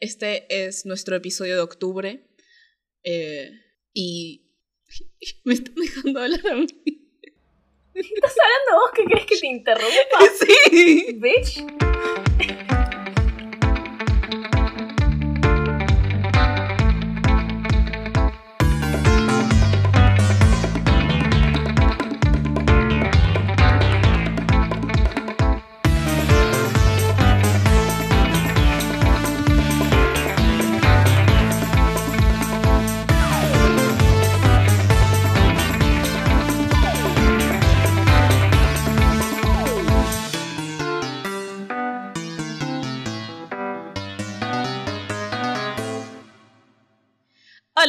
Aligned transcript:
este 0.00 0.66
es 0.66 0.86
nuestro 0.86 1.16
episodio 1.16 1.54
de 1.56 1.62
octubre. 1.62 2.26
eh, 3.04 3.50
y 3.92 4.46
me 5.44 5.54
están 5.54 5.74
dejando 5.74 6.20
hablar 6.20 6.46
a 6.46 6.54
mí. 6.56 6.66
¿Estás 7.94 8.34
hablando 8.44 8.84
vos 8.84 8.90
que 8.94 9.04
crees 9.04 9.26
que 9.26 9.36
te 9.36 9.46
interrumpa? 9.46 9.90
Sí. 10.70 11.18
Bitch. 11.18 11.89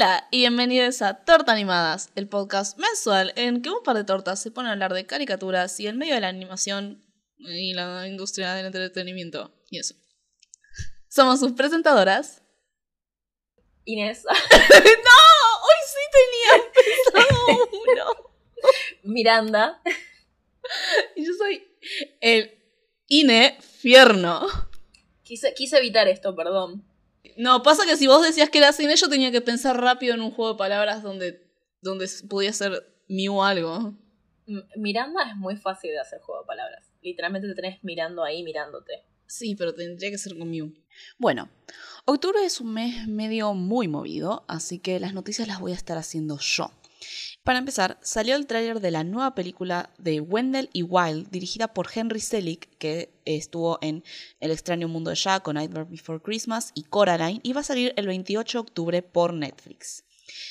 Hola 0.01 0.27
y 0.31 0.39
bienvenidos 0.39 1.03
a 1.03 1.23
Torta 1.25 1.51
Animadas, 1.51 2.09
el 2.15 2.27
podcast 2.27 2.75
mensual 2.79 3.33
en 3.35 3.61
que 3.61 3.69
un 3.69 3.83
par 3.83 3.95
de 3.95 4.03
tortas 4.03 4.41
se 4.41 4.49
ponen 4.49 4.69
a 4.69 4.73
hablar 4.73 4.93
de 4.95 5.05
caricaturas 5.05 5.79
y 5.79 5.85
el 5.85 5.95
medio 5.95 6.15
de 6.15 6.21
la 6.21 6.29
animación 6.29 7.05
y 7.37 7.75
la 7.75 8.07
industria 8.07 8.55
del 8.55 8.65
entretenimiento 8.65 9.53
y 9.69 9.77
eso. 9.77 9.93
Somos 11.07 11.39
sus 11.39 11.51
presentadoras. 11.51 12.41
Inés. 13.85 14.23
¡No! 14.25 15.19
Hoy 15.61 15.79
sí 15.85 15.99
tenía 16.17 16.71
pensado 16.73 17.69
uno. 17.71 18.33
Miranda. 19.03 19.83
Y 21.15 21.27
yo 21.27 21.33
soy 21.37 21.77
el 22.21 22.59
Ine 23.05 23.59
Fierno. 23.61 24.47
Quise, 25.21 25.53
quise 25.53 25.77
evitar 25.77 26.07
esto, 26.07 26.35
perdón. 26.35 26.90
No, 27.41 27.63
pasa 27.63 27.87
que 27.87 27.97
si 27.97 28.05
vos 28.05 28.21
decías 28.21 28.51
que 28.51 28.59
era 28.59 28.71
cine, 28.71 28.95
yo 28.95 29.09
tenía 29.09 29.31
que 29.31 29.41
pensar 29.41 29.81
rápido 29.81 30.13
en 30.13 30.21
un 30.21 30.29
juego 30.29 30.51
de 30.51 30.57
palabras 30.59 31.01
donde, 31.01 31.51
donde 31.81 32.07
podía 32.29 32.53
ser 32.53 32.71
Mew 33.09 33.41
algo. 33.41 33.95
Miranda 34.75 35.27
es 35.27 35.35
muy 35.37 35.55
fácil 35.55 35.89
de 35.89 35.99
hacer 35.99 36.19
juego 36.21 36.41
de 36.41 36.45
palabras. 36.45 36.93
Literalmente 37.01 37.47
te 37.47 37.55
tenés 37.55 37.83
mirando 37.83 38.23
ahí, 38.23 38.43
mirándote. 38.43 39.07
Sí, 39.25 39.55
pero 39.55 39.73
tendría 39.73 40.11
que 40.11 40.19
ser 40.19 40.37
con 40.37 40.51
Mew. 40.51 40.71
Bueno, 41.17 41.49
octubre 42.05 42.45
es 42.45 42.61
un 42.61 42.75
mes 42.75 43.07
medio 43.07 43.55
muy 43.55 43.87
movido, 43.87 44.45
así 44.47 44.77
que 44.77 44.99
las 44.99 45.15
noticias 45.15 45.47
las 45.47 45.59
voy 45.59 45.71
a 45.71 45.75
estar 45.75 45.97
haciendo 45.97 46.37
yo. 46.37 46.69
Para 47.43 47.57
empezar, 47.57 47.97
salió 48.03 48.35
el 48.35 48.45
tráiler 48.45 48.81
de 48.81 48.91
la 48.91 49.03
nueva 49.03 49.33
película 49.33 49.89
de 49.97 50.21
Wendell 50.21 50.69
y 50.73 50.83
Wild, 50.83 51.31
dirigida 51.31 51.73
por 51.73 51.87
Henry 51.93 52.19
Selick, 52.19 52.69
que 52.77 53.19
estuvo 53.25 53.79
en 53.81 54.03
El 54.39 54.51
extraño 54.51 54.87
mundo 54.87 55.09
de 55.09 55.15
Jack, 55.15 55.41
con 55.41 55.55
Nightmare 55.55 55.89
Before 55.89 56.21
Christmas 56.21 56.71
y 56.75 56.83
Coraline, 56.83 57.39
y 57.41 57.53
va 57.53 57.61
a 57.61 57.63
salir 57.63 57.93
el 57.95 58.05
28 58.05 58.57
de 58.57 58.61
octubre 58.61 59.01
por 59.01 59.33
Netflix. 59.33 60.03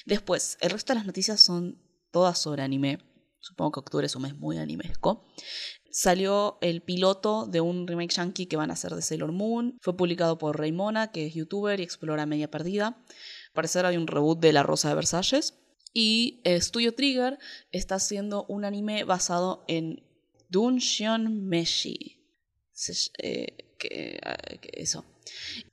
Después, 0.04 0.58
el 0.60 0.70
resto 0.70 0.92
de 0.92 0.98
las 0.98 1.06
noticias 1.06 1.40
son 1.40 1.80
todas 2.10 2.40
sobre 2.40 2.62
anime. 2.62 2.98
Supongo 3.38 3.70
que 3.70 3.80
octubre 3.80 4.06
es 4.06 4.16
un 4.16 4.22
mes 4.22 4.36
muy 4.36 4.58
animesco. 4.58 5.24
Salió 5.92 6.58
el 6.60 6.82
piloto 6.82 7.46
de 7.46 7.60
un 7.60 7.86
remake 7.86 8.14
yankee 8.14 8.46
que 8.46 8.56
van 8.56 8.70
a 8.70 8.74
hacer 8.74 8.96
de 8.96 9.02
Sailor 9.02 9.30
Moon. 9.30 9.78
Fue 9.80 9.96
publicado 9.96 10.38
por 10.38 10.58
Raymona, 10.58 11.12
que 11.12 11.26
es 11.26 11.34
youtuber 11.34 11.78
y 11.78 11.84
explora 11.84 12.26
media 12.26 12.50
perdida. 12.50 13.00
Parecer 13.52 13.86
hay 13.86 13.96
un 13.96 14.08
reboot 14.08 14.40
de 14.40 14.52
La 14.52 14.64
Rosa 14.64 14.88
de 14.88 14.96
Versalles. 14.96 15.54
Y 15.92 16.40
Studio 16.46 16.94
Trigger 16.94 17.38
está 17.72 17.96
haciendo 17.96 18.44
un 18.48 18.64
anime 18.64 19.04
basado 19.04 19.64
en 19.68 20.02
Dunshion 20.48 21.46
Meshi. 21.48 22.20
Eh, 23.18 23.46
eh, 23.82 24.18
que 24.60 24.70
eso. 24.74 25.04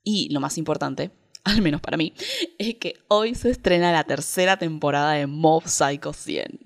Y 0.03 0.29
lo 0.29 0.39
más 0.39 0.57
importante, 0.57 1.11
al 1.43 1.61
menos 1.61 1.81
para 1.81 1.97
mí, 1.97 2.13
es 2.57 2.75
que 2.75 2.95
hoy 3.07 3.35
se 3.35 3.49
estrena 3.49 3.91
la 3.91 4.03
tercera 4.03 4.57
temporada 4.57 5.13
de 5.13 5.27
Mob 5.27 5.67
Psycho 5.67 6.13
100. 6.13 6.59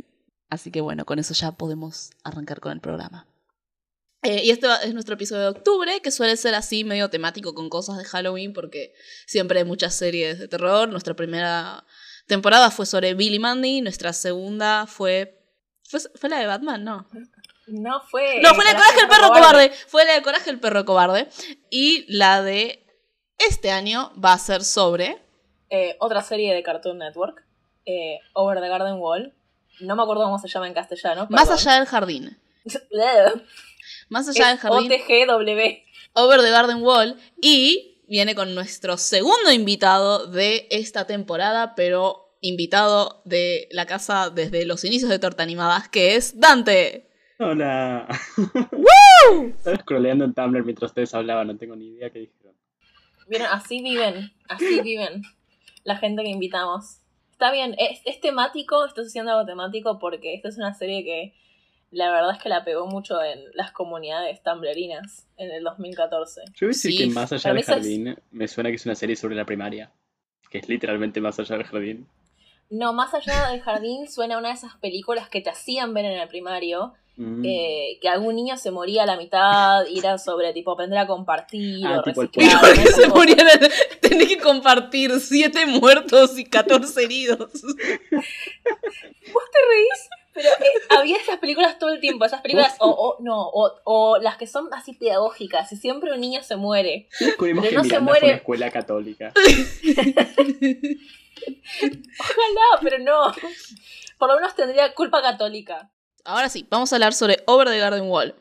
Así 0.50 0.72
que 0.72 0.82
bueno, 0.82 1.06
con 1.06 1.20
eso 1.20 1.34
ya 1.34 1.54
podemos 1.54 2.12
arrancar 2.24 2.60
con 2.60 2.74
el 2.74 2.82
programa. 2.82 3.28
Eh, 4.24 4.44
y 4.44 4.52
este 4.52 4.68
es 4.84 4.94
nuestro 4.94 5.16
episodio 5.16 5.44
de 5.44 5.48
octubre, 5.48 6.00
que 6.02 6.12
suele 6.12 6.38
ser 6.38 6.54
así 6.54 6.84
medio 6.84 7.10
temático 7.10 7.56
con 7.56 7.70
cosas 7.70 7.98
de 7.98 8.04
Halloween, 8.04 8.54
porque 8.54 8.94
siempre 9.26 9.60
hay 9.60 9.66
muchas 9.66 9.96
series 9.96 10.38
de 10.38 10.48
terror. 10.48 10.90
Nuestra 10.90 11.16
primera 11.16 11.86
temporada 12.32 12.72
fue 12.72 12.86
sobre 12.86 13.14
Billy 13.14 13.40
Mandy, 13.40 13.82
nuestra 13.82 14.14
segunda 14.14 14.86
fue... 14.88 15.38
¿Fue, 15.84 16.00
fue 16.16 16.30
la 16.30 16.40
de 16.40 16.48
Batman? 16.48 16.82
No. 16.82 17.06
No 17.68 18.02
fue. 18.10 18.40
No, 18.42 18.56
fue 18.56 18.64
la 18.64 18.72
de 18.72 18.78
Coraje 18.78 19.02
el 19.02 19.08
perro 19.10 19.28
cobarde. 19.28 19.72
Fue 19.88 20.06
la 20.06 20.14
de 20.14 20.22
Coraje 20.22 20.50
el 20.50 20.60
perro 20.62 20.86
cobarde. 20.86 21.28
Y 21.70 22.06
la 22.08 22.42
de 22.42 22.86
este 23.38 23.72
año 23.72 24.14
va 24.24 24.32
a 24.32 24.40
ser 24.40 24.64
sobre... 24.64 25.22
Eh, 25.70 25.98
otra 26.00 26.22
serie 26.22 26.54
de 26.54 26.64
Cartoon 26.64 27.00
Network. 27.00 27.44
eh, 27.86 28.20
Over 28.34 28.62
the 28.62 28.70
Garden 28.70 28.96
Wall. 28.96 29.34
No 29.82 29.98
me 29.98 30.04
acuerdo 30.04 30.24
cómo 30.24 30.40
se 30.40 30.48
llama 30.48 30.68
en 30.68 30.74
castellano. 30.74 31.28
Más 31.30 31.50
perdón. 31.50 31.60
allá 31.60 31.80
del 31.80 31.86
jardín. 31.86 32.38
Más 34.10 34.30
allá 34.30 34.48
del 34.48 34.58
jardín. 34.58 34.90
OTGW. 34.90 35.60
Over 36.14 36.42
the 36.42 36.50
Garden 36.50 36.82
Wall 36.82 37.20
y 37.42 37.92
viene 38.08 38.36
con 38.36 38.54
nuestro 38.54 38.98
segundo 38.98 39.52
invitado 39.52 40.28
de 40.28 40.68
esta 40.70 41.08
temporada, 41.08 41.76
pero 41.76 42.21
invitado 42.42 43.22
de 43.26 43.68
la 43.72 43.86
casa 43.86 44.30
desde 44.30 44.66
los 44.66 44.84
inicios 44.84 45.10
de 45.10 45.20
Torta 45.20 45.44
Animadas, 45.44 45.88
que 45.90 46.16
es 46.16 46.40
Dante. 46.40 47.08
Hola. 47.40 48.08
Estaba 49.58 49.78
scrolleando 49.78 50.26
en 50.26 50.34
Tumblr 50.34 50.64
mientras 50.64 50.92
ustedes 50.92 51.14
hablaban, 51.14 51.48
no 51.48 51.58
tengo 51.58 51.76
ni 51.76 51.88
idea 51.90 52.10
qué 52.10 52.20
dijeron. 52.20 52.56
Miren, 53.28 53.48
así 53.48 53.82
viven. 53.82 54.32
Así 54.50 54.82
viven. 54.84 55.24
La 55.84 55.98
gente 55.98 56.24
que 56.24 56.30
invitamos. 56.30 56.98
Está 57.32 57.52
bien, 57.52 57.76
es, 57.80 58.02
es 58.06 58.20
temático, 58.22 58.86
estás 58.86 59.08
haciendo 59.08 59.32
algo 59.32 59.46
temático 59.46 59.98
porque 60.00 60.36
esta 60.36 60.50
es 60.50 60.58
una 60.58 60.74
serie 60.76 61.04
que 61.04 61.34
la 61.90 62.12
verdad 62.12 62.32
es 62.38 62.42
que 62.44 62.50
la 62.50 62.64
pegó 62.64 62.86
mucho 62.88 63.22
en 63.24 63.40
las 63.54 63.72
comunidades 63.72 64.42
tumblerinas 64.44 65.28
en 65.38 65.52
el 65.52 65.64
2014. 65.64 66.42
Yo 66.54 66.54
voy 66.62 66.66
a 66.68 66.68
decir 66.68 66.92
Sí, 66.92 66.98
que 66.98 67.08
Más 67.08 67.32
allá 67.34 67.50
del 67.52 67.60
es- 67.60 67.66
jardín 67.66 68.16
me 68.32 68.48
suena 68.48 68.70
que 68.70 68.76
es 68.76 68.86
una 68.86 68.96
serie 68.96 69.16
sobre 69.16 69.36
la 69.36 69.46
primaria. 69.46 69.92
Que 70.52 70.60
es 70.60 70.70
literalmente 70.70 71.20
Más 71.22 71.40
allá 71.40 71.58
del 71.58 71.66
jardín. 71.66 72.08
No, 72.72 72.94
más 72.94 73.14
allá 73.14 73.50
del 73.50 73.62
jardín 73.62 74.10
suena 74.10 74.38
una 74.40 74.48
de 74.50 74.56
esas 74.56 74.76
películas 74.78 75.30
que 75.30 75.42
te 75.42 75.50
hacían 75.52 75.94
ver 75.94 76.06
en 76.06 76.20
el 76.20 76.28
primario, 76.28 76.94
Mm. 77.18 77.44
eh, 77.46 78.00
que 78.02 78.08
algún 78.08 78.36
niño 78.38 78.56
se 78.58 78.72
moría 78.72 79.04
a 79.04 79.06
la 79.06 79.18
mitad 79.18 79.86
y 79.86 80.00
era 80.00 80.18
sobre 80.18 80.54
tipo 80.54 80.72
aprender 80.72 80.98
a 80.98 81.06
compartir 81.06 81.86
Ah, 81.86 82.00
o 82.00 82.04
tipo 82.04 82.22
el 82.22 82.30
reciclar. 82.30 82.62
¿Por 82.62 82.74
qué 82.74 82.82
esas 82.84 82.96
se 82.96 83.08
morían? 83.10 83.48
Tenés 84.02 84.28
que 84.30 84.38
compartir 84.40 85.20
siete 85.20 85.66
muertos 85.66 86.40
y 86.40 86.46
14 86.46 87.04
heridos. 87.04 87.38
¿Vos 87.52 87.52
te 89.52 89.60
reís? 89.70 90.10
Pero 90.34 90.48
eh, 90.48 90.82
había 90.98 91.18
esas 91.18 91.38
películas 91.40 91.78
todo 91.78 91.90
el 91.92 92.00
tiempo, 92.00 92.24
esas 92.24 92.40
películas, 92.42 92.76
o, 92.80 92.90
o 92.90 93.18
no, 93.22 93.42
o, 93.50 93.70
o 93.84 94.18
las 94.20 94.38
que 94.38 94.48
son 94.48 94.70
así 94.74 94.94
pedagógicas, 94.94 95.70
y 95.74 95.76
siempre 95.76 96.14
un 96.14 96.22
niño 96.22 96.42
se 96.42 96.56
muere. 96.56 97.10
Descubrimos 97.20 97.66
Pero 97.66 97.82
que 97.82 97.88
no 97.90 97.94
se 97.94 98.00
muere. 98.00 98.20
fue 98.20 98.30
una 98.30 98.38
escuela 98.38 98.72
católica. 98.72 99.34
Ojalá, 102.20 102.80
pero 102.82 103.00
no. 103.00 103.34
Por 104.18 104.30
lo 104.30 104.36
menos 104.36 104.56
tendría 104.56 104.94
culpa 104.94 105.22
católica. 105.22 105.92
Ahora 106.26 106.50
sí, 106.50 106.68
vamos 106.70 106.92
a 106.92 106.96
hablar 106.98 107.14
sobre 107.14 107.44
Over 107.48 107.68
the 107.70 107.80
Garden 107.80 108.04
Wall. 108.04 108.36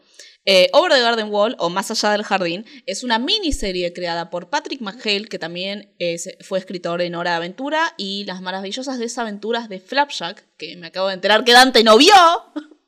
Eh, 0.47 0.69
Over 0.73 0.93
the 0.93 1.01
Garden 1.01 1.29
Wall, 1.31 1.55
o 1.59 1.69
Más 1.71 1.91
allá 1.91 2.11
del 2.13 2.23
jardín, 2.25 2.65
es 2.87 3.05
una 3.05 3.19
miniserie 3.19 3.93
creada 3.93 4.31
por 4.31 4.49
Patrick 4.51 4.81
McHale, 4.81 5.27
que 5.29 5.39
también 5.39 5.95
es- 5.99 6.31
fue 6.41 6.59
escritor 6.59 7.03
en 7.03 7.15
Hora 7.15 7.33
de 7.33 7.37
Aventura, 7.37 7.93
y 7.97 8.25
las 8.25 8.41
maravillosas 8.41 8.99
desaventuras 8.99 9.69
de 9.69 9.81
Flapjack, 9.81 10.47
que 10.57 10.77
me 10.77 10.89
acabo 10.89 11.09
de 11.09 11.15
enterar 11.15 11.45
que 11.45 11.53
Dante 11.53 11.85
no 11.85 11.97
vio. 11.99 12.13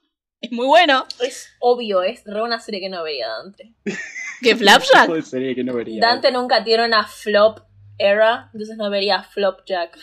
es 0.41 0.51
muy 0.53 0.67
bueno. 0.67 1.07
Es 1.21 1.49
obvio, 1.61 2.03
es 2.03 2.23
re 2.25 2.43
una 2.43 2.59
serie 2.61 2.81
que 2.81 2.89
no 2.89 3.03
vería 3.03 3.29
Dante. 3.29 3.75
¿Que 4.43 4.57
Flapjack? 4.57 5.23
Serie 5.25 5.55
que 5.55 5.63
no 5.63 5.75
vería. 5.75 6.01
Dante 6.01 6.33
nunca 6.33 6.65
tiene 6.65 6.85
una 6.87 7.07
flop 7.07 7.61
era, 7.99 8.51
entonces 8.53 8.77
no 8.77 8.91
vería 8.91 9.23
Flopjack. 9.23 9.99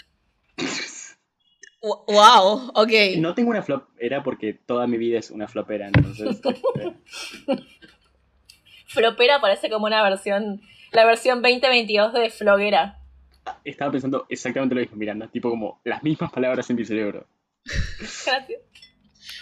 Wow, 1.82 2.72
ok. 2.76 2.92
No 3.18 3.34
tengo 3.34 3.52
una 3.52 3.62
flop, 3.62 3.88
era 3.98 4.22
porque 4.22 4.54
toda 4.54 4.86
mi 4.86 4.98
vida 4.98 5.20
es 5.20 5.32
una 5.32 5.48
flopera, 5.48 5.88
entonces. 5.88 6.42
este, 6.44 6.98
Flopera 8.88 9.40
parece 9.40 9.70
como 9.70 9.86
una 9.86 10.04
versión, 10.04 10.62
la 10.92 11.06
versión 11.06 11.42
2022 11.42 12.14
de 12.14 12.30
Floguera. 12.32 13.00
estaba 13.64 13.92
pensando 13.92 14.26
exactamente 14.30 14.76
lo 14.76 14.82
mismo, 14.82 14.98
Miranda. 14.98 15.28
Tipo 15.28 15.50
como 15.50 15.80
las 15.86 16.04
mismas 16.04 16.32
palabras 16.32 16.70
en 16.70 16.76
mi 16.76 16.86
cerebro. 16.86 17.28
Gracias. 18.26 18.62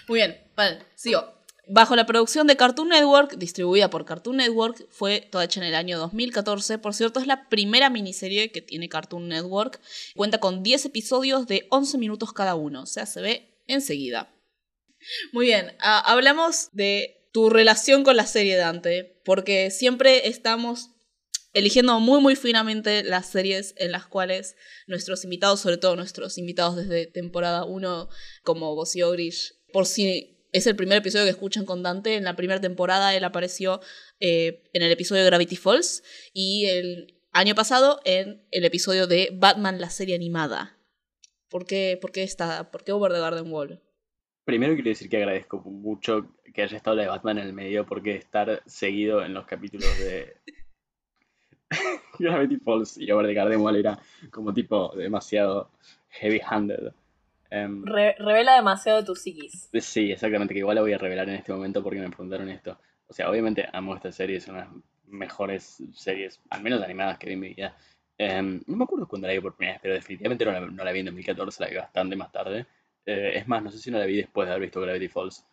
Muy 0.08 0.20
bien, 0.20 0.38
vale, 0.56 0.80
sigo. 0.94 1.37
Bajo 1.70 1.96
la 1.96 2.06
producción 2.06 2.48
de 2.48 2.56
Cartoon 2.56 2.90
Network, 2.90 3.38
distribuida 3.38 3.90
por 3.90 4.06
Cartoon 4.06 4.38
Network, 4.38 4.88
fue 4.90 5.28
toda 5.32 5.44
hecha 5.44 5.60
en 5.60 5.68
el 5.68 5.76
año 5.76 5.98
2014. 6.00 6.78
Por 6.78 6.94
cierto, 6.94 7.20
es 7.20 7.28
la 7.28 7.50
primera 7.50 7.90
miniserie 7.90 8.52
que 8.52 8.62
tiene 8.62 8.88
Cartoon 8.88 9.28
Network. 9.28 9.82
Cuenta 10.16 10.40
con 10.40 10.64
10 10.64 10.86
episodios 10.86 11.46
de 11.48 11.68
11 11.70 11.98
minutos 11.98 12.32
cada 12.32 12.56
uno, 12.56 12.84
o 12.84 12.86
sea, 12.86 13.06
se 13.06 13.22
ve 13.22 13.62
enseguida. 13.68 14.34
Muy 15.34 15.48
bien, 15.48 15.76
ah, 15.80 16.00
hablamos 16.06 16.70
de 16.72 17.30
tu 17.34 17.50
relación 17.50 18.04
con 18.04 18.16
la 18.16 18.26
serie 18.26 18.56
Dante, 18.56 19.22
porque 19.26 19.70
siempre 19.70 20.28
estamos 20.28 20.92
eligiendo 21.54 22.00
muy 22.00 22.22
muy 22.22 22.36
finamente 22.36 23.04
las 23.04 23.28
series 23.28 23.74
en 23.78 23.92
las 23.92 24.06
cuales 24.06 24.56
nuestros 24.86 25.24
invitados, 25.24 25.60
sobre 25.60 25.78
todo 25.78 25.96
nuestros 25.96 26.38
invitados 26.38 26.76
desde 26.76 27.08
temporada 27.08 27.66
1 27.66 28.10
como 28.44 28.76
Bossy 28.76 29.02
Ogrish, 29.02 29.54
por 29.74 29.86
si 29.86 30.37
es 30.52 30.68
el 30.68 30.76
primer 30.76 30.98
episodio 30.98 31.26
que 31.26 31.32
escuchan 31.32 31.66
con 31.66 31.84
Dante. 31.84 32.16
En 32.16 32.24
la 32.24 32.36
primera 32.36 32.62
temporada 32.62 33.16
él 33.16 33.24
apareció 33.24 33.82
eh, 34.20 34.64
en 34.74 34.82
el 34.82 34.92
episodio 34.92 35.24
de 35.24 35.30
Gravity 35.30 35.56
Falls 35.56 36.04
y 36.34 36.66
el 36.66 37.20
año 37.32 37.56
pasado 37.56 38.00
en 38.06 38.46
el 38.52 38.66
episodio 38.66 39.08
de 39.08 39.30
Batman, 39.34 39.80
la 39.80 39.90
serie 39.90 40.16
animada. 40.16 40.78
¿Por 41.50 41.66
qué, 41.66 41.98
por 42.02 42.12
qué, 42.12 42.24
está, 42.24 42.72
por 42.72 42.84
qué 42.84 42.92
Over 42.92 43.12
the 43.12 43.20
Garden 43.20 43.52
Wall? 43.52 43.82
Primero 44.44 44.74
quiero 44.76 44.90
decir 44.90 45.10
que 45.10 45.18
agradezco 45.18 45.60
mucho 45.60 46.34
que 46.54 46.62
haya 46.62 46.78
estado 46.78 46.96
la 46.96 47.04
de 47.04 47.10
Batman 47.10 47.38
en 47.38 47.48
el 47.48 47.54
medio 47.54 47.86
porque 47.86 48.16
estar 48.16 48.64
seguido 48.66 49.24
en 49.24 49.34
los 49.34 49.46
capítulos 49.46 49.98
de 50.00 50.36
Gravity 52.20 52.58
Falls 52.58 52.98
y 52.98 53.12
Over 53.12 53.28
the 53.28 53.34
Garden 53.34 53.62
Wall 53.62 53.76
era 53.76 54.00
como 54.32 54.54
tipo 54.54 54.94
demasiado 54.96 55.70
heavy-handed. 56.10 56.94
Em, 57.50 57.84
revela 57.86 58.56
demasiado 58.56 59.04
tu 59.04 59.16
psiquis. 59.16 59.70
Sí, 59.74 60.12
exactamente, 60.12 60.54
que 60.54 60.60
igual 60.60 60.76
la 60.76 60.82
voy 60.82 60.94
a 60.94 60.98
revelar 60.98 61.30
en 61.30 61.36
este 61.36 61.54
momento 61.54 61.82
porque 61.82 62.00
me 62.00 62.10
preguntaron 62.10 62.50
esto. 62.50 62.78
O 63.08 63.14
sea, 63.14 63.30
obviamente 63.30 63.68
amo 63.72 63.96
esta 63.96 64.12
serie, 64.12 64.38
es 64.38 64.48
una 64.48 64.60
de 64.60 64.66
las 64.66 64.74
mejores 65.08 65.82
series, 65.94 66.42
al 66.50 66.62
menos 66.62 66.82
animadas 66.82 67.18
que 67.18 67.28
vi 67.28 67.34
en 67.34 67.40
mi 67.40 67.50
vida. 67.50 67.78
Em, 68.18 68.62
no 68.68 68.78
me 68.78 68.84
acuerdo 68.84 69.08
cuándo 69.08 69.28
la 69.28 69.34
vi 69.34 69.40
por 69.40 69.56
primera 69.56 69.76
vez, 69.76 69.82
pero 69.82 69.94
definitivamente 69.94 70.46
no 70.46 70.84
la, 70.84 70.92
vi 70.92 71.00
en 71.00 71.06
2014, 71.06 71.64
la 71.64 71.70
vi 71.70 71.76
bastante 71.76 72.16
más 72.16 72.32
tarde. 72.32 72.66
Eh, 73.06 73.34
es 73.36 73.48
más, 73.48 73.64
no 73.64 73.72
sé 73.72 73.78
si 73.78 73.92
no 73.92 74.00
la 74.00 74.06
vi 74.06 74.18
después 74.18 74.48
de 74.48 74.54
haber 74.54 74.64
visto 74.64 74.82
Gravity 74.82 75.08
Falls. 75.08 75.46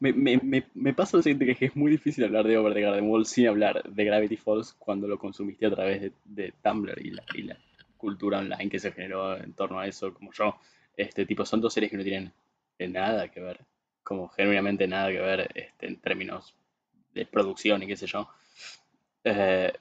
Me, 0.00 0.12
me, 0.14 0.64
me, 0.74 0.94
pasa 0.94 1.18
lo 1.18 1.22
siguiente, 1.22 1.54
que 1.54 1.66
es 1.66 1.76
muy 1.76 1.90
difícil 1.90 2.24
hablar 2.24 2.46
de 2.46 2.56
Over 2.56 2.72
the 2.72 2.80
Garden 2.80 3.04
Wall 3.04 3.26
sin 3.26 3.48
hablar 3.48 3.82
de 3.82 4.04
Gravity 4.04 4.36
Falls 4.36 4.72
cuando 4.72 5.06
lo 5.06 5.18
consumiste 5.18 5.66
a 5.66 5.70
través 5.70 6.00
de, 6.00 6.12
de 6.24 6.54
Tumblr 6.62 6.98
y 7.04 7.10
la, 7.10 7.22
y 7.34 7.42
la 7.42 7.58
cultura 7.98 8.38
online 8.38 8.70
que 8.70 8.80
se 8.80 8.92
generó 8.92 9.36
en 9.36 9.52
torno 9.52 9.78
a 9.78 9.86
eso, 9.86 10.14
como 10.14 10.32
yo. 10.32 10.56
Este 11.00 11.24
tipo, 11.24 11.44
son 11.46 11.60
dos 11.60 11.72
series 11.72 11.90
que 11.90 11.96
no 11.96 12.02
tienen 12.02 12.32
nada 12.78 13.28
que 13.28 13.40
ver, 13.40 13.64
como 14.02 14.28
genuinamente 14.28 14.86
nada 14.86 15.10
que 15.10 15.20
ver 15.20 15.50
este, 15.54 15.86
en 15.86 16.00
términos 16.00 16.54
de 17.14 17.26
producción 17.26 17.82
y 17.82 17.86
qué 17.86 17.96
sé 17.96 18.06
yo. 18.06 18.28
Eh, 19.24 19.72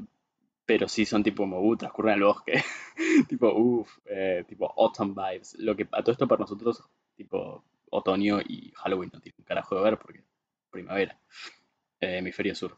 pero 0.66 0.88
sí 0.88 1.06
son 1.06 1.24
tipo 1.24 1.44
como, 1.44 1.62
uh, 1.62 1.76
transcurren 1.76 2.16
el 2.16 2.24
bosque. 2.24 2.64
tipo, 3.28 3.52
uff, 3.54 3.98
eh, 4.06 4.46
tipo 4.48 4.74
autumn 4.78 5.16
vibes. 5.16 5.56
Lo 5.60 5.76
que 5.76 5.88
a 5.92 6.02
todo 6.02 6.12
esto 6.12 6.28
para 6.28 6.42
nosotros, 6.42 6.84
tipo 7.16 7.64
otoño 7.90 8.40
y 8.40 8.72
Halloween 8.76 9.10
no 9.14 9.20
tiene 9.20 9.36
un 9.40 9.46
carajo 9.46 9.76
de 9.76 9.82
ver 9.82 9.98
porque 9.98 10.24
primavera, 10.70 11.20
eh, 12.00 12.18
hemisferio 12.18 12.56
sur. 12.56 12.78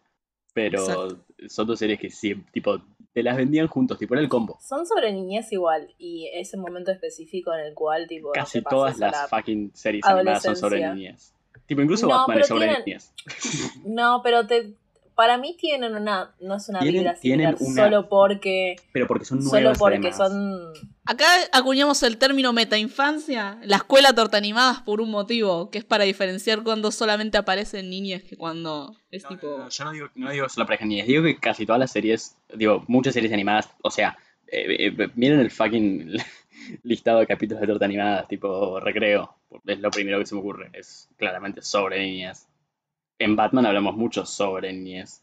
Pero 0.54 1.20
son 1.48 1.68
dos 1.68 1.80
series 1.80 2.00
que 2.00 2.10
sí, 2.10 2.36
tipo, 2.52 2.82
te 3.14 3.24
las 3.24 3.36
vendían 3.36 3.68
juntos, 3.68 3.98
tipo, 3.98 4.14
era 4.14 4.22
el 4.22 4.30
combo. 4.30 4.58
Son 4.62 4.86
sobre 4.86 5.12
niñez 5.12 5.52
igual, 5.52 5.94
y 5.98 6.30
ese 6.34 6.58
momento 6.58 6.92
específico 6.92 7.54
en 7.54 7.66
el 7.66 7.74
cual, 7.74 8.08
tipo. 8.08 8.32
Casi 8.32 8.62
todas 8.62 8.98
las 8.98 9.30
fucking 9.30 9.72
series 9.74 10.06
animadas 10.06 10.44
son 10.44 10.56
sobre 10.56 10.88
niñez. 10.90 11.34
Tipo, 11.66 11.82
incluso 11.82 12.08
Batman 12.08 12.40
es 12.40 12.48
sobre 12.48 12.78
niñez. 12.80 13.14
No, 13.86 14.22
pero 14.24 14.48
te, 14.48 14.76
para 15.22 15.38
mí 15.38 15.56
tienen 15.56 15.94
una, 15.94 16.34
no 16.40 16.56
es 16.56 16.68
una 16.68 16.80
vida 16.80 17.16
similar 17.16 17.56
solo 17.60 18.10
porque... 18.10 18.76
Pero 18.92 19.06
porque 19.06 19.24
son 19.24 19.38
nuevas 19.44 19.78
Solo 19.78 19.92
porque 19.92 20.12
son... 20.12 20.74
Acá 21.06 21.28
acuñamos 21.52 22.02
el 22.02 22.18
término 22.18 22.54
metainfancia, 22.54 23.60
la 23.62 23.76
escuela 23.76 24.16
torta 24.16 24.38
animadas 24.38 24.82
por 24.82 25.00
un 25.00 25.12
motivo, 25.12 25.70
que 25.70 25.78
es 25.78 25.86
para 25.86 26.06
diferenciar 26.06 26.64
cuando 26.64 26.90
solamente 26.92 27.38
aparecen 27.38 27.92
niñas 27.92 28.24
que 28.24 28.36
cuando 28.36 28.96
es 29.12 29.24
tipo... 29.28 29.70
yo 29.70 29.84
no 29.86 29.92
digo, 29.92 30.08
no 30.16 30.32
digo 30.32 30.50
solo 30.50 30.66
para 30.66 30.84
niñas, 30.84 31.06
digo 31.06 31.22
que 31.22 31.38
casi 31.38 31.68
todas 31.68 31.78
las 31.80 31.92
series, 31.92 32.36
digo, 32.56 32.84
muchas 32.88 33.14
series 33.14 33.32
animadas, 33.32 33.70
o 33.84 33.92
sea, 33.92 34.18
eh, 34.48 34.88
eh, 34.88 35.08
miren 35.14 35.40
el 35.40 35.52
fucking 35.52 36.14
listado 36.82 37.20
de 37.20 37.28
capítulos 37.28 37.62
de 37.62 37.68
torta 37.68 37.86
animadas, 37.86 38.28
tipo 38.28 38.80
recreo, 38.80 39.36
es 39.68 39.80
lo 39.80 39.92
primero 39.92 40.18
que 40.18 40.26
se 40.26 40.34
me 40.34 40.42
ocurre, 40.42 40.72
es 40.74 41.10
claramente 41.16 41.62
sobre 41.62 42.00
niñas 42.00 42.48
en 43.24 43.36
Batman 43.36 43.66
hablamos 43.66 43.96
mucho 43.96 44.26
sobre 44.26 44.74
niñez. 44.74 45.22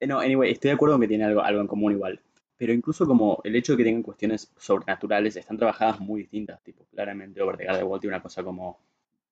Eh, 0.00 0.06
no, 0.06 0.20
anyway, 0.20 0.52
estoy 0.52 0.70
de 0.70 0.74
acuerdo 0.74 0.94
con 0.94 1.02
que 1.02 1.08
tiene 1.08 1.24
algo, 1.24 1.42
algo 1.42 1.60
en 1.60 1.66
común 1.66 1.92
igual. 1.92 2.20
Pero 2.56 2.72
incluso 2.72 3.06
como 3.06 3.40
el 3.44 3.56
hecho 3.56 3.72
de 3.72 3.78
que 3.78 3.84
tengan 3.84 4.02
cuestiones 4.02 4.52
sobrenaturales 4.56 5.36
están 5.36 5.58
trabajadas 5.58 6.00
muy 6.00 6.22
distintas. 6.22 6.62
Tipo, 6.62 6.86
claramente 6.86 7.42
Over 7.42 7.56
the 7.56 7.64
Garden 7.64 8.00
tiene 8.00 8.16
una 8.16 8.22
cosa 8.22 8.42
como 8.42 8.78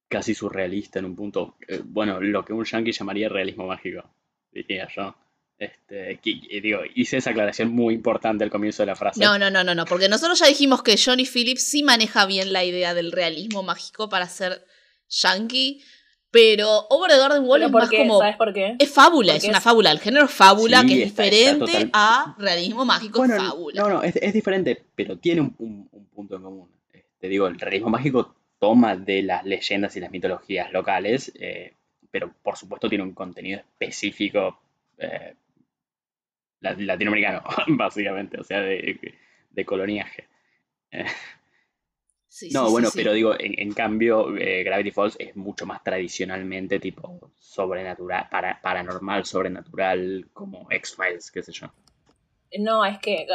casi 0.08 0.34
surrealista 0.34 0.98
en 0.98 1.06
un 1.06 1.16
punto. 1.16 1.56
Eh, 1.66 1.80
bueno, 1.84 2.20
lo 2.20 2.44
que 2.44 2.52
un 2.52 2.64
yankee 2.64 2.92
llamaría 2.92 3.28
realismo 3.28 3.66
mágico, 3.66 4.02
diría 4.52 4.88
yo. 4.94 5.14
Este, 5.58 6.18
digo, 6.60 6.80
hice 6.96 7.18
esa 7.18 7.30
aclaración 7.30 7.70
muy 7.72 7.94
importante 7.94 8.42
al 8.42 8.50
comienzo 8.50 8.82
de 8.82 8.88
la 8.88 8.96
frase. 8.96 9.20
No, 9.20 9.38
no, 9.38 9.48
no, 9.48 9.62
no, 9.62 9.74
no, 9.76 9.84
porque 9.84 10.08
nosotros 10.08 10.40
ya 10.40 10.46
dijimos 10.46 10.82
que 10.82 10.96
Johnny 11.02 11.24
Phillips 11.24 11.62
sí 11.62 11.84
maneja 11.84 12.26
bien 12.26 12.52
la 12.52 12.64
idea 12.64 12.94
del 12.94 13.12
realismo 13.12 13.62
mágico 13.62 14.08
para 14.08 14.26
ser 14.26 14.66
yankee, 15.08 15.82
pero 16.32 16.86
Over 16.88 17.10
the 17.10 17.18
Garden 17.18 17.44
Wall 17.44 17.62
es 17.62 17.70
más 17.70 17.90
como. 17.90 18.18
¿Sabes 18.18 18.36
por 18.36 18.54
qué? 18.54 18.76
Es 18.78 18.90
fábula, 18.90 19.36
es 19.36 19.44
una 19.44 19.60
fábula. 19.60 19.92
El 19.92 20.00
género 20.00 20.26
fábula 20.26 20.82
que 20.82 20.94
es 20.94 21.10
diferente 21.10 21.90
a 21.92 22.34
realismo 22.38 22.86
mágico 22.86 23.22
es 23.24 23.36
fábula. 23.36 23.82
No, 23.82 23.88
no, 23.90 24.02
es, 24.02 24.32
diferente, 24.32 24.82
pero 24.94 25.18
tiene 25.18 25.42
un, 25.42 25.88
punto 26.14 26.36
en 26.36 26.42
común. 26.42 26.68
Te 26.90 27.00
este, 27.00 27.28
digo, 27.28 27.46
el 27.46 27.60
realismo 27.60 27.90
mágico 27.90 28.34
toma 28.58 28.96
de 28.96 29.22
las 29.22 29.44
leyendas 29.44 29.94
y 29.96 30.00
las 30.00 30.10
mitologías 30.10 30.72
locales, 30.72 31.30
eh, 31.38 31.74
pero 32.10 32.32
por 32.42 32.56
supuesto 32.56 32.88
tiene 32.88 33.04
un 33.04 33.12
contenido 33.12 33.60
específico 33.60 34.58
eh, 34.96 35.34
latinoamericano, 36.60 37.42
básicamente, 37.68 38.40
o 38.40 38.44
sea, 38.44 38.60
de, 38.62 38.98
de 39.50 39.64
coloniaje. 39.66 40.28
No, 42.50 42.70
bueno, 42.70 42.88
pero 42.94 43.12
digo, 43.12 43.34
en, 43.38 43.72
cambio, 43.74 44.34
eh, 44.36 44.64
Gravity 44.64 44.90
Falls 44.90 45.16
es 45.18 45.36
mucho 45.36 45.66
más 45.66 45.84
tradicionalmente 45.84 46.80
tipo 46.80 47.32
sobrenatural, 47.38 48.28
para, 48.30 48.60
paranormal, 48.62 49.26
sobrenatural, 49.26 50.30
como 50.32 50.66
X-Files, 50.70 51.30
qué 51.30 51.42
sé 51.42 51.52
yo. 51.52 51.70
No, 52.58 52.84
es 52.86 52.98
que, 52.98 53.22
eh, 53.22 53.28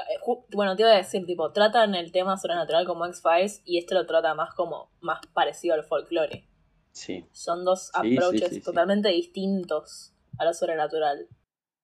bueno, 0.51 0.75
te 0.75 0.81
iba 0.81 0.91
a 0.91 0.97
decir, 0.97 1.25
tipo, 1.27 1.51
tratan 1.51 1.93
el 1.93 2.11
tema 2.11 2.37
sobrenatural 2.37 2.87
como 2.87 3.05
X-Files 3.05 3.61
y 3.65 3.77
este 3.77 3.93
lo 3.93 4.07
trata 4.07 4.33
más 4.33 4.55
como, 4.55 4.89
más 4.99 5.19
parecido 5.27 5.75
al 5.75 5.83
folclore. 5.83 6.45
Sí. 6.91 7.23
Son 7.31 7.63
dos 7.65 7.91
approaches 7.93 8.63
totalmente 8.63 9.09
distintos 9.09 10.11
a 10.39 10.45
lo 10.45 10.53
sobrenatural. 10.53 11.27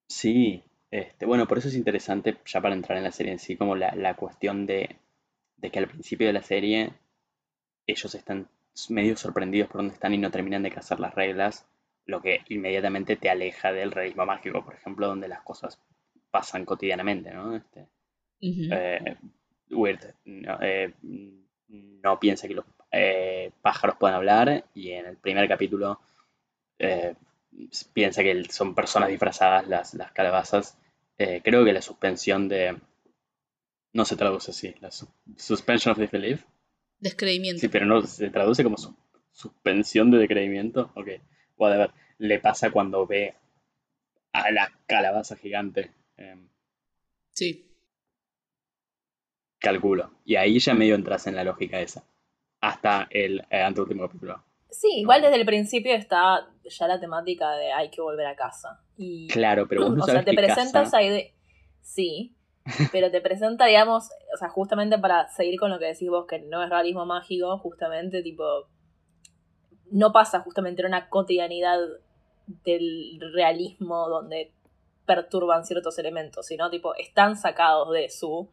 Sí, 0.08 0.64
este, 0.90 1.28
bueno, 1.28 1.48
por 1.48 1.60
eso 1.60 1.68
es 1.68 1.76
interesante, 1.76 2.38
ya 2.46 2.60
para 2.60 2.74
entrar 2.74 2.98
en 2.98 3.04
la 3.04 3.12
serie 3.12 3.32
en 3.32 3.40
sí, 3.40 3.56
como 3.56 3.76
la, 3.76 3.94
la 3.96 4.16
cuestión 4.16 4.66
de, 4.66 4.98
de 5.58 5.72
que 5.72 5.80
al 5.80 5.88
principio 5.88 6.26
de 6.26 6.34
la 6.34 6.42
serie 6.42 6.94
ellos 7.88 8.16
están 8.16 8.48
medio 8.90 9.16
sorprendidos 9.18 9.70
por 9.70 9.78
dónde 9.78 9.94
están 9.94 10.14
y 10.14 10.18
no 10.18 10.32
terminan 10.32 10.64
de 10.64 10.72
cazar 10.72 11.00
las 11.00 11.14
reglas, 11.14 11.66
lo 12.06 12.22
que 12.22 12.42
inmediatamente 12.50 13.16
te 13.16 13.30
aleja 13.30 13.72
del 13.72 13.92
realismo 13.92 14.26
mágico, 14.26 14.64
por 14.64 14.74
ejemplo, 14.74 15.08
donde 15.08 15.28
las 15.28 15.42
cosas 15.42 15.80
pasan 16.32 16.66
cotidianamente, 16.66 17.32
¿no? 17.32 17.56
Este, 17.56 17.88
eh, 18.42 19.16
weird, 19.70 20.14
eh, 20.26 20.94
no, 21.70 22.20
piensa 22.20 22.48
que 22.48 22.56
los 22.56 22.66
eh, 22.92 23.52
pájaros 23.62 23.98
puedan 23.98 24.18
hablar 24.18 24.66
y 24.74 24.92
en 24.92 25.06
el 25.06 25.18
primer 25.18 25.48
capítulo 25.48 26.00
piensa 27.94 28.24
que 28.24 28.44
son 28.50 28.76
personas 28.76 29.10
disfrazadas 29.10 29.68
las, 29.68 29.94
las 29.94 30.12
calabazas. 30.12 30.78
creo 31.16 31.64
que 31.64 31.74
la 31.74 31.82
suspensión 31.82 32.50
de... 32.50 32.78
No 33.94 34.06
se 34.06 34.18
traduce 34.18 34.52
así, 34.52 34.76
la 34.82 34.90
suspension 35.38 35.92
of 35.92 36.00
disbelief 36.00 36.44
Descreimiento. 37.04 37.60
Sí, 37.60 37.68
pero 37.68 37.86
no 37.86 38.02
se 38.04 38.30
traduce 38.30 38.64
como 38.64 38.78
suspensión 39.34 40.10
de 40.10 40.20
decreimiento. 40.20 40.90
Ok. 40.96 41.10
Bueno, 41.58 41.76
a 41.76 41.78
ver, 41.80 41.92
le 42.18 42.40
pasa 42.40 42.72
cuando 42.72 43.06
ve 43.06 43.36
a 44.32 44.52
la 44.52 44.72
calabaza 44.88 45.36
gigante. 45.36 45.92
Em, 46.16 46.48
sí. 47.32 47.70
Calculo. 49.60 50.12
Y 50.24 50.38
ahí 50.38 50.60
ya 50.60 50.74
medio 50.74 50.96
entras 50.96 51.28
en 51.28 51.36
la 51.36 51.44
lógica 51.44 51.82
esa. 51.82 52.06
Hasta 52.62 53.10
el 53.10 53.46
eh, 53.50 53.62
anteúltimo 53.62 54.08
capítulo. 54.08 54.42
Sí, 54.70 55.02
igual 55.02 55.22
desde 55.22 55.36
el 55.36 55.46
principio 55.46 55.94
está 55.96 56.48
ya 56.64 56.88
la 56.88 57.02
temática 57.02 57.52
de 57.58 57.74
hay 57.74 57.90
que 57.90 58.00
volver 58.00 58.28
a 58.28 58.38
casa. 58.38 58.82
Y, 58.96 59.28
claro, 59.28 59.68
pero 59.68 59.90
vos 59.90 59.98
no 59.98 60.04
O 60.06 60.08
sea, 60.08 60.24
te 60.24 60.34
presentas 60.34 60.94
ahí 60.94 61.10
de... 61.10 61.34
Sí, 61.82 62.34
pero 62.92 63.12
te 63.12 63.22
presenta, 63.22 63.66
digamos, 63.66 64.10
o 64.34 64.38
sea, 64.38 64.50
justamente 64.50 64.98
para 64.98 65.28
seguir 65.30 65.60
con 65.60 65.70
lo 65.70 65.80
que 65.80 65.86
decís 65.86 66.10
vos, 66.10 66.26
que 66.28 66.40
no 66.40 66.64
es 66.64 66.70
realismo 66.70 67.06
mágico, 67.06 67.58
justamente, 67.58 68.24
tipo, 68.24 68.68
no 69.92 70.12
pasa 70.12 70.40
justamente 70.40 70.82
en 70.82 70.88
una 70.88 71.10
cotidianidad 71.10 71.80
del 72.48 73.20
realismo 73.34 74.10
donde 74.10 74.52
perturban 75.06 75.66
ciertos 75.66 75.98
elementos, 76.00 76.48
sino 76.48 76.70
tipo 76.70 76.96
están 76.96 77.36
sacados 77.36 77.92
de 77.92 78.10
su 78.10 78.50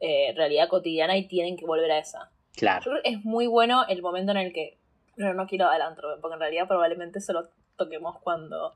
eh, 0.00 0.32
realidad 0.36 0.68
cotidiana 0.68 1.16
y 1.16 1.26
tienen 1.26 1.56
que 1.56 1.66
volver 1.66 1.90
a 1.90 1.98
esa. 1.98 2.30
Claro. 2.54 2.92
es 3.04 3.24
muy 3.24 3.46
bueno 3.46 3.84
el 3.88 4.02
momento 4.02 4.32
en 4.32 4.38
el 4.38 4.52
que. 4.52 4.78
Pero 5.14 5.34
no 5.34 5.46
quiero 5.46 5.66
adelantarme, 5.66 6.20
porque 6.20 6.34
en 6.34 6.40
realidad 6.40 6.68
probablemente 6.68 7.20
se 7.20 7.32
lo 7.32 7.48
toquemos 7.76 8.18
cuando 8.20 8.74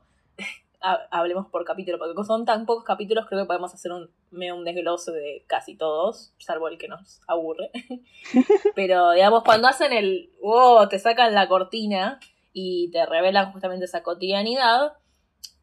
hablemos 0.81 1.47
por 1.47 1.63
capítulo, 1.63 1.97
porque 1.97 2.13
como 2.13 2.25
son 2.25 2.45
tan 2.45 2.65
pocos 2.65 2.83
capítulos, 2.83 3.25
creo 3.27 3.41
que 3.41 3.47
podemos 3.47 3.73
hacer 3.73 3.91
un, 3.91 4.09
medio 4.31 4.55
un 4.55 4.63
desglose 4.63 5.11
de 5.11 5.43
casi 5.47 5.75
todos, 5.75 6.33
salvo 6.39 6.67
el 6.67 6.77
que 6.77 6.87
nos 6.87 7.21
aburre. 7.27 7.71
Pero 8.75 9.11
digamos, 9.11 9.43
cuando 9.43 9.67
hacen 9.67 9.93
el. 9.93 10.31
¡Wow! 10.41 10.89
Te 10.89 10.99
sacan 10.99 11.33
la 11.33 11.47
cortina 11.47 12.19
y 12.53 12.89
te 12.91 13.05
revelan 13.05 13.51
justamente 13.51 13.85
esa 13.85 14.03
cotidianidad 14.03 14.93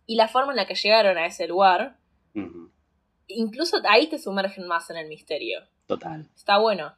y 0.06 0.16
la 0.16 0.28
forma 0.28 0.52
en 0.52 0.56
la 0.56 0.66
que 0.66 0.74
llegaron 0.74 1.18
a 1.18 1.26
ese 1.26 1.46
lugar, 1.46 1.98
incluso 3.26 3.76
ahí 3.88 4.08
te 4.08 4.18
sumergen 4.18 4.66
más 4.66 4.88
en 4.90 4.96
el 4.96 5.08
misterio. 5.08 5.60
Total. 5.86 6.28
Está 6.34 6.58
bueno. 6.58 6.94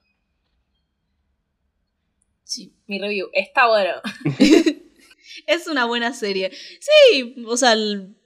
Sí. 2.44 2.74
Mi 2.86 2.98
review, 2.98 3.28
está 3.32 3.66
bueno. 3.68 3.94
Es 5.46 5.66
una 5.66 5.84
buena 5.84 6.12
serie. 6.14 6.50
Sí, 6.80 7.36
o 7.46 7.56
sea, 7.56 7.72
el- 7.72 8.16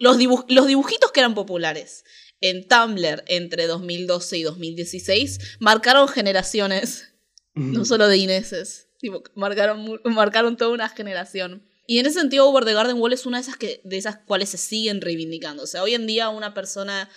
los, 0.00 0.18
dibuj- 0.18 0.46
los 0.48 0.66
dibujitos 0.66 1.12
que 1.12 1.20
eran 1.20 1.34
populares 1.34 2.04
en 2.40 2.66
Tumblr 2.68 3.24
entre 3.28 3.66
2012 3.66 4.38
y 4.38 4.42
2016 4.42 5.38
marcaron 5.60 6.08
generaciones, 6.08 7.12
no 7.54 7.84
solo 7.84 8.08
de 8.08 8.16
Ineses, 8.18 8.88
tipo, 8.98 9.22
marcaron, 9.34 10.00
marcaron 10.04 10.56
toda 10.56 10.70
una 10.72 10.88
generación. 10.88 11.66
Y 11.86 11.98
en 12.00 12.06
ese 12.06 12.18
sentido, 12.20 12.48
Over 12.48 12.64
the 12.64 12.72
Garden 12.74 12.96
Wall 13.00 13.12
es 13.12 13.26
una 13.26 13.38
de 13.38 13.42
esas, 13.42 13.56
que, 13.56 13.80
de 13.84 13.96
esas 13.96 14.16
cuales 14.18 14.48
se 14.48 14.58
siguen 14.58 15.00
reivindicando. 15.00 15.62
O 15.62 15.66
sea, 15.66 15.82
hoy 15.82 15.94
en 15.94 16.06
día 16.06 16.28
una 16.30 16.52
persona 16.52 17.08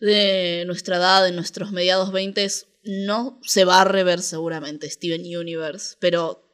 de 0.00 0.64
nuestra 0.66 0.96
edad, 0.96 1.24
de 1.24 1.32
nuestros 1.32 1.72
mediados 1.72 2.12
20, 2.12 2.46
no 2.84 3.40
se 3.42 3.64
va 3.64 3.80
a 3.80 3.84
rever 3.84 4.20
seguramente 4.20 4.90
Steven 4.90 5.22
Universe, 5.22 5.96
pero 5.98 6.45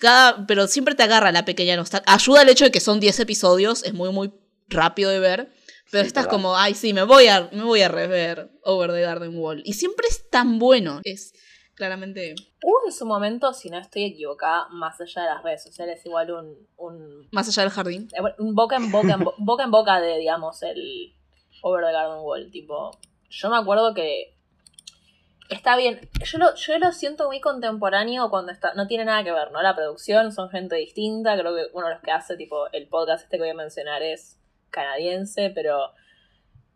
cada, 0.00 0.46
pero 0.46 0.66
siempre 0.66 0.94
te 0.94 1.02
agarra 1.02 1.32
la 1.32 1.44
pequeña 1.44 1.76
nostalgia. 1.76 2.12
Ayuda 2.12 2.42
el 2.42 2.48
hecho 2.48 2.64
de 2.64 2.70
que 2.70 2.80
son 2.80 3.00
10 3.00 3.20
episodios, 3.20 3.82
es 3.84 3.94
muy, 3.94 4.10
muy 4.10 4.32
rápido 4.68 5.10
de 5.10 5.18
ver. 5.20 5.52
Pero 5.90 6.02
Sí, 6.04 6.08
estás 6.08 6.26
como, 6.26 6.56
ay, 6.56 6.74
sí, 6.74 6.92
me 6.92 7.02
voy, 7.04 7.28
a, 7.28 7.48
me 7.52 7.62
voy 7.62 7.82
a 7.82 7.88
rever 7.88 8.50
Over 8.64 8.90
the 8.92 9.00
Garden 9.02 9.36
Wall. 9.38 9.62
Y 9.64 9.74
siempre 9.74 10.06
es 10.08 10.28
tan 10.30 10.58
bueno. 10.58 11.00
Es 11.04 11.32
claramente 11.74 12.34
Hubo 12.62 12.86
en 12.86 12.92
su 12.92 13.04
momento, 13.04 13.52
si 13.52 13.68
no 13.68 13.78
estoy 13.78 14.04
equivocada, 14.04 14.66
más 14.70 15.00
allá 15.00 15.22
de 15.22 15.28
las 15.28 15.42
redes 15.42 15.62
sociales, 15.62 16.00
igual 16.06 16.30
un, 16.32 16.56
un, 16.76 17.28
más 17.32 17.48
allá 17.48 17.62
del 17.64 17.70
jardín. 17.72 18.08
eh, 18.12 18.20
un 18.38 18.54
boca 18.54 18.76
en 18.76 18.90
boca 18.90 19.12
en 19.14 19.24
bo- 19.24 19.34
boca 19.38 19.64
en 19.64 19.70
boca 19.70 20.00
de, 20.00 20.18
digamos, 20.18 20.62
el 20.62 21.14
Over 21.62 21.84
the 21.84 21.92
Garden 21.92 22.18
Wall. 22.22 22.50
Tipo, 22.50 22.90
yo 23.28 23.50
me 23.50 23.56
acuerdo 23.56 23.92
que 23.94 24.33
está 25.50 25.76
bien. 25.76 26.00
Yo 26.24 26.38
lo, 26.38 26.54
yo 26.54 26.78
lo 26.78 26.92
siento 26.92 27.26
muy 27.26 27.40
contemporáneo 27.40 28.30
cuando 28.30 28.52
está. 28.52 28.74
No 28.74 28.86
tiene 28.86 29.04
nada 29.04 29.22
que 29.24 29.32
ver, 29.32 29.50
¿no? 29.52 29.62
La 29.62 29.74
producción 29.74 30.32
son 30.32 30.50
gente 30.50 30.76
distinta. 30.76 31.36
Creo 31.38 31.54
que 31.54 31.66
uno 31.72 31.88
de 31.88 31.94
los 31.94 32.02
que 32.02 32.10
hace, 32.10 32.36
tipo, 32.36 32.70
el 32.72 32.88
podcast 32.88 33.24
este 33.24 33.36
que 33.36 33.42
voy 33.42 33.50
a 33.50 33.54
mencionar 33.54 34.02
es 34.02 34.40
canadiense, 34.70 35.50
pero 35.54 35.90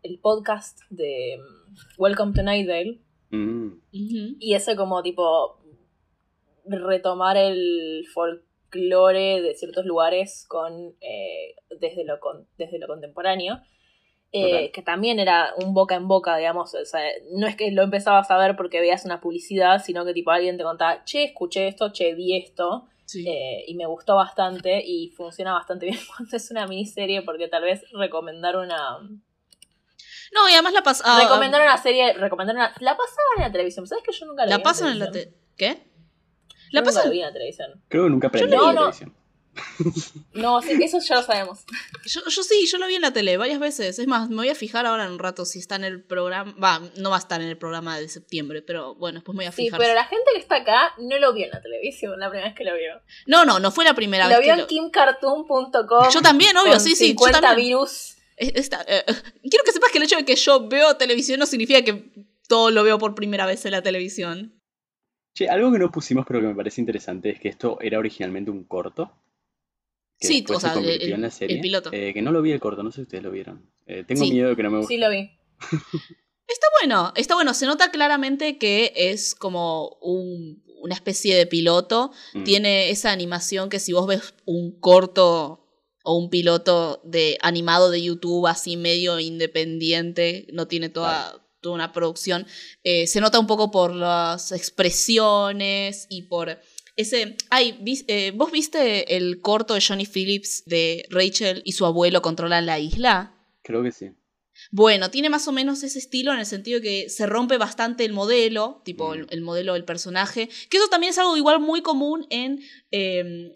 el 0.03 0.19
podcast 0.19 0.79
de 0.89 1.37
mm, 1.39 2.01
Welcome 2.01 2.33
to 2.33 2.43
Night 2.43 2.67
Vale 2.67 2.99
Mm. 3.31 3.81
Y 4.39 4.55
ese 4.55 4.75
como 4.75 5.03
tipo 5.03 5.59
retomar 6.65 7.37
el 7.37 8.07
folclore 8.11 9.41
de 9.41 9.53
ciertos 9.53 9.85
lugares 9.85 10.45
con 10.47 10.95
eh, 11.01 11.55
desde 11.79 12.05
lo 12.05 12.19
con- 12.19 12.47
desde 12.57 12.79
lo 12.79 12.87
contemporáneo 12.87 13.59
eh, 14.31 14.71
que 14.71 14.81
también 14.83 15.19
era 15.19 15.53
un 15.57 15.73
boca 15.73 15.95
en 15.95 16.07
boca 16.07 16.37
digamos 16.37 16.73
o 16.75 16.85
sea, 16.85 17.01
no 17.31 17.47
es 17.47 17.55
que 17.55 17.71
lo 17.71 17.81
empezabas 17.83 18.29
a 18.29 18.37
ver 18.37 18.55
porque 18.55 18.79
veías 18.79 19.03
una 19.05 19.19
publicidad 19.21 19.83
sino 19.83 20.05
que 20.05 20.13
tipo 20.13 20.29
alguien 20.31 20.55
te 20.57 20.63
contaba 20.63 21.03
che 21.03 21.23
escuché 21.23 21.67
esto 21.67 21.91
che 21.91 22.13
vi 22.13 22.35
esto 22.35 22.85
Sí. 23.05 23.27
eh, 23.27 23.63
y 23.67 23.73
me 23.73 23.87
gustó 23.87 24.15
bastante 24.15 24.83
y 24.85 25.09
funciona 25.09 25.51
bastante 25.53 25.85
bien 25.87 25.97
cuando 26.15 26.37
es 26.37 26.51
una 26.51 26.67
miniserie 26.67 27.23
porque 27.23 27.47
tal 27.47 27.63
vez 27.63 27.83
recomendar 27.91 28.55
una 28.55 28.99
no, 30.31 30.47
y 30.47 30.53
además 30.53 30.73
la 30.73 30.83
pasaban. 30.83 31.19
recomendar 31.19 31.59
una 31.61 31.77
serie 31.77 32.13
recomendar 32.13 32.55
una 32.55 32.67
la 32.79 32.91
pasaban 32.95 33.37
en 33.37 33.41
la 33.43 33.51
televisión 33.51 33.87
sabes 33.87 34.03
que 34.03 34.11
yo 34.11 34.27
nunca 34.27 34.43
la, 34.45 34.51
la 34.51 34.57
vi 34.57 34.63
pasan 34.63 34.91
en 34.91 34.99
la 34.99 35.05
televisión? 35.11 35.33
te- 35.33 35.55
¿Qué? 35.57 35.83
La 36.71 36.83
pasan. 36.83 37.05
la 37.05 37.09
vi 37.09 37.19
en 37.21 37.25
la 37.25 37.33
televisión 37.33 37.83
Creo 37.87 38.03
que 38.03 38.09
nunca 38.11 38.27
aprendí 38.27 38.55
no, 38.55 38.61
la 38.67 38.71
no. 38.73 38.77
televisión. 38.91 39.15
No, 40.33 40.61
sí, 40.61 40.71
eso 40.81 40.99
ya 40.99 41.15
lo 41.15 41.23
sabemos. 41.23 41.59
Yo, 42.05 42.21
yo 42.29 42.43
sí, 42.43 42.65
yo 42.71 42.77
lo 42.77 42.87
vi 42.87 42.95
en 42.95 43.01
la 43.01 43.11
tele 43.11 43.35
varias 43.37 43.59
veces. 43.59 43.99
Es 43.99 44.07
más, 44.07 44.29
me 44.29 44.37
voy 44.37 44.49
a 44.49 44.55
fijar 44.55 44.85
ahora 44.85 45.05
en 45.05 45.11
un 45.11 45.19
rato 45.19 45.43
si 45.45 45.59
está 45.59 45.75
en 45.75 45.83
el 45.83 46.01
programa. 46.03 46.53
Va, 46.61 46.81
no 46.97 47.09
va 47.09 47.17
a 47.17 47.19
estar 47.19 47.41
en 47.41 47.47
el 47.47 47.57
programa 47.57 47.99
de 47.99 48.07
septiembre, 48.07 48.61
pero 48.61 48.95
bueno, 48.95 49.19
después 49.19 49.35
me 49.35 49.43
voy 49.43 49.47
a 49.49 49.51
Sí, 49.51 49.63
fijar. 49.65 49.79
pero 49.79 49.93
la 49.93 50.05
gente 50.05 50.25
que 50.33 50.39
está 50.39 50.57
acá 50.57 50.93
no 50.99 51.17
lo 51.19 51.33
vio 51.33 51.45
en 51.45 51.51
la 51.51 51.61
televisión 51.61 52.19
la 52.19 52.29
primera 52.29 52.47
vez 52.49 52.55
que 52.57 52.63
lo 52.63 52.75
vio. 52.75 53.01
No, 53.27 53.43
no, 53.45 53.59
no 53.59 53.71
fue 53.71 53.83
la 53.85 53.93
primera 53.93 54.25
Lo 54.29 54.37
vez 54.37 54.45
vio 54.45 54.55
que 54.55 54.61
en 54.61 54.67
kimcartoon.com. 54.67 56.09
Yo 56.11 56.21
también, 56.21 56.55
obvio, 56.57 56.73
con 56.73 56.81
sí, 56.81 56.95
sí. 56.95 57.05
Yo 57.13 57.19
50 57.25 57.41
también. 57.41 57.67
virus. 57.67 58.15
Eh, 58.37 58.53
quiero 59.49 59.63
que 59.65 59.71
sepas 59.71 59.91
que 59.91 59.97
el 59.97 60.03
hecho 60.05 60.15
de 60.15 60.25
que 60.25 60.35
yo 60.35 60.67
veo 60.69 60.95
televisión 60.95 61.39
no 61.39 61.45
significa 61.45 61.81
que 61.83 62.09
todo 62.47 62.71
lo 62.71 62.83
veo 62.83 62.97
por 62.97 63.13
primera 63.15 63.45
vez 63.45 63.65
en 63.65 63.71
la 63.71 63.81
televisión. 63.81 64.53
Che, 65.35 65.47
algo 65.47 65.71
que 65.71 65.79
no 65.79 65.91
pusimos 65.91 66.25
pero 66.27 66.39
que 66.41 66.47
me 66.47 66.55
parece 66.55 66.81
interesante 66.81 67.29
es 67.29 67.39
que 67.39 67.49
esto 67.49 67.77
era 67.81 67.99
originalmente 67.99 68.49
un 68.49 68.63
corto. 68.63 69.11
Que 70.19 70.27
Sí, 70.27 70.45
o 70.49 70.59
sea, 70.59 70.73
se 70.73 70.79
el- 70.95 71.13
en 71.13 71.21
la 71.21 71.31
serie. 71.31 71.55
el 71.55 71.61
piloto. 71.61 71.89
Eh, 71.93 72.13
que 72.13 72.21
no 72.21 72.31
lo 72.31 72.41
vi 72.41 72.51
el 72.51 72.59
corto, 72.59 72.83
no 72.83 72.91
sé 72.91 72.97
si 72.97 73.01
ustedes 73.03 73.23
lo 73.23 73.31
vieron. 73.31 73.69
Eh, 73.85 74.03
tengo 74.07 74.23
Sí. 74.23 74.31
miedo 74.31 74.49
de 74.49 74.55
que 74.55 74.63
no 74.63 74.69
me 74.71 74.77
guste. 74.79 74.93
Sí, 74.95 74.99
lo 74.99 75.09
vi. 75.09 75.29
Está 76.47 76.65
bueno, 76.81 77.13
está 77.15 77.35
bueno. 77.35 77.53
Se 77.53 77.67
nota 77.67 77.91
claramente 77.91 78.57
que 78.57 78.91
es 78.95 79.35
como 79.35 79.97
un- 80.01 80.63
una 80.81 80.95
especie 80.95 81.35
de 81.35 81.45
piloto. 81.45 82.11
Mm. 82.33 82.43
Tiene 82.43 82.89
esa 82.89 83.11
animación 83.11 83.69
que 83.69 83.77
si 83.79 83.93
vos 83.93 84.07
ves 84.07 84.33
un 84.45 84.79
corto 84.79 85.67
o 86.03 86.17
un 86.17 86.29
piloto 86.31 87.01
de 87.03 87.37
animado 87.41 87.91
de 87.91 88.01
YouTube 88.01 88.47
así 88.47 88.77
medio 88.77 89.19
independiente, 89.19 90.47
no 90.51 90.67
tiene 90.67 90.89
toda, 90.89 91.35
toda 91.61 91.75
una 91.75 91.91
producción, 91.91 92.47
eh, 92.83 93.05
se 93.05 93.21
nota 93.21 93.37
un 93.37 93.45
poco 93.45 93.69
por 93.69 93.93
las 93.93 94.51
expresiones 94.51 96.07
y 96.09 96.23
por 96.23 96.57
ese... 97.01 97.35
Ay, 97.49 97.77
vis- 97.81 98.05
eh, 98.07 98.31
¿vos 98.35 98.51
viste 98.51 99.15
el 99.17 99.41
corto 99.41 99.73
de 99.73 99.81
Johnny 99.81 100.05
Phillips 100.05 100.63
de 100.65 101.05
Rachel 101.09 101.61
y 101.65 101.71
su 101.73 101.85
abuelo 101.85 102.21
controlan 102.21 102.65
la 102.65 102.79
isla? 102.79 103.33
Creo 103.63 103.83
que 103.83 103.91
sí. 103.91 104.11
Bueno, 104.71 105.09
tiene 105.09 105.29
más 105.29 105.47
o 105.47 105.51
menos 105.53 105.83
ese 105.83 105.99
estilo 105.99 106.33
en 106.33 106.39
el 106.39 106.45
sentido 106.45 106.81
que 106.81 107.09
se 107.09 107.25
rompe 107.25 107.57
bastante 107.57 108.03
el 108.03 108.11
modelo, 108.13 108.81
tipo 108.83 109.09
Mm. 109.09 109.13
el, 109.13 109.27
el 109.29 109.41
modelo 109.41 109.73
del 109.73 109.85
personaje, 109.85 110.49
que 110.69 110.77
eso 110.77 110.87
también 110.89 111.11
es 111.11 111.17
algo 111.17 111.37
igual 111.37 111.59
muy 111.61 111.81
común 111.81 112.27
en... 112.29 112.59
eh, 112.91 113.53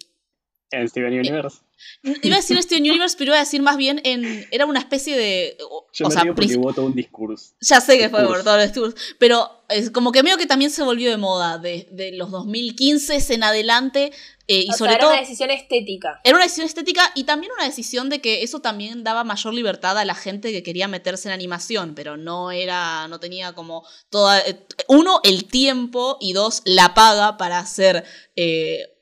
En 0.71 0.87
Steven 0.87 1.13
Universe. 1.13 1.59
Iba 2.01 2.35
a 2.35 2.39
decir 2.39 2.61
Steven 2.61 2.83
Universe, 2.83 3.15
pero 3.17 3.29
iba 3.29 3.37
a 3.37 3.41
decir 3.41 3.61
más 3.61 3.77
bien 3.77 4.01
en... 4.03 4.45
Era 4.51 4.65
una 4.65 4.79
especie 4.79 5.15
de... 5.17 5.57
O, 5.69 5.87
Yo 5.93 6.05
o 6.05 6.09
me 6.09 6.13
sea, 6.13 6.23
porque 6.25 6.57
hubo 6.57 6.73
todo 6.73 6.85
un 6.85 6.95
discurso. 6.95 7.53
ya 7.61 7.81
sé 7.81 7.97
que 7.97 8.09
fue 8.09 8.19
por 8.19 8.21
discurso. 8.21 8.43
todos 8.43 8.57
los 8.57 8.67
discursos, 8.67 9.15
pero 9.19 9.63
es 9.69 9.89
como 9.89 10.11
que 10.11 10.23
medio 10.23 10.37
que 10.37 10.45
también 10.45 10.71
se 10.71 10.83
volvió 10.83 11.09
de 11.09 11.17
moda 11.17 11.57
de, 11.57 11.87
de 11.91 12.11
los 12.11 12.31
2015 12.31 13.33
en 13.33 13.43
adelante 13.43 14.11
eh, 14.47 14.65
y 14.65 14.69
o 14.69 14.73
sobre 14.73 14.91
sea, 14.91 14.97
era 14.97 15.05
todo... 15.05 15.11
una 15.11 15.21
decisión 15.21 15.51
estética. 15.51 16.19
Era 16.23 16.35
una 16.35 16.43
decisión 16.43 16.65
estética 16.65 17.11
y 17.15 17.23
también 17.23 17.53
una 17.55 17.65
decisión 17.65 18.09
de 18.09 18.19
que 18.19 18.43
eso 18.43 18.59
también 18.59 19.03
daba 19.03 19.23
mayor 19.23 19.53
libertad 19.53 19.97
a 19.97 20.05
la 20.05 20.15
gente 20.15 20.51
que 20.51 20.63
quería 20.63 20.87
meterse 20.87 21.29
en 21.29 21.33
animación, 21.33 21.95
pero 21.95 22.17
no 22.17 22.51
era, 22.51 23.07
no 23.07 23.19
tenía 23.19 23.53
como 23.53 23.85
toda, 24.09 24.39
eh, 24.41 24.65
uno, 24.89 25.21
el 25.23 25.45
tiempo 25.45 26.17
y 26.19 26.33
dos, 26.33 26.61
la 26.65 26.93
paga 26.93 27.37
para 27.37 27.59
hacer 27.59 28.03
eh, 28.35 28.92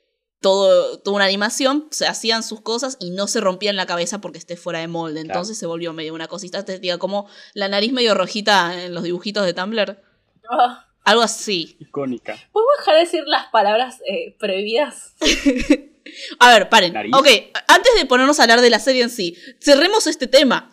todo, 0.41 0.99
toda 0.99 1.15
una 1.15 1.25
animación, 1.25 1.87
se 1.91 2.07
hacían 2.07 2.43
sus 2.43 2.61
cosas 2.61 2.97
y 2.99 3.11
no 3.11 3.27
se 3.27 3.39
rompían 3.39 3.75
la 3.75 3.85
cabeza 3.85 4.19
porque 4.21 4.37
esté 4.39 4.57
fuera 4.57 4.79
de 4.79 4.87
molde, 4.87 5.21
Claro. 5.21 5.27
entonces 5.39 5.57
se 5.57 5.65
volvió 5.67 5.93
medio 5.93 6.13
una 6.13 6.27
cosita 6.27 6.59
estética, 6.59 6.97
como 6.97 7.27
la 7.53 7.67
nariz 7.67 7.93
medio 7.93 8.13
rojita 8.15 8.83
en 8.83 8.93
los 8.93 9.03
dibujitos 9.03 9.45
de 9.45 9.53
Tumblr, 9.53 10.01
Ah, 10.49 10.85
algo 11.05 11.21
así. 11.21 11.77
Icónica. 11.79 12.33
¿Podemos 12.51 12.73
dejar 12.79 12.95
de 12.95 12.99
decir 13.01 13.23
las 13.25 13.47
palabras 13.47 13.99
eh, 14.05 14.35
prohibidas? 14.39 15.13
A 16.39 16.49
ver, 16.51 16.67
paren. 16.67 16.93
Nariz. 16.93 17.13
Ok, 17.15 17.27
antes 17.67 17.91
de 17.95 18.05
ponernos 18.05 18.39
a 18.39 18.43
hablar 18.43 18.59
de 18.61 18.69
la 18.69 18.79
serie 18.79 19.03
en 19.03 19.09
sí, 19.09 19.37
cerremos 19.61 20.07
este 20.07 20.27
tema. 20.27 20.71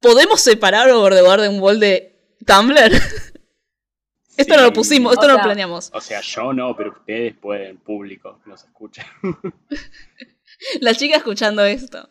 ¿Podemos 0.00 0.40
separar 0.40 0.90
Over 0.90 1.14
the 1.14 1.22
Garden 1.22 1.60
Wall 1.60 1.80
de 1.80 2.18
Tumblr? 2.46 2.76
esto 4.36 4.56
no 4.56 4.62
lo 4.62 4.72
pusimos, 4.72 5.12
esto 5.14 5.26
O 5.26 5.28
no 5.28 5.34
lo 5.36 5.42
planeamos. 5.42 5.90
O 5.92 6.00
sea, 6.00 6.20
yo 6.20 6.52
no, 6.52 6.76
pero 6.76 6.90
ustedes 6.92 7.34
pueden, 7.34 7.78
público, 7.78 8.40
nos 8.46 8.64
escucha. 8.64 9.06
La 10.80 10.94
chica 10.94 11.16
escuchando 11.16 11.64
esto. 11.64 12.08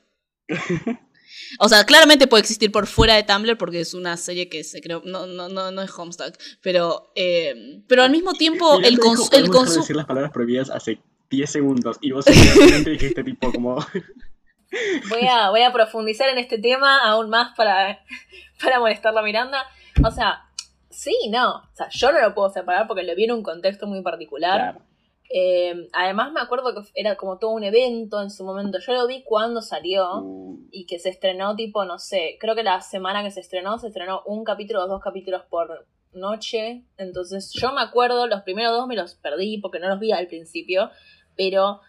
O 1.59 1.69
sea, 1.69 1.83
claramente 1.85 2.27
puede 2.27 2.41
existir 2.41 2.71
por 2.71 2.87
fuera 2.87 3.15
de 3.15 3.23
Tumblr 3.23 3.57
porque 3.57 3.79
es 3.79 3.93
una 3.93 4.17
serie 4.17 4.49
que 4.49 4.63
se 4.63 4.81
creó. 4.81 5.01
No, 5.05 5.25
no, 5.25 5.49
no, 5.49 5.71
no 5.71 5.81
es 5.81 5.91
Homestuck. 5.97 6.35
Pero, 6.61 7.11
eh, 7.15 7.81
pero 7.87 8.03
al 8.03 8.11
mismo 8.11 8.33
tiempo, 8.33 8.79
el, 8.81 8.97
cons- 8.99 9.33
el 9.33 9.49
consumo. 9.49 9.81
decir 9.81 9.95
las 9.95 10.05
palabras 10.05 10.31
prohibidas 10.31 10.69
hace 10.69 10.99
10 11.29 11.49
segundos 11.49 11.97
y 12.01 12.11
vos 12.11 12.25
dijiste 12.25 13.23
tipo 13.23 13.51
como... 13.51 13.75
Voy 15.09 15.25
a, 15.25 15.51
voy 15.51 15.61
a 15.61 15.71
profundizar 15.71 16.27
en 16.27 16.37
este 16.37 16.57
tema 16.57 16.99
aún 17.07 17.29
más 17.29 17.55
para, 17.55 18.03
para 18.61 18.79
molestar 18.79 19.17
a 19.17 19.21
Miranda. 19.21 19.63
O 20.03 20.11
sea, 20.11 20.49
sí, 20.95 21.29
no. 21.29 21.57
O 21.57 21.75
sea, 21.75 21.89
yo 21.89 22.11
no 22.11 22.21
lo 22.21 22.33
puedo 22.33 22.49
separar 22.49 22.87
porque 22.87 23.03
lo 23.03 23.15
vi 23.15 23.25
en 23.25 23.33
un 23.33 23.43
contexto 23.43 23.87
muy 23.87 24.01
particular. 24.01 24.73
Claro. 24.73 24.81
Eh, 25.29 25.89
además 25.93 26.31
me 26.31 26.39
acuerdo 26.39 26.73
que 26.73 26.87
era 26.93 27.15
como 27.15 27.39
todo 27.39 27.51
un 27.51 27.63
evento 27.63 28.21
en 28.21 28.29
su 28.29 28.45
momento. 28.45 28.79
Yo 28.79 28.93
lo 28.93 29.07
vi 29.07 29.23
cuando 29.23 29.61
salió 29.61 30.21
Uh, 30.21 30.59
y 30.71 30.85
que 30.85 30.99
se 30.99 31.09
estrenó 31.09 31.55
tipo, 31.55 31.83
no 31.85 31.99
sé, 31.99 32.37
creo 32.39 32.55
que 32.55 32.63
la 32.63 32.81
semana 32.81 33.23
que 33.23 33.31
se 33.31 33.39
estrenó, 33.39 33.77
se 33.77 33.87
estrenó 33.87 34.21
un 34.25 34.43
capítulo 34.43 34.83
o 34.83 34.87
dos 34.87 35.01
capítulos 35.01 35.43
por 35.49 35.87
noche. 36.13 36.83
Entonces 36.97 37.51
yo 37.53 37.73
me 37.73 37.81
acuerdo, 37.81 38.27
los 38.27 38.41
primeros 38.43 38.71
dos 38.71 38.87
me 38.87 38.95
los 38.95 39.15
perdí 39.15 39.59
porque 39.59 39.79
no 39.79 39.89
los 39.89 39.99
vi 39.99 40.11
al 40.11 40.27
principio, 40.27 40.91
pero 41.35 41.81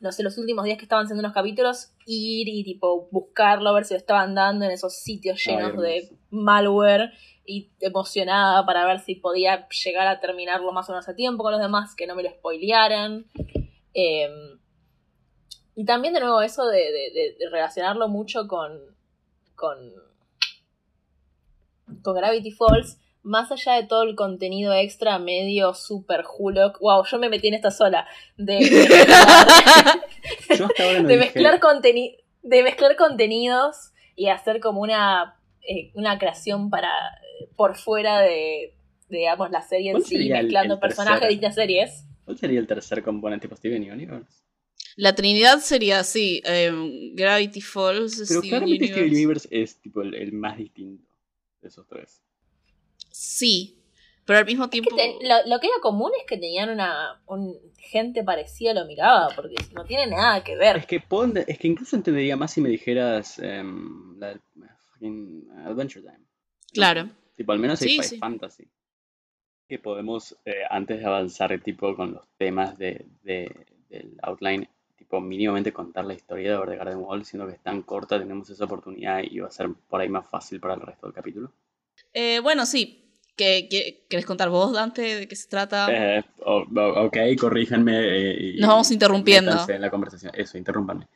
no 0.00 0.12
sé, 0.12 0.22
los 0.22 0.38
últimos 0.38 0.64
días 0.64 0.78
que 0.78 0.84
estaban 0.84 1.04
haciendo 1.04 1.22
los 1.22 1.32
capítulos, 1.32 1.92
ir 2.06 2.48
y 2.48 2.64
tipo 2.64 3.08
buscarlo, 3.10 3.74
ver 3.74 3.84
si 3.84 3.94
lo 3.94 3.98
estaban 3.98 4.34
dando 4.34 4.64
en 4.64 4.70
esos 4.70 4.96
sitios 4.96 5.42
Ay, 5.46 5.56
llenos 5.56 5.82
de 5.82 6.10
malware 6.30 7.12
y 7.50 7.70
emocionada 7.80 8.64
para 8.64 8.86
ver 8.86 9.00
si 9.00 9.16
podía 9.16 9.66
llegar 9.84 10.06
a 10.06 10.20
terminarlo 10.20 10.70
más 10.72 10.88
o 10.88 10.92
menos 10.92 11.08
a 11.08 11.14
tiempo 11.16 11.42
con 11.42 11.52
los 11.52 11.60
demás, 11.60 11.94
que 11.96 12.06
no 12.06 12.14
me 12.14 12.22
lo 12.22 12.30
spoilearan. 12.30 13.26
Eh, 13.94 14.28
y 15.74 15.84
también 15.84 16.14
de 16.14 16.20
nuevo 16.20 16.40
eso 16.42 16.66
de, 16.66 16.78
de- 16.78 17.10
de- 17.12 17.36
de 17.38 17.48
relacionarlo 17.50 18.08
mucho 18.08 18.46
con, 18.46 18.78
con, 19.56 19.78
con 22.02 22.14
Gravity 22.14 22.52
Falls, 22.52 22.98
más 23.22 23.50
allá 23.52 23.74
de 23.74 23.86
todo 23.86 24.02
el 24.04 24.14
contenido 24.14 24.72
extra 24.72 25.18
medio 25.18 25.74
super 25.74 26.24
Hulk, 26.38 26.78
wow, 26.80 27.04
yo 27.04 27.18
me 27.18 27.28
metí 27.28 27.48
en 27.48 27.54
esta 27.54 27.70
sola, 27.70 28.06
de, 28.36 28.58
de 31.06 31.16
mezclar, 31.18 31.60
conteni- 31.60 32.16
de 32.42 32.62
mezclar 32.62 32.96
contenidos 32.96 33.92
y 34.16 34.28
hacer 34.28 34.60
como 34.60 34.80
una, 34.80 35.38
eh, 35.68 35.90
una 35.94 36.18
creación 36.18 36.70
para 36.70 36.90
por 37.60 37.76
fuera 37.76 38.20
de, 38.22 38.72
de, 39.10 39.18
digamos, 39.18 39.50
la 39.50 39.60
serie 39.60 39.90
en 39.90 39.96
¿Cuál 39.98 40.04
sí, 40.06 40.16
el- 40.16 40.30
mezclando 40.44 40.74
el 40.74 40.80
personajes 40.80 41.20
de 41.20 41.28
distintas 41.28 41.54
series. 41.56 42.04
¿Cuál 42.24 42.38
sería 42.38 42.58
el 42.58 42.66
tercer 42.66 43.02
componente 43.02 43.46
tipo 43.48 43.54
Steven 43.56 43.82
Universe? 43.92 44.44
La 44.96 45.14
Trinidad 45.14 45.58
sería 45.58 46.00
así: 46.00 46.40
em, 46.46 47.14
Gravity 47.14 47.60
Falls, 47.60 48.14
Pero 48.16 48.40
Steven 48.40 48.48
claramente 48.48 48.86
Steven 48.86 49.10
Universe. 49.12 49.46
Es 49.50 49.78
tipo 49.78 50.00
el, 50.00 50.14
el 50.14 50.32
más 50.32 50.56
distinto 50.56 51.04
de 51.60 51.68
esos 51.68 51.86
tres. 51.86 52.22
Sí, 53.10 53.78
pero 54.24 54.38
al 54.38 54.46
mismo 54.46 54.64
Que 54.70 54.80
tiempo. 54.80 54.96
te- 54.96 55.18
lo, 55.20 55.34
lo 55.46 55.60
que 55.60 55.66
era 55.66 55.76
común 55.82 56.12
es 56.18 56.24
que 56.26 56.38
tenían 56.38 56.70
una 56.70 57.20
un, 57.26 57.58
gente 57.76 58.24
parecida 58.24 58.72
lo 58.72 58.86
miraba, 58.86 59.28
porque 59.36 59.56
no 59.74 59.84
tiene 59.84 60.06
nada 60.06 60.42
que 60.42 60.56
ver. 60.56 60.78
Es 60.78 60.86
que, 60.86 61.02
es 61.46 61.58
que 61.58 61.68
incluso 61.68 61.94
entendería 61.94 62.38
más 62.38 62.52
si 62.54 62.62
me 62.62 62.70
dijeras 62.70 63.38
em, 63.38 64.18
la 64.18 64.28
del 64.28 64.40
fucking 64.94 65.46
Adventure 65.66 66.00
Time. 66.02 66.24
Claro. 66.72 67.10
Tipo, 67.40 67.52
al 67.52 67.58
menos 67.58 67.80
hay 67.80 67.88
Sí, 67.88 67.96
fa- 67.96 68.02
sí. 68.02 68.18
fantasy. 68.18 68.68
Que 69.66 69.78
podemos, 69.78 70.36
eh, 70.44 70.56
antes 70.68 70.98
de 70.98 71.06
avanzar 71.06 71.58
tipo 71.60 71.96
con 71.96 72.12
los 72.12 72.28
temas 72.36 72.76
de, 72.76 73.06
de- 73.22 73.64
del 73.88 74.12
outline, 74.24 74.68
tipo 74.94 75.22
mínimamente 75.22 75.72
contar 75.72 76.04
la 76.04 76.12
historia 76.12 76.50
de 76.50 76.56
Over 76.58 76.68
the 76.68 76.76
Garden 76.76 76.98
Wall, 76.98 77.24
siendo 77.24 77.46
que 77.46 77.54
es 77.54 77.60
tan 77.62 77.80
corta, 77.80 78.18
tenemos 78.18 78.50
esa 78.50 78.66
oportunidad 78.66 79.22
y 79.22 79.38
va 79.38 79.48
a 79.48 79.50
ser 79.50 79.70
por 79.88 80.02
ahí 80.02 80.10
más 80.10 80.28
fácil 80.28 80.60
para 80.60 80.74
el 80.74 80.82
resto 80.82 81.06
del 81.06 81.14
capítulo. 81.14 81.50
Eh, 82.12 82.40
bueno, 82.40 82.66
sí. 82.66 83.06
¿Qué, 83.34 83.68
qué- 83.70 84.04
querés 84.10 84.26
contar 84.26 84.50
vos, 84.50 84.74
Dante, 84.74 85.00
de 85.20 85.26
qué 85.26 85.34
se 85.34 85.48
trata? 85.48 85.86
Eh, 85.90 86.22
ok, 86.44 87.16
corríjanme. 87.40 87.92
eh, 87.96 88.54
Nos 88.58 88.68
vamos 88.68 88.90
interrumpiendo. 88.90 89.52
en 89.66 89.80
la 89.80 89.88
conversación. 89.90 90.30
Eso, 90.34 90.58
interrúmpanme. 90.58 91.08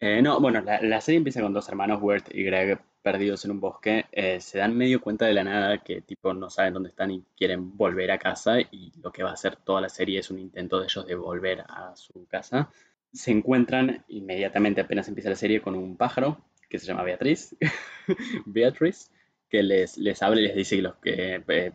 Eh, 0.00 0.22
no, 0.22 0.40
bueno, 0.40 0.62
la, 0.62 0.80
la 0.80 1.02
serie 1.02 1.18
empieza 1.18 1.42
con 1.42 1.52
dos 1.52 1.68
hermanos, 1.68 1.98
Wirt 2.00 2.34
y 2.34 2.44
Greg, 2.44 2.78
perdidos 3.06 3.44
en 3.44 3.52
un 3.52 3.60
bosque. 3.60 4.06
Eh, 4.10 4.40
se 4.40 4.58
dan 4.58 4.76
medio 4.76 5.00
cuenta 5.00 5.26
de 5.26 5.32
la 5.32 5.44
nada 5.44 5.78
que, 5.78 6.00
tipo, 6.00 6.34
no 6.34 6.50
saben 6.50 6.74
dónde 6.74 6.88
están 6.88 7.12
y 7.12 7.22
quieren 7.36 7.76
volver 7.76 8.10
a 8.10 8.18
casa. 8.18 8.60
Y 8.60 8.90
lo 9.00 9.12
que 9.12 9.22
va 9.22 9.30
a 9.30 9.34
hacer 9.34 9.54
toda 9.54 9.80
la 9.80 9.88
serie 9.88 10.18
es 10.18 10.28
un 10.32 10.40
intento 10.40 10.80
de 10.80 10.86
ellos 10.86 11.06
de 11.06 11.14
volver 11.14 11.60
a 11.68 11.94
su 11.94 12.26
casa. 12.26 12.68
Se 13.12 13.30
encuentran 13.30 14.04
inmediatamente, 14.08 14.80
apenas 14.80 15.06
empieza 15.06 15.30
la 15.30 15.36
serie, 15.36 15.60
con 15.60 15.76
un 15.76 15.96
pájaro 15.96 16.40
que 16.68 16.80
se 16.80 16.86
llama 16.86 17.04
Beatriz. 17.04 17.54
Beatriz, 18.44 19.12
que 19.48 19.62
les, 19.62 19.98
les 19.98 20.20
habla 20.20 20.40
y 20.40 20.48
les 20.48 20.56
dice 20.56 20.82
que, 20.82 20.90
que 21.00 21.44
eh, 21.46 21.72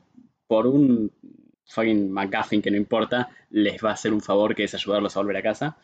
por 0.48 0.68
un 0.68 1.14
fucking 1.66 2.12
McGuffin 2.12 2.62
que 2.62 2.72
no 2.72 2.76
importa, 2.76 3.30
les 3.52 3.82
va 3.82 3.92
a 3.92 3.94
hacer 3.94 4.12
un 4.12 4.20
favor 4.20 4.54
que 4.54 4.66
es 4.66 4.76
ayudarlos 4.76 5.16
a 5.16 5.22
volver 5.22 5.38
a 5.38 5.44
casa. 5.44 5.78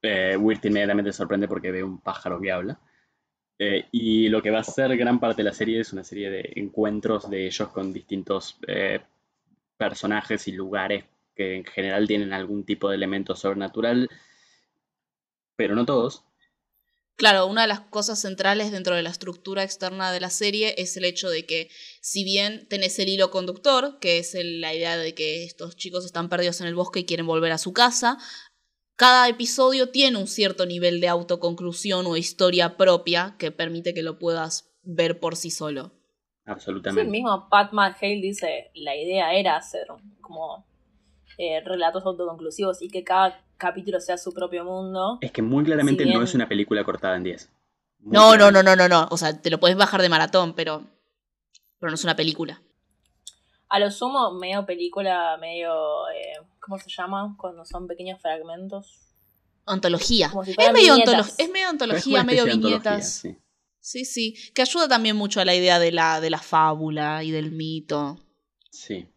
Eh, 0.00 0.36
Wirt 0.36 0.64
inmediatamente 0.64 1.12
sorprende 1.12 1.48
porque 1.48 1.72
ve 1.72 1.82
un 1.82 1.98
pájaro 1.98 2.40
que 2.40 2.52
habla. 2.52 2.78
Eh, 3.58 3.86
y 3.92 4.28
lo 4.28 4.42
que 4.42 4.50
va 4.50 4.60
a 4.60 4.64
ser 4.64 4.96
gran 4.96 5.20
parte 5.20 5.42
de 5.42 5.48
la 5.48 5.54
serie 5.54 5.80
es 5.80 5.92
una 5.92 6.04
serie 6.04 6.30
de 6.30 6.52
encuentros 6.56 7.30
de 7.30 7.46
ellos 7.46 7.68
con 7.68 7.92
distintos 7.92 8.58
eh, 8.66 9.00
personajes 9.76 10.48
y 10.48 10.52
lugares 10.52 11.04
que 11.34 11.56
en 11.56 11.64
general 11.64 12.06
tienen 12.06 12.32
algún 12.32 12.64
tipo 12.64 12.88
de 12.88 12.96
elemento 12.96 13.34
sobrenatural, 13.36 14.08
pero 15.56 15.74
no 15.74 15.86
todos. 15.86 16.24
Claro, 17.16 17.46
una 17.46 17.62
de 17.62 17.68
las 17.68 17.80
cosas 17.80 18.20
centrales 18.20 18.72
dentro 18.72 18.96
de 18.96 19.02
la 19.02 19.10
estructura 19.10 19.62
externa 19.62 20.10
de 20.10 20.18
la 20.18 20.30
serie 20.30 20.74
es 20.78 20.96
el 20.96 21.04
hecho 21.04 21.28
de 21.28 21.46
que 21.46 21.70
si 22.00 22.24
bien 22.24 22.66
tenés 22.68 22.98
el 22.98 23.08
hilo 23.08 23.30
conductor, 23.30 23.98
que 24.00 24.18
es 24.18 24.34
la 24.34 24.74
idea 24.74 24.96
de 24.96 25.14
que 25.14 25.44
estos 25.44 25.76
chicos 25.76 26.04
están 26.04 26.28
perdidos 26.28 26.60
en 26.60 26.66
el 26.66 26.74
bosque 26.74 27.00
y 27.00 27.04
quieren 27.04 27.26
volver 27.26 27.52
a 27.52 27.58
su 27.58 27.72
casa, 27.72 28.18
cada 28.96 29.28
episodio 29.28 29.90
tiene 29.90 30.18
un 30.18 30.26
cierto 30.26 30.66
nivel 30.66 31.00
de 31.00 31.08
autoconclusión 31.08 32.06
o 32.06 32.16
historia 32.16 32.76
propia 32.76 33.34
que 33.38 33.50
permite 33.50 33.94
que 33.94 34.02
lo 34.02 34.18
puedas 34.18 34.72
ver 34.82 35.18
por 35.20 35.36
sí 35.36 35.50
solo. 35.50 35.84
Sí, 35.88 36.46
el 36.46 36.52
Absolutamente. 36.52 37.10
mismo 37.10 37.48
Pat 37.48 37.72
McHale 37.72 38.20
dice, 38.20 38.70
la 38.74 38.96
idea 38.96 39.32
era 39.34 39.56
hacer 39.56 39.86
como 40.20 40.66
eh, 41.38 41.60
relatos 41.64 42.04
autoconclusivos 42.04 42.82
y 42.82 42.88
que 42.88 43.04
cada 43.04 43.44
capítulo 43.56 44.00
sea 44.00 44.18
su 44.18 44.32
propio 44.32 44.64
mundo. 44.64 45.18
Es 45.20 45.30
que 45.32 45.40
muy 45.42 45.64
claramente 45.64 46.02
Si 46.02 46.08
bien- 46.08 46.18
no 46.18 46.24
es 46.24 46.34
una 46.34 46.48
película 46.48 46.84
cortada 46.84 47.16
en 47.16 47.22
10. 47.24 47.50
Muy 48.00 48.12
No, 48.14 48.36
no, 48.36 48.50
no, 48.50 48.62
no, 48.62 48.74
no, 48.76 48.88
no. 48.88 49.06
O 49.10 49.16
sea, 49.16 49.40
te 49.40 49.50
lo 49.50 49.60
puedes 49.60 49.76
bajar 49.76 50.02
de 50.02 50.08
maratón, 50.08 50.54
pero, 50.54 50.82
pero 51.78 51.90
no 51.90 51.94
es 51.94 52.02
una 52.04 52.16
película. 52.16 52.60
A 53.68 53.78
lo 53.78 53.90
sumo, 53.90 54.32
medio 54.32 54.66
película, 54.66 55.36
medio... 55.40 55.72
eh, 56.10 56.34
¿Cómo 56.62 56.78
se 56.78 56.88
llama? 56.88 57.34
Cuando 57.38 57.64
son 57.64 57.86
pequeños 57.88 58.22
fragmentos. 58.22 59.08
Si 60.44 60.52
Es 60.52 60.72
medio, 60.72 60.94
antolo- 60.94 61.34
es 61.38 61.50
medio 61.50 61.68
una 62.14 62.24
medio 62.24 62.44
viñetas. 62.46 63.12
sí. 63.20 63.36
Sí, 63.84 64.04
sí, 64.04 64.34
que 64.54 64.62
ayuda 64.62 64.86
también 64.86 65.16
mucho 65.16 65.40
a 65.40 65.44
la 65.44 65.56
idea 65.56 65.80
de 65.80 65.90
la, 65.90 66.20
de 66.20 66.30
la 66.30 66.38
fábula 66.38 67.24
y 67.24 67.32
del 67.32 67.50
mito. 67.50 68.16
Sí. 68.70 69.08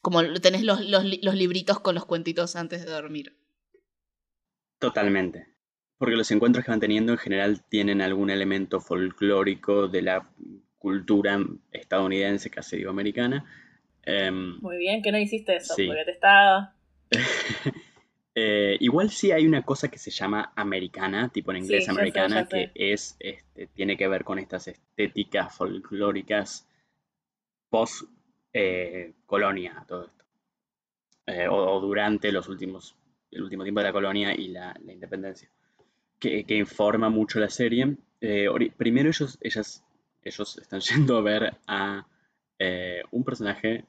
Como 0.00 0.22
tenés 0.34 0.62
los, 0.62 0.80
los, 0.86 1.04
los 1.22 1.34
libritos 1.34 1.80
con 1.80 1.96
los 1.96 2.06
cuentitos 2.06 2.54
antes 2.54 2.84
de 2.84 2.90
dormir. 2.92 3.36
Totalmente. 4.78 5.48
Porque 5.98 6.14
los 6.16 6.30
encuentros 6.30 6.64
que 6.64 6.70
van 6.70 6.78
teniendo 6.80 7.12
en 7.12 7.18
general 7.18 7.64
tienen 7.68 8.00
algún 8.00 8.30
elemento 8.30 8.80
folclórico 8.80 9.88
de 9.88 10.02
la 10.02 10.30
cultura 10.78 11.38
estadounidense, 11.72 12.48
casi 12.48 12.76
digo 12.78 12.90
americana. 12.90 13.44
Em, 14.04 14.58
Muy 14.60 14.76
bien 14.78 15.02
que 15.02 15.12
no 15.12 15.18
hiciste 15.18 15.56
eso, 15.56 15.74
Sí. 15.74 15.86
porque 15.86 16.04
te 16.04 16.12
está... 16.12 16.74
eh, 18.34 18.76
igual 18.80 19.10
sí 19.10 19.32
hay 19.32 19.46
una 19.46 19.62
cosa 19.62 19.88
que 19.90 19.98
se 19.98 20.10
llama 20.10 20.52
americana, 20.56 21.28
tipo 21.28 21.52
en 21.52 21.58
Sí, 21.58 21.62
inglés 21.64 21.86
ya 21.86 21.92
sé, 21.92 21.98
americana, 21.98 22.40
ya 22.42 22.46
sé. 22.46 22.70
que 22.74 22.92
es, 22.92 23.16
este, 23.18 23.66
tiene 23.68 23.96
que 23.96 24.08
ver 24.08 24.24
con 24.24 24.38
estas 24.38 24.68
estéticas 24.68 25.54
folclóricas 25.56 26.66
post 27.68 28.04
eh, 28.52 29.12
colonia, 29.26 29.84
todo 29.86 30.06
esto. 30.06 30.24
Eh, 31.26 31.46
o, 31.48 31.54
o 31.56 31.80
durante 31.80 32.32
los 32.32 32.48
últimos, 32.48 32.96
el 33.30 33.42
último 33.42 33.62
tiempo 33.62 33.80
de 33.80 33.86
la 33.86 33.92
colonia 33.92 34.34
y 34.34 34.48
la, 34.48 34.74
la 34.84 34.92
independencia. 34.92 35.48
Que, 36.18 36.44
que 36.44 36.56
informa 36.56 37.08
mucho 37.08 37.38
la 37.40 37.48
serie. 37.48 37.96
Eh, 38.20 38.46
primero 38.76 39.08
ellos, 39.08 39.38
ellas, 39.40 39.84
ellos 40.22 40.58
están 40.58 40.80
yendo 41.08 41.16
a 41.18 41.22
ver 41.22 41.54
a 41.66 42.06
eh, 42.60 43.02
un 43.10 43.24
personaje. 43.24 43.84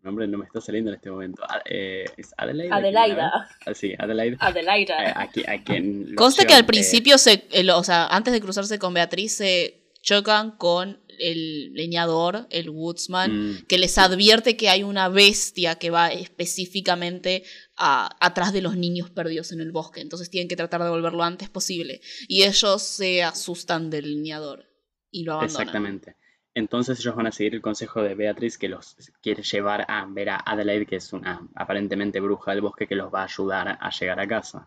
su 0.00 0.04
nombre 0.06 0.26
no 0.28 0.38
me 0.38 0.44
está 0.46 0.60
saliendo 0.60 0.90
en 0.90 0.96
este 0.96 1.10
momento. 1.10 1.42
A- 1.44 1.62
eh, 1.64 2.04
¿Es 2.16 2.32
Adelaide? 2.36 2.72
Adelaida. 2.72 3.32
Ah, 3.66 3.74
sí, 3.74 3.94
Adelaide. 3.98 4.36
Adelaida. 4.40 5.04
Eh, 5.04 5.12
a, 5.14 5.30
qui- 5.30 5.48
a 5.48 5.62
quien 5.64 6.06
los 6.06 6.14
Consta 6.16 6.44
que 6.46 6.54
al 6.54 6.60
eh, 6.62 6.64
principio, 6.64 7.18
se, 7.18 7.44
el- 7.52 7.70
o 7.70 7.82
sea, 7.84 8.06
antes 8.06 8.32
de 8.32 8.40
cruzarse 8.40 8.78
con 8.78 8.94
Beatriz, 8.94 9.32
se 9.36 9.82
chocan 10.02 10.52
con 10.52 11.00
el 11.18 11.72
leñador, 11.72 12.46
el 12.50 12.68
woodsman, 12.70 13.32
mm, 13.54 13.66
que 13.66 13.78
les 13.78 13.96
advierte 13.98 14.56
que 14.56 14.68
hay 14.68 14.82
una 14.84 15.08
bestia 15.08 15.76
que 15.76 15.90
va 15.90 16.08
específicamente 16.12 17.42
a- 17.76 18.14
atrás 18.24 18.52
de 18.52 18.62
los 18.62 18.76
niños 18.76 19.10
perdidos 19.10 19.50
en 19.52 19.60
el 19.60 19.72
bosque. 19.72 20.00
Entonces 20.00 20.30
tienen 20.30 20.46
que 20.48 20.56
tratar 20.56 20.82
de 20.82 20.90
volver 20.90 21.12
lo 21.14 21.22
antes 21.24 21.48
posible. 21.48 22.00
Y 22.28 22.42
ellos 22.44 22.82
se 22.82 23.22
asustan 23.22 23.90
del 23.90 24.14
leñador 24.14 24.66
y 25.10 25.24
lo 25.24 25.32
abandonan. 25.34 25.62
Exactamente. 25.62 26.16
Entonces 26.56 26.98
ellos 27.00 27.14
van 27.14 27.26
a 27.26 27.32
seguir 27.32 27.54
el 27.54 27.60
consejo 27.60 28.02
de 28.02 28.14
Beatriz 28.14 28.56
que 28.56 28.70
los 28.70 28.96
quiere 29.20 29.42
llevar 29.42 29.84
a 29.88 30.06
ver 30.06 30.30
a 30.30 30.36
Adelaide, 30.38 30.86
que 30.86 30.96
es 30.96 31.12
una 31.12 31.46
aparentemente 31.54 32.18
bruja 32.18 32.52
del 32.52 32.62
bosque 32.62 32.86
que 32.86 32.94
los 32.94 33.12
va 33.12 33.20
a 33.20 33.24
ayudar 33.24 33.76
a 33.78 33.90
llegar 33.90 34.18
a 34.18 34.26
casa. 34.26 34.66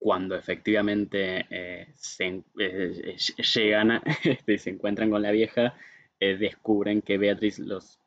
cuando 0.00 0.34
efectivamente 0.36 1.46
eh, 1.50 1.94
eh, 2.18 3.16
llegan 3.54 4.02
este, 4.24 4.54
y 4.54 4.58
se 4.58 4.70
encuentran 4.70 5.10
con 5.10 5.22
la 5.22 5.30
vieja, 5.30 5.76
eh, 6.18 6.36
descubren 6.36 7.02
que 7.02 7.18
Beatriz 7.18 7.60
los 7.60 8.00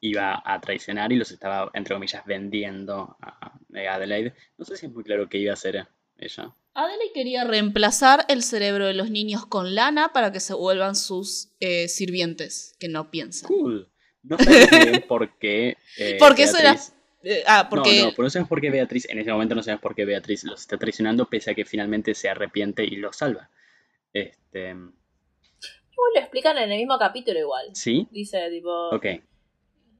iba 0.00 0.42
a 0.44 0.60
traicionar 0.60 1.12
y 1.12 1.16
los 1.16 1.30
estaba, 1.30 1.70
entre 1.72 1.94
comillas, 1.94 2.24
vendiendo 2.26 3.16
a 3.22 3.58
Adelaide. 3.94 4.34
No 4.58 4.66
sé 4.66 4.76
si 4.76 4.86
es 4.86 4.92
muy 4.92 5.04
claro 5.04 5.28
qué 5.30 5.38
iba 5.38 5.52
a 5.52 5.54
hacer 5.54 5.88
ella. 6.18 6.54
Adelaide 6.74 7.12
quería 7.12 7.44
reemplazar 7.44 8.24
el 8.28 8.42
cerebro 8.42 8.86
de 8.86 8.94
los 8.94 9.10
niños 9.10 9.44
con 9.46 9.74
lana 9.74 10.12
para 10.12 10.32
que 10.32 10.40
se 10.40 10.54
vuelvan 10.54 10.94
sus 10.94 11.50
sirvientes, 11.88 12.76
que 12.78 12.88
no 12.88 13.10
piensan. 13.10 13.48
Cool. 13.48 13.88
No 14.22 14.38
sé 14.38 14.68
bien 14.70 15.04
por 15.08 15.38
qué. 15.38 15.76
Porque 16.18 16.44
eso 16.44 16.58
era 16.58 16.76
eh, 17.22 17.44
ah, 17.46 17.68
porque... 17.68 18.00
No, 18.00 18.06
no, 18.06 18.10
pero 18.12 18.22
no 18.24 18.30
sabemos 18.30 18.48
por 18.48 18.60
qué 18.60 18.70
Beatriz, 18.70 19.08
en 19.08 19.18
ese 19.18 19.32
momento 19.32 19.54
no 19.54 19.62
sabemos 19.62 19.82
por 19.82 19.94
qué 19.94 20.04
Beatriz 20.04 20.44
los 20.44 20.60
está 20.60 20.78
traicionando, 20.78 21.26
pese 21.26 21.50
a 21.50 21.54
que 21.54 21.64
finalmente 21.64 22.14
se 22.14 22.28
arrepiente 22.28 22.84
y 22.84 22.96
los 22.96 23.16
salva. 23.16 23.50
Este... 24.12 24.70
Igual 24.70 26.12
lo 26.14 26.20
explican 26.20 26.56
en 26.56 26.72
el 26.72 26.78
mismo 26.78 26.98
capítulo 26.98 27.38
igual. 27.38 27.66
¿Sí? 27.74 28.08
Dice, 28.10 28.48
tipo... 28.50 28.88
Ok. 28.90 29.06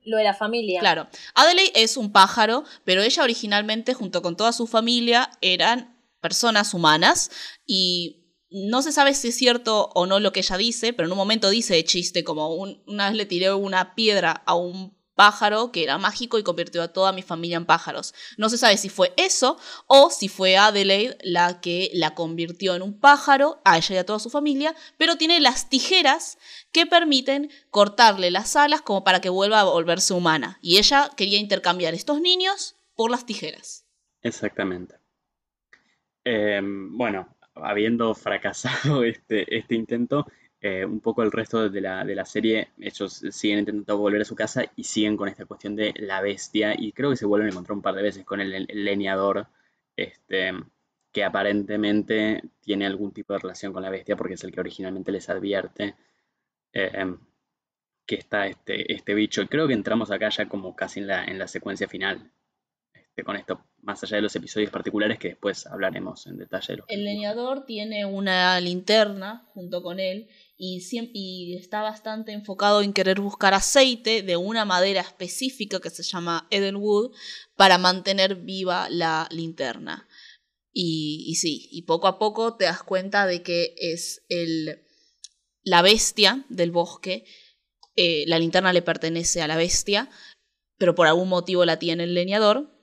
Lo 0.04 0.16
de 0.16 0.24
la 0.24 0.32
familia. 0.32 0.80
Claro. 0.80 1.08
Adelaide 1.34 1.72
es 1.74 1.98
un 1.98 2.10
pájaro, 2.10 2.64
pero 2.84 3.02
ella 3.02 3.22
originalmente, 3.22 3.92
junto 3.92 4.22
con 4.22 4.34
toda 4.34 4.52
su 4.52 4.66
familia, 4.66 5.30
eran 5.42 5.94
personas 6.20 6.74
humanas 6.74 7.30
y 7.66 8.20
no 8.50 8.82
se 8.82 8.92
sabe 8.92 9.14
si 9.14 9.28
es 9.28 9.36
cierto 9.36 9.90
o 9.94 10.06
no 10.06 10.18
lo 10.18 10.32
que 10.32 10.40
ella 10.40 10.56
dice, 10.56 10.92
pero 10.92 11.06
en 11.06 11.12
un 11.12 11.18
momento 11.18 11.50
dice 11.50 11.74
de 11.74 11.84
chiste, 11.84 12.24
como 12.24 12.54
una 12.54 13.08
vez 13.08 13.16
le 13.16 13.26
tiré 13.26 13.52
una 13.52 13.94
piedra 13.94 14.42
a 14.44 14.54
un 14.54 14.98
pájaro 15.20 15.70
que 15.70 15.82
era 15.82 15.98
mágico 15.98 16.38
y 16.38 16.42
convirtió 16.42 16.82
a 16.82 16.88
toda 16.88 17.12
mi 17.12 17.20
familia 17.20 17.58
en 17.58 17.66
pájaros. 17.66 18.14
No 18.38 18.48
se 18.48 18.56
sabe 18.56 18.78
si 18.78 18.88
fue 18.88 19.12
eso 19.18 19.58
o 19.86 20.08
si 20.10 20.28
fue 20.28 20.56
Adelaide 20.56 21.18
la 21.22 21.60
que 21.60 21.90
la 21.92 22.14
convirtió 22.14 22.74
en 22.74 22.80
un 22.80 22.98
pájaro, 22.98 23.60
a 23.66 23.76
ella 23.76 23.96
y 23.96 23.98
a 23.98 24.06
toda 24.06 24.18
su 24.18 24.30
familia, 24.30 24.74
pero 24.96 25.16
tiene 25.16 25.38
las 25.40 25.68
tijeras 25.68 26.38
que 26.72 26.86
permiten 26.86 27.50
cortarle 27.70 28.30
las 28.30 28.56
alas 28.56 28.80
como 28.80 29.04
para 29.04 29.20
que 29.20 29.28
vuelva 29.28 29.60
a 29.60 29.64
volverse 29.64 30.14
humana. 30.14 30.58
Y 30.62 30.78
ella 30.78 31.10
quería 31.16 31.38
intercambiar 31.38 31.92
estos 31.92 32.22
niños 32.22 32.76
por 32.94 33.10
las 33.10 33.26
tijeras. 33.26 33.84
Exactamente. 34.22 34.99
Em, 36.24 36.96
bueno, 36.96 37.36
habiendo 37.54 38.14
fracasado 38.14 39.04
este, 39.04 39.56
este 39.56 39.74
intento, 39.74 40.26
eh, 40.60 40.84
un 40.84 41.00
poco 41.00 41.22
el 41.22 41.32
resto 41.32 41.70
de 41.70 41.80
la, 41.80 42.04
de 42.04 42.14
la, 42.14 42.24
serie, 42.26 42.70
ellos 42.78 43.24
siguen 43.30 43.60
intentando 43.60 43.98
volver 43.98 44.20
a 44.22 44.24
su 44.24 44.34
casa 44.34 44.64
y 44.76 44.84
siguen 44.84 45.16
con 45.16 45.28
esta 45.28 45.46
cuestión 45.46 45.74
de 45.76 45.94
la 45.96 46.20
bestia 46.20 46.74
y 46.76 46.92
creo 46.92 47.10
que 47.10 47.16
se 47.16 47.26
vuelven 47.26 47.48
a 47.48 47.50
encontrar 47.52 47.76
un 47.76 47.82
par 47.82 47.94
de 47.94 48.02
veces 48.02 48.24
con 48.24 48.40
el, 48.40 48.66
leñador, 48.70 49.46
este, 49.96 50.52
que 51.12 51.24
aparentemente 51.24 52.42
tiene 52.60 52.86
algún 52.86 53.12
tipo 53.12 53.32
de 53.32 53.38
relación 53.40 53.72
con 53.72 53.82
la 53.82 53.90
bestia 53.90 54.16
porque 54.16 54.34
es 54.34 54.44
el 54.44 54.52
que 54.52 54.60
originalmente 54.60 55.12
les 55.12 55.28
advierte 55.30 55.96
eh, 56.72 57.16
que 58.06 58.16
está 58.16 58.46
este, 58.46 58.92
este 58.92 59.14
bicho. 59.14 59.46
Creo 59.48 59.66
que 59.68 59.74
entramos 59.74 60.10
acá 60.10 60.28
ya 60.30 60.48
como 60.48 60.76
casi 60.76 61.00
en 61.00 61.06
la, 61.06 61.24
en 61.24 61.38
la 61.38 61.48
secuencia 61.48 61.88
final. 61.88 62.30
Este, 63.10 63.24
con 63.24 63.36
esto, 63.36 63.66
más 63.82 64.02
allá 64.04 64.16
de 64.16 64.22
los 64.22 64.36
episodios 64.36 64.70
particulares 64.70 65.18
que 65.18 65.28
después 65.28 65.66
hablaremos 65.66 66.26
en 66.28 66.38
detalle. 66.38 66.76
el 66.86 67.04
leñador 67.04 67.66
tiene 67.66 68.04
una 68.04 68.60
linterna 68.60 69.48
junto 69.52 69.82
con 69.82 69.98
él 69.98 70.28
y, 70.56 71.56
está 71.56 71.82
bastante 71.82 72.32
enfocado 72.32 72.82
en 72.82 72.92
querer 72.92 73.20
buscar 73.20 73.52
aceite 73.52 74.22
de 74.22 74.36
una 74.36 74.64
madera 74.64 75.00
específica 75.00 75.80
que 75.80 75.90
se 75.90 76.04
llama 76.04 76.46
Edenwood 76.50 77.12
para 77.56 77.78
mantener 77.78 78.36
viva 78.36 78.88
la 78.90 79.26
linterna. 79.30 80.06
Y, 80.72 81.34
sí, 81.34 81.68
y 81.72 81.82
poco 81.82 82.06
a 82.06 82.18
poco 82.18 82.56
te 82.56 82.66
das 82.66 82.84
cuenta 82.84 83.26
de 83.26 83.42
que 83.42 83.74
es 83.76 84.24
el, 84.28 84.84
la 85.64 85.82
bestia 85.82 86.44
del 86.48 86.70
bosque. 86.70 87.24
Eh, 87.96 88.24
la 88.28 88.38
linterna 88.38 88.72
le 88.72 88.82
pertenece 88.82 89.42
a 89.42 89.48
la 89.48 89.56
bestia, 89.56 90.08
pero 90.78 90.94
por 90.94 91.08
algún 91.08 91.28
motivo 91.28 91.64
la 91.64 91.78
tiene 91.78 92.04
el 92.04 92.14
leñador. 92.14 92.79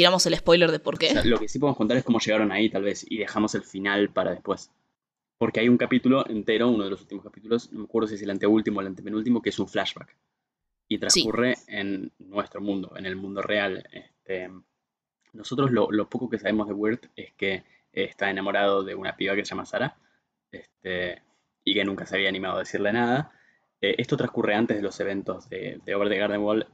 Tiramos 0.00 0.24
el 0.26 0.36
spoiler 0.36 0.70
de 0.70 0.80
por 0.80 0.98
qué. 0.98 1.12
lo 1.24 1.38
que 1.38 1.48
sí 1.48 1.58
podemos 1.58 1.76
contar 1.76 1.96
es 1.98 2.04
cómo 2.04 2.18
llegaron 2.20 2.52
ahí, 2.52 2.70
tal 2.70 2.82
vez, 2.82 3.04
y 3.08 3.18
dejamos 3.18 3.54
el 3.54 3.62
final 3.62 4.10
para 4.10 4.30
después 4.30 4.70
porque 5.40 5.60
hay 5.60 5.70
un 5.70 5.78
capítulo 5.78 6.28
entero, 6.28 6.68
uno 6.68 6.84
de 6.84 6.90
los 6.90 7.00
últimos 7.00 7.24
capítulos, 7.24 7.72
no 7.72 7.78
me 7.78 7.84
acuerdo 7.86 8.08
si 8.08 8.16
es 8.16 8.22
el 8.22 8.28
anteúltimo 8.28 8.76
o 8.76 8.80
el 8.82 8.88
antepenúltimo, 8.88 9.40
que 9.40 9.48
es 9.48 9.58
un 9.58 9.68
flashback. 9.68 10.14
Y 10.86 10.98
transcurre 10.98 11.54
en 11.66 12.12
nuestro 12.18 12.60
mundo, 12.60 12.92
en 12.94 13.06
el 13.06 13.16
mundo 13.16 13.40
real. 13.40 13.88
Este, 13.90 14.50
nosotros 15.32 15.70
lo, 15.70 16.10
poco 16.10 16.28
que 16.28 16.38
sabemos 16.38 16.68
de 16.68 16.74
Wirt 16.74 17.06
es 17.16 17.32
que 17.32 17.64
está 17.90 18.28
enamorado 18.28 18.84
de 18.84 18.94
una 18.94 19.16
piba 19.16 19.34
que 19.34 19.46
se 19.46 19.48
llama 19.48 19.64
Sara 19.64 19.96
este, 20.52 21.22
y 21.64 21.72
que 21.72 21.86
nunca 21.86 22.04
se 22.04 22.16
había 22.16 22.28
animado 22.28 22.56
a 22.56 22.60
decirle 22.60 22.92
nada. 22.92 23.32
Eh, 23.80 23.94
esto 23.96 24.18
transcurre 24.18 24.54
antes 24.54 24.76
de 24.76 24.82
los 24.82 25.00
eventos 25.00 25.48
de, 25.48 25.80
de 25.86 25.94
Over 25.94 26.10
the 26.10 26.18
Garden 26.18 26.42
Wall 26.42 26.66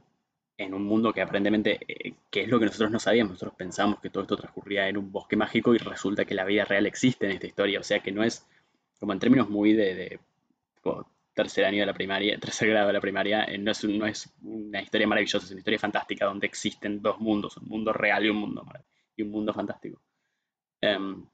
en 0.57 0.73
un 0.73 0.83
mundo 0.83 1.13
que 1.13 1.21
aparentemente, 1.21 1.79
eh, 1.87 2.15
que 2.29 2.41
es 2.41 2.47
lo 2.49 2.59
que 2.59 2.65
nosotros 2.65 2.91
no 2.91 2.99
sabíamos, 2.99 3.33
nosotros 3.33 3.55
pensamos 3.55 3.99
que 3.99 4.09
todo 4.09 4.23
esto 4.23 4.37
transcurría 4.37 4.89
en 4.89 4.97
un 4.97 5.11
bosque 5.11 5.35
mágico 5.35 5.75
y 5.75 5.77
resulta 5.77 6.25
que 6.25 6.33
la 6.33 6.45
vida 6.45 6.65
real 6.65 6.85
existe 6.87 7.27
en 7.27 7.33
esta 7.33 7.47
historia, 7.47 7.79
o 7.79 7.83
sea 7.83 7.99
que 7.99 8.11
no 8.11 8.23
es 8.23 8.47
como 8.99 9.13
en 9.13 9.19
términos 9.19 9.49
muy 9.49 9.73
de, 9.73 10.19
tercer 11.33 11.65
año 11.65 11.81
de 11.81 11.85
la 11.85 11.93
primaria, 11.93 12.39
tercer 12.39 12.69
grado 12.69 12.87
de 12.87 12.93
la 12.93 13.01
primaria, 13.01 13.43
eh, 13.45 13.57
no, 13.57 13.71
es 13.71 13.83
no 13.83 14.07
es 14.07 14.33
una 14.41 14.81
historia 14.81 15.07
maravillosa, 15.07 15.45
es 15.45 15.51
una 15.51 15.59
historia 15.59 15.79
fantástica 15.79 16.25
donde 16.25 16.47
existen 16.47 17.01
dos 17.01 17.19
mundos, 17.19 17.57
un 17.57 17.67
mundo 17.67 17.93
real 17.93 18.25
y 18.25 18.29
un 18.29 18.37
mundo, 18.37 18.65
y 19.15 19.21
un 19.21 19.29
mundo 19.29 19.53
fantástico. 19.53 20.01
Em, 20.81 21.25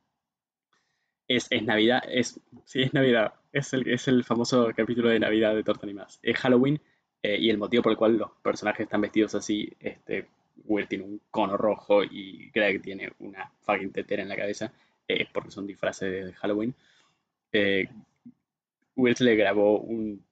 es, 1.27 1.49
Navidad, 1.63 2.03
es, 2.09 2.39
sí, 2.65 2.81
es 2.81 2.93
Navidad, 2.93 3.33
es 3.53 3.73
el, 3.73 3.87
es 3.87 4.07
el 4.09 4.25
famoso 4.25 4.69
capítulo 4.75 5.09
de 5.09 5.19
Navidad 5.19 5.55
de 5.55 5.63
Torta 5.63 5.85
Animadas. 5.85 6.19
Es 6.21 6.37
Halloween 6.37 6.81
eh, 7.23 7.37
y 7.39 7.49
el 7.49 7.57
motivo 7.57 7.81
por 7.81 7.93
el 7.93 7.97
cual 7.97 8.17
los 8.17 8.31
personajes 8.43 8.81
están 8.81 9.01
vestidos 9.01 9.33
así, 9.33 9.71
este, 9.79 10.27
Will 10.65 10.87
tiene 10.87 11.05
un 11.05 11.21
cono 11.31 11.57
rojo 11.57 12.03
y 12.03 12.51
Greg 12.53 12.81
tiene 12.81 13.11
una 13.19 13.51
fucking 13.61 13.91
tetera 13.91 14.21
en 14.21 14.29
la 14.29 14.35
cabeza, 14.35 14.71
es 15.07 15.27
porque 15.29 15.49
son 15.49 15.65
disfraces 15.65 16.25
de 16.25 16.33
Halloween 16.33 16.75
eh, 17.53 17.87
le 18.95 19.35
grabó 19.35 19.79
un 19.79 20.23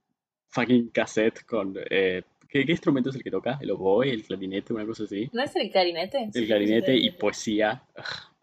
fucking 0.49 0.89
cassette 0.89 1.45
con... 1.45 1.75
Eh, 1.89 2.23
¿qué, 2.49 2.61
instrumento 2.67 3.09
es 3.09 3.15
el 3.15 3.23
que 3.23 3.31
toca? 3.31 3.57
¿El 3.61 3.71
oboe, 3.71 4.09
el 4.09 4.23
clarinete, 4.23 4.73
una 4.73 4.85
cosa 4.85 5.03
así? 5.03 5.29
¿No 5.31 5.41
es 5.43 5.55
el 5.55 5.71
clarinete? 5.71 6.29
El 6.33 6.47
clarinete 6.47 6.95
y 6.95 7.11
poesía 7.11 7.83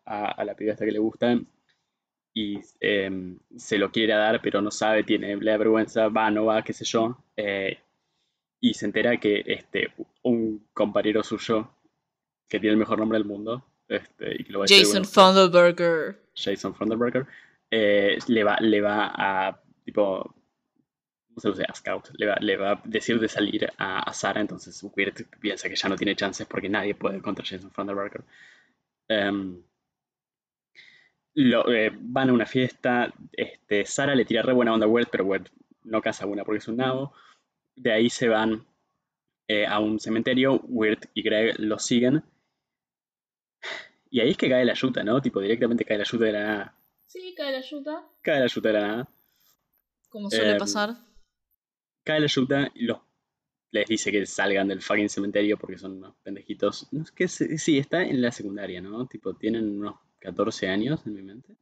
a, 0.07 0.45
la 0.45 0.55
piba 0.55 0.73
esta 0.73 0.87
que 0.87 0.93
le 0.93 0.99
gusta. 0.99 1.39
Y 2.33 2.61
em, 2.81 3.39
se 3.57 3.79
lo 3.79 3.91
quiere 3.91 4.15
dar, 4.15 4.41
pero 4.41 4.63
no 4.63 4.71
sabe, 4.71 5.03
tiene 5.03 5.37
la 5.37 5.57
vergüenza, 5.57 6.09
va, 6.09 6.31
no 6.31 6.47
va, 6.47 6.63
qué 6.63 6.73
sé 6.73 6.85
yo. 6.85 7.19
Y 8.61 8.75
se 8.75 8.87
entera 8.87 9.19
que 9.19 9.43
este, 9.47 9.93
un 10.23 10.67
compañero 10.73 11.23
suyo, 11.23 11.71
que 12.49 12.59
tiene 12.59 12.73
el 12.73 12.79
mejor 12.79 12.99
nombre 12.99 13.19
del 13.19 13.27
mundo, 13.27 13.65
este, 13.89 14.35
y 14.41 14.45
que 14.45 14.53
lo 14.53 14.61
va 14.61 14.65
a 14.65 14.69
Jason 14.69 15.05
Fundelberger. 15.05 16.21
Jason 16.35 16.75
Fundelberger 16.75 17.27
eh, 17.71 18.19
le, 18.27 18.45
va, 18.45 18.57
le 18.61 18.81
va 18.81 19.13
a, 19.15 19.61
tipo, 19.85 20.35
¿cómo 21.29 21.41
se 21.41 21.49
usa? 21.51 21.67
A 21.69 21.75
Scout, 21.75 22.11
le 22.15 22.27
va, 22.27 22.37
le 22.41 22.57
va 22.57 22.73
a 22.73 22.83
decir 22.85 23.21
de 23.21 23.29
salir 23.29 23.71
a, 23.77 24.01
a 24.01 24.13
Sara, 24.13 24.41
entonces 24.41 24.83
Weird 24.83 25.27
piensa 25.41 25.69
que 25.69 25.77
ya 25.77 25.89
no 25.89 25.97
tiene 25.97 26.17
chances 26.17 26.47
porque 26.47 26.69
nadie 26.69 26.95
puede 26.95 27.21
contra 27.21 27.45
Jason 27.45 27.71
Funderburker. 27.71 28.25
Um, 29.09 29.63
lo, 31.35 31.71
eh, 31.71 31.93
van 31.95 32.31
a 32.31 32.33
una 32.33 32.47
fiesta, 32.47 33.13
este, 33.33 33.85
Sara 33.85 34.15
le 34.15 34.25
tira 34.25 34.43
re 34.43 34.53
buena 34.53 34.73
onda 34.73 34.87
a 34.87 34.89
Weird, 34.89 35.09
pero 35.11 35.25
Weird 35.25 35.49
no 35.85 36.03
casa 36.03 36.27
una 36.27 36.45
porque 36.45 36.59
es 36.59 36.69
un 36.69 36.77
nabo. 36.79 37.15
De 37.81 37.93
ahí 37.93 38.11
se 38.11 38.29
van 38.29 38.67
eh, 39.47 39.67
a 39.67 39.79
un 39.79 39.99
cementerio, 39.99 40.61
Weird 40.65 41.09
y 41.15 41.23
Greg 41.23 41.59
lo 41.59 41.79
siguen. 41.79 42.23
Y 44.11 44.21
ahí 44.21 44.31
es 44.31 44.37
que 44.37 44.49
cae 44.49 44.65
la 44.65 44.75
yuta, 44.75 45.03
¿no? 45.05 45.21
Tipo, 45.21 45.41
directamente 45.41 45.85
cae 45.85 45.99
la 45.99 46.05
yuta 46.05 46.25
de 46.25 46.33
la 46.33 46.45
nada. 46.45 46.79
Sí, 47.07 47.35
cae 47.37 47.53
la 47.53 47.61
yuta. 47.61 48.07
Cae 48.23 48.41
la 48.41 48.47
yuta 48.47 48.69
de 48.69 48.75
la 48.75 48.89
nada. 48.89 49.09
Como 50.09 50.31
suele 50.31 50.53
em, 50.53 50.59
pasar. 50.59 50.97
Cae 52.05 52.21
la 52.21 52.27
yuta 52.27 52.71
y 52.75 52.85
los, 52.85 52.99
les 53.71 53.87
dice 53.87 54.11
que 54.11 54.25
salgan 54.27 54.69
del 54.69 54.81
fucking 54.81 55.09
cementerio 55.09 55.59
porque 55.59 55.79
son 55.79 55.99
unos 55.99 56.15
pendejitos. 56.23 56.89
No, 56.93 57.03
es 57.03 57.11
que 57.11 57.29
sí, 57.29 57.79
está 57.79 58.03
en 58.03 58.23
la 58.23 58.33
secundaria, 58.33 58.81
¿no? 58.81 59.07
Tipo, 59.07 59.35
tienen 59.35 59.79
unos 59.79 59.97
14 60.21 60.69
años 60.69 61.01
en 61.07 61.15
mi 61.15 61.23
mente. 61.23 61.57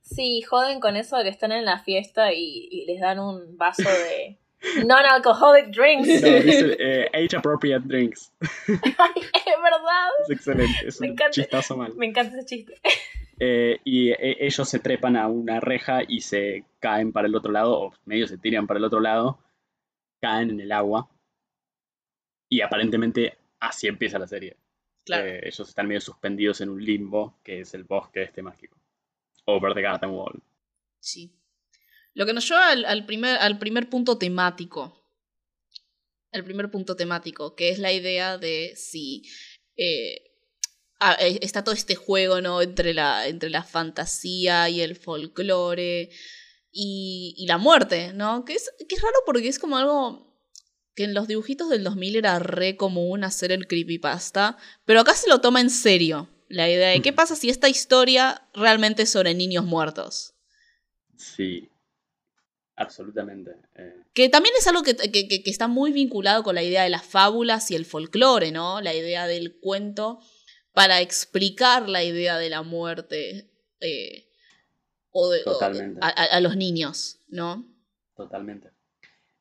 Sí, 0.00 0.42
joden 0.42 0.80
con 0.80 0.96
eso 0.96 1.16
de 1.16 1.24
que 1.24 1.30
están 1.30 1.52
en 1.52 1.64
la 1.64 1.78
fiesta 1.78 2.32
y, 2.32 2.84
les 2.86 3.00
dan 3.00 3.20
un 3.20 3.56
vaso 3.56 3.88
de 3.88 4.38
non-alcoholic 4.84 5.70
drinks. 5.70 6.22
No, 6.22 6.40
dice 6.40 6.76
eh, 6.78 7.10
age 7.12 7.36
appropriate 7.36 7.86
drinks. 7.86 8.32
Ay, 8.40 9.22
es 9.22 9.62
verdad. 9.62 10.08
Es 10.22 10.30
excelente, 10.30 10.86
es 10.86 11.00
un 11.00 11.16
chistazo 11.30 11.76
mal. 11.76 11.94
Me 11.96 12.06
encanta 12.06 12.36
ese 12.36 12.46
chiste. 12.46 12.74
Eh, 13.44 13.80
y 13.82 14.10
eh, 14.10 14.36
ellos 14.40 14.68
se 14.68 14.78
trepan 14.78 15.16
a 15.16 15.26
una 15.26 15.58
reja 15.58 16.02
y 16.06 16.20
se 16.20 16.64
caen 16.78 17.12
para 17.12 17.26
el 17.26 17.34
otro 17.34 17.50
lado, 17.50 17.76
o 17.76 17.94
medio 18.04 18.28
se 18.28 18.38
tiran 18.38 18.66
para 18.66 18.78
el 18.78 18.84
otro 18.84 19.00
lado, 19.00 19.38
caen 20.20 20.50
en 20.50 20.60
el 20.60 20.70
agua. 20.70 21.08
Y 22.48 22.60
aparentemente 22.60 23.38
así 23.58 23.88
empieza 23.88 24.18
la 24.18 24.26
serie. 24.26 24.56
Claro. 25.04 25.26
Eh, 25.26 25.40
ellos 25.42 25.68
están 25.68 25.88
medio 25.88 26.00
suspendidos 26.00 26.60
en 26.60 26.68
un 26.68 26.84
limbo, 26.84 27.38
que 27.42 27.60
es 27.60 27.74
el 27.74 27.84
bosque 27.84 28.22
este 28.22 28.42
mágico. 28.42 28.76
Over 29.46 29.74
the 29.74 29.82
Garden 29.82 30.10
Wall. 30.10 30.40
Sí. 31.00 31.32
Lo 32.14 32.26
que 32.26 32.32
nos 32.32 32.48
lleva 32.48 32.70
al, 32.70 32.84
al 32.84 33.06
primer, 33.06 33.38
al 33.38 33.58
primer 33.58 33.88
punto 33.88 34.18
temático. 34.18 34.98
El 36.30 36.44
primer 36.44 36.70
punto 36.70 36.96
temático, 36.96 37.54
que 37.54 37.70
es 37.70 37.78
la 37.78 37.92
idea 37.92 38.38
de 38.38 38.74
si 38.76 39.22
eh, 39.76 40.32
eh, 41.18 41.38
está 41.42 41.64
todo 41.64 41.74
este 41.74 41.94
juego, 41.94 42.40
¿no? 42.40 42.62
Entre 42.62 42.94
la, 42.94 43.26
entre 43.26 43.50
la 43.50 43.64
fantasía 43.64 44.68
y 44.68 44.80
el 44.80 44.96
folclore 44.96 46.10
y, 46.70 47.34
y 47.36 47.46
la 47.46 47.58
muerte, 47.58 48.12
¿no? 48.14 48.44
Que 48.44 48.54
es, 48.54 48.70
que 48.88 48.94
es 48.94 49.02
raro 49.02 49.16
porque 49.26 49.48
es 49.48 49.58
como 49.58 49.76
algo 49.76 50.32
que 50.94 51.04
en 51.04 51.14
los 51.14 51.26
dibujitos 51.26 51.70
del 51.70 51.84
2000 51.84 52.16
era 52.16 52.38
re 52.38 52.76
común 52.76 53.24
hacer 53.24 53.50
el 53.50 53.66
creepypasta, 53.66 54.58
pero 54.84 55.00
acá 55.00 55.14
se 55.14 55.28
lo 55.28 55.40
toma 55.40 55.60
en 55.60 55.70
serio 55.70 56.28
la 56.48 56.68
idea 56.68 56.90
de 56.90 57.00
qué 57.00 57.14
pasa 57.14 57.34
si 57.34 57.48
esta 57.48 57.70
historia 57.70 58.46
realmente 58.52 59.04
es 59.04 59.10
sobre 59.10 59.34
niños 59.34 59.64
muertos. 59.64 60.34
Sí, 61.16 61.70
absolutamente. 62.76 63.52
eh, 63.76 63.94
Que 64.14 64.28
también 64.28 64.54
es 64.58 64.66
algo 64.66 64.82
que, 64.82 64.94
que- 64.96 65.28
que- 65.28 65.42
está 65.50 65.68
muy 65.68 65.92
vinculado 65.92 66.42
con 66.42 66.54
la 66.54 66.62
idea 66.62 66.82
de 66.84 66.90
las 66.90 67.04
fábulas 67.04 67.70
y 67.70 67.74
el 67.76 67.84
folclore, 67.84 68.50
¿no? 68.52 68.80
La 68.80 68.94
idea 68.94 69.26
del 69.26 69.58
cuento 69.60 70.20
para 70.72 71.00
explicar 71.00 71.88
la 71.88 72.02
idea 72.02 72.38
de 72.38 72.48
la 72.50 72.62
muerte 72.62 73.50
eh, 73.80 74.28
o 75.10 75.28
de, 75.30 75.40
o- 75.44 75.58
a, 76.00 76.08
a- 76.08 76.10
a 76.36 76.40
los 76.40 76.56
niños, 76.56 77.18
¿no? 77.28 77.66
totalmente. 78.16 78.70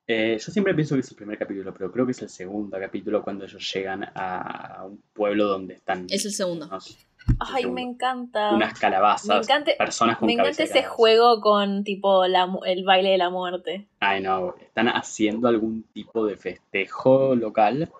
Eh, 0.07 0.37
yo 0.43 0.51
siempre 0.51 0.73
pienso 0.73 0.95
que 0.95 1.01
es 1.01 1.09
el 1.11 1.15
primer 1.15 1.37
capítulo, 1.37 1.73
pero 1.73 1.91
creo 1.91 2.05
que 2.05 2.11
es 2.11 2.21
el 2.21 2.29
segundo 2.29 2.77
capítulo 2.79 3.23
cuando 3.23 3.45
ellos 3.45 3.71
llegan 3.73 4.03
a 4.15 4.83
un 4.85 5.01
pueblo 5.13 5.45
donde 5.47 5.75
están 5.75 6.07
Es 6.09 6.25
el 6.25 6.33
segundo. 6.33 6.65
unos- 6.65 6.97
Ay, 7.39 7.65
me 7.67 7.81
encanta. 7.81 8.51
unas 8.53 8.77
calabazas, 8.79 9.27
Me 9.27 9.43
encanta, 9.43 9.71
personas 9.77 10.17
con 10.17 10.27
me 10.27 10.33
encanta 10.33 10.63
ese 10.63 10.83
juego 10.83 11.39
con 11.41 11.83
tipo 11.83 12.25
la 12.27 12.45
mu- 12.47 12.63
el 12.65 12.83
baile 12.83 13.09
de 13.11 13.17
la 13.17 13.29
muerte. 13.29 13.87
Ay, 13.99 14.21
no, 14.21 14.55
están 14.59 14.87
haciendo 14.89 15.47
algún 15.47 15.83
tipo 15.93 16.25
de 16.25 16.37
festejo 16.37 17.35
local 17.35 17.91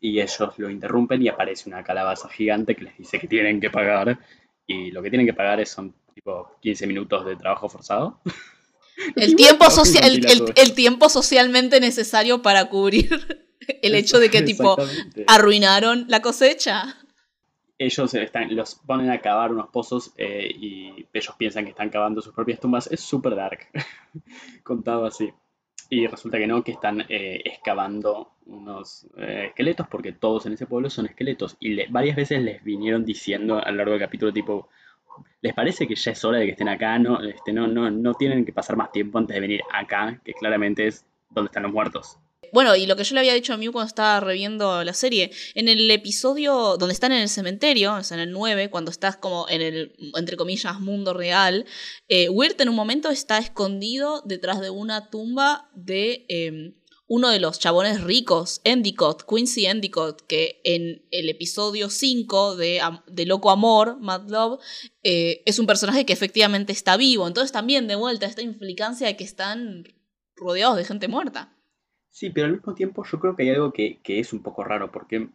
y 0.00 0.20
ellos 0.20 0.54
lo 0.58 0.70
interrumpen 0.70 1.20
y 1.22 1.28
aparece 1.28 1.68
una 1.68 1.82
calabaza 1.82 2.28
gigante 2.28 2.76
que 2.76 2.84
les 2.84 2.96
dice 2.98 3.18
que 3.18 3.26
tienen 3.28 3.60
que 3.60 3.70
pagar 3.70 4.18
y 4.66 4.90
lo 4.92 5.02
que 5.02 5.10
tienen 5.10 5.26
que 5.26 5.34
pagar 5.34 5.60
es, 5.60 5.70
son 5.70 5.94
tipo 6.14 6.52
15 6.60 6.86
minutos 6.86 7.24
de 7.24 7.36
trabajo 7.36 7.68
forzado. 7.68 8.20
El 9.14 9.36
tiempo, 9.36 9.58
Trabajo 9.66 9.84
socia- 9.84 10.00
el, 10.04 10.74
tiempo 10.74 11.08
socialmente 11.08 11.78
necesario 11.78 12.42
para 12.42 12.64
cubrir 12.68 13.08
el 13.82 13.94
hecho 13.94 14.18
de 14.18 14.28
que 14.28 14.42
tipo 14.42 14.76
arruinaron 15.28 16.06
la 16.08 16.20
cosecha. 16.20 16.96
Ellos 17.78 18.12
están, 18.14 18.54
los 18.54 18.74
ponen 18.74 19.10
a 19.10 19.20
cavar 19.20 19.52
unos 19.52 19.68
pozos 19.68 20.12
eh, 20.16 20.50
y 20.52 21.06
ellos 21.12 21.34
piensan 21.38 21.64
que 21.64 21.70
están 21.70 21.90
cavando 21.90 22.20
sus 22.20 22.34
propias 22.34 22.58
tumbas. 22.58 22.88
Es 22.90 23.00
súper 23.00 23.36
dark, 23.36 23.68
contado 24.64 25.06
así. 25.06 25.32
Y 25.90 26.06
resulta 26.06 26.38
que 26.38 26.46
no, 26.46 26.62
que 26.62 26.72
están 26.72 27.00
eh, 27.08 27.40
excavando 27.44 28.32
unos 28.46 29.06
eh, 29.16 29.46
esqueletos, 29.48 29.86
porque 29.88 30.12
todos 30.12 30.44
en 30.46 30.52
ese 30.54 30.66
pueblo 30.66 30.90
son 30.90 31.06
esqueletos. 31.06 31.56
Y 31.60 31.86
varias 31.90 32.16
veces 32.16 32.42
les 32.42 32.62
vinieron 32.62 33.04
diciendo 33.04 33.58
a 33.64 33.70
lo 33.70 33.78
largo 33.78 33.92
del 33.92 34.00
capítulo, 34.00 34.32
tipo, 34.32 34.68
¿les 35.40 35.54
parece 35.54 35.86
que 35.86 35.94
ya 35.94 36.12
es 36.12 36.24
hora 36.24 36.38
de 36.38 36.46
que 36.46 36.50
estén 36.52 36.68
acá? 36.68 36.98
No, 36.98 37.22
este, 37.22 37.52
no, 37.52 37.68
no, 37.68 37.90
no 37.90 38.14
tienen 38.14 38.44
que 38.44 38.52
pasar 38.52 38.76
más 38.76 38.92
tiempo 38.92 39.18
antes 39.18 39.34
de 39.34 39.40
venir 39.40 39.62
acá, 39.72 40.20
que 40.24 40.34
claramente 40.34 40.86
es 40.86 41.06
donde 41.30 41.48
están 41.48 41.62
los 41.62 41.72
muertos. 41.72 42.18
Bueno, 42.52 42.74
y 42.76 42.86
lo 42.86 42.96
que 42.96 43.04
yo 43.04 43.14
le 43.14 43.20
había 43.20 43.34
dicho 43.34 43.52
a 43.52 43.56
Mew 43.56 43.72
cuando 43.72 43.88
estaba 43.88 44.20
reviendo 44.20 44.82
la 44.84 44.94
serie, 44.94 45.30
en 45.54 45.68
el 45.68 45.90
episodio 45.90 46.76
donde 46.76 46.92
están 46.92 47.12
en 47.12 47.22
el 47.22 47.28
cementerio, 47.28 47.94
o 47.94 48.02
sea, 48.02 48.16
en 48.16 48.22
el 48.28 48.32
9, 48.32 48.70
cuando 48.70 48.90
estás 48.90 49.16
como 49.16 49.48
en 49.48 49.62
el, 49.62 49.94
entre 50.16 50.36
comillas, 50.36 50.80
mundo 50.80 51.14
real, 51.14 51.66
eh, 52.08 52.28
Wirt 52.28 52.60
en 52.60 52.68
un 52.68 52.76
momento 52.76 53.10
está 53.10 53.38
escondido 53.38 54.22
detrás 54.24 54.60
de 54.60 54.70
una 54.70 55.10
tumba 55.10 55.70
de 55.74 56.26
eh, 56.28 56.74
uno 57.08 57.30
de 57.30 57.40
los 57.40 57.58
chabones 57.58 58.02
ricos, 58.02 58.60
Endicott, 58.64 59.24
Quincy 59.26 59.66
Endicott, 59.66 60.20
que 60.26 60.60
en 60.62 61.06
el 61.10 61.30
episodio 61.30 61.88
5 61.88 62.56
de, 62.56 62.82
de 63.06 63.26
Loco 63.26 63.50
Amor, 63.50 63.98
Mad 63.98 64.28
Love, 64.28 64.60
eh, 65.02 65.42
es 65.46 65.58
un 65.58 65.66
personaje 65.66 66.04
que 66.04 66.12
efectivamente 66.12 66.72
está 66.72 66.98
vivo. 66.98 67.26
Entonces 67.26 67.50
también 67.50 67.88
de 67.88 67.96
vuelta 67.96 68.26
esta 68.26 68.42
implicancia 68.42 69.06
de 69.06 69.16
que 69.16 69.24
están 69.24 69.84
rodeados 70.36 70.76
de 70.76 70.84
gente 70.84 71.08
muerta. 71.08 71.57
Sí, 72.10 72.30
pero 72.30 72.46
al 72.46 72.52
mismo 72.54 72.74
tiempo 72.74 73.04
yo 73.04 73.18
creo 73.20 73.36
que 73.36 73.42
hay 73.44 73.50
algo 73.50 73.72
que, 73.72 73.98
que 74.02 74.18
es 74.20 74.32
un 74.32 74.42
poco 74.42 74.64
raro, 74.64 74.90
porque 74.90 75.28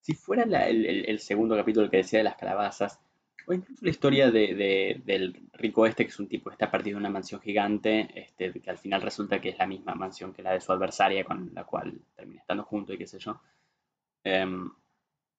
si 0.00 0.14
fuera 0.14 0.46
la- 0.46 0.68
el, 0.68 0.86
el- 0.86 1.08
el 1.08 1.18
segundo 1.20 1.56
capítulo 1.56 1.90
que 1.90 1.98
decía 1.98 2.18
de 2.20 2.24
las 2.24 2.36
calabazas, 2.36 3.00
o 3.46 3.52
incluso 3.52 3.84
la 3.84 3.90
historia 3.90 4.30
de, 4.30 4.54
de- 4.54 5.02
del 5.04 5.40
rico 5.54 5.86
este, 5.86 6.04
que 6.04 6.10
es 6.10 6.18
un 6.20 6.28
tipo 6.28 6.50
que 6.50 6.54
está 6.54 6.70
perdido 6.70 6.96
en 6.96 7.02
una 7.02 7.10
mansión 7.10 7.40
gigante, 7.40 8.08
este, 8.14 8.52
que 8.60 8.70
al 8.70 8.78
final 8.78 9.02
resulta 9.02 9.40
que 9.40 9.50
es 9.50 9.58
la 9.58 9.66
misma 9.66 9.94
mansión 9.94 10.32
que 10.32 10.42
la 10.42 10.52
de 10.52 10.60
su 10.60 10.72
adversaria, 10.72 11.24
con 11.24 11.50
la 11.54 11.64
cual 11.64 12.00
termina 12.16 12.40
estando 12.40 12.64
junto 12.64 12.92
y 12.92 12.98
qué 12.98 13.06
sé 13.06 13.18
yo. 13.18 13.40
Em, 14.24 14.70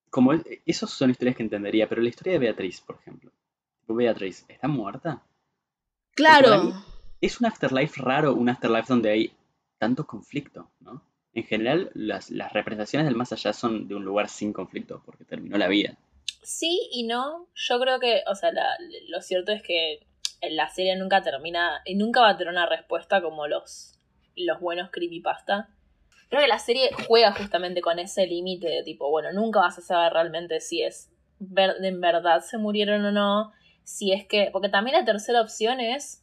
como 0.10 0.34
es- 0.34 0.44
esas 0.66 0.90
son 0.92 1.10
historias 1.12 1.36
que 1.38 1.44
entendería, 1.44 1.90
pero 1.90 2.02
la 2.02 2.10
historia 2.10 2.34
de 2.34 2.40
Beatriz, 2.40 2.82
por 2.82 2.98
ejemplo. 2.98 3.32
Tipo, 3.82 3.96
Beatriz, 3.96 4.46
¿está 4.48 4.68
muerta? 4.68 5.12
para 5.12 5.24
Claro. 6.16 6.74
Es 7.22 7.40
un 7.40 7.48
afterlife 7.48 8.02
raro, 8.02 8.34
un 8.36 8.50
afterlife 8.50 8.88
donde 8.90 9.10
hay 9.10 9.34
tanto 9.84 10.08
conflicto, 10.08 10.72
¿no? 10.80 11.04
En 11.34 11.44
general, 11.44 11.92
las, 11.94 12.30
las 12.30 12.54
representaciones 12.54 13.06
del 13.06 13.18
más 13.18 13.34
allá 13.34 13.52
son 13.52 13.90
de 13.90 13.96
un 13.96 14.06
lugar 14.06 14.30
sin 14.30 14.54
conflicto, 14.54 15.02
porque 15.06 15.26
terminó 15.26 15.58
la 15.58 15.68
vida. 15.68 15.98
Sí 16.42 16.88
y 16.94 17.04
no. 17.04 17.50
Yo 17.54 17.82
creo 17.82 18.00
que, 18.00 18.22
o 18.28 18.36
sea, 18.36 18.52
lo 19.10 19.22
cierto 19.22 19.52
es 19.52 19.62
que 19.62 20.08
la 20.52 20.70
serie 20.70 20.96
nunca 20.96 21.22
termina 21.22 21.82
y 21.84 21.96
nunca 21.96 22.22
va 22.22 22.30
a 22.30 22.38
tener 22.38 22.54
una 22.54 22.66
respuesta 22.66 23.22
como 23.22 23.46
los, 23.48 24.00
los 24.38 24.62
buenos 24.62 24.90
creepypasta. 24.90 25.68
Creo 26.30 26.42
que 26.42 26.48
la 26.48 26.60
serie 26.60 26.92
juega 27.06 27.34
justamente 27.34 27.82
con 27.82 28.00
ese 28.00 28.26
límite 28.26 28.70
de 28.70 28.84
tipo, 28.84 29.10
bueno, 29.10 29.34
nunca 29.34 29.60
vas 29.60 29.78
a 29.80 29.82
saber 29.82 30.14
realmente 30.14 30.62
si 30.62 30.82
es 30.82 31.10
en 31.42 32.00
verdad 32.00 32.40
se 32.40 32.58
murieron 32.58 33.04
o 33.04 33.12
no, 33.12 33.52
si 33.84 34.14
es 34.14 34.26
que, 34.26 34.50
porque 34.54 34.70
también 34.70 34.98
la 34.98 35.04
tercera 35.04 35.42
opción 35.42 35.82
es 35.82 36.23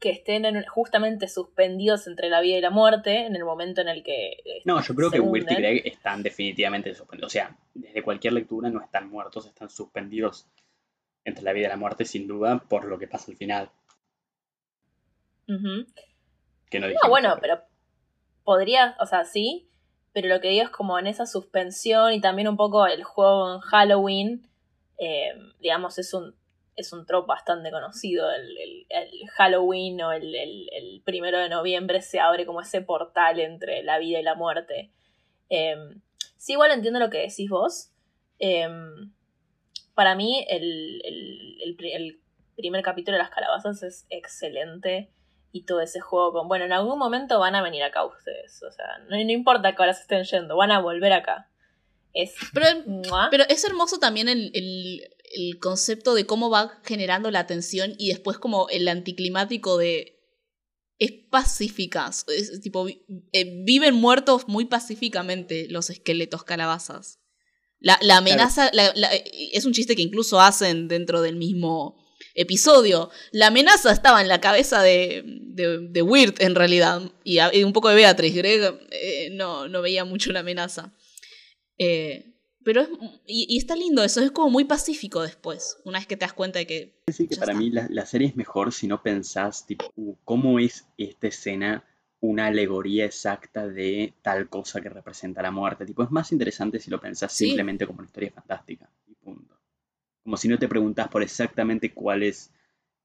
que 0.00 0.10
estén 0.10 0.44
en- 0.46 0.64
justamente 0.64 1.28
suspendidos 1.28 2.06
entre 2.06 2.28
la 2.30 2.40
vida 2.40 2.56
y 2.56 2.60
la 2.62 2.70
muerte 2.70 3.26
en 3.26 3.36
el 3.36 3.44
momento 3.44 3.82
en 3.82 3.88
el 3.88 4.02
que 4.02 4.30
eh, 4.44 4.62
No, 4.64 4.80
yo 4.82 4.94
creo 4.94 5.10
que 5.10 5.20
Wirt 5.20 5.50
y. 5.50 5.54
Greg 5.54 5.82
están 5.86 6.22
definitivamente 6.22 6.94
suspendidos. 6.94 7.30
O 7.30 7.32
sea, 7.32 7.56
desde 7.74 8.02
cualquier 8.02 8.32
lectura 8.32 8.70
no 8.70 8.80
están 8.80 9.10
muertos, 9.10 9.46
están 9.46 9.68
suspendidos 9.70 10.46
entre 11.24 11.44
la 11.44 11.52
vida 11.52 11.66
y 11.66 11.70
la 11.70 11.76
muerte, 11.76 12.04
sin 12.06 12.26
duda, 12.26 12.58
por 12.66 12.86
lo 12.86 12.98
que 12.98 13.06
pasa 13.06 13.30
al 13.30 13.36
final. 13.36 13.70
Que 16.70 16.78
no, 16.80 16.86
No, 16.88 17.08
bueno, 17.08 17.36
pero 17.40 17.60
podría, 18.44 18.96
o 19.00 19.06
sea, 19.06 19.24
sí, 19.24 19.68
pero 20.12 20.28
lo 20.28 20.40
que 20.40 20.48
digo 20.48 20.64
es 20.64 20.70
como 20.70 20.98
en 20.98 21.06
esa 21.06 21.26
suspensión 21.26 22.12
y 22.12 22.20
también 22.20 22.48
un 22.48 22.56
poco 22.56 22.86
el 22.86 23.02
juego 23.04 23.54
en 23.54 23.60
Halloween, 23.60 24.48
eh, 24.98 25.32
digamos, 25.60 25.98
es 25.98 26.14
un, 26.14 26.34
es 26.80 26.92
un 26.92 27.06
trope 27.06 27.28
bastante 27.28 27.70
conocido. 27.70 28.30
El, 28.30 28.56
el- 28.88 29.28
Halloween 29.36 30.00
o 30.02 30.12
el, 30.12 30.34
el- 30.34 31.02
primero 31.04 31.38
de 31.38 31.48
noviembre 31.48 32.02
se 32.02 32.20
abre 32.20 32.44
como 32.46 32.60
ese 32.60 32.80
portal 32.82 33.40
entre 33.40 33.82
la 33.82 33.98
vida 33.98 34.18
y 34.20 34.22
la 34.22 34.34
muerte. 34.34 34.92
Eh, 35.48 35.76
sí, 36.36 36.52
igual 36.52 36.70
entiendo 36.72 36.98
lo 37.00 37.10
que 37.10 37.18
decís 37.18 37.48
vos. 37.48 37.90
Eh, 38.38 38.68
para 39.94 40.14
mí, 40.14 40.46
el 40.48 42.20
primer 42.56 42.82
capítulo 42.82 43.16
de 43.16 43.22
las 43.22 43.30
calabazas 43.30 43.82
es 43.82 44.06
excelente 44.10 45.10
y 45.52 45.64
todo 45.64 45.80
ese 45.80 46.00
juego 46.00 46.32
con, 46.32 46.48
bueno, 46.48 46.64
en 46.64 46.72
algún 46.72 46.98
momento 46.98 47.38
van 47.40 47.54
a 47.54 47.62
venir 47.62 47.82
acá 47.82 48.04
ustedes, 48.04 48.62
o 48.62 48.70
sea, 48.70 48.98
no, 49.08 49.16
no 49.16 49.30
importa 49.32 49.74
que 49.74 49.82
ahora 49.82 49.94
se 49.94 50.02
estén 50.02 50.22
yendo, 50.24 50.56
van 50.56 50.70
a 50.70 50.80
volver 50.80 51.12
acá. 51.12 51.48
Es... 52.14 52.32
Pero, 52.52 52.66
pero 53.30 53.44
es 53.48 53.64
hermoso 53.64 53.98
también 53.98 54.28
el, 54.28 54.50
el- 54.54 55.00
el 55.32 55.58
concepto 55.60 56.14
de 56.14 56.26
cómo 56.26 56.50
va 56.50 56.80
generando 56.84 57.30
la 57.30 57.46
tensión 57.46 57.94
y 57.98 58.08
después 58.08 58.38
como 58.38 58.68
el 58.68 58.88
anticlimático 58.88 59.76
de... 59.78 60.16
Es 60.98 61.12
pacífica, 61.30 62.10
es 62.36 62.60
tipo, 62.60 62.86
eh, 62.88 63.62
viven 63.64 63.94
muertos 63.94 64.48
muy 64.48 64.66
pacíficamente 64.66 65.66
los 65.70 65.88
esqueletos 65.88 66.44
calabazas. 66.44 67.20
La, 67.78 67.98
la 68.02 68.18
amenaza, 68.18 68.70
la- 68.74 68.92
la- 68.94 69.10
es 69.14 69.64
un 69.64 69.72
chiste 69.72 69.96
que 69.96 70.02
incluso 70.02 70.40
hacen 70.40 70.88
dentro 70.88 71.22
del 71.22 71.36
mismo 71.36 71.96
episodio. 72.34 73.08
La 73.32 73.46
amenaza 73.46 73.92
estaba 73.92 74.20
en 74.20 74.28
la 74.28 74.40
cabeza 74.42 74.82
de, 74.82 75.22
de, 75.24 75.78
de 75.88 76.02
Wirt, 76.02 76.42
en 76.42 76.54
realidad, 76.54 77.00
y, 77.24 77.38
a- 77.38 77.54
y 77.54 77.64
un 77.64 77.72
poco 77.72 77.88
de 77.88 77.94
Beatriz. 77.94 78.34
Greg 78.34 78.78
eh, 78.90 79.30
no, 79.32 79.68
no 79.68 79.80
veía 79.80 80.04
mucho 80.04 80.32
la 80.32 80.40
amenaza. 80.40 80.92
Eh, 81.82 82.34
pero 82.62 82.82
es, 82.82 82.88
y, 83.26 83.46
y 83.48 83.56
está 83.56 83.74
lindo 83.74 84.04
eso, 84.04 84.20
es 84.20 84.30
como 84.32 84.50
muy 84.50 84.64
pacífico 84.64 85.22
después, 85.22 85.78
una 85.84 85.98
vez 85.98 86.06
que 86.06 86.16
te 86.16 86.26
das 86.26 86.34
cuenta 86.34 86.58
de 86.58 86.66
que... 86.66 86.94
para 87.06 87.52
está. 87.52 87.54
mí 87.54 87.70
la, 87.70 87.86
la 87.88 88.04
serie 88.04 88.28
es 88.28 88.36
mejor 88.36 88.72
si 88.72 88.86
no 88.86 89.02
pensás, 89.02 89.66
tipo, 89.66 89.90
"Uh, 89.96 90.14
¿cómo 90.24 90.58
es 90.58 90.86
esta 90.98 91.26
escena 91.28 91.84
una 92.22 92.48
alegoría 92.48 93.06
exacta 93.06 93.66
de 93.66 94.12
tal 94.20 94.50
cosa 94.50 94.82
que 94.82 94.90
representa 94.90 95.40
la 95.40 95.50
muerte. 95.50 95.86
Tipo, 95.86 96.02
es 96.02 96.10
más 96.10 96.32
interesante 96.32 96.78
si 96.78 96.90
lo 96.90 97.00
pensás 97.00 97.32
Sí. 97.32 97.46
simplemente 97.46 97.86
como 97.86 98.00
una 98.00 98.06
historia 98.08 98.30
fantástica. 98.30 98.90
Y 99.08 99.14
punto. 99.14 99.58
Como 100.22 100.36
si 100.36 100.46
no 100.48 100.58
te 100.58 100.68
preguntás 100.68 101.08
por 101.08 101.22
exactamente 101.22 101.94
cuál 101.94 102.22
es 102.24 102.50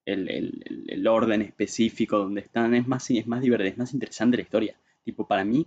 el, 0.04 0.28
el- 0.30 0.62
el- 0.66 0.84
el 0.90 1.08
orden 1.08 1.42
específico 1.44 2.18
donde 2.18 2.42
están. 2.42 2.76
Es 2.76 2.86
más, 2.90 3.10
es 3.10 3.26
más 3.26 3.42
divertido, 3.42 3.70
es 3.72 3.78
más 3.78 3.94
interesante 3.94 4.36
la 4.36 4.44
historia. 4.44 4.78
Tipo, 5.06 5.26
para 5.26 5.46
mí, 5.46 5.66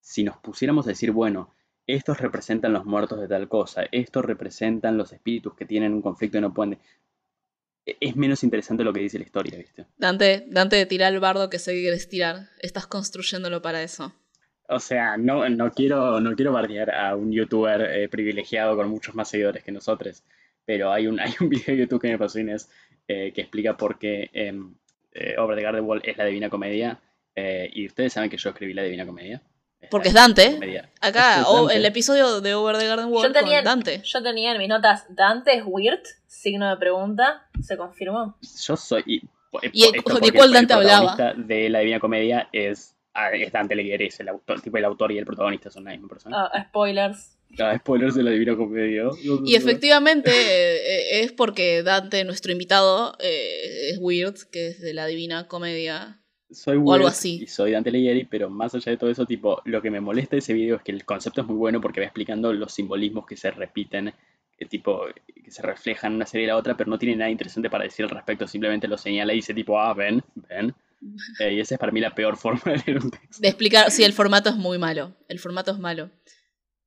si 0.00 0.24
nos 0.24 0.38
pusiéramos 0.38 0.86
a 0.86 0.90
decir, 0.90 1.12
bueno, 1.12 1.50
estos 1.94 2.18
representan 2.20 2.72
los 2.72 2.84
muertos 2.84 3.20
de 3.20 3.28
tal 3.28 3.48
cosa, 3.48 3.84
estos 3.92 4.24
representan 4.24 4.96
los 4.96 5.12
espíritus 5.12 5.54
que 5.54 5.64
tienen 5.66 5.92
un 5.94 6.02
conflicto 6.02 6.38
y 6.38 6.40
no 6.40 6.52
pueden... 6.54 6.78
e- 7.86 7.96
Es 8.00 8.16
menos 8.16 8.42
interesante 8.44 8.84
lo 8.84 8.92
que 8.92 9.00
dice 9.00 9.18
la 9.18 9.24
historia, 9.24 9.58
¿viste? 9.58 9.86
Dante, 9.96 10.44
Dante, 10.48 10.84
tira 10.86 11.08
el 11.08 11.20
bardo 11.20 11.48
que 11.50 11.58
sé 11.58 11.72
que 11.74 11.80
quieres 11.82 12.08
tirar. 12.08 12.48
Estás 12.60 12.86
construyéndolo 12.86 13.62
para 13.62 13.82
eso. 13.82 14.12
O 14.68 14.78
sea, 14.78 15.16
no, 15.16 15.48
no, 15.48 15.72
quiero, 15.72 16.20
no 16.20 16.36
quiero 16.36 16.52
bardear 16.52 16.90
a 16.94 17.16
un 17.16 17.32
youtuber 17.32 17.80
eh, 17.82 18.08
privilegiado 18.08 18.76
con 18.76 18.88
muchos 18.88 19.14
más 19.16 19.28
seguidores 19.28 19.64
que 19.64 19.72
nosotros, 19.72 20.22
pero 20.64 20.92
hay 20.92 21.06
un, 21.08 21.18
hay 21.20 21.32
un 21.40 21.48
video 21.48 21.74
de 21.74 21.78
YouTube 21.82 22.00
que 22.02 22.08
me 22.08 22.18
pasó 22.18 22.38
Inés 22.38 22.70
eh, 23.08 23.32
que 23.34 23.40
explica 23.40 23.76
por 23.76 23.98
qué 23.98 24.30
em, 24.32 24.74
eh, 25.12 25.34
Over 25.38 25.56
the 25.56 25.62
Garden 25.64 25.84
Wall 25.84 26.02
es 26.04 26.16
la 26.16 26.24
Divina 26.24 26.48
Comedia. 26.50 27.00
eh, 27.34 27.68
y 27.72 27.86
ustedes 27.86 28.12
saben 28.12 28.30
que 28.30 28.36
yo 28.36 28.50
escribí 28.50 28.72
la 28.74 28.82
Divina 28.84 29.04
Comedia. 29.06 29.42
Porque 29.90 30.08
es 30.08 30.14
Dante. 30.14 30.58
Acá, 31.00 31.40
Es 31.40 31.46
o 31.48 31.56
Dante. 31.66 31.76
el 31.76 31.84
episodio 31.86 32.40
de 32.40 32.54
Over 32.54 32.76
the 32.78 32.86
Garden 32.86 33.06
Wall 33.06 33.26
Yo 33.28 33.32
tenía, 33.32 33.58
con 33.58 33.64
Dante. 33.64 34.02
yo 34.04 34.22
tenía 34.22 34.52
en 34.52 34.58
mis 34.58 34.68
notas 34.68 35.06
Dante 35.08 35.54
es 35.56 35.62
weird, 35.66 36.00
signo 36.26 36.68
de 36.68 36.76
pregunta, 36.76 37.48
se 37.62 37.76
confirmó. 37.76 38.36
Yo 38.66 38.76
soy. 38.76 39.02
Y, 39.06 39.22
¿Y 39.72 39.92
de- 39.92 40.02
porque 40.02 40.32
cuál 40.32 40.48
el 40.48 40.54
Dante 40.54 40.74
hablaba? 40.74 41.16
protagonista 41.16 41.42
De 41.54 41.68
la 41.70 41.78
Divina 41.80 41.98
Comedia 41.98 42.48
es, 42.52 42.94
ah, 43.14 43.30
es 43.32 43.50
Dante 43.52 43.74
Alighieri, 43.74 44.06
es 44.06 44.20
el 44.20 44.28
autor, 44.28 44.60
tipo 44.60 44.76
el 44.76 44.84
autor 44.84 45.10
y 45.12 45.18
el 45.18 45.24
protagonista 45.24 45.70
son 45.70 45.84
la 45.84 45.90
misma 45.92 46.08
persona. 46.08 46.36
Ah, 46.52 46.64
spoilers. 46.68 47.36
Ah, 47.58 47.76
spoilers 47.78 48.14
de 48.14 48.22
la 48.22 48.30
Divina 48.30 48.54
Comedia. 48.56 49.04
Y 49.44 49.56
efectivamente 49.56 50.30
eh, 50.30 51.20
es 51.22 51.32
porque 51.32 51.82
Dante, 51.82 52.22
nuestro 52.24 52.52
invitado, 52.52 53.16
eh, 53.18 53.90
es 53.90 53.98
weird, 54.00 54.36
que 54.52 54.68
es 54.68 54.80
de 54.80 54.94
la 54.94 55.06
Divina 55.06 55.48
Comedia. 55.48 56.19
Soy 56.52 56.76
o 56.82 56.92
algo 56.92 57.06
así. 57.08 57.40
y 57.42 57.46
soy 57.46 57.72
Dante 57.72 57.90
Alighieri, 57.90 58.24
pero 58.24 58.50
más 58.50 58.74
allá 58.74 58.90
de 58.92 58.96
todo 58.98 59.10
eso, 59.10 59.26
tipo, 59.26 59.60
lo 59.64 59.80
que 59.82 59.90
me 59.90 60.00
molesta 60.00 60.36
de 60.36 60.38
ese 60.40 60.52
video 60.52 60.76
es 60.76 60.82
que 60.82 60.92
el 60.92 61.04
concepto 61.04 61.40
es 61.42 61.46
muy 61.46 61.56
bueno 61.56 61.80
porque 61.80 62.00
va 62.00 62.06
explicando 62.06 62.52
los 62.52 62.72
simbolismos 62.72 63.26
que 63.26 63.36
se 63.36 63.50
repiten, 63.50 64.08
eh, 64.58 64.66
tipo, 64.66 65.02
que 65.44 65.50
se 65.50 65.62
reflejan 65.62 66.12
en 66.12 66.16
una 66.16 66.26
serie 66.26 66.44
y 66.44 66.48
la 66.48 66.56
otra, 66.56 66.76
pero 66.76 66.90
no 66.90 66.98
tiene 66.98 67.16
nada 67.16 67.30
interesante 67.30 67.70
para 67.70 67.84
decir 67.84 68.04
al 68.04 68.10
respecto, 68.10 68.46
simplemente 68.46 68.88
lo 68.88 68.98
señala 68.98 69.32
y 69.32 69.36
dice 69.36 69.54
tipo, 69.54 69.78
ah, 69.80 69.94
ven, 69.94 70.22
ven. 70.34 70.74
Eh, 71.40 71.54
y 71.54 71.60
esa 71.60 71.76
es 71.76 71.78
para 71.78 71.92
mí 71.92 72.00
la 72.00 72.14
peor 72.14 72.36
forma 72.36 72.60
de 72.72 72.76
leer 72.86 73.02
un 73.02 73.10
texto. 73.10 73.38
De 73.40 73.48
explicar, 73.48 73.90
sí, 73.90 74.04
el 74.04 74.12
formato 74.12 74.50
es 74.50 74.56
muy 74.56 74.76
malo. 74.76 75.14
El 75.28 75.38
formato 75.38 75.70
es 75.70 75.78
malo. 75.78 76.10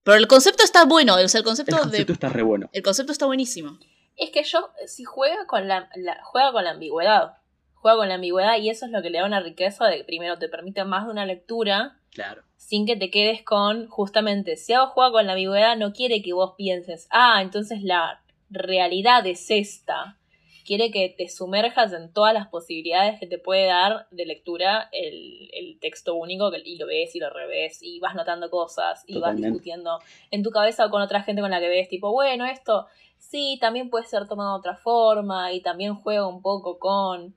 Pero 0.03 0.17
el 0.17 0.27
concepto 0.27 0.63
está 0.63 0.85
bueno, 0.85 1.15
o 1.15 1.27
sea, 1.27 1.39
el 1.39 1.43
concepto, 1.43 1.75
El 1.77 1.81
concepto 1.81 2.05
de. 2.07 2.13
está 2.13 2.29
re 2.29 2.43
bueno. 2.43 2.69
El 2.73 2.83
concepto 2.83 3.11
está 3.11 3.25
buenísimo. 3.25 3.79
Es 4.15 4.29
que 4.29 4.43
yo, 4.43 4.69
si 4.85 5.03
juega 5.03 5.47
con 5.47 5.67
la, 5.67 5.89
la- 5.95 6.19
juega 6.23 6.51
con 6.51 6.63
la 6.63 6.69
ambigüedad. 6.71 7.37
Juega 7.83 7.97
con 7.97 8.07
la 8.07 8.15
ambigüedad 8.15 8.57
y 8.59 8.69
eso 8.69 8.85
es 8.85 8.91
lo 8.93 9.01
que 9.01 9.09
le 9.09 9.19
da 9.19 9.25
una 9.25 9.41
riqueza 9.41 9.85
de 9.87 9.97
que 9.97 10.03
primero 10.05 10.39
te 10.39 10.47
permite 10.47 10.85
más 10.85 11.05
de 11.05 11.11
una 11.11 11.25
lectura 11.25 11.97
Claro. 12.11 12.43
sin 12.55 12.85
que 12.85 12.95
te 12.95 13.11
quedes 13.11 13.43
con, 13.43 13.87
justamente, 13.87 14.55
si 14.55 14.71
hago 14.71 14.87
juega 14.87 15.11
con 15.11 15.25
la 15.27 15.33
ambigüedad 15.33 15.75
no 15.75 15.91
quiere 15.91 16.21
que 16.21 16.31
vos 16.31 16.53
pienses, 16.57 17.07
ah, 17.11 17.41
entonces 17.41 17.83
la 17.83 18.23
realidad 18.49 19.27
es 19.27 19.51
esta. 19.51 20.17
Quiere 20.65 20.91
que 20.91 21.13
te 21.17 21.27
sumerjas 21.27 21.91
en 21.91 22.13
todas 22.13 22.33
las 22.33 22.47
posibilidades 22.47 23.19
que 23.19 23.27
te 23.27 23.37
puede 23.37 23.65
dar 23.65 24.07
de 24.11 24.25
lectura 24.25 24.87
el, 24.93 25.49
el 25.51 25.77
texto 25.81 26.15
único 26.15 26.51
que- 26.51 26.61
y 26.63 26.77
lo 26.77 26.87
ves 26.87 27.13
y 27.15 27.19
lo 27.19 27.29
revés 27.29 27.79
y 27.83 27.99
vas 27.99 28.15
notando 28.15 28.49
cosas 28.49 29.03
y 29.07 29.19
vas 29.19 29.35
discutiendo 29.35 29.99
en 30.31 30.41
tu 30.41 30.51
cabeza 30.51 30.85
o 30.85 30.89
con 30.89 31.01
otra 31.01 31.21
gente 31.23 31.41
con 31.41 31.51
la 31.51 31.59
que 31.59 31.67
ves, 31.67 31.89
tipo, 31.89 32.13
bueno, 32.13 32.45
esto 32.45 32.87
sí, 33.17 33.57
también 33.59 33.89
puede 33.89 34.05
ser 34.05 34.25
tomado 34.25 34.53
de 34.53 34.59
otra 34.59 34.77
forma 34.77 35.51
y 35.51 35.59
también 35.61 35.95
juega 35.95 36.25
un 36.27 36.41
poco 36.41 36.79
con, 36.79 37.35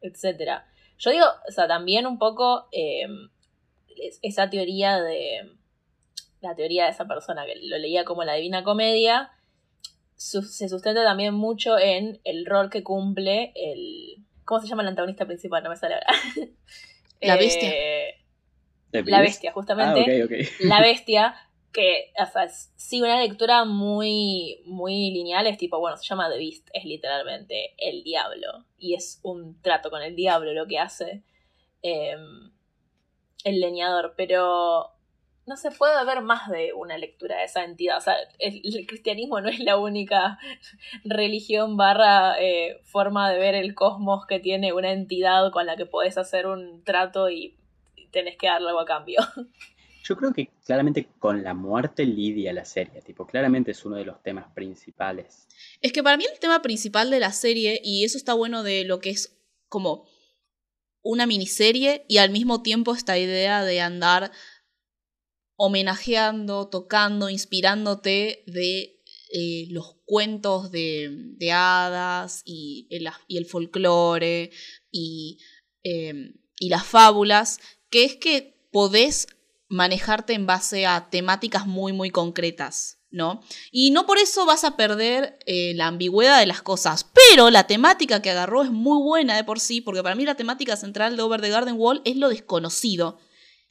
etcétera. 0.00 0.66
Yo 0.98 1.10
digo, 1.10 1.26
o 1.48 1.52
sea, 1.52 1.66
también 1.68 2.06
un 2.06 2.18
poco 2.18 2.68
eh, 2.72 3.06
es- 3.96 4.18
esa 4.22 4.50
teoría 4.50 5.00
de 5.00 5.50
la 6.40 6.54
teoría 6.54 6.84
de 6.84 6.90
esa 6.90 7.06
persona 7.06 7.44
que 7.46 7.54
lo 7.62 7.76
leía 7.78 8.04
como 8.04 8.24
la 8.24 8.34
Divina 8.34 8.64
Comedia 8.64 9.30
su- 10.16 10.42
se 10.42 10.68
sustenta 10.68 11.02
también 11.04 11.34
mucho 11.34 11.78
en 11.78 12.20
el 12.24 12.44
rol 12.46 12.68
que 12.70 12.82
cumple 12.82 13.52
el 13.54 14.16
¿cómo 14.44 14.60
se 14.60 14.66
llama 14.68 14.82
el 14.82 14.88
antagonista 14.88 15.26
principal? 15.26 15.62
No 15.62 15.70
me 15.70 15.76
sale 15.76 15.94
ahora. 15.94 16.06
La 17.20 17.36
bestia. 17.36 17.70
Eh, 17.70 18.14
¿The 18.90 19.02
la 19.04 19.20
bestia, 19.20 19.50
Ah, 19.50 19.54
justamente 19.54 20.24
ok, 20.24 20.30
ok. 20.30 20.46
la 20.60 20.80
bestia, 20.80 21.34
que, 21.72 22.12
o 22.20 22.26
sea, 22.26 22.44
es- 22.44 22.72
sí, 22.76 23.00
una 23.02 23.20
lectura 23.20 23.64
muy, 23.64 24.62
muy 24.66 25.10
lineal 25.12 25.46
es 25.46 25.58
tipo, 25.58 25.78
bueno, 25.78 25.96
se 25.96 26.04
llama 26.06 26.30
The 26.30 26.38
Beast, 26.38 26.68
es 26.72 26.84
literalmente 26.84 27.74
el 27.78 28.02
diablo. 28.02 28.64
Y 28.78 28.94
es 28.94 29.20
un 29.22 29.60
trato 29.62 29.90
con 29.90 30.02
el 30.02 30.16
diablo 30.16 30.52
lo 30.52 30.66
que 30.66 30.78
hace 30.78 31.22
eh, 31.82 32.16
el 33.44 33.60
leñador. 33.60 34.14
Pero 34.16 34.90
no 35.46 35.56
se 35.56 35.70
puede 35.70 35.94
haber 35.94 36.20
más 36.22 36.48
de 36.48 36.72
una 36.72 36.98
lectura 36.98 37.38
de 37.38 37.44
esa 37.44 37.64
entidad. 37.64 37.98
O 37.98 38.00
sea, 38.00 38.14
el, 38.38 38.60
el 38.64 38.86
cristianismo 38.86 39.40
no 39.40 39.48
es 39.48 39.60
la 39.60 39.76
única 39.78 40.38
religión 41.04 41.76
barra 41.76 42.40
eh, 42.40 42.80
forma 42.84 43.30
de 43.30 43.38
ver 43.38 43.54
el 43.54 43.74
cosmos 43.74 44.26
que 44.26 44.38
tiene 44.40 44.72
una 44.72 44.92
entidad 44.92 45.50
con 45.52 45.66
la 45.66 45.76
que 45.76 45.86
podés 45.86 46.18
hacer 46.18 46.46
un 46.46 46.84
trato 46.84 47.30
y 47.30 47.56
tenés 48.12 48.36
que 48.36 48.48
darle 48.48 48.68
algo 48.68 48.80
a 48.80 48.86
cambio. 48.86 49.20
Yo 50.02 50.16
creo 50.16 50.32
que 50.32 50.50
claramente 50.64 51.08
con 51.18 51.42
la 51.42 51.54
muerte 51.54 52.04
lidia 52.04 52.52
la 52.52 52.64
serie, 52.64 53.02
tipo, 53.02 53.26
claramente 53.26 53.72
es 53.72 53.84
uno 53.84 53.96
de 53.96 54.04
los 54.04 54.22
temas 54.22 54.52
principales. 54.54 55.46
Es 55.80 55.92
que 55.92 56.02
para 56.02 56.16
mí 56.16 56.24
el 56.32 56.38
tema 56.38 56.62
principal 56.62 57.10
de 57.10 57.20
la 57.20 57.32
serie, 57.32 57.80
y 57.84 58.04
eso 58.04 58.16
está 58.16 58.34
bueno 58.34 58.62
de 58.62 58.84
lo 58.84 59.00
que 59.00 59.10
es 59.10 59.36
como 59.68 60.06
una 61.02 61.26
miniserie, 61.26 62.04
y 62.08 62.18
al 62.18 62.30
mismo 62.30 62.62
tiempo 62.62 62.94
esta 62.94 63.18
idea 63.18 63.62
de 63.64 63.80
andar 63.80 64.32
homenajeando, 65.56 66.68
tocando, 66.68 67.28
inspirándote 67.28 68.42
de 68.46 69.00
eh, 69.32 69.66
los 69.70 69.96
cuentos 70.06 70.72
de, 70.72 71.10
de 71.36 71.52
hadas 71.52 72.42
y 72.46 72.88
el, 72.90 73.08
el 73.28 73.44
folclore 73.44 74.50
y, 74.90 75.38
eh, 75.84 76.32
y 76.58 76.68
las 76.70 76.86
fábulas, 76.86 77.60
que 77.90 78.04
es 78.04 78.16
que 78.16 78.56
podés 78.72 79.26
manejarte 79.70 80.34
en 80.34 80.44
base 80.46 80.84
a 80.84 81.08
temáticas 81.08 81.66
muy, 81.66 81.92
muy 81.94 82.10
concretas. 82.10 82.98
¿no? 83.12 83.42
Y 83.72 83.90
no 83.90 84.06
por 84.06 84.18
eso 84.18 84.46
vas 84.46 84.62
a 84.62 84.76
perder 84.76 85.36
eh, 85.44 85.72
la 85.74 85.88
ambigüedad 85.88 86.38
de 86.38 86.46
las 86.46 86.62
cosas. 86.62 87.04
Pero 87.28 87.50
la 87.50 87.66
temática 87.66 88.22
que 88.22 88.30
agarró 88.30 88.62
es 88.62 88.70
muy 88.70 89.02
buena 89.02 89.34
de 89.34 89.42
por 89.42 89.58
sí, 89.58 89.80
porque 89.80 90.00
para 90.04 90.14
mí 90.14 90.24
la 90.24 90.36
temática 90.36 90.76
central 90.76 91.16
de 91.16 91.22
Over 91.24 91.40
the 91.40 91.48
Garden 91.48 91.74
Wall 91.76 92.02
es 92.04 92.14
lo 92.16 92.28
desconocido. 92.28 93.18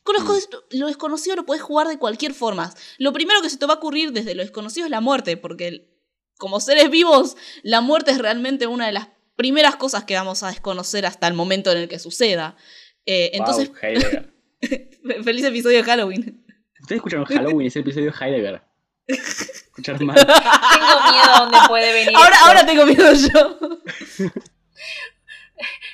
Con 0.04 0.16
lo, 0.18 0.22
desco- 0.24 0.64
lo 0.72 0.88
desconocido 0.88 1.38
lo 1.38 1.46
puedes 1.46 1.64
jugar 1.64 1.88
de 1.88 1.98
cualquier 1.98 2.34
forma. 2.34 2.74
Lo 2.98 3.14
primero 3.14 3.42
que 3.42 3.50
se 3.50 3.56
te 3.58 3.66
va 3.66 3.76
a 3.76 3.78
ocurrir 3.78 4.12
desde 4.12 4.36
lo 4.36 4.42
desconocido 4.44 4.86
es 4.88 4.92
la 4.92 5.00
muerte, 5.00 5.38
porque 5.38 5.90
como 6.38 6.60
seres 6.60 6.90
vivos, 6.90 7.38
la 7.64 7.80
muerte 7.80 8.12
es 8.12 8.18
realmente 8.18 8.68
una 8.68 8.88
de 8.88 8.92
las 8.92 9.08
primeras 9.38 9.78
cosas 9.78 10.04
que 10.04 10.16
vamos 10.16 10.44
a 10.44 10.50
desconocer 10.50 11.06
hasta 11.06 11.28
el 11.30 11.34
momento 11.34 11.72
en 11.72 11.78
el 11.78 11.88
que 11.88 12.00
suceda. 12.00 12.58
Eh, 13.06 13.32
entonces, 13.36 13.70
Wow. 13.70 13.78
feliz 15.24 15.44
episodio 15.46 15.78
de 15.78 15.84
Halloween. 15.84 16.46
Ustedes 16.82 16.98
escucharon 17.00 17.26
Halloween, 17.26 17.68
ese 17.68 17.80
episodio 17.80 18.12
de 18.12 18.18
Heidegger. 18.26 18.62
Escucharon 19.08 20.06
mal. 20.08 20.16
Tengo 20.16 21.12
miedo 21.12 21.34
a 21.34 21.40
dónde 21.40 21.58
puede 21.68 21.94
venir. 21.94 22.16
Ahora, 22.16 22.30
esto. 22.36 22.46
ahora 22.46 22.66
tengo 22.66 22.86
miedo 22.86 23.14
yo. 23.14 23.60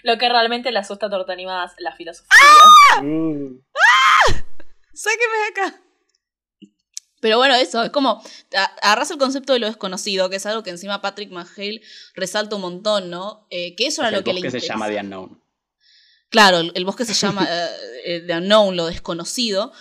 Lo 0.03 0.17
que 0.17 0.29
realmente 0.29 0.71
le 0.71 0.79
asusta 0.79 1.07
a 1.07 1.09
Torta 1.09 1.33
Animada 1.33 1.65
es 1.65 1.71
la 1.79 1.91
filosofía. 1.95 2.29
Uh, 3.01 3.59
Sáqueme 4.93 5.37
de 5.37 5.61
acá. 5.61 5.81
Pero 7.21 7.37
bueno, 7.37 7.55
eso, 7.55 7.81
es 7.83 7.89
como, 7.89 8.21
a- 8.55 8.63
agarras 8.83 9.09
el 9.09 9.17
concepto 9.17 9.53
de 9.53 9.59
lo 9.59 9.65
desconocido, 9.65 10.29
que 10.29 10.35
es 10.35 10.45
algo 10.45 10.61
que 10.61 10.69
encima 10.69 11.01
Patrick 11.01 11.31
McHale 11.31 11.81
resalta 12.13 12.55
un 12.55 12.61
montón, 12.61 13.09
¿no? 13.09 13.47
Eh, 13.49 13.75
que 13.75 13.87
eso 13.87 14.01
era 14.03 14.09
el 14.09 14.15
lo 14.15 14.23
que 14.23 14.33
le 14.33 14.41
bosque 14.41 14.51
se 14.51 14.57
interesa. 14.57 14.73
llama 14.73 14.87
The 14.89 14.99
Unknown. 14.99 15.41
Claro, 16.35 16.59
el, 16.59 16.73
el 16.75 16.83
bosque 16.83 17.05
se 17.05 17.13
llama 17.13 17.47
eh, 17.49 17.67
eh, 18.03 18.23
The 18.27 18.37
Unknown, 18.39 18.75
lo 18.75 18.87
desconocido. 18.87 19.71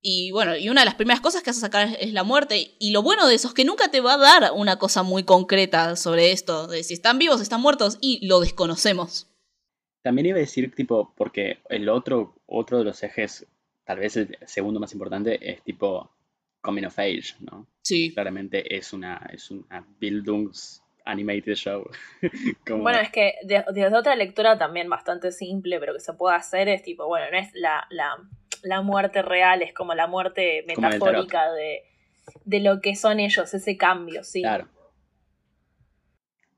Y 0.00 0.30
bueno, 0.30 0.56
y 0.56 0.70
una 0.70 0.80
de 0.80 0.86
las 0.86 0.94
primeras 0.94 1.20
cosas 1.20 1.42
que 1.42 1.50
hace 1.50 1.60
sacar 1.60 1.88
es, 1.88 1.96
es 2.00 2.12
la 2.14 2.24
muerte. 2.24 2.74
Y 2.78 2.90
lo 2.90 3.02
bueno 3.02 3.28
de 3.28 3.34
eso 3.34 3.48
es 3.48 3.54
que 3.54 3.66
nunca 3.66 3.90
te 3.90 4.00
va 4.00 4.14
a 4.14 4.16
dar 4.16 4.52
una 4.54 4.78
cosa 4.78 5.02
muy 5.02 5.24
concreta 5.24 5.94
sobre 5.96 6.32
esto, 6.32 6.68
de 6.68 6.82
si 6.84 6.94
están 6.94 7.18
vivos, 7.18 7.42
están 7.42 7.60
muertos, 7.60 7.98
y 8.00 8.26
lo 8.26 8.40
desconocemos. 8.40 9.30
También 10.02 10.28
iba 10.28 10.38
a 10.38 10.40
decir, 10.40 10.74
tipo, 10.74 11.12
porque 11.18 11.58
el 11.68 11.90
otro, 11.90 12.34
otro 12.46 12.78
de 12.78 12.84
los 12.84 13.02
ejes, 13.02 13.46
tal 13.84 13.98
vez 13.98 14.16
el 14.16 14.38
segundo 14.46 14.80
más 14.80 14.94
importante, 14.94 15.38
es 15.52 15.62
tipo 15.64 16.10
Coming 16.62 16.86
of 16.86 16.98
Age, 16.98 17.34
¿no? 17.40 17.66
Sí. 17.82 18.10
Claramente 18.14 18.74
es 18.74 18.94
una, 18.94 19.28
es 19.30 19.50
una 19.50 19.86
Bildungs 20.00 20.82
animated 21.04 21.54
show. 21.54 21.88
Como- 22.66 22.82
Bueno, 22.82 22.98
es 23.00 23.10
que 23.10 23.34
de- 23.44 23.64
desde 23.72 23.96
otra 23.96 24.16
lectura 24.16 24.58
también 24.58 24.88
bastante 24.88 25.32
simple, 25.32 25.78
pero 25.80 25.92
que 25.94 26.00
se 26.00 26.12
puede 26.14 26.36
hacer, 26.36 26.68
es 26.68 26.82
tipo, 26.82 27.06
bueno, 27.06 27.26
no 27.30 27.38
es 27.38 27.50
la, 27.54 27.86
la, 27.90 28.16
la 28.62 28.82
muerte 28.82 29.22
real, 29.22 29.62
es 29.62 29.72
como 29.74 29.94
la 29.94 30.06
muerte 30.06 30.64
metafórica 30.66 31.50
de, 31.52 31.82
de 32.44 32.60
lo 32.60 32.80
que 32.80 32.96
son 32.96 33.20
ellos, 33.20 33.52
ese 33.52 33.76
cambio, 33.76 34.24
sí. 34.24 34.42
Claro. 34.42 34.68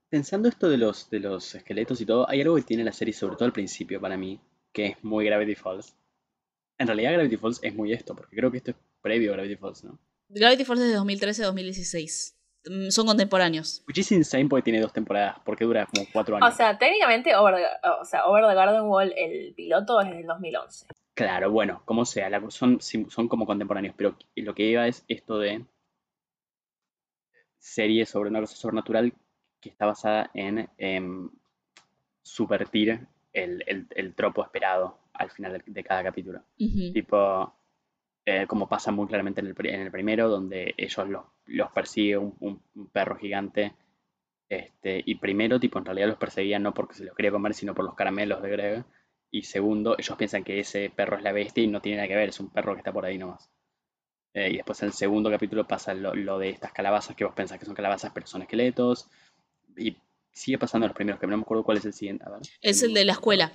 Pensando 0.08 0.48
esto 0.48 0.68
de 0.68 0.78
los, 0.78 1.10
de 1.10 1.18
los 1.20 1.54
esqueletos 1.54 2.00
y 2.00 2.06
todo, 2.06 2.28
hay 2.30 2.40
algo 2.40 2.54
que 2.56 2.62
tiene 2.62 2.84
la 2.84 2.92
serie, 2.92 3.12
sobre 3.12 3.34
todo 3.36 3.46
al 3.46 3.52
principio 3.52 4.00
para 4.00 4.16
mí, 4.16 4.40
que 4.72 4.86
es 4.86 5.04
muy 5.04 5.24
Gravity 5.26 5.56
Falls. 5.56 5.96
En 6.78 6.86
realidad 6.86 7.12
Gravity 7.14 7.36
Falls 7.36 7.58
es 7.62 7.74
muy 7.74 7.92
esto, 7.92 8.14
porque 8.14 8.36
creo 8.36 8.50
que 8.52 8.58
esto 8.58 8.70
es 8.70 8.76
previo 9.02 9.32
a 9.32 9.36
Gravity 9.36 9.56
Falls, 9.56 9.82
¿no? 9.82 9.98
Gravity 10.28 10.64
Falls 10.64 10.80
es 10.82 10.92
de 10.92 10.98
2013-2016. 10.98 12.35
Mm, 12.68 12.90
Son 12.90 13.06
contemporáneos. 13.06 13.82
Which 13.86 13.98
is 13.98 14.12
insane 14.12 14.48
porque 14.48 14.62
tiene 14.64 14.80
dos 14.80 14.92
temporadas, 14.92 15.36
porque 15.44 15.64
dura 15.64 15.86
como 15.86 16.06
cuatro 16.12 16.36
años. 16.36 16.52
O 16.52 16.56
sea, 16.56 16.76
técnicamente 16.78 17.34
Over 17.36 17.54
the, 17.56 17.88
o 17.88 18.04
sea, 18.04 18.26
Over 18.26 18.46
the 18.48 18.54
Garden 18.54 18.82
Wall, 18.84 19.12
el 19.16 19.54
piloto 19.54 20.00
es 20.00 20.10
del 20.10 20.26
2011. 20.26 20.86
Claro, 21.14 21.50
bueno, 21.50 21.82
como 21.84 22.04
sea, 22.04 22.28
la- 22.28 22.50
son, 22.50 22.80
son 22.80 23.28
como 23.28 23.46
contemporáneos, 23.46 23.94
pero 23.96 24.16
lo 24.34 24.54
que 24.54 24.64
iba 24.64 24.86
es 24.86 25.04
esto 25.08 25.38
de 25.38 25.64
serie 27.58 28.06
sobre 28.06 28.30
una 28.30 28.40
cosa 28.40 28.56
sobrenatural 28.56 29.12
que 29.60 29.68
está 29.70 29.86
basada 29.86 30.30
en 30.34 30.68
em, 30.78 31.30
subvertir 32.22 33.06
el, 33.32 33.64
el- 33.66 33.86
el 33.94 34.14
tropo 34.14 34.42
esperado 34.42 34.98
al 35.14 35.30
final 35.30 35.52
de, 35.54 35.62
de 35.66 35.84
cada 35.84 36.02
capítulo. 36.04 36.42
Tipo, 36.92 37.54
eh, 38.26 38.46
como 38.46 38.68
pasa 38.68 38.90
muy 38.92 39.06
claramente 39.06 39.40
en 39.40 39.46
el, 39.46 39.54
en 39.66 39.80
el 39.82 39.90
primero, 39.90 40.28
donde 40.28 40.74
ellos 40.76 41.08
los, 41.08 41.24
los 41.46 41.70
persigue 41.72 42.18
un, 42.18 42.34
un- 42.40 42.60
un 42.74 42.86
perro 42.88 43.16
gigante. 43.16 43.72
Este, 44.48 45.02
y 45.04 45.14
primero, 45.16 45.58
tipo, 45.58 45.78
en 45.78 45.84
realidad 45.86 46.08
los 46.08 46.18
perseguían 46.18 46.62
no 46.62 46.74
porque 46.74 46.94
se 46.94 47.04
los 47.04 47.14
quería 47.16 47.30
comer, 47.32 47.54
sino 47.54 47.74
por 47.74 47.84
los 47.84 47.94
caramelos 47.94 48.42
de 48.42 48.50
Greg. 48.50 48.84
Y 49.30 49.42
segundo, 49.42 49.96
ellos 49.98 50.16
piensan 50.16 50.44
que 50.44 50.60
ese 50.60 50.90
perro 50.94 51.16
es 51.16 51.22
la 51.22 51.32
bestia 51.32 51.64
y 51.64 51.68
no 51.68 51.80
tiene 51.80 51.96
nada 51.98 52.08
que 52.08 52.16
ver, 52.16 52.28
es 52.28 52.40
un 52.40 52.50
perro 52.50 52.74
que 52.74 52.78
está 52.78 52.92
por 52.92 53.04
ahí 53.04 53.18
nomás. 53.18 53.50
Eh, 54.34 54.50
y 54.50 54.56
después 54.56 54.80
en 54.82 54.88
el 54.88 54.92
segundo 54.92 55.30
capítulo 55.30 55.66
pasa 55.66 55.94
lo, 55.94 56.14
lo 56.14 56.38
de 56.38 56.50
estas 56.50 56.72
calabazas 56.72 57.16
que 57.16 57.24
vos 57.24 57.34
pensás 57.34 57.58
que 57.58 57.64
son 57.64 57.74
calabazas, 57.74 58.12
pero 58.14 58.26
son 58.26 58.42
esqueletos. 58.42 59.08
Y 59.76 59.96
sigue 60.32 60.58
pasando 60.58 60.84
en 60.86 60.90
los 60.90 60.96
primeros, 60.96 61.18
que 61.20 61.26
no 61.26 61.36
me 61.36 61.42
acuerdo 61.42 61.64
cuál 61.64 61.78
es 61.78 61.84
el 61.84 61.92
siguiente. 61.92 62.24
A 62.26 62.30
ver. 62.30 62.40
Es 62.60 62.82
el 62.82 62.92
de 62.94 63.04
la 63.04 63.12
escuela. 63.12 63.52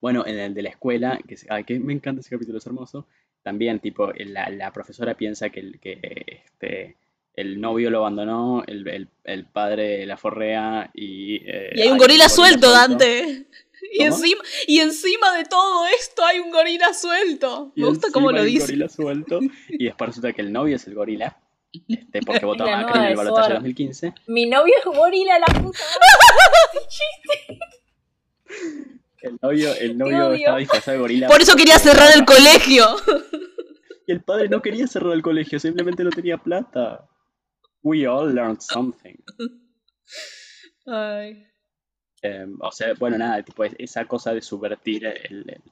Bueno, 0.00 0.24
en 0.26 0.38
el 0.38 0.54
de 0.54 0.62
la 0.62 0.70
escuela, 0.70 1.18
que, 1.26 1.36
ay, 1.50 1.64
que 1.64 1.78
me 1.80 1.92
encanta 1.92 2.20
ese 2.20 2.30
capítulo, 2.30 2.58
es 2.58 2.66
hermoso. 2.66 3.06
También, 3.48 3.80
tipo, 3.80 4.12
la, 4.26 4.50
la 4.50 4.70
profesora 4.74 5.14
piensa 5.14 5.48
que, 5.48 5.60
el, 5.60 5.80
que 5.80 6.42
este, 6.44 6.96
el 7.34 7.58
novio 7.62 7.88
lo 7.88 8.00
abandonó, 8.00 8.62
el, 8.66 8.86
el- 8.88 9.08
el 9.24 9.46
padre 9.46 10.04
la 10.04 10.18
forrea 10.18 10.90
y... 10.92 11.36
eh, 11.46 11.70
Y 11.74 11.80
hay 11.80 11.88
un 11.88 11.94
hay 11.94 11.98
gorila 11.98 12.28
suelto, 12.28 12.70
Dante. 12.70 13.46
Y 13.92 14.02
encima, 14.02 14.42
y 14.66 14.80
encima 14.80 15.34
de 15.38 15.44
todo 15.44 15.86
esto 15.98 16.22
hay 16.24 16.40
un 16.40 16.50
gorila 16.50 16.92
suelto. 16.92 17.72
Y 17.74 17.80
Me 17.80 17.86
gusta 17.88 18.08
cómo 18.12 18.30
lo 18.32 18.40
hay 18.40 18.48
un 18.48 18.52
dice. 18.52 18.66
gorila 18.66 18.88
suelto. 18.90 19.40
Y 19.68 19.84
después 19.86 20.08
resulta 20.08 20.32
que 20.34 20.42
el 20.42 20.52
novio 20.52 20.76
es 20.76 20.86
el 20.88 20.94
gorila. 20.94 21.38
Este, 21.88 22.20
porque 22.20 22.44
votó 22.44 22.64
a 22.64 22.70
Macri 22.82 22.98
en 22.98 23.04
el 23.06 23.16
balotaje 23.16 23.48
de 23.48 23.54
2015. 23.54 24.12
Mi 24.26 24.44
novio 24.46 24.74
es 24.78 24.84
gorila, 24.84 25.38
la 25.38 25.46
puta 25.46 25.78
El 29.20 29.38
novio, 29.42 29.74
el 29.74 29.98
novio 29.98 30.32
estaba 30.32 30.58
disfrazado 30.58 30.96
de 30.96 31.00
gorila. 31.00 31.28
Por 31.28 31.40
eso 31.40 31.56
quería 31.56 31.78
cerrar 31.78 32.16
el 32.16 32.24
colegio. 32.24 32.86
Y 34.06 34.12
el 34.12 34.22
padre 34.22 34.48
no 34.48 34.62
quería 34.62 34.86
cerrar 34.86 35.12
el 35.12 35.22
colegio, 35.22 35.58
simplemente 35.60 36.02
no 36.04 36.10
tenía 36.10 36.38
plata. 36.38 37.08
We 37.82 38.06
all 38.06 38.34
learned 38.34 38.60
something. 38.60 39.16
Ay. 40.86 41.44
Eh, 42.22 42.46
o 42.60 42.72
sea, 42.72 42.94
bueno, 42.94 43.18
nada, 43.18 43.42
tipo 43.42 43.64
es- 43.64 43.74
esa 43.78 44.04
cosa 44.06 44.32
de 44.34 44.42
subvertir 44.42 45.04
el- 45.06 45.48
el- 45.50 45.62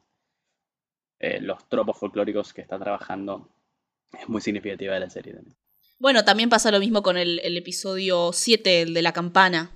eh, 1.18 1.40
los 1.40 1.68
tropos 1.68 1.98
folclóricos 1.98 2.52
que 2.52 2.60
está 2.60 2.78
trabajando 2.78 3.48
es 4.20 4.28
muy 4.28 4.40
significativa 4.40 4.94
de 4.94 5.00
la 5.00 5.10
serie 5.10 5.34
también. 5.34 5.56
Bueno, 5.98 6.24
también 6.24 6.50
pasa 6.50 6.70
lo 6.70 6.78
mismo 6.78 7.02
con 7.02 7.16
el, 7.16 7.40
el 7.42 7.56
episodio 7.56 8.32
7, 8.32 8.82
el 8.82 8.92
de 8.94 9.02
la 9.02 9.12
campana. 9.12 9.70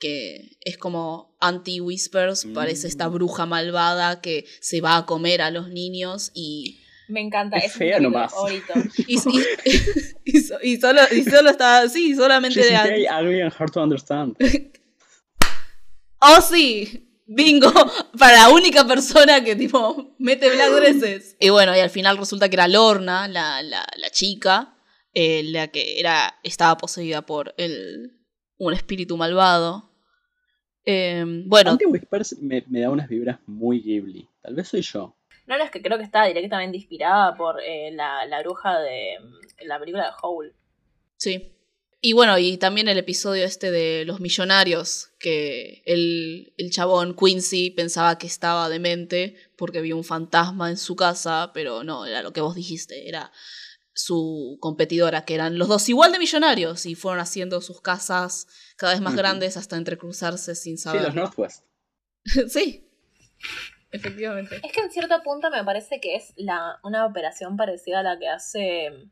Que 0.00 0.56
es 0.62 0.78
como 0.78 1.36
anti-Whispers, 1.40 2.46
parece 2.54 2.88
esta 2.88 3.08
Mm. 3.08 3.12
bruja 3.12 3.46
malvada 3.46 4.20
que 4.22 4.46
se 4.60 4.80
va 4.80 4.96
a 4.96 5.06
comer 5.06 5.42
a 5.42 5.50
los 5.50 5.68
niños 5.68 6.30
y. 6.34 6.78
Me 7.08 7.20
encanta, 7.20 7.56
Es 7.58 7.66
es, 7.66 7.72
fea 7.74 7.98
mi 7.98 8.04
nomás. 8.04 8.30
favorito. 8.32 8.72
Y, 9.06 9.14
y- 9.16 9.18
y 10.24 10.40
so- 10.40 10.58
y 10.62 10.76
solo, 10.78 11.00
y 11.12 11.22
solo 11.24 11.50
está. 11.50 11.88
Sí, 11.88 12.14
solamente 12.14 12.60
She's 12.60 12.70
de. 12.70 12.88
very 12.88 13.06
ugly 13.08 13.40
and 13.42 13.52
hard 13.58 13.72
to 13.72 13.82
understand. 13.82 14.36
¡Oh, 16.20 16.40
sí! 16.40 17.06
¡Bingo! 17.26 17.72
Para 18.18 18.36
la 18.36 18.48
única 18.50 18.86
persona 18.86 19.42
que, 19.42 19.56
tipo, 19.56 20.14
mete 20.18 20.50
black 20.50 20.70
dresses. 20.72 21.36
Y 21.40 21.48
bueno, 21.50 21.74
y 21.76 21.80
al 21.80 21.90
final 21.90 22.18
resulta 22.18 22.48
que 22.48 22.56
era 22.56 22.68
Lorna, 22.68 23.28
la, 23.28 23.62
la, 23.62 23.86
la 23.96 24.10
chica, 24.10 24.76
eh, 25.14 25.42
la 25.44 25.68
que 25.68 25.98
era, 26.00 26.38
estaba 26.42 26.76
poseída 26.76 27.22
por 27.22 27.54
el, 27.56 28.18
un 28.58 28.72
espíritu 28.74 29.16
malvado. 29.16 29.89
Eh, 30.84 31.24
bueno, 31.46 31.72
Anti-Whispers 31.72 32.38
me, 32.40 32.64
me 32.68 32.80
da 32.80 32.90
unas 32.90 33.08
vibras 33.08 33.38
muy 33.46 33.80
Ghibli. 33.80 34.28
Tal 34.42 34.54
vez 34.54 34.68
soy 34.68 34.82
yo. 34.82 35.14
No, 35.46 35.58
no, 35.58 35.64
es 35.64 35.70
que 35.70 35.82
creo 35.82 35.98
que 35.98 36.04
está 36.04 36.24
directamente 36.26 36.76
inspirada 36.76 37.36
por 37.36 37.60
eh, 37.60 37.90
la, 37.92 38.24
la 38.26 38.40
bruja 38.40 38.78
de 38.78 39.16
la 39.64 39.78
película 39.78 40.04
de 40.06 40.12
Howl. 40.22 40.54
sí. 41.16 41.56
Y 42.02 42.14
bueno, 42.14 42.38
y 42.38 42.56
también 42.56 42.88
el 42.88 42.96
episodio 42.96 43.44
este 43.44 43.70
de 43.70 44.06
los 44.06 44.20
millonarios, 44.20 45.10
que 45.18 45.82
el, 45.84 46.54
el 46.56 46.70
chabón 46.70 47.14
Quincy 47.14 47.72
pensaba 47.72 48.16
que 48.16 48.26
estaba 48.26 48.70
demente 48.70 49.36
porque 49.54 49.82
vio 49.82 49.98
un 49.98 50.04
fantasma 50.04 50.70
en 50.70 50.78
su 50.78 50.96
casa, 50.96 51.50
pero 51.52 51.84
no, 51.84 52.06
era 52.06 52.22
lo 52.22 52.32
que 52.32 52.40
vos 52.40 52.54
dijiste, 52.54 53.06
era 53.06 53.30
su 54.04 54.58
competidora, 54.60 55.24
que 55.24 55.34
eran 55.34 55.58
los 55.58 55.68
dos 55.68 55.88
igual 55.88 56.12
de 56.12 56.18
millonarios 56.18 56.86
y 56.86 56.94
fueron 56.94 57.20
haciendo 57.20 57.60
sus 57.60 57.80
casas 57.80 58.46
cada 58.76 58.92
vez 58.92 59.00
más 59.00 59.14
grandes 59.16 59.56
hasta 59.56 59.76
entrecruzarse 59.76 60.54
sin 60.54 60.76
Sí, 60.78 60.82
saber. 60.84 61.02
los 61.02 61.14
Northwest. 61.14 61.64
sí, 62.48 62.88
efectivamente. 63.90 64.60
Es 64.64 64.72
que 64.72 64.80
en 64.80 64.90
cierto 64.90 65.22
punto 65.22 65.50
me 65.50 65.64
parece 65.64 66.00
que 66.00 66.16
es 66.16 66.32
la, 66.36 66.78
una 66.82 67.06
operación 67.06 67.56
parecida 67.56 68.00
a 68.00 68.02
la 68.02 68.18
que 68.18 68.28
hace 68.28 68.90
mm, 68.90 69.10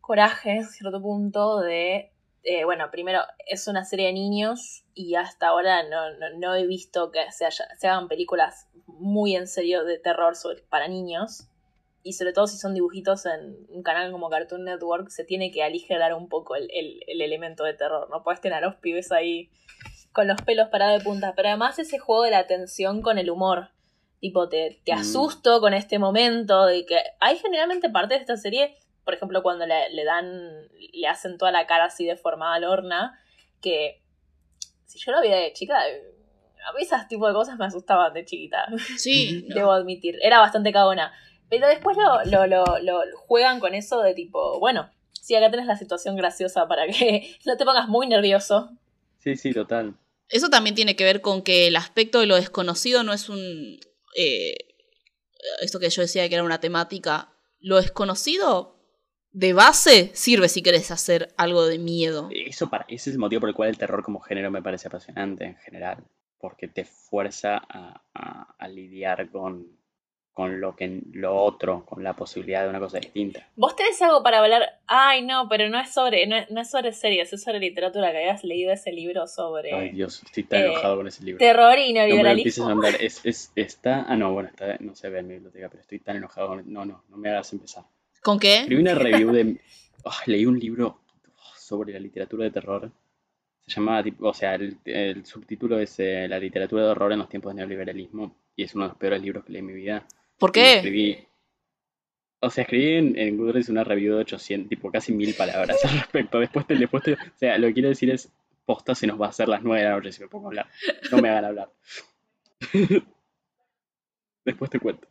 Coraje, 0.00 0.50
en 0.52 0.66
cierto 0.68 1.00
punto, 1.02 1.60
de... 1.60 2.12
eh, 2.44 2.64
bueno, 2.64 2.90
primero, 2.92 3.22
es 3.46 3.66
una 3.66 3.84
serie 3.84 4.06
de 4.06 4.12
niños 4.12 4.84
y 4.94 5.16
hasta 5.16 5.48
ahora 5.48 5.82
no, 5.88 6.10
no, 6.18 6.38
no 6.38 6.54
he 6.54 6.66
visto 6.66 7.10
que 7.10 7.20
se, 7.32 7.44
haya- 7.44 7.68
se 7.78 7.88
hagan 7.88 8.06
películas 8.08 8.68
muy 8.86 9.34
en 9.34 9.48
serio 9.48 9.84
de 9.84 9.98
terror 9.98 10.36
sobre- 10.36 10.62
para 10.62 10.86
niños. 10.86 11.48
Y 12.06 12.12
sobre 12.12 12.32
todo 12.32 12.46
si 12.46 12.56
son 12.56 12.72
dibujitos 12.74 13.26
en 13.26 13.56
un 13.68 13.82
canal 13.82 14.12
como 14.12 14.30
Cartoon 14.30 14.64
Network, 14.64 15.08
se 15.10 15.24
tiene 15.24 15.50
que 15.50 15.62
aligerar 15.64 16.14
un 16.14 16.28
poco 16.28 16.54
el, 16.54 16.68
el- 16.72 17.00
el 17.08 17.20
elemento 17.20 17.64
de 17.64 17.74
terror. 17.74 18.08
No 18.10 18.22
puedes 18.22 18.40
tener 18.40 18.58
a 18.58 18.66
los 18.66 18.76
pibes 18.76 19.10
ahí 19.10 19.50
con 20.12 20.28
los 20.28 20.40
pelos 20.42 20.68
parados 20.68 20.98
de 20.98 21.04
punta. 21.04 21.32
Pero 21.34 21.48
además 21.48 21.78
ese 21.80 21.98
juego 21.98 22.22
de 22.22 22.30
la 22.30 22.46
tensión 22.46 23.02
con 23.02 23.18
el 23.18 23.28
humor. 23.30 23.70
Tipo, 24.20 24.48
te, 24.48 24.80
te 24.84 24.92
Mm. 24.94 24.98
asusto 24.98 25.60
con 25.60 25.74
este 25.74 25.98
momento 25.98 26.64
de 26.66 26.86
que 26.86 26.98
hay 27.20 27.36
generalmente 27.38 27.90
parte 27.90 28.14
de 28.14 28.20
esta 28.20 28.36
serie, 28.36 28.76
por 29.04 29.14
ejemplo, 29.14 29.42
cuando 29.42 29.66
le, 29.66 29.90
le 29.90 30.04
dan, 30.04 30.68
le 30.92 31.06
hacen 31.08 31.36
toda 31.38 31.50
la 31.52 31.66
cara 31.66 31.84
así 31.86 32.06
deformada 32.06 32.54
a 32.54 32.60
Lorna, 32.60 33.20
que 33.60 34.00
si 34.86 34.98
yo 34.98 35.12
lo 35.12 35.20
vi 35.22 35.28
de 35.28 35.52
chica, 35.52 35.76
a 35.78 36.72
mí 36.72 36.82
esas 36.82 37.06
tipo 37.08 37.28
de 37.28 37.34
cosas 37.34 37.58
me 37.58 37.66
asustaban 37.66 38.12
de 38.14 38.24
chiquita, 38.24 38.66
Sí, 38.96 39.44
no. 39.48 39.54
debo 39.54 39.72
admitir. 39.72 40.16
Era 40.22 40.38
bastante 40.40 40.72
cagona. 40.72 41.12
Pero 41.48 41.68
después 41.68 41.96
lo, 41.96 42.24
lo, 42.24 42.46
lo, 42.46 42.64
lo 42.82 43.04
juegan 43.18 43.60
con 43.60 43.74
eso 43.74 44.00
de 44.02 44.14
tipo, 44.14 44.58
bueno, 44.58 44.90
sí, 45.12 45.34
acá 45.34 45.50
tenés 45.50 45.66
la 45.66 45.76
situación 45.76 46.16
graciosa 46.16 46.66
para 46.68 46.86
que 46.86 47.36
no 47.44 47.56
te 47.56 47.64
pongas 47.64 47.88
muy 47.88 48.06
nervioso. 48.06 48.70
Sí, 49.18 49.36
sí, 49.36 49.52
total. 49.52 49.94
Eso 50.28 50.48
también 50.48 50.74
tiene 50.74 50.96
que 50.96 51.04
ver 51.04 51.20
con 51.20 51.42
que 51.42 51.68
el 51.68 51.76
aspecto 51.76 52.20
de 52.20 52.26
lo 52.26 52.36
desconocido 52.36 53.02
no 53.04 53.12
es 53.12 53.28
un... 53.28 53.78
eh, 54.16 54.56
esto 55.62 55.78
que 55.78 55.90
yo 55.90 56.02
decía 56.02 56.28
que 56.28 56.34
era 56.34 56.44
una 56.44 56.60
temática. 56.60 57.32
Lo 57.60 57.76
desconocido, 57.76 58.76
de 59.30 59.52
base, 59.52 60.10
sirve 60.14 60.48
si 60.48 60.62
querés 60.62 60.90
hacer 60.90 61.32
algo 61.36 61.64
de 61.66 61.78
miedo. 61.78 62.28
Eso 62.32 62.68
para, 62.68 62.84
ese 62.88 63.10
es 63.10 63.14
el 63.14 63.20
motivo 63.20 63.40
por 63.40 63.48
el 63.50 63.54
cual 63.54 63.68
el 63.68 63.78
terror 63.78 64.02
como 64.02 64.20
género 64.20 64.50
me 64.50 64.62
parece 64.62 64.88
apasionante 64.88 65.44
en 65.44 65.56
general. 65.56 66.04
Porque 66.38 66.66
te 66.68 66.84
fuerza 66.84 67.56
a, 67.68 68.02
a- 68.14 68.54
a 68.58 68.68
lidiar 68.68 69.30
con, 69.30 69.75
con 70.36 70.60
lo 70.60 70.76
que 70.76 71.00
lo 71.14 71.34
otro, 71.34 71.86
con 71.86 72.04
la 72.04 72.12
posibilidad 72.12 72.62
de 72.62 72.68
una 72.68 72.78
cosa 72.78 72.98
distinta. 72.98 73.48
¿Vos 73.56 73.74
tenés 73.74 74.02
algo 74.02 74.22
para 74.22 74.40
hablar? 74.40 74.80
Ay, 74.86 75.22
no, 75.22 75.48
pero 75.48 75.70
no 75.70 75.80
es 75.80 75.90
sobre, 75.94 76.26
no 76.26 76.36
es, 76.36 76.50
no 76.50 76.60
es 76.60 76.70
sobre 76.70 76.92
series, 76.92 77.32
es 77.32 77.42
sobre 77.42 77.58
literatura, 77.58 78.12
que 78.12 78.18
habías 78.18 78.44
leído 78.44 78.70
ese 78.70 78.92
libro 78.92 79.26
sobre 79.28 79.72
Ay, 79.72 79.90
Dios, 79.92 80.22
estoy 80.22 80.42
tan 80.42 80.60
eh, 80.60 80.64
enojado 80.66 80.98
con 80.98 81.08
ese 81.08 81.24
libro. 81.24 81.38
terror 81.38 81.78
y 81.78 81.94
No 81.94 82.00
me 82.02 82.22
lo 82.22 82.28
empieces 82.32 82.62
neoliberalismo. 82.62 82.84
a. 82.84 83.02
Es, 83.02 83.24
es, 83.24 83.52
está. 83.56 84.04
Ah, 84.06 84.14
no, 84.14 84.34
bueno, 84.34 84.50
está, 84.50 84.76
no 84.80 84.94
se 84.94 85.08
ve 85.08 85.20
en 85.20 85.26
mi 85.28 85.34
biblioteca, 85.36 85.70
pero 85.70 85.80
estoy 85.80 86.00
tan 86.00 86.16
enojado 86.16 86.48
con. 86.48 86.70
No, 86.70 86.84
no, 86.84 87.02
no 87.08 87.16
me 87.16 87.30
hagas 87.30 87.50
empezar. 87.54 87.84
¿Con 88.22 88.38
qué? 88.38 88.56
Escribí 88.58 88.82
una 88.82 88.94
review 88.94 89.32
de. 89.32 89.56
Leí 90.26 90.44
un 90.44 90.58
libro. 90.58 91.00
sobre 91.56 91.94
la 91.94 91.98
literatura 91.98 92.44
de 92.44 92.50
terror. 92.50 92.90
Se 93.66 93.76
llamaba, 93.80 94.04
o 94.20 94.34
sea, 94.34 94.54
el, 94.56 94.76
el 94.84 95.24
subtítulo 95.24 95.78
es 95.80 95.98
eh, 95.98 96.28
La 96.28 96.38
literatura 96.38 96.84
de 96.84 96.90
horror 96.90 97.10
en 97.12 97.20
los 97.20 97.28
tiempos 97.30 97.50
del 97.50 97.56
neoliberalismo. 97.56 98.36
Y 98.54 98.64
es 98.64 98.74
uno 98.74 98.84
de 98.84 98.88
los 98.90 98.98
peores 98.98 99.22
libros 99.22 99.44
que 99.46 99.52
leí 99.52 99.60
en 99.60 99.66
mi 99.66 99.72
vida. 99.72 100.06
¿Por 100.38 100.52
qué? 100.52 100.74
Escribí, 100.76 101.18
o 102.40 102.50
sea, 102.50 102.62
escribí 102.62 102.92
en, 102.92 103.18
en 103.18 103.36
Goodreads 103.36 103.68
una 103.70 103.84
review 103.84 104.14
de 104.14 104.20
800, 104.20 104.68
tipo 104.68 104.90
casi 104.90 105.12
mil 105.12 105.34
palabras 105.34 105.84
al 105.84 105.98
respecto. 105.98 106.38
Después 106.40 106.66
te, 106.66 106.74
después 106.76 107.02
te- 107.02 107.14
o 107.14 107.16
sea, 107.36 107.58
lo 107.58 107.66
que 107.68 107.74
quiero 107.74 107.88
decir 107.88 108.10
es, 108.10 108.30
posta 108.64 108.94
se 108.94 109.06
nos 109.06 109.20
va 109.20 109.26
a 109.26 109.30
hacer 109.30 109.48
las 109.48 109.62
9 109.62 109.82
de 109.82 109.88
la 109.88 109.96
noche 109.96 110.12
si 110.12 110.22
me 110.22 110.28
pongo 110.28 110.46
a 110.46 110.50
hablar. 110.50 110.68
No 111.10 111.18
me 111.18 111.28
hagan 111.30 111.44
hablar. 111.46 111.72
Después 114.44 114.70
te 114.70 114.78
cuento. 114.80 115.08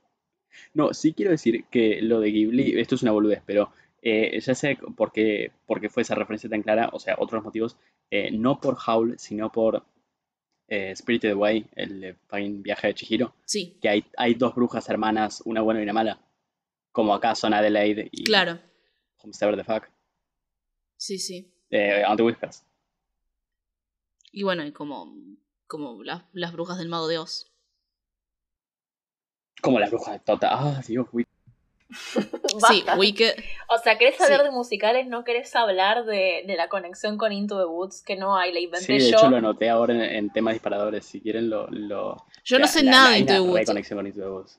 No, 0.73 0.93
sí 0.93 1.13
quiero 1.13 1.31
decir 1.31 1.65
que 1.69 2.01
lo 2.01 2.19
de 2.19 2.31
Ghibli, 2.31 2.79
esto 2.79 2.95
es 2.95 3.03
una 3.03 3.11
boludez, 3.11 3.41
pero 3.45 3.71
eh, 4.01 4.39
ya 4.39 4.55
sé 4.55 4.77
por 4.95 5.11
qué, 5.11 5.51
por 5.65 5.81
qué 5.81 5.89
fue 5.89 6.03
esa 6.03 6.15
referencia 6.15 6.49
tan 6.49 6.61
clara, 6.61 6.89
o 6.93 6.99
sea, 6.99 7.15
otros 7.17 7.43
motivos, 7.43 7.77
eh, 8.11 8.31
no 8.31 8.59
por 8.61 8.77
Howl, 8.87 9.15
sino 9.19 9.51
por 9.51 9.83
eh, 10.67 10.95
Spirited 10.95 11.31
Away, 11.31 11.65
el 11.75 12.15
viaje 12.61 12.87
de 12.87 12.95
Chihiro 12.95 13.35
Sí, 13.45 13.77
que 13.81 13.89
hay, 13.89 14.05
hay 14.17 14.33
dos 14.33 14.55
brujas 14.55 14.89
hermanas, 14.89 15.41
una 15.45 15.61
buena 15.61 15.79
y 15.79 15.83
una 15.83 15.93
mala. 15.93 16.19
Como 16.91 17.13
acá 17.13 17.35
son 17.35 17.53
Adelaide 17.53 18.09
y 18.11 18.23
claro. 18.23 18.59
Homestead 19.17 19.55
the 19.55 19.63
Fuck. 19.63 19.89
Sí, 20.97 21.19
sí. 21.19 21.51
Eh, 21.69 22.03
Whispers. 22.19 22.63
Y 24.31 24.43
bueno, 24.43 24.65
y 24.65 24.71
como, 24.71 25.15
como 25.67 26.03
las, 26.03 26.23
las 26.33 26.53
brujas 26.53 26.77
del 26.77 26.89
mago 26.89 27.07
de 27.07 27.17
Oz. 27.17 27.51
Como 29.61 29.79
las 29.79 29.89
brujas 29.89 30.13
de 30.13 30.19
Tota. 30.19 30.49
Ah, 30.51 30.81
Dios. 30.87 31.07
Sí. 32.69 32.83
Wicked. 32.97 33.35
O 33.69 33.77
sea, 33.79 33.97
¿querés 33.97 34.15
saber 34.17 34.39
Sí. 34.39 34.43
de 34.45 34.51
musicales? 34.51 35.07
¿No 35.07 35.23
querés 35.23 35.55
hablar 35.55 36.05
de, 36.05 36.43
de 36.47 36.55
la 36.55 36.69
conexión 36.69 37.17
con 37.17 37.31
Into 37.31 37.57
the 37.59 37.65
Woods? 37.65 38.01
Que 38.01 38.15
no 38.15 38.37
hay, 38.37 38.51
la 38.53 38.59
Sí, 38.59 38.65
inventé 38.65 38.93
de 38.93 38.99
yo. 39.11 39.17
hecho 39.17 39.29
lo 39.29 39.37
anoté 39.37 39.69
ahora 39.69 39.93
en, 39.93 40.01
en 40.01 40.29
temas 40.31 40.53
disparadores. 40.53 41.05
Si 41.05 41.21
quieren 41.21 41.49
lo... 41.49 41.67
lo 41.67 42.17
Yo 42.43 42.59
no 42.59 42.67
sé 42.67 42.83
la- 42.83 42.91
nada 42.91 43.09
de 43.11 43.19
Into 43.19 43.33
the 43.33 43.39
Woods. 43.41 43.59
reconexión 43.59 43.97
con 43.97 44.07
Into 44.07 44.19
the 44.21 44.29
Woods. 44.29 44.57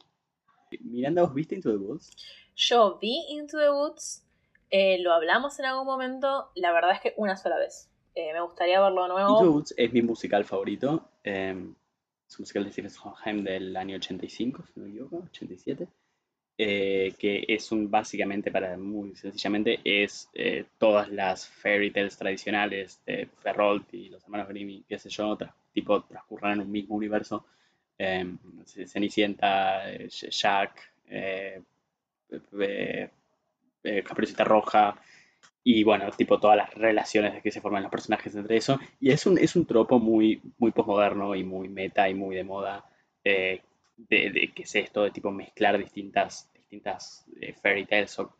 Miranda, 0.80 1.22
¿vos 1.22 1.32
viste 1.34 1.54
Into 1.54 1.70
the 1.70 1.76
Woods? 1.78 2.10
Yo 2.56 2.98
vi 3.00 3.24
Into 3.30 3.58
the 3.58 3.70
Woods, 3.70 4.24
eh, 4.70 4.98
lo 5.00 5.12
hablamos 5.12 5.58
en 5.58 5.66
algún 5.66 5.86
momento, 5.86 6.50
la 6.54 6.72
verdad 6.72 6.92
es 6.92 7.00
que 7.00 7.14
una 7.16 7.36
sola 7.36 7.56
vez. 7.56 7.88
Eh, 8.14 8.32
me 8.32 8.40
gustaría 8.40 8.80
verlo 8.80 9.02
de 9.04 9.08
Into 9.08 9.16
the 9.16 9.22
nuevo. 9.42 9.50
Woods 9.56 9.74
es 9.76 9.92
mi 9.92 10.02
musical 10.02 10.44
favorito. 10.44 11.08
eh, 11.22 11.54
es 12.28 12.38
un 12.38 12.42
musical 12.42 12.64
de 12.64 12.72
Stephen 12.72 12.90
Sondheim 12.90 13.44
del 13.44 13.76
año 13.76 13.96
85, 13.96 14.64
si 14.66 14.80
no 14.80 14.86
me 14.86 14.90
equivoco, 14.90 15.18
87. 15.30 15.86
Eh, 16.58 17.12
que 17.18 17.44
es 17.48 17.70
un, 17.72 17.90
básicamente, 17.90 18.50
para 18.50 18.76
muy 18.78 19.14
sencillamente, 19.16 19.80
es 19.84 20.28
eh, 20.34 20.64
todas 20.78 21.08
las 21.10 21.46
fairy 21.48 21.90
tales 21.90 22.16
tradicionales 22.16 23.00
de 23.06 23.26
Ferrolt 23.42 23.92
y 23.94 24.08
los 24.08 24.22
hermanos 24.24 24.48
Grimm 24.48 24.70
y 24.70 24.82
qué 24.88 24.98
sé 24.98 25.10
yo, 25.10 25.36
tipo, 25.72 26.02
transcurran 26.04 26.52
en 26.54 26.60
un 26.60 26.70
mismo 26.72 26.96
universo. 26.96 27.46
eh, 27.98 28.26
Cenicienta, 28.86 29.92
eh, 29.92 30.08
Jack, 30.08 30.92
Caperucita 34.04 34.44
Roja, 34.44 34.96
y 35.64 35.84
bueno, 35.84 36.10
tipo 36.10 36.38
todas 36.40 36.56
las 36.56 36.74
relaciones 36.74 37.42
que 37.42 37.50
se 37.50 37.60
forman 37.60 37.82
los 37.82 37.90
personajes 37.90 38.34
entre 38.34 38.56
eso. 38.56 38.78
Y 39.00 39.10
es 39.10 39.26
un, 39.26 39.38
es 39.38 39.56
un 39.56 39.66
tropo 39.66 39.98
muy, 39.98 40.40
muy 40.58 40.72
posmoderno 40.72 41.34
y 41.34 41.44
muy 41.44 41.68
meta 41.68 42.08
y 42.08 42.14
muy 42.14 42.36
de 42.36 42.44
moda. 42.44 42.84
De, 43.96 44.30
de 44.30 44.52
que 44.54 44.62
es 44.64 44.74
esto 44.74 45.02
de 45.04 45.10
tipo 45.10 45.30
mezclar 45.30 45.78
distintas, 45.78 46.50
distintas 46.54 47.24
eh, 47.40 47.54
fairy 47.60 47.86
tales 47.86 48.18
o 48.18 48.30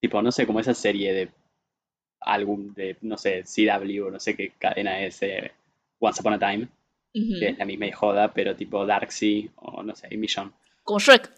tipo, 0.00 0.20
no 0.22 0.32
sé, 0.32 0.46
como 0.46 0.60
esa 0.60 0.74
serie 0.74 1.12
de 1.12 1.30
álbum 2.20 2.72
de, 2.74 2.96
no 3.02 3.16
sé, 3.18 3.44
CW 3.44 4.06
o 4.06 4.10
no 4.10 4.20
sé 4.20 4.34
qué 4.36 4.52
cadena 4.58 5.00
es 5.00 5.22
eh, 5.22 5.52
Once 5.98 6.20
Upon 6.20 6.34
a 6.34 6.38
Time, 6.38 6.68
que 7.12 7.48
es 7.48 7.58
la 7.58 7.64
misma 7.64 7.86
y 7.86 7.92
joda, 7.92 8.32
pero 8.32 8.54
tipo 8.56 8.86
Darksea 8.86 9.48
o 9.56 9.82
no 9.82 9.94
sé, 9.96 10.14
millón. 10.16 10.52
Como 10.84 10.98
Shrek. 11.00 11.30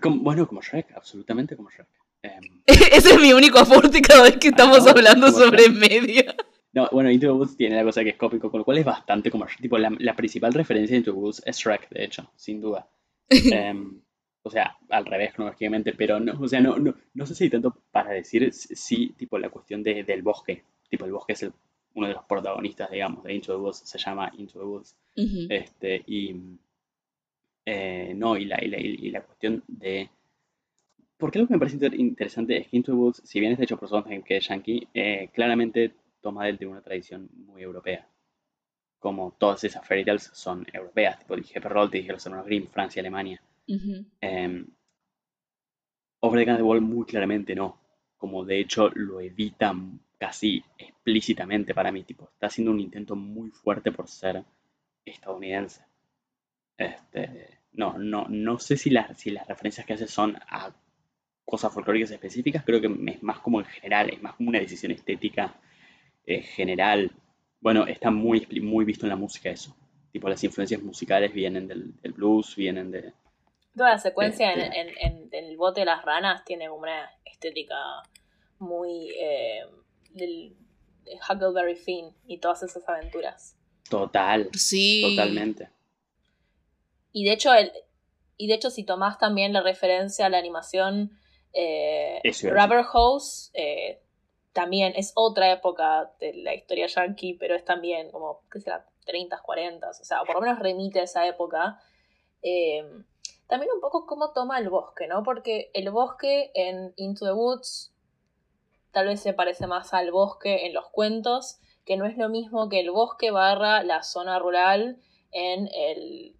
Como- 0.00 0.18
bueno, 0.22 0.46
como 0.46 0.60
Shrek, 0.62 0.92
absolutamente 0.94 1.56
como 1.56 1.70
Shrek. 1.70 1.88
Em, 2.22 2.62
Ese 2.66 3.14
es 3.14 3.20
mi 3.20 3.32
único 3.32 3.58
aporte 3.58 4.00
cada 4.02 4.24
vez 4.24 4.36
que 4.36 4.48
estamos 4.48 4.84
no, 4.84 4.90
hablando 4.90 5.30
sobre 5.30 5.64
Shrek. 5.64 5.74
media. 5.76 6.34
No, 6.76 6.88
bueno, 6.92 7.10
Into 7.10 7.26
the 7.26 7.32
Woods 7.32 7.56
tiene 7.56 7.74
la 7.76 7.82
cosa 7.84 8.04
que 8.04 8.10
es 8.10 8.16
cópico, 8.16 8.50
con 8.50 8.58
lo 8.58 8.64
cual 8.64 8.78
es 8.78 8.84
bastante 8.84 9.30
como 9.30 9.46
tipo 9.60 9.78
la, 9.78 9.90
la 9.98 10.14
principal 10.14 10.52
referencia 10.52 10.94
de 10.94 10.98
Into 10.98 11.12
the 11.12 11.18
Woods 11.18 11.42
es 11.44 11.56
Shrek, 11.56 11.88
de 11.90 12.04
hecho, 12.04 12.30
sin 12.36 12.60
duda. 12.60 12.88
Em, 13.30 14.00
o 14.42 14.50
sea, 14.50 14.76
al 14.90 15.06
revés 15.06 15.32
cronológicamente, 15.34 15.92
pero 15.94 16.20
no, 16.20 16.34
o 16.40 16.46
sea, 16.46 16.60
no, 16.60 16.76
no, 16.78 16.94
no 17.14 17.26
sé 17.26 17.34
si 17.34 17.44
hay 17.44 17.50
tanto 17.50 17.74
para 17.90 18.10
decir 18.12 18.52
sí, 18.52 19.14
tipo 19.16 19.38
la 19.38 19.48
cuestión 19.50 19.82
de- 19.82 20.04
del 20.04 20.22
bosque. 20.22 20.62
Tipo, 20.88 21.04
el 21.06 21.12
bosque 21.12 21.32
es 21.32 21.42
el- 21.44 21.52
uno 21.94 22.06
de 22.08 22.12
los 22.14 22.24
protagonistas, 22.24 22.90
digamos, 22.90 23.24
de 23.24 23.34
Into 23.34 23.52
the 23.54 23.58
Woods, 23.58 23.78
se 23.84 23.98
llama 23.98 24.30
Into 24.38 24.58
the 24.60 24.64
Woods. 24.66 24.96
Este, 25.50 26.04
y 26.06 26.36
eh, 27.64 28.12
no, 28.14 28.36
y 28.36 28.44
la, 28.44 28.62
y, 28.62 28.68
la, 28.68 28.78
y 28.80 29.10
la 29.10 29.22
cuestión 29.22 29.62
de. 29.66 30.08
Porque 31.16 31.38
algo 31.38 31.48
que 31.48 31.54
me 31.54 31.58
parece 31.58 31.76
inter- 31.76 31.98
interesante 31.98 32.58
es 32.58 32.68
que 32.68 32.76
Into 32.76 32.92
the 32.92 32.98
Woods, 32.98 33.22
si 33.24 33.40
bien 33.40 33.52
está 33.52 33.64
hecho 33.64 33.78
por 33.78 33.88
Sondheim, 33.88 34.22
que 34.22 34.36
es 34.36 34.46
yankee, 34.48 34.86
eh, 34.94 35.30
claramente 35.32 35.92
toma 36.26 36.46
del- 36.46 36.58
de 36.58 36.66
una 36.66 36.82
tradición 36.82 37.28
muy 37.46 37.62
europea. 37.62 38.04
Como 38.98 39.36
todas 39.38 39.62
esas 39.62 39.86
fairy 39.86 40.04
tales 40.04 40.30
son 40.34 40.66
europeas, 40.72 41.18
tipo 41.20 41.36
dije 41.36 41.60
Perrault, 41.60 41.92
dije 41.92 42.12
los 42.12 42.26
hermanos 42.26 42.46
Grimm, 42.46 42.66
Francia, 42.68 43.00
Alemania. 43.00 43.40
Ujú. 43.68 44.04
Eh, 44.20 44.64
Over 46.20 46.44
the 46.44 46.62
Wall 46.62 46.80
muy 46.80 47.04
claramente 47.06 47.54
no. 47.54 47.78
Como 48.16 48.44
de 48.44 48.58
hecho 48.58 48.90
lo 48.94 49.20
evitan 49.20 50.00
casi 50.18 50.64
explícitamente 50.78 51.74
para 51.74 51.92
mí. 51.92 52.02
Tipo, 52.02 52.28
está 52.32 52.46
haciendo 52.46 52.72
un 52.72 52.80
intento 52.80 53.14
muy 53.14 53.50
fuerte 53.50 53.92
por 53.92 54.08
ser 54.08 54.42
estadounidense. 55.04 55.84
Este, 56.76 57.60
no, 57.72 57.98
no, 57.98 58.26
no 58.28 58.58
sé 58.58 58.76
si 58.76 58.90
las, 58.90 59.18
si 59.20 59.30
las 59.30 59.46
referencias 59.46 59.86
que 59.86 59.92
hace 59.92 60.08
son 60.08 60.36
a 60.48 60.72
cosas 61.44 61.72
folclóricas 61.72 62.10
específicas. 62.10 62.64
Creo 62.64 62.80
que 62.80 62.88
es 63.12 63.22
más 63.22 63.38
como 63.40 63.60
en 63.60 63.66
general, 63.66 64.10
es 64.10 64.20
más 64.22 64.34
como 64.34 64.48
una 64.48 64.58
decisión 64.58 64.90
estética 64.92 65.54
eh, 66.26 66.42
general. 66.42 67.10
Bueno, 67.60 67.86
está 67.86 68.10
muy, 68.10 68.46
muy 68.62 68.84
visto 68.84 69.06
en 69.06 69.10
la 69.10 69.16
música 69.16 69.50
eso. 69.50 69.76
Tipo, 70.12 70.28
las 70.28 70.42
influencias 70.44 70.82
musicales 70.82 71.32
vienen 71.32 71.66
del, 71.68 71.94
del 72.00 72.12
blues, 72.12 72.54
vienen 72.56 72.90
de, 72.90 73.12
Toda 73.76 73.90
la 73.90 73.98
secuencia 73.98 74.52
en, 74.54 74.72
en- 74.72 74.88
en- 74.98 75.28
en 75.32 75.44
el 75.44 75.56
bote 75.58 75.80
de 75.80 75.86
las 75.86 76.02
ranas 76.04 76.44
tiene 76.46 76.70
una 76.70 77.10
estética 77.26 77.76
muy 78.58 79.10
eh, 79.20 79.60
del 80.14 80.56
de 81.04 81.12
Huckleberry 81.28 81.76
Finn 81.76 82.10
y 82.26 82.38
todas 82.38 82.62
esas 82.62 82.88
aventuras. 82.88 83.54
Total, 83.90 84.48
Sí. 84.54 85.02
totalmente. 85.16 85.68
Y 87.12 87.24
de 87.24 87.32
hecho, 87.32 87.52
el, 87.54 87.70
y 88.38 88.48
de 88.48 88.54
hecho 88.54 88.70
si 88.70 88.82
tomás 88.84 89.18
también 89.18 89.52
la 89.52 89.60
referencia 89.62 90.26
a 90.26 90.28
la 90.30 90.38
animación 90.38 91.18
eh, 91.52 92.20
Rubber 92.42 92.84
Hose, 92.92 93.50
eh, 93.54 94.00
también 94.56 94.94
es 94.96 95.12
otra 95.16 95.52
época 95.52 96.14
de 96.18 96.32
la 96.32 96.54
historia 96.54 96.86
yankee, 96.86 97.34
pero 97.34 97.54
es 97.54 97.62
también 97.66 98.10
como, 98.10 98.40
¿qué 98.50 98.58
será? 98.58 98.86
30, 99.04 99.38
40, 99.42 99.90
o 99.90 99.92
sea, 99.92 100.24
por 100.24 100.36
lo 100.36 100.40
menos 100.40 100.58
remite 100.60 100.98
a 100.98 101.02
esa 101.02 101.26
época. 101.26 101.78
Eh, 102.40 102.82
también 103.48 103.70
un 103.74 103.82
poco 103.82 104.06
cómo 104.06 104.32
toma 104.32 104.58
el 104.58 104.70
bosque, 104.70 105.08
¿no? 105.08 105.22
Porque 105.24 105.70
el 105.74 105.90
bosque 105.90 106.52
en 106.54 106.94
Into 106.96 107.26
the 107.26 107.34
Woods 107.34 107.92
tal 108.92 109.08
vez 109.08 109.20
se 109.20 109.34
parece 109.34 109.66
más 109.66 109.92
al 109.92 110.10
bosque 110.10 110.64
en 110.64 110.72
los 110.72 110.88
cuentos, 110.88 111.60
que 111.84 111.98
no 111.98 112.06
es 112.06 112.16
lo 112.16 112.30
mismo 112.30 112.70
que 112.70 112.80
el 112.80 112.90
bosque 112.90 113.30
barra 113.30 113.82
la 113.82 114.02
zona 114.02 114.38
rural 114.38 114.98
en 115.32 115.68
el 115.74 116.34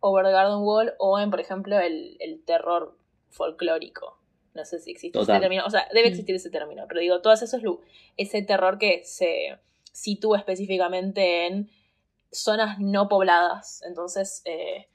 Over 0.00 0.24
the 0.24 0.32
Garden 0.32 0.62
Wall 0.62 0.94
o 0.98 1.18
en, 1.18 1.30
por 1.30 1.40
ejemplo, 1.40 1.78
el, 1.78 2.16
el 2.18 2.42
terror 2.46 2.96
folclórico. 3.28 4.21
No 4.54 4.64
sé 4.64 4.78
si 4.80 4.90
existe 4.90 5.18
Total. 5.18 5.36
ese 5.36 5.40
término, 5.40 5.64
o 5.64 5.70
sea, 5.70 5.88
debe 5.94 6.08
existir 6.08 6.34
ese 6.34 6.50
término, 6.50 6.84
pero 6.88 7.00
digo, 7.00 7.20
todos 7.22 7.40
esos, 7.42 7.62
lu- 7.62 7.80
ese 8.16 8.42
terror 8.42 8.78
que 8.78 9.02
se 9.04 9.58
sitúa 9.92 10.38
específicamente 10.38 11.46
en 11.46 11.70
zonas 12.30 12.78
no 12.78 13.08
pobladas. 13.08 13.82
Entonces, 13.86 14.42
eh, 14.44 14.88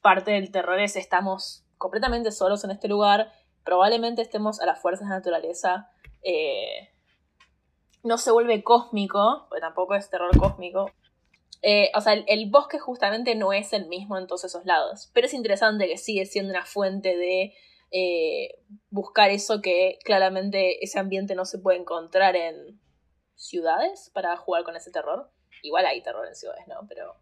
parte 0.00 0.30
del 0.32 0.50
terror 0.50 0.80
es 0.80 0.96
estamos 0.96 1.64
completamente 1.78 2.32
solos 2.32 2.64
en 2.64 2.70
este 2.70 2.88
lugar, 2.88 3.32
probablemente 3.64 4.22
estemos 4.22 4.60
a 4.60 4.66
las 4.66 4.80
fuerzas 4.80 5.06
de 5.08 5.10
la 5.10 5.18
naturaleza. 5.18 5.90
eh, 6.22 6.88
no 8.04 8.18
se 8.18 8.32
vuelve 8.32 8.64
cósmico, 8.64 9.46
porque 9.48 9.60
tampoco 9.60 9.94
es 9.94 10.10
terror 10.10 10.36
cósmico. 10.36 10.90
Eh, 11.62 11.92
o 11.94 12.00
sea, 12.00 12.14
el, 12.14 12.24
el 12.26 12.50
bosque 12.50 12.80
justamente 12.80 13.36
no 13.36 13.52
es 13.52 13.72
el 13.72 13.86
mismo 13.86 14.18
en 14.18 14.26
todos 14.26 14.42
esos 14.44 14.64
lados. 14.64 15.10
Pero 15.14 15.28
es 15.28 15.34
interesante 15.34 15.86
que 15.86 15.96
sigue 15.98 16.26
siendo 16.26 16.50
una 16.50 16.64
fuente 16.64 17.16
de 17.16 17.54
eh, 17.92 18.58
buscar 18.90 19.30
eso 19.30 19.60
que 19.60 19.98
claramente 20.04 20.82
ese 20.84 20.98
ambiente 20.98 21.34
no 21.34 21.44
se 21.44 21.58
puede 21.58 21.78
encontrar 21.78 22.34
en 22.36 22.80
ciudades 23.36 24.10
para 24.14 24.36
jugar 24.36 24.64
con 24.64 24.74
ese 24.76 24.90
terror. 24.90 25.30
Igual 25.62 25.86
hay 25.86 26.02
terror 26.02 26.26
en 26.26 26.34
ciudades, 26.34 26.66
¿no? 26.66 26.86
Pero 26.88 27.14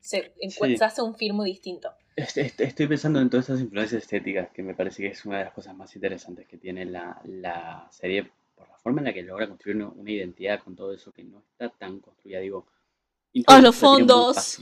se, 0.00 0.34
Sí. 0.48 0.76
se 0.76 0.84
hace 0.84 1.00
un 1.02 1.14
film 1.14 1.36
muy 1.36 1.50
distinto. 1.50 1.92
Est- 2.16 2.36
est- 2.38 2.60
Estoy 2.60 2.86
pensando 2.88 3.20
en 3.20 3.30
todas 3.30 3.48
esas 3.48 3.60
influencias 3.60 4.02
estéticas, 4.02 4.50
que 4.50 4.62
me 4.62 4.74
parece 4.74 5.02
que 5.02 5.08
es 5.08 5.24
una 5.24 5.38
de 5.38 5.44
las 5.44 5.54
cosas 5.54 5.74
más 5.76 5.94
interesantes 5.94 6.46
que 6.48 6.58
tiene 6.58 6.84
la, 6.84 7.20
la 7.24 7.88
serie, 7.90 8.30
por 8.54 8.68
la 8.68 8.76
forma 8.78 9.00
en 9.00 9.06
la 9.06 9.14
que 9.14 9.22
logra 9.22 9.46
construir 9.48 9.76
una, 9.76 9.88
una 9.88 10.10
identidad 10.10 10.60
con 10.62 10.74
todo 10.76 10.92
eso 10.92 11.12
que 11.12 11.22
no 11.24 11.38
está 11.38 11.70
tan 11.70 12.00
construida, 12.00 12.40
digo. 12.40 12.66
Ah, 13.46 13.60
los 13.60 13.76
fondos. 13.76 14.60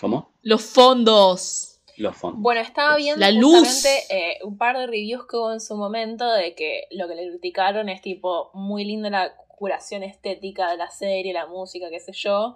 ¿Cómo? 0.00 0.32
Los 0.42 0.62
fondos. 0.64 1.71
Los 1.96 2.16
fondos. 2.16 2.40
Bueno, 2.40 2.60
estaba 2.60 2.96
viendo 2.96 3.20
La 3.20 3.30
luz. 3.30 3.60
justamente 3.60 4.04
eh, 4.10 4.38
un 4.44 4.56
par 4.56 4.78
de 4.78 4.86
reviews 4.86 5.26
que 5.26 5.36
hubo 5.36 5.52
en 5.52 5.60
su 5.60 5.76
momento 5.76 6.30
de 6.30 6.54
que 6.54 6.86
lo 6.90 7.08
que 7.08 7.14
le 7.14 7.28
criticaron 7.28 7.88
es 7.88 8.00
tipo 8.00 8.50
muy 8.54 8.84
linda 8.84 9.10
la 9.10 9.36
curación 9.48 10.02
estética 10.02 10.70
de 10.70 10.76
la 10.76 10.90
serie, 10.90 11.32
la 11.32 11.46
música, 11.46 11.90
qué 11.90 12.00
sé 12.00 12.12
yo. 12.12 12.54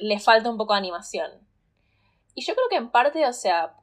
Le 0.00 0.18
falta 0.20 0.50
un 0.50 0.56
poco 0.56 0.74
de 0.74 0.78
animación. 0.78 1.30
Y 2.34 2.44
yo 2.44 2.54
creo 2.54 2.68
que 2.68 2.76
en 2.76 2.90
parte, 2.90 3.26
o 3.26 3.32
sea, 3.32 3.74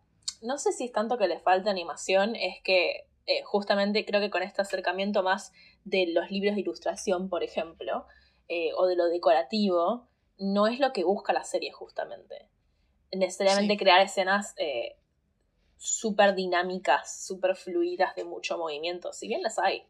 no 0.42 0.58
sé 0.58 0.72
si 0.72 0.86
es 0.86 0.92
tanto 0.92 1.18
que 1.18 1.28
le 1.28 1.40
falta 1.40 1.72
animación, 1.72 2.36
es 2.36 2.62
que 2.64 3.08
eh, 3.26 3.42
justamente 3.44 4.06
creo 4.06 4.22
que 4.22 4.30
con 4.30 4.44
este 4.44 4.62
acercamiento 4.62 5.24
más 5.24 5.52
de 5.84 6.08
los 6.08 6.30
libros 6.30 6.56
de 6.56 6.62
ilustración, 6.62 7.28
por 7.28 7.44
ejemplo, 7.44 8.06
eh, 8.48 8.72
o 8.78 8.86
de 8.86 8.96
lo 8.96 9.08
decorativo, 9.08 10.08
no 10.38 10.68
es 10.68 10.80
lo 10.80 10.94
que 10.94 11.04
busca 11.04 11.34
la 11.34 11.44
serie 11.44 11.72
justamente 11.72 12.50
necesariamente 13.12 13.74
Sí. 13.74 13.78
crear 13.78 14.02
escenas 14.02 14.54
eh, 14.58 14.96
súper 15.78 16.36
dinámicas, 16.36 17.26
súper 17.26 17.56
fluidas, 17.56 18.16
de 18.16 18.24
mucho 18.24 18.58
movimiento, 18.58 19.14
si 19.14 19.28
bien 19.28 19.42
las 19.42 19.60
hay. 19.60 19.84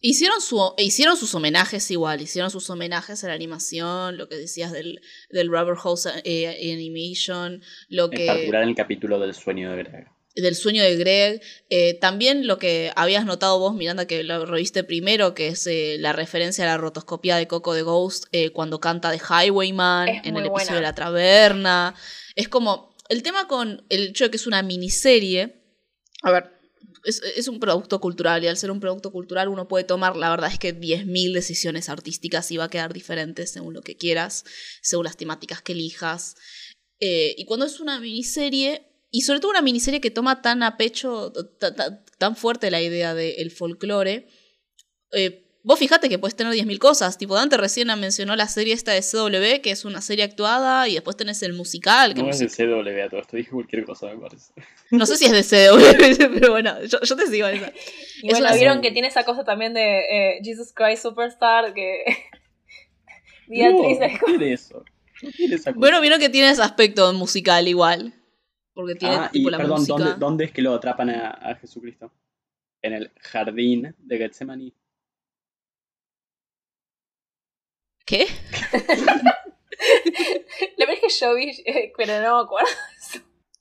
Hicieron, 0.00 0.40
su, 0.40 0.74
hicieron 0.78 1.16
sus 1.16 1.34
homenajes 1.34 1.90
igual, 1.90 2.20
hicieron 2.20 2.52
sus 2.52 2.70
homenajes 2.70 3.24
a 3.24 3.28
la 3.28 3.34
animación, 3.34 4.16
lo 4.16 4.28
que 4.28 4.36
decías 4.36 4.70
del, 4.70 5.00
del 5.28 5.48
Rubber 5.48 5.74
Hose 5.82 6.10
eh, 6.24 6.72
Animation, 6.72 7.62
lo 7.88 8.04
En 8.04 8.10
que 8.12 8.26
particular 8.26 8.62
en 8.62 8.68
el 8.68 8.74
capítulo 8.76 9.18
del 9.18 9.34
sueño 9.34 9.72
de 9.72 9.76
Greg. 9.78 10.06
Del 10.42 10.54
sueño 10.54 10.82
de 10.82 10.96
Greg, 10.96 11.42
eh, 11.70 11.94
también 11.94 12.46
lo 12.46 12.58
que 12.58 12.92
habías 12.96 13.24
notado 13.24 13.58
vos, 13.58 13.74
Miranda, 13.74 14.06
que 14.06 14.22
lo 14.22 14.46
reviste 14.46 14.84
primero, 14.84 15.34
que 15.34 15.48
es 15.48 15.66
eh, 15.66 15.96
la 15.98 16.12
referencia 16.12 16.64
a 16.64 16.68
la 16.68 16.76
rotoscopia 16.76 17.36
de 17.36 17.46
Coco 17.46 17.74
de 17.74 17.82
Ghost 17.82 18.26
Es 18.32 18.50
cuando 18.50 18.80
canta 18.80 19.10
de 19.10 19.18
Highwayman 19.18 20.08
en 20.08 20.36
el 20.36 20.46
episodio 20.46 20.50
buena. 20.50 20.74
de 20.74 20.80
la 20.82 20.94
taberna. 20.94 21.94
Es 22.34 22.48
como, 22.48 22.94
el 23.08 23.22
tema 23.22 23.48
con 23.48 23.84
el 23.88 24.08
hecho 24.08 24.24
de 24.24 24.30
que 24.30 24.36
es 24.36 24.46
una 24.46 24.62
miniserie, 24.62 25.62
a 26.22 26.30
ver, 26.30 26.58
es, 27.04 27.22
es 27.36 27.48
un 27.48 27.60
producto 27.60 28.00
cultural 28.00 28.42
y 28.44 28.48
al 28.48 28.56
ser 28.56 28.70
un 28.70 28.80
producto 28.80 29.10
cultural 29.10 29.48
uno 29.48 29.68
puede 29.68 29.84
tomar, 29.84 30.16
la 30.16 30.30
verdad 30.30 30.50
es 30.52 30.58
que 30.58 30.78
10.000 30.78 31.32
decisiones 31.32 31.88
artísticas 31.88 32.50
y 32.50 32.56
va 32.56 32.64
a 32.64 32.70
quedar 32.70 32.92
diferente 32.92 33.46
según 33.46 33.74
lo 33.74 33.82
que 33.82 33.96
quieras, 33.96 34.44
según 34.82 35.04
las 35.04 35.16
temáticas 35.16 35.62
que 35.62 35.72
elijas. 35.72 36.36
Eh, 37.00 37.34
y 37.38 37.44
cuando 37.44 37.66
es 37.66 37.80
una 37.80 38.00
miniserie, 38.00 38.87
y 39.10 39.22
sobre 39.22 39.40
todo 39.40 39.50
una 39.50 39.62
miniserie 39.62 40.00
que 40.00 40.10
toma 40.10 40.42
tan 40.42 40.62
a 40.62 40.76
pecho, 40.76 41.32
ta- 41.58 41.74
ta- 41.74 42.04
tan 42.18 42.36
fuerte 42.36 42.70
la 42.70 42.80
idea 42.82 43.14
del 43.14 43.50
folclore, 43.50 44.26
eh, 45.12 45.44
vos 45.62 45.78
fijate 45.78 46.08
que 46.08 46.18
puedes 46.18 46.34
tener 46.36 46.52
10.000 46.52 46.78
cosas. 46.78 47.18
Tipo, 47.18 47.34
Dante 47.34 47.56
recién 47.56 47.88
mencionó 48.00 48.36
la 48.36 48.48
serie 48.48 48.74
esta 48.74 48.92
de 48.92 49.02
CW, 49.02 49.60
que 49.62 49.70
es 49.70 49.84
una 49.84 50.00
serie 50.00 50.24
actuada, 50.24 50.88
y 50.88 50.94
después 50.94 51.16
tenés 51.16 51.42
el 51.42 51.52
musical. 51.52 52.14
Que 52.14 52.22
No 52.22 52.30
es 52.30 52.38
de 52.38 52.48
CW 52.48 53.02
a 53.04 53.08
todo 53.08 53.20
esto, 53.20 53.36
dije 53.36 53.50
cualquier 53.50 53.84
cosa, 53.84 54.06
me 54.08 54.16
parece. 54.18 54.52
no 54.90 55.04
sé 55.06 55.16
si 55.16 55.24
es 55.26 55.32
de 55.32 55.42
CW, 55.42 56.30
pero 56.34 56.52
bueno, 56.52 56.82
yo, 56.84 57.00
yo 57.02 57.16
te 57.16 57.26
sigo 57.26 57.48
en 57.48 57.56
esa. 57.56 57.72
Y 58.22 58.28
Es 58.28 58.32
bueno, 58.32 58.46
una- 58.48 58.54
vieron 58.56 58.80
que 58.80 58.90
tiene 58.92 59.08
esa 59.08 59.24
cosa 59.24 59.44
también 59.44 59.74
de 59.74 59.98
eh, 60.00 60.40
Jesus 60.42 60.72
Christ 60.74 61.02
Superstar, 61.02 61.72
que 61.74 62.04
Beatriz 63.48 63.98
no, 63.98 64.04
es 64.06 64.12
no 64.12 64.26
tiene 64.26 64.52
eso. 64.52 64.84
No 65.22 65.30
tiene 65.30 65.54
esa 65.54 65.70
cosa. 65.72 65.78
Bueno, 65.80 66.00
vieron 66.00 66.20
que 66.20 66.28
tiene 66.28 66.50
ese 66.50 66.62
aspecto 66.62 67.12
musical 67.14 67.66
igual. 67.68 68.14
Porque 68.78 68.94
tiene 68.94 69.16
ah, 69.16 69.28
tipo 69.32 69.48
y 69.48 69.50
la 69.50 69.56
perdón, 69.58 69.80
música. 69.80 69.98
¿dónde, 69.98 70.14
¿dónde 70.20 70.44
es 70.44 70.52
que 70.52 70.62
lo 70.62 70.72
atrapan 70.72 71.10
a, 71.10 71.30
a 71.30 71.56
Jesucristo? 71.56 72.12
En 72.80 72.92
el 72.92 73.10
jardín 73.22 73.92
de 73.98 74.18
Getsemaní. 74.18 74.72
¿Qué? 78.06 78.26
La 80.76 80.86
verdad 80.86 80.94
es 80.94 81.00
que 81.00 81.08
yo 81.24 81.34
vi, 81.34 81.50
eh, 81.66 81.92
pero 81.96 82.22
no 82.22 82.36
me 82.38 82.44
acuerdo. 82.44 82.68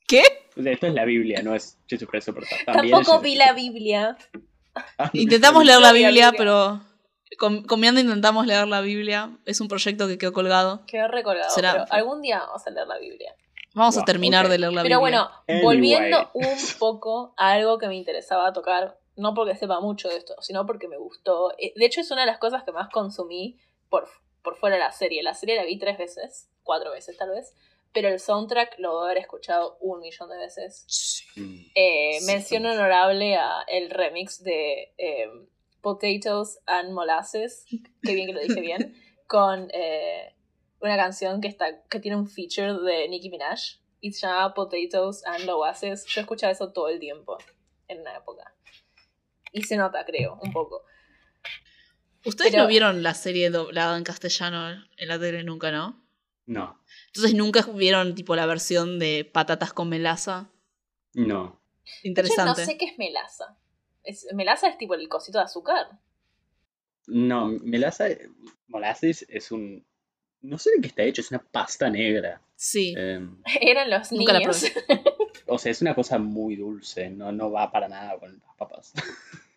¿Qué? 0.07 0.21
O 0.55 0.61
sea, 0.61 0.71
esto 0.71 0.85
es 0.85 0.93
la 0.93 1.05
Biblia, 1.05 1.41
no 1.41 1.55
es 1.55 1.79
Jesucristo 1.87 2.31
Superstar. 2.31 2.63
También 2.75 2.91
Tampoco 2.93 3.17
es 3.17 3.23
vi 3.23 3.35
la. 3.35 3.53
Biblia. 3.53 4.17
Ah, 4.99 5.09
Intentamos 5.13 5.65
leer 5.65 5.79
la 5.81 5.93
Biblia, 5.93 6.31
pero 6.37 6.79
con, 7.39 7.63
con 7.63 7.79
Miranda 7.79 8.01
intentamos 8.01 8.45
leer 8.45 8.67
la 8.67 8.81
Biblia. 8.81 9.35
Es 9.45 9.61
un 9.61 9.67
proyecto 9.67 10.07
que 10.07 10.19
quedó 10.19 10.31
colgado. 10.31 10.85
Quedó 10.85 11.07
recolgado, 11.07 11.49
Será- 11.49 11.71
pero 11.73 11.85
algún 11.89 12.21
día 12.21 12.37
vamos 12.39 12.65
a 12.67 12.69
leer 12.69 12.85
la 12.87 12.99
Biblia. 12.99 13.35
Vamos 13.77 13.97
a 13.97 14.03
terminar 14.05 14.45
ok. 14.45 14.51
de 14.51 14.57
leer 14.59 14.73
la 14.73 14.83
Pero 14.83 14.99
Biblia. 14.99 15.19
bueno, 15.21 15.31
Anyway. 15.47 15.63
volviendo 15.63 16.31
un 16.33 16.45
poco 16.79 17.33
a 17.37 17.51
algo 17.53 17.77
que 17.77 17.87
me 17.87 17.95
interesaba 17.95 18.51
tocar, 18.53 18.99
no 19.15 19.33
porque 19.33 19.55
sepa 19.55 19.79
mucho 19.79 20.09
de 20.09 20.17
esto, 20.17 20.35
sino 20.41 20.65
porque 20.65 20.87
me 20.87 20.97
gustó. 20.97 21.51
Eh, 21.57 21.73
De 21.75 21.85
hecho, 21.85 22.01
es 22.01 22.11
una 22.11 22.21
de 22.21 22.27
las 22.27 22.37
cosas 22.39 22.63
que 22.63 22.71
más 22.71 22.89
consumí 22.89 23.57
por, 23.89 24.07
por 24.43 24.55
fuera 24.57 24.75
de 24.75 24.81
la 24.81 24.91
serie. 24.91 25.23
La 25.23 25.33
serie 25.33 25.55
la 25.55 25.63
vi 25.65 25.77
tres 25.79 25.97
veces, 25.97 26.49
cuatro 26.63 26.91
veces 26.91 27.15
tal 27.17 27.29
vez, 27.31 27.53
pero 27.93 28.09
el 28.09 28.19
soundtrack 28.19 28.77
lo 28.79 28.91
voy 28.93 29.01
a 29.01 29.05
haber 29.05 29.17
escuchado 29.19 29.77
un 29.79 29.99
millón 30.01 30.29
de 30.29 30.37
veces. 30.37 31.23
Mm. 31.35 31.55
Eh, 31.75 32.17
Sí, 32.19 32.25
mención 32.25 32.65
honorable 32.65 33.35
a 33.35 33.61
el 33.67 33.89
remix 33.89 34.43
de 34.43 34.93
eh, 34.97 35.29
Potatoes 35.81 36.59
and 36.65 36.91
Molasses, 36.91 37.65
qué 38.03 38.13
bien 38.13 38.27
que 38.27 38.33
lo 38.33 38.41
dije 38.41 38.59
bien, 38.61 38.95
con 39.27 39.69
eh, 39.73 40.33
una 40.79 40.95
canción 40.95 41.41
que, 41.41 41.47
está, 41.47 41.83
que 41.89 41.99
tiene 41.99 42.17
un 42.17 42.27
feature 42.27 42.73
de 42.73 43.07
Nicki 43.09 43.29
Minaj 43.29 43.59
y 44.01 44.11
se 44.11 44.27
llama 44.27 44.53
Potatoes 44.53 45.25
and 45.25 45.45
Molasses. 45.45 46.05
Yo 46.05 46.21
escuchaba 46.21 46.51
eso 46.51 46.71
todo 46.71 46.89
el 46.89 46.99
tiempo 46.99 47.37
en 47.87 48.01
una 48.01 48.15
época. 48.15 48.53
Y 49.51 49.63
se 49.63 49.77
nota, 49.77 50.05
creo, 50.05 50.39
un 50.41 50.51
poco. 50.51 50.83
Ustedes 52.25 52.51
pero- 52.51 52.63
no 52.63 52.69
vieron 52.69 53.03
la 53.03 53.13
serie 53.13 53.49
doblada 53.49 53.97
en 53.97 54.03
castellano 54.03 54.83
en 54.97 55.07
la 55.07 55.19
tele 55.19 55.43
nunca, 55.43 55.71
¿no? 55.71 56.03
No, 56.45 56.81
Entonces 57.07 57.33
nunca 57.33 57.61
vieron 57.73 58.15
tipo 58.15 58.33
la 58.33 58.45
versión 58.45 58.99
de 58.99 59.25
patatas 59.25 59.73
con 59.73 59.89
melaza. 59.89 60.49
no. 61.13 61.59
Interesante. 62.03 62.61
no 62.61 62.67
sé 62.67 62.77
qué 62.77 62.83
es 62.85 62.97
melaza. 62.97 63.57
Es, 64.03 64.27
melaza 64.33 64.67
es 64.67 64.77
tipo 64.77 64.93
el 64.93 65.07
cosito 65.07 65.37
de 65.37 65.45
azúcar. 65.45 65.99
No, 67.07 67.47
melaza, 67.47 68.07
molasses 68.67 69.25
es 69.29 69.51
un... 69.53 69.85
No 70.41 70.57
sé 70.57 70.71
de 70.71 70.81
qué 70.81 70.87
está 70.87 71.03
hecho, 71.03 71.21
es 71.21 71.31
una 71.31 71.43
pasta 71.43 71.89
negra. 71.89 72.41
Sí. 72.55 72.93
Em, 72.97 73.41
Eran 73.61 73.89
los 73.89 74.11
Nunca 74.11 74.33
la 74.33 74.39
niños. 74.39 74.65
o 75.47 75.57
sea, 75.57 75.71
es 75.71 75.81
una 75.81 75.95
cosa 75.95 76.17
muy 76.17 76.55
dulce, 76.55 77.09
no, 77.09 77.31
no 77.31 77.51
va 77.51 77.71
para 77.71 77.87
nada 77.87 78.17
con 78.19 78.39
las 78.39 78.55
papas. 78.55 78.93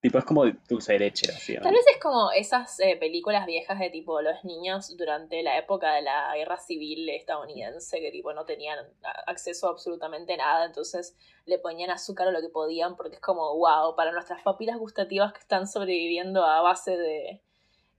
tipo, 0.00 0.18
es 0.18 0.24
como 0.24 0.44
dulce 0.68 0.94
de 0.94 0.98
leche, 1.00 1.30
así. 1.30 1.56
Tal 1.58 1.72
vez 1.72 1.84
es 1.94 2.00
como 2.00 2.30
esas 2.32 2.80
eh, 2.80 2.96
películas 2.96 3.46
viejas 3.46 3.78
de 3.78 3.90
tipo 3.90 4.20
los 4.22 4.44
niños 4.44 4.96
durante 4.96 5.42
la 5.42 5.58
época 5.58 5.92
de 5.94 6.02
la 6.02 6.34
guerra 6.36 6.56
civil 6.58 7.08
estadounidense 7.10 8.00
que 8.00 8.10
tipo 8.10 8.32
no 8.32 8.44
tenían 8.44 8.78
acceso 9.26 9.66
a 9.66 9.70
absolutamente 9.70 10.36
nada, 10.36 10.66
entonces 10.66 11.16
le 11.46 11.58
ponían 11.58 11.90
azúcar 11.90 12.28
a 12.28 12.32
lo 12.32 12.40
que 12.40 12.48
podían 12.48 12.96
porque 12.96 13.16
es 13.16 13.20
como 13.20 13.56
wow, 13.56 13.94
para 13.94 14.12
nuestras 14.12 14.42
papilas 14.42 14.78
gustativas 14.78 15.32
que 15.32 15.40
están 15.40 15.66
sobreviviendo 15.66 16.44
a 16.44 16.62
base 16.62 16.96
de 16.96 17.42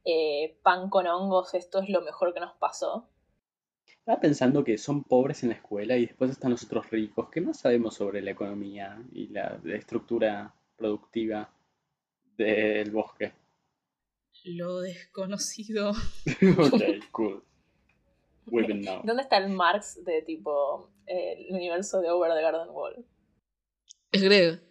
eh, 0.04 0.60
pan 0.64 0.89
con 0.89 1.08
hongos, 1.08 1.54
esto 1.54 1.80
es 1.80 1.89
lo 1.89 2.02
mejor 2.02 2.34
que 2.34 2.39
nos 2.39 2.56
pasó. 2.58 3.10
Estaba 3.86 4.20
pensando 4.20 4.64
que 4.64 4.78
son 4.78 5.04
pobres 5.04 5.43
en 5.43 5.49
la 5.49 5.56
escuela 5.56 5.95
y 5.95 6.08
después 6.08 6.32
están 6.32 6.52
los 6.52 6.64
otros 6.64 6.89
ricos. 6.89 7.30
¿Qué 7.30 7.39
más 7.39 7.60
sabemos 7.60 7.95
sobre 7.95 8.22
la 8.22 8.32
economía 8.32 8.99
y 9.12 9.28
la, 9.28 9.60
la 9.64 9.76
estructura 9.76 10.56
productiva 10.76 11.54
del 12.36 12.89
bosque? 12.89 13.34
Lo 14.43 14.80
desconocido. 14.80 15.91
ok, 16.58 16.82
cool. 17.12 17.43
We 18.47 18.64
will 18.64 18.82
know. 18.82 19.02
¿Dónde 19.04 19.22
está 19.22 19.38
el 19.38 19.49
Marx 19.49 20.04
de 20.04 20.24
tipo 20.24 20.91
eh, 21.06 21.45
el 21.47 21.56
universo 21.56 22.02
de 22.02 22.10
Over 22.10 22.34
the 22.34 22.41
Garden 22.41 22.70
Wall? 22.72 23.06
Es 24.12 24.24
Greg. 24.24 24.62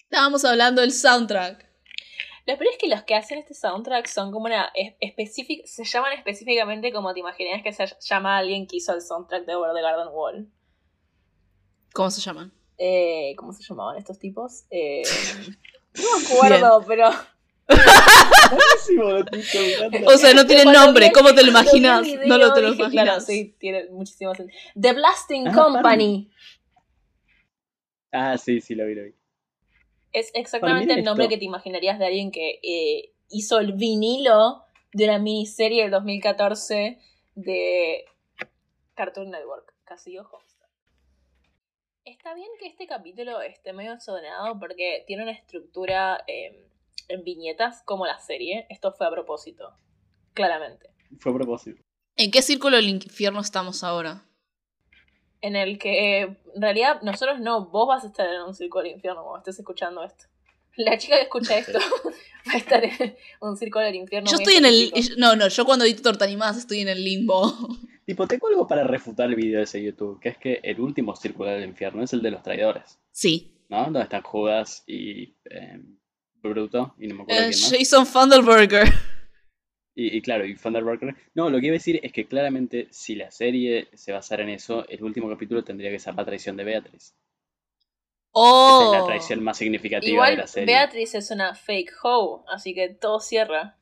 Estábamos 0.00 0.44
hablando 0.44 0.80
del 0.80 0.90
soundtrack. 0.90 1.69
Lo 2.50 2.58
peor 2.58 2.70
es 2.72 2.78
que 2.78 2.88
los 2.88 3.02
que 3.04 3.14
hacen 3.14 3.38
este 3.38 3.54
soundtrack 3.54 4.06
son 4.06 4.32
como 4.32 4.46
una 4.46 4.70
es- 4.74 4.94
específica, 5.00 5.62
se 5.66 5.84
llaman 5.84 6.12
específicamente 6.14 6.92
como 6.92 7.12
te 7.14 7.20
imaginarías 7.20 7.62
que 7.62 7.72
se 7.72 7.86
llama 8.00 8.38
alguien 8.38 8.66
que 8.66 8.76
hizo 8.76 8.92
el 8.94 9.02
soundtrack 9.02 9.44
de 9.46 9.54
Over 9.54 9.72
the 9.74 9.82
Garden 9.82 10.08
Wall. 10.12 10.50
¿Cómo 11.92 12.10
se 12.10 12.20
llaman? 12.20 12.52
Eh, 12.78 13.34
¿Cómo 13.36 13.52
se 13.52 13.62
llamaban 13.62 13.98
estos 13.98 14.18
tipos? 14.18 14.64
Eh, 14.70 15.02
no 15.94 16.02
me 16.18 16.26
acuerdo, 16.26 16.84
pero 16.88 17.08
estoy 18.76 18.96
preguntando. 19.76 20.08
O 20.10 20.16
sea, 20.18 20.34
no 20.34 20.46
tiene 20.46 20.72
nombre. 20.72 21.12
¿Cómo 21.12 21.32
te 21.34 21.42
lo 21.42 21.50
imaginas? 21.50 22.06
No 22.26 22.38
lo 22.38 22.52
te 22.52 22.62
lo 22.62 22.72
imaginas. 22.72 23.04
Claro, 23.04 23.20
sí, 23.20 23.54
tiene 23.58 23.86
muchísimo 23.90 24.34
sentido. 24.34 24.58
The 24.80 24.92
Blasting 24.92 25.48
Ah, 25.48 25.52
Company. 25.52 26.30
Ah, 28.12 28.36
sí, 28.38 28.60
sí, 28.60 28.74
lo 28.74 28.86
vi, 28.86 28.94
lo 28.94 29.04
vi. 29.04 29.14
Es 30.12 30.30
exactamente 30.34 30.94
el 30.94 31.04
nombre 31.04 31.24
esto. 31.24 31.34
que 31.34 31.38
te 31.38 31.44
imaginarías 31.44 31.98
de 31.98 32.06
alguien 32.06 32.30
que 32.30 32.60
eh, 32.62 33.12
hizo 33.28 33.58
el 33.58 33.72
vinilo 33.74 34.64
de 34.92 35.04
una 35.04 35.18
miniserie 35.18 35.82
del 35.82 35.92
2014 35.92 36.98
de 37.34 38.04
Cartoon 38.94 39.30
Network, 39.30 39.74
Castillo 39.84 40.28
Homestar. 40.30 40.68
Está 42.04 42.34
bien 42.34 42.48
que 42.58 42.66
este 42.66 42.86
capítulo 42.86 43.40
esté 43.40 43.72
medio 43.72 43.94
desordenado 43.94 44.58
porque 44.58 45.04
tiene 45.06 45.22
una 45.22 45.32
estructura 45.32 46.24
eh, 46.26 46.66
en 47.08 47.24
viñetas 47.24 47.82
como 47.84 48.06
la 48.06 48.18
serie. 48.18 48.66
Esto 48.68 48.92
fue 48.92 49.06
a 49.06 49.10
propósito, 49.10 49.76
claramente. 50.34 50.90
Fue 51.18 51.32
a 51.32 51.34
propósito. 51.36 51.82
¿En 52.16 52.30
qué 52.30 52.42
círculo 52.42 52.76
del 52.76 52.88
infierno 52.88 53.40
estamos 53.40 53.84
ahora? 53.84 54.24
En 55.42 55.56
el 55.56 55.78
que 55.78 56.20
en 56.20 56.36
realidad 56.62 57.00
nosotros 57.02 57.40
no, 57.40 57.66
vos 57.66 57.88
vas 57.88 58.04
a 58.04 58.08
estar 58.08 58.28
en 58.28 58.42
un 58.42 58.54
círculo 58.54 58.84
del 58.84 58.92
infierno 58.94 59.22
cuando 59.22 59.38
estés 59.38 59.58
escuchando 59.58 60.04
esto. 60.04 60.24
La 60.76 60.98
chica 60.98 61.16
que 61.16 61.22
escucha 61.22 61.58
esto 61.58 61.78
va 62.48 62.52
a 62.52 62.56
estar 62.56 62.84
en 62.84 63.16
un 63.40 63.56
círculo 63.56 63.84
del 63.84 63.94
infierno. 63.96 64.30
Yo 64.30 64.36
estoy 64.36 64.54
en 64.54 64.66
el... 64.66 64.92
No, 65.16 65.36
no, 65.36 65.48
yo 65.48 65.64
cuando 65.64 65.84
edito 65.84 66.02
torta 66.02 66.24
animadas 66.24 66.58
estoy 66.58 66.80
en 66.80 66.88
el 66.88 67.02
limbo. 67.02 67.52
Tipo, 68.06 68.26
tengo 68.26 68.48
algo 68.48 68.66
para 68.66 68.84
refutar 68.84 69.28
el 69.28 69.36
video 69.36 69.58
de 69.58 69.64
ese 69.64 69.82
YouTube, 69.82 70.18
que 70.20 70.30
es 70.30 70.38
que 70.38 70.60
el 70.62 70.80
último 70.80 71.14
círculo 71.14 71.50
del 71.50 71.64
infierno 71.64 72.02
es 72.02 72.12
el 72.12 72.22
de 72.22 72.30
los 72.32 72.42
traidores, 72.42 72.98
Sí. 73.12 73.54
¿no? 73.68 73.84
Donde 73.84 74.02
están 74.02 74.22
Judas 74.22 74.82
y 74.86 75.36
eh, 75.44 75.80
Bruto, 76.42 76.94
y 76.98 77.06
no 77.06 77.14
me 77.16 77.22
acuerdo 77.22 77.42
Eh, 77.42 77.50
quién 77.50 77.60
más. 77.60 77.70
Jason 77.70 78.06
Fundelberger. 78.06 78.88
Y, 79.94 80.16
y 80.16 80.22
claro, 80.22 80.44
y 80.46 80.54
Thunderburger. 80.56 81.14
No, 81.34 81.50
lo 81.50 81.58
que 81.60 81.66
iba 81.66 81.74
a 81.74 81.78
decir 81.78 82.00
es 82.02 82.12
que 82.12 82.26
claramente 82.26 82.88
si 82.90 83.14
la 83.16 83.30
serie 83.30 83.88
se 83.94 84.12
basara 84.12 84.42
en 84.42 84.50
eso, 84.50 84.86
el 84.88 85.02
último 85.02 85.28
capítulo 85.28 85.64
tendría 85.64 85.90
que 85.90 85.98
ser 85.98 86.14
la 86.14 86.24
traición 86.24 86.56
de 86.56 86.64
Beatriz. 86.64 87.02
Esa 87.06 87.14
Oh. 88.32 88.92
es 88.94 89.00
la 89.00 89.06
traición 89.06 89.42
más 89.42 89.58
significativa 89.58 90.30
de 90.30 90.36
la 90.36 90.46
serie. 90.46 90.66
Beatriz 90.72 91.14
es 91.16 91.30
una 91.32 91.54
fake 91.56 91.92
hoe, 92.04 92.44
así 92.48 92.72
que 92.74 92.88
todo 92.90 93.18
cierra. 93.18 93.76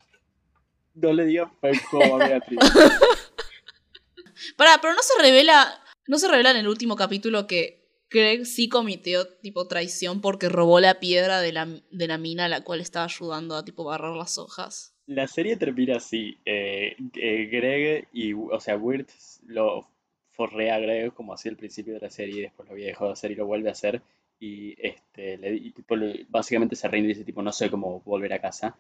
No 0.94 1.12
le 1.12 1.26
digas 1.26 1.50
fake 1.60 1.82
a 2.12 2.16
Beatriz. 2.16 2.58
Pará, 4.56 4.78
pero 4.80 4.94
no 4.94 5.02
se 5.02 5.22
revela. 5.22 5.82
No 6.06 6.18
se 6.18 6.28
revela 6.28 6.50
en 6.52 6.56
el 6.56 6.68
último 6.68 6.96
capítulo 6.96 7.46
que 7.46 7.86
Greg 8.10 8.46
sí 8.46 8.68
cometió 8.70 9.28
tipo 9.42 9.68
traición 9.68 10.22
porque 10.22 10.48
robó 10.48 10.80
la 10.80 10.98
piedra 11.00 11.40
de 11.40 11.52
la, 11.52 11.66
de 11.90 12.06
la 12.06 12.16
mina 12.16 12.46
a 12.46 12.48
la 12.48 12.64
cual 12.64 12.80
estaba 12.80 13.04
ayudando 13.04 13.54
a 13.56 13.64
tipo 13.64 13.84
barrar 13.84 14.16
las 14.16 14.38
hojas. 14.38 14.94
La 15.08 15.26
serie 15.26 15.56
termina 15.56 15.96
así. 15.96 16.38
eh, 16.44 16.94
eh, 17.14 17.46
Greg 17.50 18.08
y, 18.12 18.32
o 18.34 18.60
sea, 18.60 18.76
Wirt 18.76 19.10
lo 19.46 19.88
forrea 20.30 20.76
a 20.76 20.78
Greg 20.78 21.12
como 21.14 21.32
hacía 21.34 21.50
al 21.50 21.56
principio 21.56 21.94
de 21.94 22.00
la 22.00 22.10
serie 22.10 22.36
y 22.38 22.42
después 22.42 22.68
lo 22.68 22.74
había 22.74 22.86
dejado 22.86 23.06
de 23.06 23.12
hacer 23.14 23.30
y 23.32 23.34
lo 23.34 23.46
vuelve 23.46 23.68
a 23.68 23.72
hacer. 23.72 24.02
Y 24.38 24.76
este, 24.86 25.36
le, 25.38 25.54
y, 25.54 25.70
tipo, 25.72 25.96
básicamente 26.28 26.76
se 26.76 26.86
rinde 26.88 27.06
y 27.06 27.12
dice 27.14 27.24
tipo, 27.24 27.42
no 27.42 27.50
sé 27.52 27.70
cómo 27.70 28.00
volver 28.02 28.32
a 28.34 28.40
casa. 28.40 28.76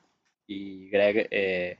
Y 0.46 0.88
Greg 0.90 1.26
eh, 1.32 1.78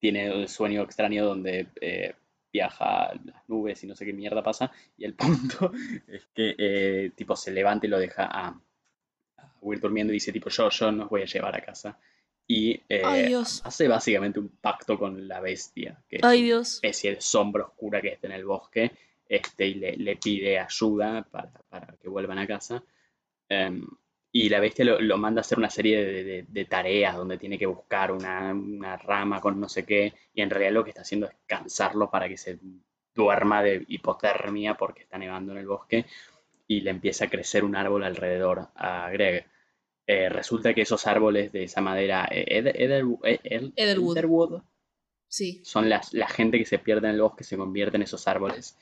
tiene 0.00 0.34
un 0.34 0.48
sueño 0.48 0.82
extraño 0.82 1.26
donde 1.26 1.68
eh, 1.80 2.14
viaja 2.52 3.12
las 3.24 3.48
nubes 3.48 3.82
y 3.84 3.86
no 3.86 3.94
sé 3.96 4.04
qué 4.06 4.12
mierda 4.12 4.42
pasa. 4.42 4.72
Y 4.96 5.04
el 5.04 5.14
punto 5.16 5.72
es 6.06 6.26
que 6.34 7.12
tipo 7.16 7.36
se 7.36 7.52
levanta 7.52 7.86
y 7.86 7.90
lo 7.90 7.98
deja 7.98 8.24
a, 8.24 8.48
a 9.38 9.54
Wirt 9.60 9.82
durmiendo 9.82 10.12
y 10.12 10.16
dice 10.16 10.32
tipo, 10.32 10.50
yo, 10.50 10.68
yo 10.70 10.92
nos 10.92 11.08
voy 11.08 11.22
a 11.22 11.26
llevar 11.26 11.56
a 11.56 11.64
casa. 11.64 11.98
Y 12.50 12.80
eh, 12.88 13.02
Ay, 13.04 13.26
Dios. 13.26 13.60
hace 13.64 13.86
básicamente 13.88 14.40
un 14.40 14.48
pacto 14.48 14.98
con 14.98 15.28
la 15.28 15.38
bestia, 15.40 16.02
que 16.08 16.16
es 16.16 16.24
Ay, 16.24 16.38
una 16.38 16.46
Dios. 16.46 16.74
especie 16.76 17.14
de 17.14 17.20
sombra 17.20 17.64
oscura 17.64 18.00
que 18.00 18.08
está 18.08 18.26
en 18.26 18.32
el 18.32 18.46
bosque, 18.46 18.90
este, 19.28 19.66
y 19.66 19.74
le, 19.74 19.96
le 19.98 20.16
pide 20.16 20.58
ayuda 20.58 21.22
para, 21.30 21.50
para 21.68 21.94
que 22.00 22.08
vuelvan 22.08 22.38
a 22.38 22.46
casa. 22.46 22.82
Em, 23.50 23.86
y 24.32 24.48
la 24.48 24.60
bestia 24.60 24.84
lo, 24.86 24.98
lo 25.00 25.18
manda 25.18 25.40
a 25.40 25.42
hacer 25.42 25.58
una 25.58 25.68
serie 25.70 26.02
de, 26.04 26.24
de- 26.24 26.46
de 26.48 26.64
tareas 26.64 27.16
donde 27.16 27.36
tiene 27.38 27.58
que 27.58 27.66
buscar 27.66 28.12
una, 28.12 28.52
una 28.54 28.96
rama 28.96 29.40
con 29.40 29.60
no 29.60 29.68
sé 29.68 29.84
qué, 29.84 30.14
y 30.32 30.40
en 30.40 30.48
realidad 30.48 30.72
lo 30.72 30.84
que 30.84 30.90
está 30.90 31.02
haciendo 31.02 31.26
es 31.26 31.34
cansarlo 31.46 32.10
para 32.10 32.28
que 32.28 32.38
se 32.38 32.58
duerma 33.14 33.62
de 33.62 33.84
hipotermia 33.88 34.74
porque 34.74 35.02
está 35.02 35.18
nevando 35.18 35.52
en 35.52 35.58
el 35.58 35.66
bosque, 35.66 36.06
y 36.66 36.80
le 36.80 36.90
empieza 36.90 37.26
a 37.26 37.28
crecer 37.30 37.62
un 37.64 37.76
árbol 37.76 38.04
alrededor 38.04 38.68
a 38.74 39.10
Greg. 39.10 39.46
Eh, 40.10 40.30
resulta 40.30 40.72
que 40.72 40.80
esos 40.82 41.06
árboles 41.06 41.52
de 41.52 41.64
esa 41.64 41.82
madera, 41.82 42.26
eh, 42.30 42.44
Ederwood. 42.48 43.20
Ederwood, 43.76 44.62
Sí. 45.28 45.60
son 45.62 45.90
las, 45.90 46.14
la 46.14 46.26
gente 46.28 46.56
que 46.58 46.64
se 46.64 46.78
pierde 46.78 47.08
en 47.08 47.14
el 47.16 47.20
bosque, 47.20 47.44
se 47.44 47.58
convierte 47.58 47.96
en 47.98 48.02
esos 48.04 48.26
árboles. 48.26 48.78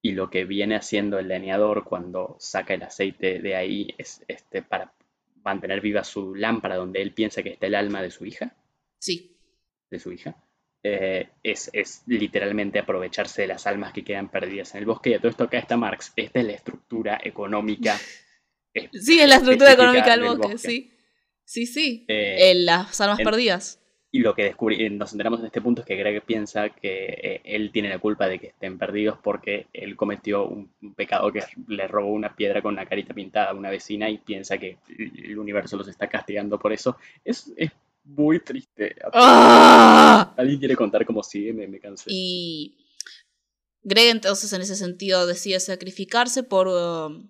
Y 0.00 0.12
lo 0.12 0.30
que 0.30 0.44
viene 0.46 0.74
haciendo 0.76 1.18
el 1.18 1.28
leñador 1.28 1.84
cuando 1.84 2.36
saca 2.38 2.72
el 2.72 2.82
aceite 2.82 3.40
de 3.40 3.56
ahí 3.56 3.94
es 3.98 4.24
este, 4.26 4.62
para 4.62 4.94
mantener 5.44 5.80
viva 5.82 6.02
su 6.04 6.34
lámpara 6.34 6.76
donde 6.76 7.02
él 7.02 7.12
piensa 7.12 7.42
que 7.42 7.50
está 7.50 7.66
el 7.66 7.74
alma 7.74 8.00
de 8.00 8.10
su 8.10 8.24
hija, 8.24 8.56
Sí. 8.98 9.36
de 9.90 9.98
su 9.98 10.12
hija. 10.12 10.34
eh, 10.84 11.28
es, 11.42 11.68
es 11.74 12.04
literalmente 12.06 12.78
aprovecharse 12.78 13.42
de 13.42 13.48
las 13.48 13.66
almas 13.66 13.92
que 13.92 14.04
quedan 14.04 14.30
perdidas 14.30 14.72
en 14.74 14.78
el 14.78 14.86
bosque. 14.86 15.10
Y 15.10 15.14
a 15.14 15.18
todo 15.18 15.28
esto 15.28 15.44
acá 15.44 15.58
está 15.58 15.76
Marx. 15.76 16.12
Esta 16.16 16.38
es 16.38 16.46
la 16.46 16.52
estructura 16.52 17.18
económica. 17.22 17.98
Sí, 18.92 19.20
es 19.20 19.28
la 19.28 19.36
estructura 19.36 19.72
económica 19.72 20.16
del 20.16 20.36
bosque, 20.36 20.58
sí. 20.58 20.90
Sí, 21.44 21.66
sí. 21.66 22.04
Eh, 22.08 22.50
En 22.50 22.66
las 22.66 23.00
almas 23.00 23.18
en- 23.20 23.24
perdidas. 23.24 23.80
Y 24.10 24.20
lo 24.20 24.34
que 24.34 24.44
descubrí, 24.44 24.82
eh, 24.86 24.88
nos 24.88 25.12
enteramos 25.12 25.40
en 25.40 25.46
este 25.46 25.60
punto 25.60 25.82
es 25.82 25.86
que 25.86 25.94
Greg 25.96 26.22
piensa 26.24 26.70
que 26.70 27.04
eh, 27.22 27.40
él 27.44 27.70
tiene 27.72 27.90
la 27.90 27.98
culpa 27.98 28.26
de 28.26 28.38
que 28.38 28.46
estén 28.48 28.78
perdidos 28.78 29.18
porque 29.22 29.66
él 29.74 29.96
cometió 29.96 30.46
un, 30.46 30.72
un 30.80 30.94
pecado 30.94 31.30
que 31.30 31.42
le 31.66 31.86
robó 31.86 32.12
una 32.12 32.34
piedra 32.34 32.62
con 32.62 32.72
una 32.72 32.86
carita 32.86 33.12
pintada 33.12 33.50
a 33.50 33.54
una 33.54 33.68
vecina 33.68 34.08
y 34.08 34.16
piensa 34.16 34.56
que 34.56 34.78
el 34.98 35.38
universo 35.38 35.76
los 35.76 35.88
está 35.88 36.08
castigando 36.08 36.58
por 36.58 36.72
eso. 36.72 36.96
Es, 37.22 37.52
es 37.58 37.70
muy 38.04 38.40
triste. 38.40 38.96
¡Ah! 39.12 40.32
¿Alguien 40.38 40.58
quiere 40.58 40.74
contar 40.76 41.04
cómo 41.04 41.22
sigue? 41.22 41.52
Me, 41.52 41.66
me 41.68 41.78
cansé. 41.78 42.04
Y 42.10 42.78
Greg 43.82 44.08
entonces 44.08 44.50
en 44.54 44.62
ese 44.62 44.74
sentido 44.76 45.26
decide 45.26 45.60
sacrificarse 45.60 46.42
por, 46.42 46.66
um, 46.68 47.28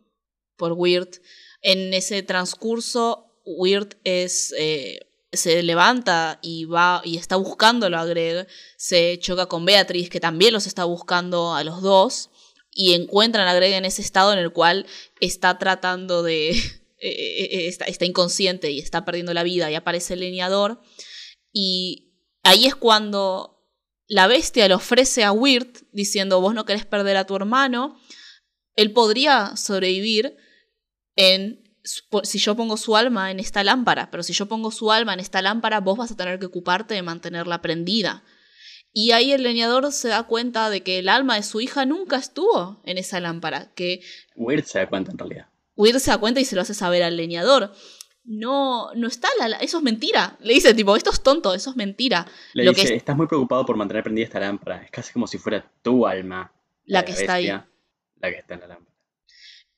por 0.59 0.73
Weird. 0.73 1.21
En 1.63 1.95
ese 1.95 2.23
transcurso, 2.23 3.33
Weird 3.45 3.97
es, 4.05 4.55
eh, 4.59 5.01
se 5.33 5.63
levanta 5.63 6.39
y 6.43 6.67
va 6.67 7.01
y 7.05 7.17
está 7.17 7.37
buscándolo 7.37 7.99
a 7.99 8.05
Greg. 8.05 8.47
Se 8.77 9.19
choca 9.19 9.47
con 9.47 9.65
Beatriz, 9.65 10.11
que 10.11 10.21
también 10.21 10.53
los 10.53 10.67
está 10.67 10.85
buscando 10.85 11.55
a 11.55 11.65
los 11.65 11.81
dos. 11.81 12.31
Y 12.71 12.93
encuentran 12.93 13.49
a 13.49 13.55
Greg 13.55 13.73
en 13.73 13.87
ese 13.87 14.03
estado 14.03 14.33
en 14.33 14.39
el 14.39 14.53
cual 14.53 14.87
está 15.21 15.59
tratando 15.59 16.23
de... 16.23 16.51
eh, 17.01 17.09
eh, 17.09 17.69
está, 17.69 17.87
está 17.87 18.05
inconsciente 18.05 18.71
y 18.71 18.81
está 18.81 19.07
perdiendo 19.07 19.33
la 19.33 19.43
vida. 19.43 19.71
Y 19.71 19.75
aparece 19.75 20.15
el 20.15 20.21
leñador. 20.21 20.83
Y 21.53 22.13
ahí 22.43 22.67
es 22.67 22.75
cuando 22.75 23.59
la 24.09 24.27
bestia 24.27 24.67
le 24.69 24.75
ofrece 24.75 25.23
a 25.23 25.33
Weird 25.33 25.85
diciendo, 25.93 26.41
vos 26.41 26.55
no 26.55 26.65
querés 26.65 26.87
perder 26.87 27.17
a 27.17 27.27
tu 27.27 27.37
hermano, 27.37 28.01
él 28.75 28.93
podría 28.93 29.57
sobrevivir 29.57 30.37
en 31.19 31.61
si 32.23 32.39
yo 32.39 32.55
pongo 32.55 32.77
su 32.77 32.97
alma 32.97 33.31
en 33.31 33.41
esta 33.41 33.65
lámpara, 33.65 34.11
pero 34.11 34.23
si 34.23 34.33
yo 34.33 34.47
pongo 34.47 34.71
su 34.71 34.93
alma 34.93 35.15
en 35.15 35.21
esta 35.21 35.43
lámpara, 35.43 35.81
vos 35.81 35.97
vas 35.99 36.11
a 36.13 36.17
tener 36.17 36.39
que 36.39 36.47
ocuparte 36.47 36.95
de 36.95 37.03
mantenerla 37.03 37.61
prendida. 37.63 38.23
Y 38.93 39.13
ahí 39.13 39.33
el 39.33 39.43
leñador 39.43 39.91
se 39.93 40.09
da 40.09 40.23
cuenta 40.25 40.71
de 40.71 40.83
que 40.83 40.99
el 40.99 41.09
alma 41.09 41.37
de 41.37 41.43
su 41.43 41.61
hija 41.61 41.87
nunca 41.87 42.17
estuvo 42.17 42.81
en 42.85 42.99
esa 42.99 43.21
lámpara, 43.21 43.73
que 43.75 44.01
Weird 44.37 44.65
se 44.65 44.79
da 44.79 44.89
cuenta 44.89 45.13
en 45.13 45.19
realidad. 45.19 45.47
Weird 45.77 45.99
se 45.99 46.11
da 46.11 46.19
cuenta 46.19 46.41
y 46.41 46.45
se 46.45 46.57
lo 46.57 46.63
hace 46.63 46.75
saber 46.75 47.03
al 47.03 47.17
leñador. 47.17 47.73
No, 48.25 48.93
no 48.95 49.09
está 49.09 49.29
la, 49.39 49.57
eso 49.57 49.79
es 49.79 49.83
mentira. 49.85 50.37
Le 50.41 50.53
dice 50.55 50.75
tipo, 50.75 50.95
esto 50.95 51.11
es 51.11 51.23
tonto, 51.23 51.55
eso 51.55 51.71
es 51.71 51.77
mentira. 51.77 52.27
Le 52.53 52.65
Lo 52.65 52.73
dice, 52.73 52.83
que 52.89 52.95
es- 52.95 52.99
estás 52.99 53.17
muy 53.17 53.27
preocupado 53.27 53.65
por 53.65 53.77
mantener 53.77 54.03
prendida 54.05 54.27
esta 54.27 54.41
lámpara. 54.41 54.83
Es 54.85 54.91
casi 54.91 55.13
como 55.13 55.27
si 55.27 55.39
fuera 55.39 55.65
tu 55.83 56.07
alma. 56.07 56.53
La 56.85 57.05
que 57.05 57.13
está 57.13 57.35
ahí. 57.35 57.47
La 57.47 58.31
que 58.31 58.37
está 58.39 58.55
en 58.55 58.61
la 58.61 58.67
lámpara. 58.67 58.88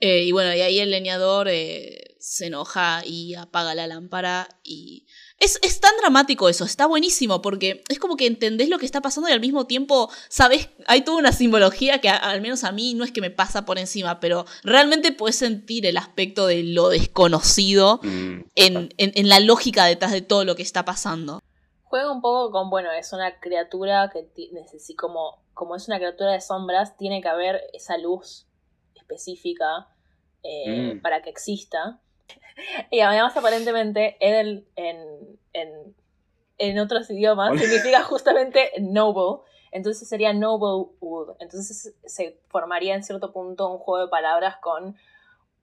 Eh, 0.00 0.24
y 0.24 0.32
bueno, 0.32 0.54
y 0.54 0.60
ahí 0.62 0.78
el 0.80 0.90
leñador 0.90 1.48
eh, 1.48 2.16
se 2.18 2.46
enoja 2.46 3.02
y 3.04 3.34
apaga 3.34 3.74
la 3.74 3.86
lámpara. 3.86 4.48
Y 4.64 5.06
es, 5.38 5.58
es 5.62 5.78
tan 5.80 5.94
dramático 6.00 6.48
eso, 6.48 6.64
está 6.64 6.86
buenísimo, 6.86 7.42
porque 7.42 7.82
es 7.88 7.98
como 7.98 8.16
que 8.16 8.26
entendés 8.26 8.68
lo 8.70 8.78
que 8.78 8.86
está 8.86 9.00
pasando 9.02 9.28
y 9.28 9.32
al 9.32 9.40
mismo 9.40 9.66
tiempo, 9.66 10.10
sabes, 10.28 10.68
hay 10.86 11.02
toda 11.02 11.18
una 11.18 11.32
simbología 11.32 12.00
que 12.00 12.08
a- 12.08 12.16
al 12.16 12.40
menos 12.40 12.64
a 12.64 12.72
mí 12.72 12.94
no 12.94 13.04
es 13.04 13.12
que 13.12 13.20
me 13.20 13.30
pasa 13.30 13.64
por 13.66 13.78
encima, 13.78 14.20
pero 14.20 14.46
realmente 14.64 15.12
puedes 15.12 15.36
sentir 15.36 15.84
el 15.86 15.96
aspecto 15.98 16.46
de 16.46 16.62
lo 16.62 16.88
desconocido 16.88 18.00
Mm, 18.02 18.40
en, 18.54 18.76
en- 18.96 19.12
en 19.14 19.28
la 19.28 19.40
lógica 19.40 19.84
detrás 19.84 20.12
de 20.12 20.20
todo 20.22 20.44
lo 20.44 20.56
que 20.56 20.62
está 20.62 20.84
pasando. 20.84 21.40
Juega 21.84 22.12
un 22.12 22.20
poco 22.22 22.52
con, 22.52 22.70
bueno, 22.70 22.90
es 22.92 23.12
una 23.12 23.38
criatura 23.40 24.10
que 24.12 24.28
como, 24.96 25.42
como 25.54 25.76
es 25.76 25.88
una 25.88 25.98
criatura 25.98 26.32
de 26.32 26.40
sombras, 26.40 26.96
tiene 26.96 27.20
que 27.20 27.28
haber 27.28 27.60
esa 27.72 27.98
luz 27.98 28.46
específica 29.14 29.88
eh, 30.42 30.94
Mm. 30.94 31.02
para 31.02 31.22
que 31.22 31.30
exista. 31.30 32.00
Y 32.90 33.00
además, 33.00 33.36
aparentemente, 33.36 34.16
Edel 34.20 34.66
en, 34.76 35.38
en, 35.52 35.94
en 36.58 36.78
otros 36.78 37.10
idiomas 37.10 37.58
significa 37.60 38.02
justamente 38.02 38.70
noble. 38.80 39.42
Entonces 39.72 40.08
sería 40.08 40.32
noble 40.32 40.90
wood. 41.00 41.36
Entonces 41.40 41.94
se 42.04 42.40
formaría 42.48 42.94
en 42.94 43.02
cierto 43.04 43.32
punto 43.32 43.68
un 43.70 43.78
juego 43.78 44.04
de 44.04 44.10
palabras 44.10 44.56
con 44.60 44.96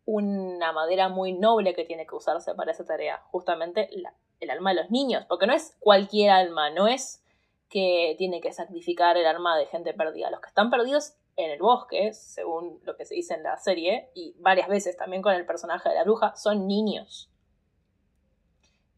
una 0.05 0.71
madera 0.71 1.09
muy 1.09 1.33
noble 1.33 1.73
que 1.75 1.83
tiene 1.83 2.07
que 2.07 2.15
usarse 2.15 2.55
para 2.55 2.71
esa 2.71 2.85
tarea. 2.85 3.21
Justamente 3.31 3.89
la- 3.91 4.13
el 4.39 4.49
alma 4.49 4.69
de 4.73 4.81
los 4.81 4.89
niños. 4.91 5.25
Porque 5.27 5.45
no 5.47 5.53
es 5.53 5.75
cualquier 5.79 6.29
alma, 6.31 6.69
no 6.69 6.87
es 6.87 7.23
que 7.69 8.15
tiene 8.17 8.39
que 8.39 8.53
sacrificar 8.53 9.17
el 9.17 9.25
alma 9.25 9.57
de 9.57 9.65
gente 9.65 9.93
perdida. 9.93 10.29
Los 10.31 10.39
que 10.41 10.47
están 10.47 10.69
perdidos 10.69 11.13
en 11.37 11.51
el 11.51 11.59
bosque, 11.59 12.13
según 12.13 12.81
lo 12.83 12.97
que 12.97 13.05
se 13.05 13.15
dice 13.15 13.35
en 13.35 13.43
la 13.43 13.57
serie, 13.57 14.09
y 14.15 14.35
varias 14.39 14.67
veces 14.67 14.97
también 14.97 15.21
con 15.21 15.33
el 15.33 15.45
personaje 15.45 15.87
de 15.87 15.95
la 15.95 16.03
bruja, 16.03 16.35
son 16.35 16.67
niños. 16.67 17.31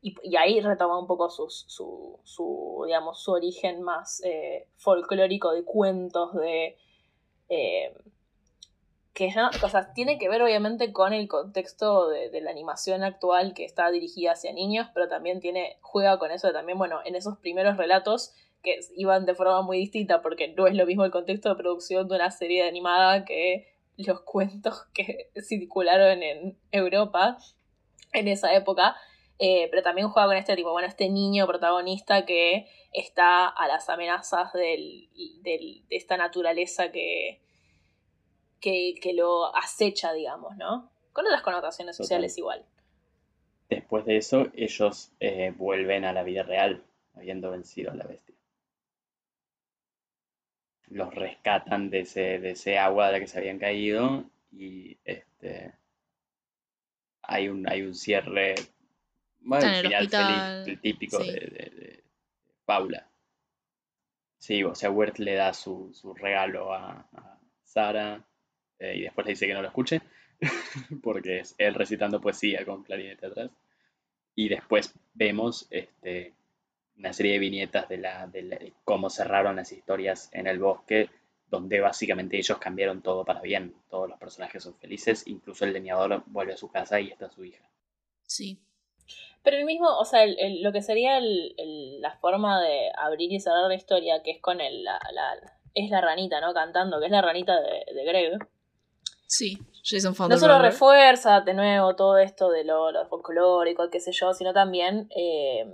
Y, 0.01 0.35
ahí 0.37 0.61
retoma 0.61 0.97
un 0.97 1.07
poco 1.07 1.29
su, 1.29 1.49
su, 2.23 2.83
digamos, 2.85 3.21
su 3.21 3.33
origen 3.33 3.81
más 3.81 4.23
eh, 4.23 4.67
folclórico 4.77 5.51
de 5.51 5.63
cuentos, 5.63 6.33
de... 6.33 6.77
Eh, 7.49 7.93
que 9.13 9.29
ya, 9.31 9.49
o 9.61 9.67
sea, 9.67 9.91
tiene 9.91 10.17
que 10.17 10.29
ver 10.29 10.41
obviamente 10.41 10.93
con 10.93 11.11
el 11.11 11.27
contexto 11.27 12.07
de, 12.07 12.39
la 12.39 12.51
animación 12.51 13.03
actual 13.03 13.53
que 13.53 13.65
está 13.65 13.91
dirigida 13.91 14.31
hacia 14.31 14.53
niños, 14.53 14.87
pero 14.93 15.09
también 15.09 15.41
tiene, 15.41 15.77
juega 15.81 16.17
con 16.19 16.31
eso 16.31 16.47
de 16.47 16.53
también, 16.53 16.77
bueno, 16.77 17.01
en 17.03 17.15
esos 17.15 17.37
primeros 17.37 17.75
relatos 17.75 18.33
que 18.63 18.79
iban 18.95 19.25
de 19.25 19.35
forma 19.35 19.61
muy 19.61 19.77
distinta, 19.77 20.21
porque 20.21 20.49
no 20.49 20.67
es 20.67 20.75
lo 20.75 20.85
mismo 20.85 21.05
el 21.05 21.11
contexto 21.11 21.49
de 21.49 21.55
producción 21.55 22.07
de 22.07 22.15
una 22.15 22.31
serie 22.31 22.67
animada 22.67 23.25
que 23.25 23.67
los 23.97 24.21
cuentos 24.21 24.85
que 24.93 25.29
circularon 25.41 26.23
en 26.23 26.57
Europa 26.71 27.37
en 28.13 28.27
esa 28.27 28.53
época. 28.53 28.95
Eh, 29.41 29.69
pero 29.71 29.81
también 29.81 30.09
juega 30.09 30.27
con 30.27 30.35
este 30.35 30.57
tipo, 30.57 30.73
bueno, 30.73 30.89
este 30.89 31.07
niño 31.07 31.47
protagonista 31.47 32.25
que 32.25 32.67
está 32.91 33.47
a 33.47 33.67
las 33.69 33.87
amenazas 33.89 34.51
del, 34.51 35.07
de 35.41 35.81
esta 35.89 36.17
naturaleza 36.17 36.91
que, 36.91 37.39
que, 38.59 39.13
lo 39.13 39.55
acecha, 39.55 40.11
digamos, 40.11 40.57
¿no? 40.57 40.91
Con 41.13 41.25
otras 41.25 41.41
connotaciones 41.41 41.95
sociales 41.95 42.37
igual. 42.37 42.65
Después 43.69 44.03
de 44.03 44.17
eso, 44.17 44.47
ellos 44.53 45.13
eh, 45.21 45.53
vuelven 45.55 46.03
a 46.03 46.11
la 46.11 46.23
vida 46.23 46.43
real, 46.43 46.83
habiendo 47.15 47.51
vencido 47.51 47.91
a 47.91 47.95
la 47.95 48.03
bestia 48.03 48.28
los 50.89 51.13
rescatan 51.13 51.89
de 51.89 52.01
ese, 52.01 52.39
de 52.39 52.51
ese 52.51 52.77
agua 52.77 53.07
de 53.07 53.13
la 53.13 53.19
que 53.19 53.27
se 53.27 53.37
habían 53.37 53.59
caído 53.59 54.29
y 54.51 54.97
este 55.05 55.73
hay 57.21 57.47
un, 57.47 57.69
hay 57.69 57.83
un 57.83 57.93
cierre 57.93 58.55
bueno, 59.41 59.67
el 59.67 59.81
final 59.81 60.09
feliz, 60.09 60.67
el 60.67 60.81
típico 60.81 61.19
de, 61.19 62.03
Paula. 62.65 63.07
Sí, 64.37 64.63
o 64.63 64.75
sea, 64.75 64.89
Wirt 64.89 65.19
le 65.19 65.35
da 65.35 65.53
su, 65.53 65.93
regalo 66.15 66.73
a, 66.73 67.07
Sara 67.63 68.25
eh, 68.79 68.95
y 68.97 69.01
después 69.01 69.25
le 69.25 69.33
dice 69.33 69.45
que 69.45 69.53
no 69.53 69.61
lo 69.61 69.67
escuche 69.67 70.01
porque 71.03 71.39
es 71.39 71.55
él 71.57 71.75
recitando 71.75 72.19
poesía 72.19 72.65
con 72.65 72.83
clarinete 72.83 73.27
atrás. 73.27 73.51
Y 74.35 74.49
después 74.49 74.95
vemos 75.13 75.67
este, 75.69 76.33
una 76.99 77.13
serie 77.13 77.33
de 77.33 77.39
viñetas 77.39 77.87
de, 77.87 77.97
la, 77.97 78.27
de, 78.27 78.73
cómo 78.83 79.09
cerraron 79.09 79.55
las 79.55 79.71
historias 79.71 80.29
en 80.33 80.47
el 80.47 80.59
bosque, 80.59 81.09
donde 81.47 81.79
básicamente 81.79 82.37
ellos 82.37 82.57
cambiaron 82.59 83.01
todo 83.01 83.25
para 83.25 83.41
bien. 83.41 83.73
Todos 83.89 84.09
los 84.09 84.19
personajes 84.19 84.63
son 84.63 84.75
felices, 84.75 85.25
incluso 85.25 85.65
el 85.65 85.73
leñador 85.73 86.23
vuelve 86.27 86.53
a 86.53 86.57
su 86.57 86.69
casa 86.69 86.99
y 86.99 87.07
está 87.07 87.29
su 87.29 87.45
hija. 87.45 87.63
Sí. 88.23 88.59
Pero 89.41 89.57
el 89.57 89.65
mismo, 89.65 89.87
o 89.97 90.05
sea, 90.05 90.25
lo 90.27 90.71
que 90.73 90.81
sería 90.81 91.19
la 91.21 92.17
forma 92.17 92.61
de 92.61 92.91
abrir 92.97 93.31
y 93.31 93.39
cerrar 93.39 93.67
la 93.69 93.75
historia, 93.75 94.21
que 94.21 94.31
es 94.31 94.41
con 94.41 94.59
el, 94.59 94.83
la, 94.83 94.99
es 95.73 95.89
la 95.89 96.01
ranita, 96.01 96.41
¿no? 96.41 96.53
Cantando, 96.53 96.99
que 96.99 97.05
es 97.05 97.11
la 97.11 97.21
ranita 97.21 97.59
de, 97.61 97.85
de 97.93 98.03
Greg. 98.03 98.39
Sí, 99.25 99.57
Jason 99.83 100.13
No 100.27 100.37
solo 100.37 100.59
refuerza 100.59 101.41
de 101.41 101.53
nuevo 101.53 101.95
todo 101.95 102.17
esto 102.17 102.49
de 102.49 102.63
lo, 102.63 102.91
lo 102.91 103.05
folclórico, 103.05 103.89
qué 103.89 103.99
sé 103.99 104.11
yo, 104.11 104.33
sino 104.33 104.53
también 104.53 105.07
eh, 105.15 105.65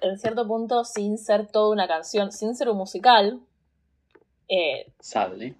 en 0.00 0.18
cierto 0.18 0.46
punto, 0.46 0.84
sin 0.84 1.18
ser 1.18 1.46
toda 1.46 1.72
una 1.72 1.86
canción, 1.88 2.32
sin 2.32 2.54
ser 2.54 2.68
un 2.68 2.78
musical, 2.78 3.40
eh, 4.52 4.92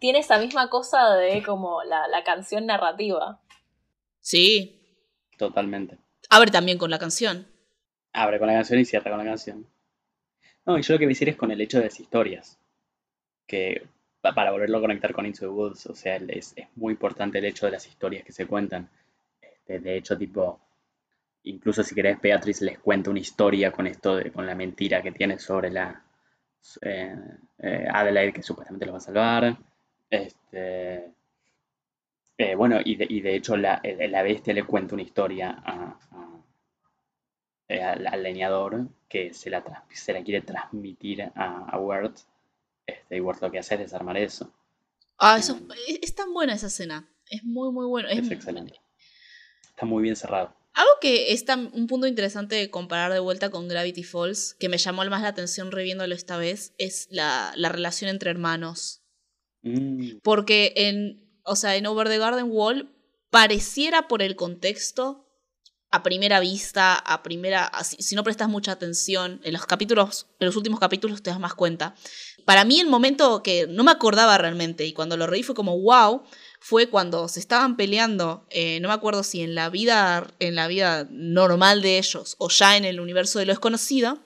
tiene 0.01 0.19
esa 0.19 0.39
misma 0.39 0.69
cosa 0.69 1.15
de 1.15 1.45
como 1.45 1.83
la, 1.85 2.25
canción 2.25 2.67
narrativa. 2.67 3.41
Sí. 4.21 4.81
Totalmente. 5.39 5.99
Abre 6.29 6.51
también 6.51 6.77
con 6.77 6.91
la 6.91 6.99
canción. 6.99 7.47
Abre 8.13 8.41
con 8.41 8.49
la 8.49 8.55
canción 8.55 8.81
y 8.81 8.85
cierra 8.85 9.11
con 9.11 9.19
la 9.19 9.25
canción. 9.25 9.67
No, 10.67 10.77
y 10.77 10.83
yo 10.83 10.95
lo 10.95 10.99
que 10.99 11.05
voy 11.05 11.13
a 11.13 11.15
decir 11.15 11.29
es 11.29 11.37
con 11.37 11.53
el 11.53 11.61
hecho 11.61 11.79
de 11.79 11.85
las 11.85 12.01
historias. 12.01 12.59
Que 13.47 13.87
para 14.21 14.51
volverlo 14.51 14.79
a 14.79 14.83
conectar 14.83 15.13
con 15.13 15.25
Into 15.25 15.41
the 15.41 15.47
Woods, 15.47 15.87
o 15.87 15.95
sea, 15.95 16.17
es, 16.17 16.53
es 16.57 16.67
muy 16.75 16.93
importante 16.93 17.39
el 17.39 17.45
hecho 17.45 17.67
de 17.67 17.73
las 17.73 17.87
historias 17.87 18.25
que 18.25 18.33
se 18.33 18.47
cuentan. 18.47 18.91
Este, 19.41 19.79
de 19.79 19.97
hecho, 19.97 20.19
tipo, 20.19 20.61
incluso 21.45 21.83
si 21.83 21.95
querés, 21.95 22.21
Beatriz 22.21 22.61
les 22.63 22.79
cuenta 22.79 23.11
una 23.11 23.21
historia 23.21 23.73
con 23.73 23.87
esto, 23.87 24.17
de, 24.17 24.31
con 24.33 24.47
la 24.47 24.55
mentira 24.55 25.03
que 25.03 25.13
tiene 25.13 25.39
sobre 25.39 25.71
la 25.71 26.03
eh, 26.83 27.17
eh, 27.59 27.89
Adelaide 27.91 28.33
que 28.33 28.43
supuestamente 28.43 28.87
lo 28.87 28.93
va 28.93 28.99
a 28.99 29.03
salvar. 29.03 29.59
Este, 30.09 31.13
eh, 32.37 32.55
bueno, 32.55 32.81
y 32.85 32.97
de, 32.97 33.35
hecho 33.35 33.57
la, 33.57 33.81
la, 33.83 34.23
bestia 34.23 34.55
le 34.55 34.65
cuenta 34.65 34.95
una 34.95 35.03
historia 35.03 35.63
al, 37.69 38.23
leñador 38.23 38.89
que 39.09 39.33
se 39.33 39.51
la, 39.51 39.63
se 39.93 40.13
la 40.13 40.23
quiere 40.23 40.43
transmitir 40.43 41.23
a, 41.23 41.67
a 41.71 41.79
Word. 41.79 42.15
Este, 42.87 43.17
y 43.17 43.21
Word 43.21 43.41
lo 43.43 43.51
que 43.51 43.59
hace 43.59 43.75
es 43.75 43.81
desarmar 43.81 44.17
eso. 44.17 44.53
Ah, 45.19 45.37
eso 45.39 45.59
es, 45.87 46.15
tan 46.15 46.33
buena 46.33 46.55
esa 46.55 46.69
escena. 46.69 47.07
Es 47.29 47.45
muy, 47.45 47.71
muy 47.71 47.87
bueno. 47.87 48.09
es 48.09 48.31
excelente. 48.31 48.81
Está 49.63 49.85
muy 49.85 50.03
bien 50.03 50.17
cerrado. 50.17 50.55
Algo 50.81 50.93
que 50.99 51.35
es 51.35 51.45
un 51.75 51.87
punto 51.87 52.07
interesante 52.07 52.57
de 52.57 52.71
comparar 52.71 53.13
de 53.13 53.19
vuelta 53.19 53.51
con 53.51 53.69
Gravity 53.69 54.03
Falls, 54.03 54.57
que 54.59 54.71
me 54.71 54.79
llamó 54.79 55.05
más 55.05 55.21
la 55.21 55.29
atención 55.29 55.71
reviéndolo 55.71 56.15
esta 56.15 56.39
vez, 56.39 56.73
es 56.79 57.07
la, 57.11 57.53
relación 57.55 58.09
entre 58.09 58.31
hermanos. 58.31 59.03
Mm. 59.61 60.21
Porque 60.23 60.73
en, 60.77 61.23
o 61.45 61.55
sea, 61.55 61.77
en 61.77 61.87
Over 61.87 62.09
the 62.09 62.17
Garden 62.17 62.47
Wall 62.51 62.97
pareciera 63.29 64.09
por 64.09 64.23
el 64.23 64.37
contexto, 64.37 65.27
a 65.91 66.03
primera 66.03 66.41
vista, 66.41 66.95
a 66.95 67.23
primera, 67.23 67.71
si, 67.83 68.15
no 68.15 68.25
prestas 68.25 68.49
mucha 68.49 68.73
atención, 68.73 69.43
en 69.45 69.53
los 69.53 69.67
capítulos, 69.67 70.29
en 70.39 70.47
los 70.47 70.57
últimos 70.57 70.81
capítulos 70.81 71.23
te 71.23 71.29
das 71.29 71.41
más 71.41 71.53
cuenta. 71.53 71.95
Para 72.47 72.65
mí 72.65 72.81
el 72.81 72.87
momento 72.87 73.43
que 73.43 73.67
no 73.67 73.85
me 73.85 73.91
acordaba 73.91 74.39
realmente 74.39 74.87
y 74.87 74.95
cuando 74.95 75.19
lo 75.19 75.27
reí 75.27 75.43
fue 75.43 75.55
como 75.55 75.79
wow, 75.79 76.23
fue 76.61 76.89
cuando 76.89 77.27
se 77.29 77.41
estaban 77.41 77.77
peleando, 77.77 78.47
eh, 78.51 78.79
no 78.81 78.89
me 78.89 78.95
acuerdo 78.95 79.23
si 79.23 79.41
en 79.41 79.55
la 79.55 79.71
vida, 79.71 80.33
en 80.39 80.55
la 80.55 80.69
vida 80.69 81.09
normal 81.11 81.81
de 81.81 81.99
ellos 81.99 82.37
o 82.39 82.51
ya 82.51 82.77
en 82.77 82.85
el 82.85 83.01
universo 83.01 83.39
de 83.39 83.47
lo 83.47 83.53
desconocido, 83.53 84.19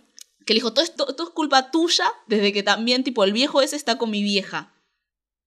que 0.44 0.52
le 0.52 0.58
dijo, 0.58 0.74
todo 0.74 0.84
esto, 0.84 1.06
es 1.08 1.30
culpa 1.30 1.70
tuya, 1.70 2.04
desde 2.26 2.52
que 2.52 2.62
también, 2.62 3.04
tipo, 3.04 3.24
el 3.24 3.32
viejo 3.32 3.62
ese 3.62 3.76
está 3.76 3.96
con 3.98 4.10
mi 4.10 4.22
vieja. 4.22 4.74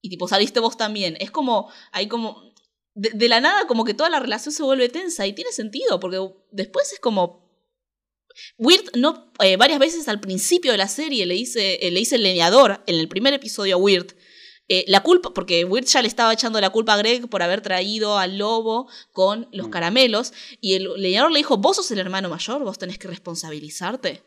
Y 0.01 0.09
tipo, 0.09 0.27
saliste 0.27 0.59
vos 0.59 0.77
también. 0.77 1.17
Es 1.19 1.29
como, 1.29 1.69
hay 1.91 2.07
como, 2.07 2.51
de, 2.95 3.27
la 3.27 3.41
nada 3.41 3.67
como 3.67 3.83
que 3.83 3.93
toda 3.93 4.09
la 4.09 4.19
relación 4.19 4.53
se 4.53 4.63
vuelve 4.63 4.89
tensa 4.89 5.27
y 5.27 5.33
tiene 5.33 5.51
sentido, 5.51 5.99
porque 5.99 6.19
después 6.51 6.91
es 6.93 6.99
como... 6.99 7.45
Weird 8.59 8.95
no, 8.95 9.31
eh, 9.39 9.57
varias 9.57 9.79
veces 9.79 10.07
al 10.07 10.19
principio 10.19 10.71
de 10.71 10.77
la 10.77 10.87
serie 10.87 11.25
le 11.25 11.33
dice, 11.33 11.85
eh, 11.85 11.91
le 11.91 11.99
dice 11.99 12.15
el 12.15 12.23
leñador, 12.23 12.83
en 12.85 12.95
el 12.95 13.07
primer 13.07 13.33
episodio 13.33 13.75
a 13.75 13.79
Weird, 13.79 14.15
eh, 14.69 14.83
la 14.87 15.01
culpa, 15.01 15.33
porque 15.33 15.63
Weird 15.63 15.87
ya 15.87 16.01
le 16.01 16.09
estaba 16.09 16.33
echando 16.33 16.59
la 16.59 16.71
culpa 16.71 16.93
a 16.93 16.97
Greg 16.97 17.29
por 17.29 17.41
haber 17.41 17.61
traído 17.61 18.17
al 18.17 18.37
lobo 18.37 18.89
con 19.13 19.47
los 19.53 19.67
mm. 19.67 19.71
caramelos, 19.71 20.33
y 20.59 20.73
el 20.73 20.89
leñador 20.97 21.31
le 21.31 21.39
dijo, 21.39 21.57
vos 21.57 21.77
sos 21.77 21.89
el 21.91 21.99
hermano 21.99 22.29
mayor, 22.29 22.63
vos 22.63 22.77
tenés 22.77 22.97
que 22.97 23.07
responsabilizarte. 23.07 24.23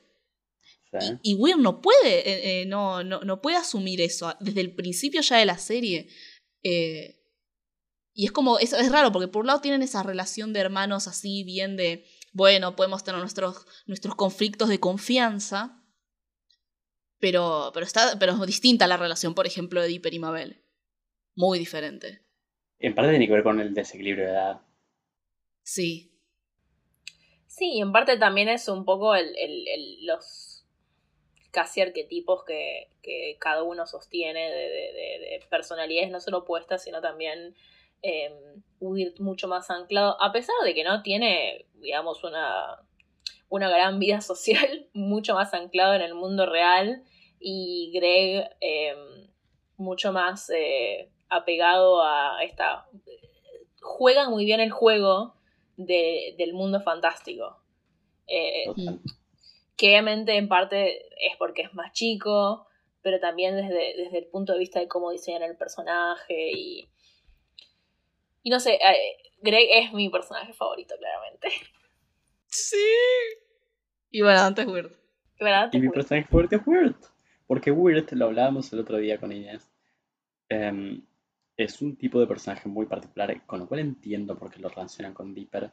Y, 1.22 1.34
Weird 1.34 1.60
no 1.60 1.80
puede, 1.80 2.28
eh, 2.28 2.62
eh, 2.62 2.66
no, 2.66 3.04
no, 3.04 3.40
puede 3.40 3.56
asumir 3.56 4.00
eso 4.00 4.34
desde 4.40 4.60
el 4.60 4.74
principio 4.74 5.20
ya 5.20 5.36
de 5.36 5.44
la 5.44 5.56
serie. 5.56 6.08
y 6.62 8.24
es 8.24 8.32
como, 8.32 8.58
es, 8.58 8.72
es, 8.72 8.90
raro, 8.90 9.12
porque 9.12 9.28
por 9.28 9.42
un 9.42 9.46
lado 9.46 9.60
tienen 9.60 9.82
esa 9.82 10.02
relación 10.02 10.52
de 10.52 10.60
hermanos 10.60 11.06
así, 11.06 11.44
bien 11.44 11.76
de, 11.76 12.06
bueno, 12.32 12.76
podemos 12.76 13.04
tener 13.04 13.20
nuestros, 13.20 13.66
nuestros 13.86 14.14
conflictos 14.14 14.68
de 14.68 14.80
confianza, 14.80 15.79
pero, 17.20 17.70
pero, 17.72 17.86
está, 17.86 18.18
pero 18.18 18.32
es 18.32 18.46
distinta 18.46 18.86
la 18.86 18.96
relación, 18.96 19.34
por 19.34 19.46
ejemplo, 19.46 19.80
de 19.80 19.88
Dipper 19.88 20.14
y 20.14 20.18
Mabel. 20.18 20.62
Muy 21.36 21.58
diferente. 21.58 22.22
En 22.78 22.94
parte 22.94 23.10
tiene 23.10 23.26
que 23.26 23.32
ver 23.34 23.42
con 23.42 23.60
el 23.60 23.74
desequilibrio 23.74 24.24
de 24.24 24.30
edad. 24.32 24.60
Sí. 25.62 26.10
Sí, 27.46 27.74
y 27.74 27.80
en 27.82 27.92
parte 27.92 28.16
también 28.16 28.48
es 28.48 28.68
un 28.68 28.84
poco 28.84 29.14
el, 29.14 29.36
el, 29.36 30.06
los 30.06 30.64
casi 31.50 31.80
arquetipos 31.80 32.44
que, 32.44 32.88
que, 33.02 33.36
cada 33.38 33.62
uno 33.62 33.86
sostiene 33.86 34.50
de, 34.50 34.68
de, 34.68 35.40
personalidades 35.50 36.10
no 36.10 36.20
solo 36.20 36.38
opuestas, 36.38 36.82
sino 36.84 37.00
también 37.00 37.54
eh, 38.02 38.32
mucho 38.80 39.48
más 39.48 39.70
anclado, 39.70 40.20
a 40.22 40.32
pesar 40.32 40.54
de 40.64 40.74
que 40.74 40.84
no 40.84 41.02
tiene, 41.02 41.66
digamos, 41.74 42.24
una, 42.24 42.78
una 43.50 43.68
gran 43.68 43.98
vida 43.98 44.20
social, 44.22 44.88
mucho 44.94 45.34
más 45.34 45.52
anclado 45.52 45.92
en 45.92 46.00
el 46.00 46.14
mundo 46.14 46.46
real 46.46 47.02
y 47.38 47.90
Greg 47.92 48.48
em, 48.60 49.28
mucho 49.76 50.12
más 50.12 50.48
eh, 50.50 51.10
apegado 51.28 52.02
a 52.02 52.42
esta... 52.42 52.86
Juegan 53.82 54.30
muy 54.30 54.44
bien 54.44 54.60
el 54.60 54.70
juego 54.70 55.34
del 55.76 56.52
mundo 56.52 56.80
fantástico. 56.80 57.56
Eh, 58.26 58.66
que 59.76 59.88
obviamente 59.88 60.36
en 60.36 60.48
parte 60.48 61.06
es 61.26 61.36
porque 61.38 61.62
es 61.62 61.72
más 61.72 61.92
chico, 61.92 62.66
pero 63.00 63.18
también 63.18 63.56
desde, 63.56 63.96
desde 63.96 64.18
el 64.18 64.26
punto 64.26 64.52
de 64.52 64.58
vista 64.58 64.78
de 64.78 64.88
cómo 64.88 65.10
diseñan 65.10 65.42
el 65.42 65.56
personaje 65.56 66.50
y... 66.52 66.88
Y 68.42 68.50
no 68.50 68.60
sé, 68.60 68.74
eh, 68.74 69.16
Greg 69.42 69.68
es 69.70 69.92
mi 69.92 70.08
personaje 70.08 70.52
favorito, 70.52 70.94
claramente. 70.98 71.48
Sí. 72.50 72.76
Y 74.10 74.22
bueno, 74.22 74.40
antes 74.40 74.66
Weird. 74.66 74.92
¿Verdad? 75.38 75.70
Y 75.72 75.78
mi 75.80 75.88
personaje 75.88 76.26
favorito 76.28 76.56
es 76.56 76.62
Weird. 76.66 76.96
Porque 77.46 77.70
Weird, 77.70 78.12
lo 78.12 78.26
hablábamos 78.26 78.72
el 78.72 78.80
otro 78.80 78.98
día 78.98 79.18
con 79.18 79.32
Inés, 79.32 79.68
em, 80.48 81.02
es 81.56 81.80
un 81.82 81.96
tipo 81.96 82.20
de 82.20 82.26
personaje 82.26 82.68
muy 82.68 82.86
particular, 82.86 83.44
con 83.46 83.60
lo 83.60 83.66
cual 83.68 83.80
entiendo 83.80 84.38
por 84.38 84.50
qué 84.50 84.60
lo 84.60 84.68
relacionan 84.68 85.14
con 85.14 85.34
Dipper. 85.34 85.70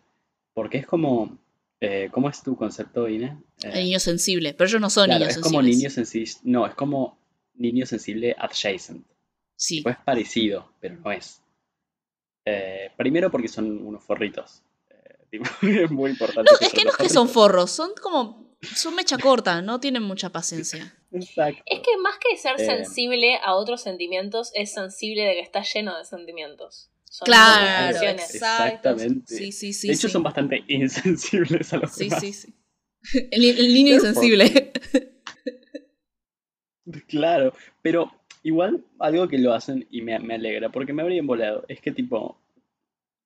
Porque 0.53 0.77
es 0.79 0.85
como. 0.87 1.37
eh, 1.79 2.09
¿Cómo 2.11 2.29
es 2.29 2.41
tu 2.41 2.55
concepto, 2.55 3.07
Inés? 3.07 3.33
Eh, 3.63 3.69
El 3.73 3.83
niño 3.85 3.99
sensible. 3.99 4.53
Pero 4.53 4.67
ellos 4.67 4.81
no 4.81 4.89
son 4.89 5.05
claro, 5.05 5.19
niños 5.19 5.35
es 5.37 5.41
como 5.43 5.59
sensibles. 5.59 5.77
niño 5.77 5.89
sensible. 5.91 6.31
No, 6.43 6.65
es 6.65 6.73
como 6.75 7.19
niño 7.55 7.85
sensible 7.85 8.35
adjacent. 8.37 9.05
Sí. 9.55 9.81
Pues 9.81 9.97
parecido, 9.97 10.71
pero 10.79 10.95
no 10.95 11.11
es. 11.11 11.41
Eh, 12.45 12.91
primero 12.97 13.29
porque 13.29 13.47
son 13.47 13.85
unos 13.85 14.03
forritos. 14.03 14.63
Tipo, 15.29 15.45
es 15.61 15.91
muy 15.91 16.11
importante. 16.11 16.49
No, 16.51 16.57
es 16.67 16.73
que 16.73 16.83
no 16.83 16.91
es 16.91 16.97
que 16.97 17.09
son 17.09 17.27
forros, 17.29 17.71
son 17.71 17.91
como. 18.01 18.47
Son 18.75 18.95
mecha 18.95 19.17
corta, 19.19 19.61
no 19.61 19.79
tienen 19.79 20.01
mucha 20.03 20.29
paciencia. 20.31 20.95
Exacto. 21.11 21.61
Es 21.67 21.79
que 21.81 21.97
más 21.97 22.15
que 22.17 22.35
ser 22.37 22.59
Eh. 22.59 22.65
sensible 22.65 23.37
a 23.43 23.53
otros 23.55 23.81
sentimientos, 23.81 24.51
es 24.55 24.73
sensible 24.73 25.23
de 25.23 25.33
que 25.35 25.41
está 25.41 25.61
lleno 25.61 25.95
de 25.97 26.05
sentimientos. 26.05 26.89
Son 27.05 27.25
Claro. 27.25 27.97
Exactamente. 28.09 29.33
Sí, 29.35 29.51
sí, 29.51 29.73
sí. 29.73 29.87
de 29.87 29.93
hecho, 29.93 30.07
sí. 30.07 30.11
son 30.13 30.23
bastante 30.23 30.63
insensibles 30.67 31.71
a 31.73 31.77
los 31.77 31.91
Sí, 31.93 32.05
demás. 32.05 32.21
sí, 32.21 32.33
sí. 32.33 32.53
El, 33.31 33.45
el 33.45 33.73
niño 33.73 33.93
insensible. 33.95 34.71
Claro, 37.07 37.53
pero 37.81 38.11
igual 38.43 38.83
algo 38.99 39.27
que 39.27 39.37
lo 39.37 39.53
hacen 39.53 39.85
y 39.91 40.01
me, 40.01 40.17
me 40.19 40.35
alegra, 40.35 40.69
porque 40.69 40.93
me 40.93 41.01
habría 41.01 41.21
volado, 41.21 41.65
es 41.67 41.81
que 41.81 41.91
tipo, 41.91 42.39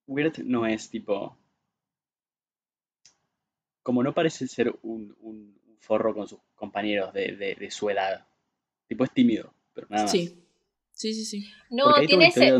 Weird 0.08 0.38
no 0.38 0.66
es 0.66 0.90
tipo, 0.90 1.36
como 3.82 4.02
no 4.02 4.12
parece 4.14 4.46
ser 4.48 4.74
un, 4.82 5.16
forro 5.80 6.14
con 6.14 6.28
sus 6.28 6.38
compañeros 6.54 7.12
de, 7.12 7.32
de- 7.36 7.54
de 7.56 7.70
su 7.70 7.90
edad, 7.90 8.24
tipo 8.86 9.02
es 9.04 9.10
tímido, 9.12 9.52
pero 9.74 9.88
nada 9.90 10.04
más. 10.04 10.12
Sí. 10.12 10.38
Sí, 10.94 11.14
sí, 11.14 11.24
sí. 11.24 11.50
No, 11.70 11.92
tiene 12.06 12.26
ese, 12.26 12.52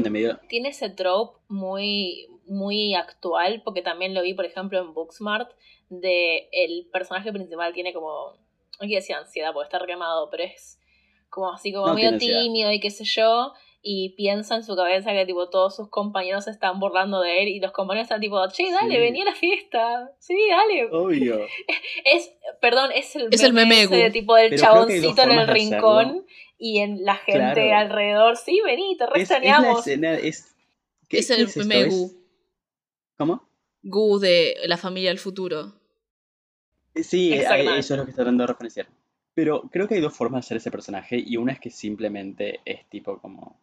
tiene 0.48 0.70
ese 0.70 0.90
trope 0.90 1.38
muy, 1.48 2.26
muy 2.46 2.94
actual, 2.94 3.62
porque 3.62 3.82
también 3.82 4.14
lo 4.14 4.22
vi, 4.22 4.34
por 4.34 4.46
ejemplo, 4.46 4.80
en 4.80 4.94
Booksmart, 4.94 5.50
de 5.90 6.48
el 6.50 6.88
personaje 6.92 7.30
principal 7.32 7.72
tiene 7.74 7.92
como, 7.92 8.32
no 8.32 8.78
quiero 8.80 8.96
decir 8.96 9.14
ansiedad 9.14 9.52
porque 9.52 9.66
está 9.66 9.78
requemado, 9.78 10.28
pero 10.30 10.44
es 10.44 10.80
como 11.28 11.52
así 11.52 11.72
como 11.72 11.88
No, 11.88 11.94
medio 11.94 12.08
ansiedad. 12.08 12.40
tímido 12.40 12.72
y 12.72 12.80
qué 12.80 12.90
sé 12.90 13.04
yo, 13.04 13.52
y 13.84 14.10
piensa 14.10 14.54
en 14.54 14.62
su 14.62 14.76
cabeza 14.76 15.10
que 15.12 15.26
tipo 15.26 15.48
todos 15.50 15.74
sus 15.74 15.88
compañeros 15.88 16.44
se 16.44 16.50
están 16.52 16.78
burlando 16.78 17.20
de 17.20 17.42
él 17.42 17.48
y 17.48 17.58
los 17.60 17.72
compañeros 17.72 18.04
están 18.04 18.20
tipo, 18.20 18.38
che, 18.48 18.70
dale, 18.70 18.94
Sí. 18.94 19.00
vení 19.00 19.22
a 19.22 19.24
la 19.24 19.34
fiesta, 19.34 20.12
sí, 20.20 20.36
dale. 20.50 20.86
obvio, 20.92 21.40
Es, 22.04 22.32
perdón, 22.60 22.90
es 22.94 23.16
el 23.16 23.28
Es 23.32 23.42
el 23.42 23.52
meme 23.52 23.82
ese 23.82 23.96
de 23.96 24.06
Gu. 24.06 24.12
tipo 24.12 24.34
del 24.36 24.50
Pero 24.50 24.62
chaboncito 24.62 25.22
en 25.22 25.30
el 25.32 25.48
rincón 25.48 26.26
y 26.58 26.78
en 26.78 27.04
la 27.04 27.16
gente 27.16 27.54
Claro. 27.54 27.76
alrededor, 27.76 28.36
sí, 28.36 28.60
vení, 28.64 28.96
te 28.96 29.06
re 29.06 29.20
es, 29.20 29.22
es 29.24 29.30
la 29.30 29.36
extrañamos. 29.38 29.78
escena, 29.80 30.14
es... 30.14 30.54
¿qué- 31.08 31.18
Es 31.18 31.26
qué 31.26 31.34
el 31.34 31.42
esto? 31.48 31.64
meme 31.64 31.88
Gu. 31.88 32.12
¿Cómo? 33.18 33.48
Gu 33.82 34.18
de 34.20 34.54
la 34.66 34.76
familia 34.76 35.10
del 35.10 35.18
futuro. 35.18 35.72
Sí, 36.94 37.32
a- 37.32 37.36
Exactamente. 37.36 37.78
eso 37.80 37.94
es 37.94 37.98
lo 37.98 38.04
que 38.04 38.10
está 38.10 38.22
tratando 38.22 38.42
de 38.44 38.46
referenciar. 38.46 38.86
Pero 39.34 39.62
creo 39.72 39.88
que 39.88 39.94
hay 39.96 40.00
dos 40.00 40.14
formas 40.16 40.42
de 40.44 40.46
hacer 40.46 40.56
ese 40.58 40.70
personaje 40.70 41.16
y 41.18 41.36
una 41.36 41.52
es 41.54 41.58
que 41.60 41.70
simplemente 41.70 42.60
es 42.64 42.86
tipo 42.88 43.18
como... 43.18 43.58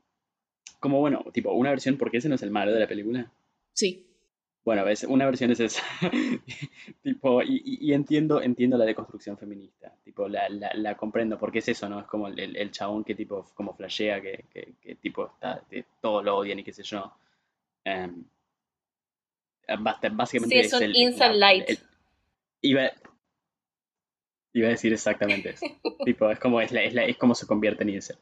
Como 0.79 0.99
bueno, 0.99 1.23
tipo 1.33 1.51
una 1.53 1.69
versión, 1.71 1.97
porque 1.97 2.17
ese 2.17 2.29
no 2.29 2.35
es 2.35 2.41
el 2.43 2.51
malo 2.51 2.71
de 2.73 2.79
la 2.79 2.87
película. 2.87 3.31
Sí. 3.73 4.05
Bueno, 4.65 4.83
ves, 4.85 5.03
una 5.03 5.25
versión 5.25 5.51
es 5.51 5.59
esa. 5.61 5.81
tipo, 7.01 7.41
y, 7.41 7.61
y- 7.81 7.93
entiendo, 7.93 8.41
entiendo 8.41 8.77
la 8.77 8.85
deconstrucción 8.85 9.37
feminista. 9.37 9.93
Tipo, 10.03 10.27
la, 10.27 10.47
la, 10.49 10.71
la 10.75 10.95
comprendo, 10.95 11.37
porque 11.39 11.59
es 11.59 11.69
eso, 11.69 11.87
¿no? 11.89 11.99
Es 12.01 12.05
como 12.07 12.27
el, 12.27 12.55
el- 12.55 12.71
chabón 12.71 13.03
que 13.03 13.15
tipo, 13.15 13.45
como 13.55 13.73
flashea, 13.73 14.21
que, 14.21 14.45
que, 14.53 14.73
que 14.81 14.95
tipo 14.95 15.27
está, 15.27 15.63
que 15.69 15.85
todos 16.01 16.23
lo 16.23 16.37
odian 16.37 16.59
y 16.59 16.63
qué 16.63 16.73
sé 16.73 16.83
yo. 16.83 17.11
Basta- 19.79 20.09
básicamente 20.09 20.61
Sí, 20.61 20.65
es 20.67 20.73
un 20.73 20.83
el, 20.83 20.95
incel 20.95 21.39
light. 21.39 21.69
el- 21.69 21.79
iba, 22.61 22.91
iba 24.53 24.67
a 24.67 24.71
decir 24.71 24.91
exactamente 24.93 25.49
eso. 25.51 25.65
tipo, 26.05 26.29
es 26.31 26.39
como, 26.39 26.59
es, 26.61 26.71
la- 26.71 26.83
es, 26.83 26.93
la- 26.93 27.05
es 27.05 27.17
como 27.17 27.35
se 27.35 27.45
convierte 27.47 27.83
en 27.83 27.89
incel. 27.89 28.17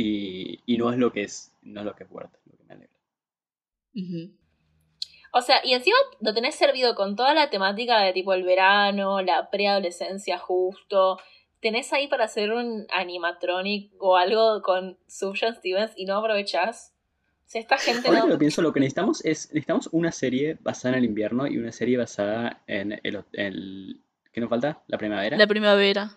Y, 0.00 0.60
y 0.64 0.78
no 0.78 0.92
es 0.92 0.98
lo 0.98 1.12
que 1.12 1.22
es, 1.24 1.52
no 1.62 1.80
es 1.80 1.86
lo 1.86 1.96
que 1.96 2.04
es 2.04 2.10
Word, 2.12 2.30
lo 2.46 2.56
que 2.56 2.62
me 2.64 2.74
alegra. 2.74 2.94
O 5.32 5.40
sea, 5.42 5.56
y 5.64 5.74
encima 5.74 5.96
lo 6.20 6.32
tenés 6.32 6.54
servido 6.54 6.94
con 6.94 7.16
toda 7.16 7.34
la 7.34 7.50
temática 7.50 7.98
de 8.00 8.12
tipo 8.12 8.32
el 8.32 8.44
verano, 8.44 9.20
la 9.22 9.50
preadolescencia 9.50 10.38
justo. 10.38 11.18
Tenés 11.60 11.92
ahí 11.92 12.06
para 12.06 12.24
hacer 12.26 12.52
un 12.52 12.86
animatronic 12.92 13.92
o 13.98 14.16
algo 14.16 14.62
con 14.62 14.98
Sufjan 15.08 15.56
Stevens 15.56 15.92
y 15.96 16.04
no 16.06 16.16
aprovechás. 16.16 16.94
O 17.46 17.50
sea, 17.50 17.60
esta 17.60 17.76
gente 17.78 18.06
Ahora 18.06 18.20
no. 18.20 18.26
que 18.26 18.32
lo 18.34 18.38
pienso, 18.38 18.62
lo 18.62 18.72
que 18.72 18.80
necesitamos 18.80 19.24
es, 19.24 19.48
necesitamos 19.48 19.88
una 19.90 20.12
serie 20.12 20.58
basada 20.60 20.94
en 20.94 20.98
el 21.00 21.04
invierno 21.06 21.46
y 21.48 21.56
una 21.58 21.72
serie 21.72 21.96
basada 21.96 22.62
en 22.68 22.92
el, 23.02 23.24
el- 23.32 24.00
¿qué 24.32 24.40
nos 24.40 24.48
falta? 24.50 24.82
La 24.86 24.96
primavera. 24.98 25.36
La 25.36 25.46
primavera. 25.48 26.12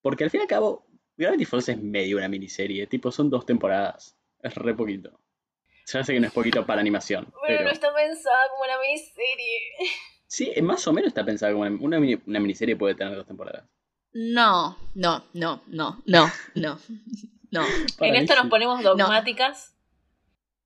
Porque 0.00 0.24
al 0.24 0.30
fin 0.30 0.38
y 0.40 0.42
al 0.42 0.48
cabo, 0.48 0.85
Gravity 1.16 1.44
Falls 1.44 1.68
es 1.68 1.82
medio 1.82 2.16
una 2.18 2.28
miniserie, 2.28 2.86
tipo, 2.86 3.10
son 3.10 3.30
dos 3.30 3.46
temporadas. 3.46 4.16
Es 4.42 4.54
re 4.54 4.74
poquito. 4.74 5.18
Ya 5.92 6.02
sé 6.04 6.12
que 6.14 6.20
no 6.20 6.26
es 6.26 6.32
poquito 6.32 6.66
para 6.66 6.80
animación, 6.80 7.26
Pero 7.26 7.34
pero 7.46 7.64
no 7.64 7.70
está 7.70 7.94
pensada 7.94 8.48
como 8.50 8.64
una 8.64 8.80
miniserie. 8.80 9.60
sí, 10.26 10.52
más 10.62 10.86
o 10.88 10.92
menos 10.92 11.08
está 11.08 11.24
pensada 11.24 11.52
como 11.52 11.64
una, 11.64 11.76
una, 11.80 12.00
mini- 12.00 12.20
una 12.26 12.40
miniserie 12.40 12.76
puede 12.76 12.94
tener 12.96 13.14
dos 13.14 13.26
temporadas. 13.26 13.64
No, 14.12 14.76
no, 14.94 15.24
no, 15.34 15.62
no, 15.68 16.02
no, 16.06 16.30
no. 16.54 16.78
No. 17.50 17.64
En 18.00 18.16
esto 18.16 18.34
nos 18.34 18.48
ponemos 18.48 18.82
dogmáticas. 18.82 19.74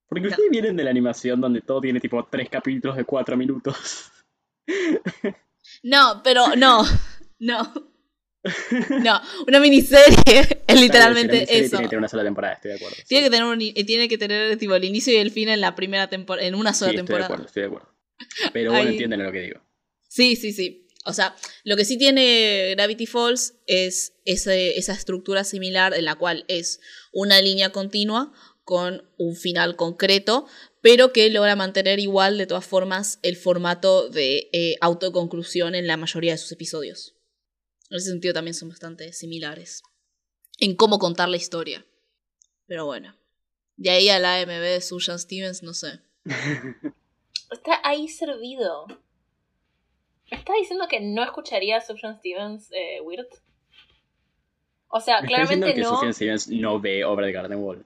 Porque 0.07 0.23
no. 0.25 0.29
ustedes 0.31 0.49
vienen 0.49 0.75
de 0.75 0.83
la 0.83 0.89
animación 0.89 1.39
donde 1.39 1.61
todo 1.61 1.79
tiene 1.81 1.99
tipo 1.99 2.25
tres 2.25 2.49
capítulos 2.49 2.97
de 2.97 3.05
cuatro 3.05 3.37
minutos. 3.37 4.11
No, 5.83 6.21
pero 6.23 6.55
no, 6.55 6.83
no. 7.39 7.71
No, 9.03 9.21
una 9.47 9.59
miniserie 9.59 10.63
es 10.67 10.81
literalmente 10.81 11.33
miniserie 11.33 11.61
eso. 11.65 11.69
Tiene 11.77 11.83
que 11.83 11.89
tener 11.89 11.97
una 11.99 12.07
sola 12.07 12.23
temporada, 12.23 12.53
estoy 12.55 12.71
de 12.71 12.77
acuerdo. 12.77 12.95
sí. 12.97 13.03
Tiene 13.07 13.23
que 13.25 13.29
tener 13.29 13.45
un, 13.45 13.61
eh, 13.61 13.83
tiene 13.85 14.07
que 14.07 14.17
tener 14.17 14.57
tipo 14.57 14.75
el 14.75 14.83
inicio 14.83 15.13
y 15.13 15.17
el 15.17 15.31
fin 15.31 15.49
en 15.49 15.61
la 15.61 15.75
primera 15.75 16.09
temporada, 16.09 16.47
en 16.47 16.55
una 16.55 16.73
sola 16.73 16.91
Sí, 16.91 16.95
estoy 16.97 16.97
de 16.97 16.97
temporada. 16.97 17.25
acuerdo, 17.25 17.45
estoy 17.45 17.61
de 17.61 17.67
acuerdo. 17.67 17.89
Pero 18.53 18.71
bueno, 18.71 18.89
entienden 18.89 19.23
lo 19.23 19.31
que 19.31 19.39
digo. 19.41 19.61
Sí, 20.07 20.35
sí, 20.35 20.51
sí. 20.53 20.87
O 21.05 21.13
sea, 21.13 21.35
lo 21.63 21.75
que 21.75 21.85
sí 21.85 21.97
tiene 21.97 22.73
Gravity 22.75 23.05
Falls 23.07 23.55
es 23.65 24.13
ese- 24.25 24.77
esa 24.77 24.93
estructura 24.93 25.43
similar 25.43 25.93
en 25.95 26.05
la 26.05 26.15
cual 26.15 26.45
es 26.47 26.79
una 27.11 27.41
línea 27.41 27.71
continua 27.71 28.31
con 28.63 29.09
un 29.17 29.35
final 29.35 29.75
concreto, 29.75 30.45
pero 30.81 31.11
que 31.11 31.29
logra 31.31 31.55
mantener 31.55 31.99
igual, 31.99 32.37
de 32.37 32.45
todas 32.45 32.65
formas, 32.65 33.17
el 33.23 33.35
formato 33.35 34.09
de 34.09 34.49
eh, 34.53 34.75
autoconclusión 34.81 35.73
en 35.73 35.87
la 35.87 35.97
mayoría 35.97 36.33
de 36.33 36.37
sus 36.37 36.51
episodios. 36.51 37.15
En 37.91 37.97
ese 37.97 38.09
sentido 38.09 38.33
también 38.33 38.53
son 38.53 38.69
bastante 38.69 39.11
similares 39.11 39.83
en 40.59 40.75
cómo 40.75 40.97
contar 40.97 41.27
la 41.27 41.35
historia. 41.35 41.85
Pero 42.65 42.85
bueno, 42.85 43.13
de 43.75 43.89
ahí 43.89 44.07
a 44.07 44.17
la 44.17 44.37
AMB 44.37 44.47
de 44.47 44.79
Susan 44.79 45.19
Stevens, 45.19 45.61
no 45.61 45.73
sé. 45.73 45.99
Está 47.51 47.81
ahí 47.83 48.07
servido. 48.07 48.87
¿Me 50.31 50.37
¿Estás 50.37 50.55
diciendo 50.57 50.87
que 50.89 51.01
no 51.01 51.21
escucharía 51.21 51.77
a 51.77 51.81
Sufjan 51.81 52.17
Stevens 52.19 52.69
eh, 52.71 53.01
Weird? 53.01 53.27
O 54.87 55.01
sea, 55.01 55.19
Me 55.19 55.27
está 55.27 55.41
diciendo 55.41 55.65
claramente 55.65 55.73
que 55.73 55.81
no. 55.81 55.89
Sufjan 55.89 56.13
Stevens 56.13 56.47
no 56.47 56.79
ve 56.79 57.03
Over 57.03 57.25
the 57.25 57.31
Garden 57.33 57.59
Wall. 57.61 57.85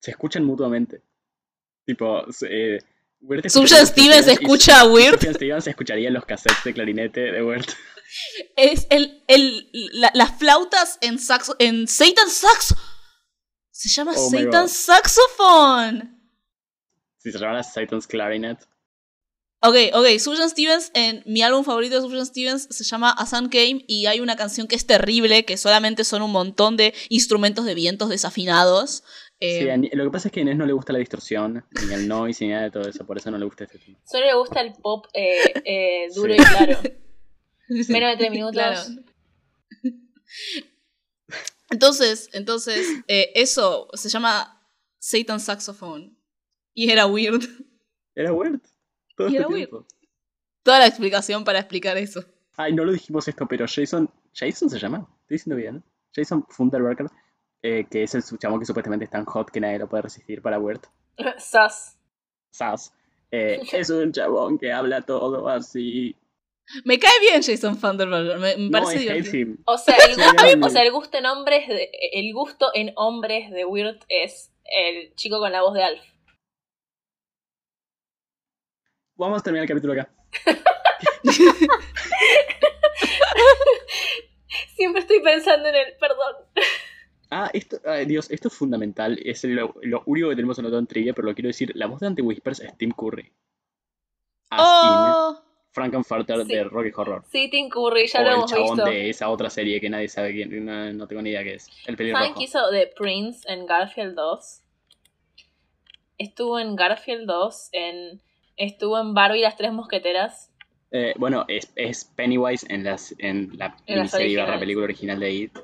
Se 0.00 0.10
escuchan 0.10 0.44
mutuamente. 0.44 1.00
Tipo, 1.84 2.24
eh, 2.48 2.80
Weird 3.26 3.46
escucharía 3.46 3.86
Stevens 3.86 4.26
escucha 4.28 4.80
a 4.80 4.84
Weird. 4.86 5.14
Sufjan 5.18 5.34
Stevens 5.34 5.66
escucharía 5.66 6.10
los 6.10 6.24
cassettes 6.24 6.64
de 6.64 6.74
clarinete 6.74 7.20
de 7.20 7.42
Weird. 7.44 7.66
Es 8.56 8.86
el, 8.90 9.24
el, 9.28 9.68
la- 9.92 10.12
las 10.14 10.38
flautas 10.38 10.98
en 11.00 11.18
saxo, 11.18 11.56
en 11.58 11.88
Satan 11.88 12.28
Saxo. 12.30 12.76
Se 13.70 13.88
llama 13.88 14.12
Oh 14.16 14.30
Satan. 14.30 14.68
Saxophone. 14.68 16.20
Si 17.18 17.32
se 17.32 17.38
llama 17.38 17.62
Satan's 17.62 18.06
Clarinet. 18.06 18.58
Ok, 19.62 19.76
ok, 19.94 20.18
Sufjan 20.18 20.50
Stevens, 20.50 20.90
en 20.92 21.22
mi 21.24 21.40
álbum 21.40 21.64
favorito 21.64 21.94
de 21.94 22.02
Sufjan 22.02 22.26
Stevens 22.26 22.68
se 22.70 22.84
llama 22.84 23.10
A 23.10 23.24
Sun 23.24 23.48
Came 23.48 23.82
y 23.88 24.04
hay 24.06 24.20
una 24.20 24.36
canción 24.36 24.68
que 24.68 24.76
es 24.76 24.86
terrible, 24.86 25.46
que 25.46 25.56
solamente 25.56 26.04
son 26.04 26.20
un 26.20 26.30
montón 26.32 26.76
de 26.76 26.92
instrumentos 27.08 27.64
de 27.64 27.74
vientos 27.74 28.10
desafinados. 28.10 29.02
Eh, 29.40 29.60
Sí, 29.62 29.68
a 29.68 29.76
Ni- 29.76 29.90
lo 29.90 30.04
que 30.04 30.10
pasa 30.10 30.28
es 30.28 30.32
que 30.32 30.40
a 30.40 30.42
Inés 30.42 30.56
no 30.56 30.64
le 30.66 30.72
gusta 30.72 30.92
la 30.92 30.98
distorsión, 31.00 31.64
ni 31.88 31.92
el 31.94 32.06
noise, 32.08 32.44
ni 32.44 32.50
nada 32.52 32.64
de 32.64 32.70
todo 32.70 32.88
eso, 32.88 33.04
por 33.06 33.18
eso 33.18 33.30
no 33.30 33.38
le 33.38 33.44
gusta 33.44 33.64
este 33.64 33.78
tema. 33.78 33.98
Solo 34.04 34.24
le 34.26 34.34
gusta 34.34 34.60
el 34.60 34.72
pop 34.74 35.06
eh, 35.12 35.52
eh, 35.64 36.08
duro 36.14 36.34
Sí. 36.34 36.40
y 36.40 36.44
claro. 36.44 36.78
Menos 37.88 38.10
de 38.10 38.16
tres 38.18 38.30
minutos. 38.30 38.52
Claro. 38.54 38.80
Entonces, 41.70 42.28
entonces, 42.32 42.86
eh, 43.08 43.32
eso 43.34 43.88
se 43.94 44.08
llama 44.08 44.60
Satan 44.98 45.40
Saxophone. 45.40 46.16
Y 46.74 46.90
era 46.90 47.06
weird. 47.06 47.42
Era 48.14 48.32
weird. 48.32 48.60
Todo 49.16 49.28
Y 49.28 49.32
este 49.32 49.38
era 49.38 49.48
weird. 49.48 49.68
tiempo. 49.70 49.86
Toda 50.62 50.78
la 50.80 50.86
explicación 50.86 51.44
para 51.44 51.58
explicar 51.60 51.96
eso. 51.96 52.24
Ay, 52.56 52.72
no 52.72 52.84
lo 52.84 52.92
dijimos 52.92 53.26
esto, 53.28 53.46
pero 53.48 53.66
Jason. 53.68 54.10
¿Jason 54.32 54.68
se 54.70 54.78
llama? 54.78 54.98
Estoy 55.22 55.36
diciendo 55.36 55.56
bien. 55.56 55.84
Jason 56.14 56.44
Funderburker, 56.48 57.06
eh, 57.66 57.86
que 57.90 58.02
es 58.02 58.14
el 58.14 58.22
chabón 58.38 58.60
que 58.60 58.66
supuestamente 58.66 59.06
es 59.06 59.10
tan 59.10 59.24
hot 59.24 59.50
que 59.50 59.58
nadie 59.58 59.78
lo 59.78 59.88
puede 59.88 60.02
resistir 60.02 60.42
para 60.42 60.58
Weird. 60.58 60.82
Sas. 61.38 61.98
Sas. 62.50 62.92
Eh, 63.30 63.62
es 63.72 63.88
un 63.90 64.12
chabón 64.12 64.58
que 64.58 64.70
habla 64.70 65.00
todo 65.00 65.48
así. 65.48 66.14
Me 66.84 66.98
cae 66.98 67.18
bien 67.20 67.42
Jason 67.42 67.78
Thunderbolt. 67.80 68.38
Me, 68.38 68.56
me 68.56 68.68
No, 68.70 68.82
parece 68.84 68.98
divertido. 69.00 69.36
him. 69.36 69.56
O 69.66 69.78
sea, 69.78 69.96
el 69.96 70.14
gusto, 70.16 70.66
o 70.66 70.70
sea, 70.70 70.82
el 70.82 70.92
gusto 70.92 71.16
en 71.18 71.26
hombres 71.26 71.66
de- 71.68 71.90
el 72.12 72.32
gusto 72.34 72.70
en 72.74 72.92
hombres 72.96 73.50
de 73.50 73.64
Weird 73.64 73.98
es 74.08 74.52
el 74.64 75.14
chico 75.14 75.38
con 75.40 75.50
la 75.52 75.62
voz 75.62 75.72
de 75.74 75.84
Alf. 75.84 76.02
Vamos 79.16 79.40
a 79.40 79.42
terminar 79.42 79.62
el 79.64 79.68
capítulo 79.68 79.92
acá. 79.94 80.10
Siempre 84.76 85.00
estoy 85.02 85.20
pensando 85.20 85.68
en 85.68 85.74
el 85.76 85.96
perdón. 85.98 86.43
Ah, 87.36 87.50
esto, 87.52 87.78
ay, 87.84 88.06
Dios, 88.06 88.30
esto 88.30 88.46
es 88.48 88.54
fundamental. 88.54 89.18
Es 89.24 89.42
lo, 89.44 89.74
lo 89.82 90.02
único 90.06 90.28
que 90.28 90.36
tenemos 90.36 90.56
anotado 90.58 90.78
en 90.78 90.86
trivia, 90.86 91.12
pero 91.14 91.26
lo 91.26 91.34
quiero 91.34 91.48
decir. 91.48 91.72
La 91.74 91.86
voz 91.86 91.98
de 92.00 92.06
Anti-Whispers 92.06 92.60
es 92.60 92.78
Tim 92.78 92.92
Curry. 92.92 93.32
As 94.50 94.60
Oh, 94.62 95.30
in 95.36 95.44
Frankenfurter 95.72 96.42
Sí. 96.46 96.54
de 96.54 96.62
Rocky 96.64 96.90
Horror. 96.94 97.24
Sí, 97.32 97.48
Tim 97.50 97.68
Curry, 97.68 98.06
ya 98.06 98.20
o 98.20 98.22
lo 98.22 98.28
el 98.28 98.34
hemos 98.36 98.50
chabón 98.50 98.76
visto. 98.76 98.84
de 98.90 99.10
esa 99.10 99.28
otra 99.30 99.50
serie 99.50 99.80
que 99.80 99.90
nadie 99.90 100.06
sabe 100.08 100.32
quién, 100.32 100.64
no, 100.64 100.92
no 100.92 101.08
tengo 101.08 101.22
ni 101.22 101.30
idea 101.30 101.42
qué 101.42 101.54
es. 101.54 101.68
El 101.86 101.96
pelirrojo. 101.96 102.22
¿Saben 102.22 102.38
qué 102.38 102.44
hizo 102.44 102.70
de 102.70 102.86
Prince 102.96 103.40
en 103.52 103.66
Garfield 103.66 104.14
2? 104.14 104.60
Estuvo 106.18 106.60
en 106.60 106.76
Garfield 106.76 107.26
2, 107.26 107.68
en, 107.72 108.20
estuvo 108.56 109.00
en 109.00 109.14
Barbie 109.14 109.40
y 109.40 109.42
las 109.42 109.56
tres 109.56 109.72
mosqueteras. 109.72 110.52
Eh, 110.92 111.12
bueno, 111.16 111.44
es, 111.48 111.72
es 111.74 112.04
Pennywise 112.04 112.64
en, 112.72 112.84
las, 112.84 113.12
en 113.18 113.50
la 113.58 113.76
En 113.86 113.98
originales. 113.98 114.60
película 114.60 114.84
original 114.84 115.18
de 115.18 115.32
It. 115.32 115.58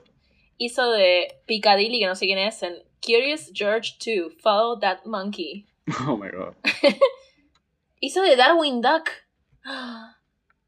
Hizo 0.63 0.91
de 0.91 1.41
Piccadilly, 1.47 2.01
que 2.01 2.07
no 2.07 2.15
sé 2.15 2.27
quién 2.27 2.39
es, 2.39 2.63
en 2.63 2.75
Curious 3.01 3.51
George 3.55 3.95
2, 4.05 4.35
Follow 4.43 4.79
That 4.79 5.07
Monkey. 5.07 5.67
Oh 6.07 6.19
my 6.19 6.29
god. 6.29 6.55
Hizo 8.01 8.21
de 8.23 8.37
Darwin 8.37 8.83
Duck. 8.83 9.09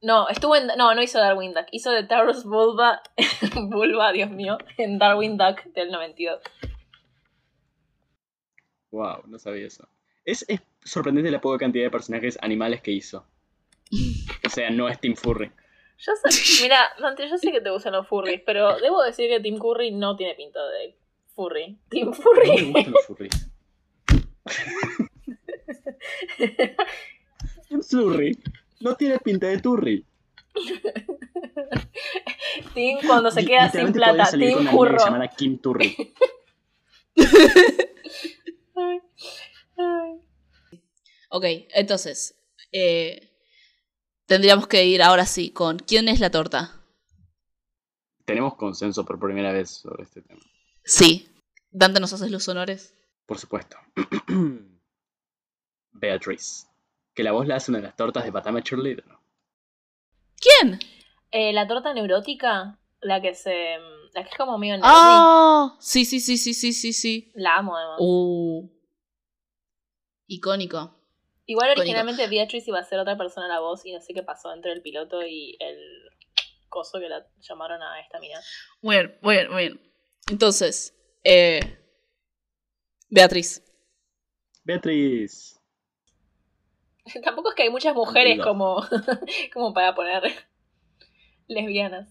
No, 0.05 0.29
estuvo 0.29 0.57
en. 0.57 0.67
No, 0.77 0.97
no 0.97 1.01
hizo 1.01 1.21
Darwin 1.21 1.55
Duck. 1.55 1.67
Hizo 1.71 1.93
de 1.93 2.03
Taurus 2.03 2.43
Bulba. 2.43 3.03
Bulba, 3.55 4.11
Dios 4.11 4.31
mío. 4.33 4.59
En 4.77 4.99
Darwin 4.99 5.37
Duck 5.39 5.63
del 5.75 5.93
92. 5.93 6.41
Wow, 8.91 9.23
no 9.27 9.39
sabía 9.39 9.69
eso. 9.69 9.89
Es, 10.25 10.45
es 10.49 10.61
sorprendente 10.83 11.31
la 11.31 11.41
poca 11.41 11.59
cantidad 11.59 11.85
de 11.85 11.91
personajes 11.93 12.37
animales 12.43 12.83
que 12.83 12.91
hizo. 12.91 13.25
O 14.45 14.51
sea, 14.51 14.71
no 14.71 14.89
es 14.89 15.01
Tim 15.01 15.15
Furry. 15.15 15.53
Yo 16.05 16.13
sé. 16.17 16.29
Mira, 16.63 16.79
Dante, 17.01 17.29
yo 17.29 17.39
sé 17.39 17.53
que 17.53 17.61
te 17.61 17.71
gustan 17.71 17.93
los 17.93 18.09
furries, 18.09 18.43
pero 18.45 18.77
debo 18.79 19.03
decir 19.03 19.29
que 19.31 19.41
Tim 19.41 19.59
Curry 19.59 19.93
no 19.93 20.17
tiene 20.17 20.35
pinta 20.35 20.59
de 20.69 20.97
furry. 21.35 21.79
Tim 21.89 22.07
No 22.07 22.11
me 22.11 22.17
Furry. 22.17 22.73
gustan 22.73 22.93
los 22.93 23.07
furries. 23.07 23.49
Tim 27.69 27.83
Furry 27.83 28.39
no 28.81 28.95
tiene 28.97 29.19
pinta 29.21 29.47
de 29.47 29.59
turri. 29.59 30.05
Tim 32.75 32.99
cuando 33.07 33.31
se 33.31 33.45
queda 33.45 33.71
sin 33.71 33.93
plata. 33.93 34.25
salir 34.27 34.57
Tim 34.57 34.67
Curro. 34.67 34.99
se 34.99 35.05
llamara 35.07 35.29
Kim 35.29 35.59
Turri. 35.59 35.97
Ay, 38.75 39.01
ay. 39.77 40.19
ok, 41.29 41.45
entonces. 41.75 42.35
eh, 42.73 43.29
tendríamos 44.33 44.67
que 44.67 44.87
ir 44.87 45.03
ahora 45.03 45.27
sí 45.27 45.51
con 45.51 45.79
¿Quién 45.79 46.09
es 46.09 46.19
la 46.19 46.31
torta? 46.31 46.81
Tenemos 48.25 48.55
consenso 48.55 49.05
por 49.05 49.21
primera 49.21 49.53
vez 49.53 49.69
sobre 49.69 50.05
este 50.05 50.23
tema. 50.23 50.41
Sí. 50.85 51.29
Dante, 51.71 52.01
¿nos 52.01 52.15
haces 52.15 52.31
los 52.31 52.49
honores? 52.49 52.95
Por 53.27 53.39
supuesto. 53.39 53.77
Beatriz. 55.93 56.67
Que 57.13 57.23
la 57.23 57.33
voz 57.33 57.47
la 57.47 57.57
hace 57.57 57.73
una 57.73 57.81
de 57.81 57.85
las 57.85 57.97
tortas 57.97 58.25
de 58.25 58.33
Patama 58.33 58.63
Cheerleader. 58.63 59.05
¿Quién? 60.37 60.79
Eh, 61.31 61.53
la 61.53 61.69
torta 61.69 61.93
neurótica, 61.93 62.79
la 63.03 63.21
que 63.21 63.35
se. 63.35 63.77
La 64.15 64.23
que 64.23 64.31
es 64.31 64.37
como 64.39 64.57
medio. 64.57 64.81
Ah, 64.83 65.77
sí, 65.79 66.07
sí, 66.07 66.21
sí, 66.21 66.39
sí, 66.39 66.55
sí, 66.55 66.73
sí, 66.73 66.95
sí. 66.95 67.33
La 67.35 67.57
amo 67.57 67.77
además. 67.77 67.99
Uh. 68.01 68.71
Icónico. 70.27 71.02
Igual 71.47 71.71
originalmente 71.71 72.27
Beatrice 72.29 72.71
iba 72.71 72.79
a 72.79 72.85
ser 72.85 72.99
otra 72.99 73.17
persona 73.17 73.49
la 73.49 73.61
voz 73.61 73.85
y 73.85 73.93
no 73.93 74.01
sé 74.01 74.15
qué 74.15 74.23
pasó 74.23 74.53
entre 74.53 74.73
el 74.73 74.83
piloto 74.83 75.23
y 75.27 75.57
el 75.59 75.79
coso 76.69 77.01
que 77.01 77.09
la 77.09 77.27
llamaron 77.41 77.83
a 77.83 78.01
esta 78.01 78.21
mina. 78.21 78.41
Bueno, 78.81 79.11
bueno, 79.23 79.51
bueno. 79.51 79.79
Entonces, 80.31 80.95
eh, 81.25 81.61
Beatriz. 83.11 83.63
Beatriz. 84.65 85.59
Tampoco 87.25 87.51
es 87.51 87.55
que 87.57 87.65
hay 87.65 87.71
muchas 87.71 87.95
mujeres 87.95 88.39
No. 88.39 88.45
como, 88.45 88.87
como 89.53 89.75
para 89.75 89.95
poner 89.95 90.23
lesbianas. 91.49 92.09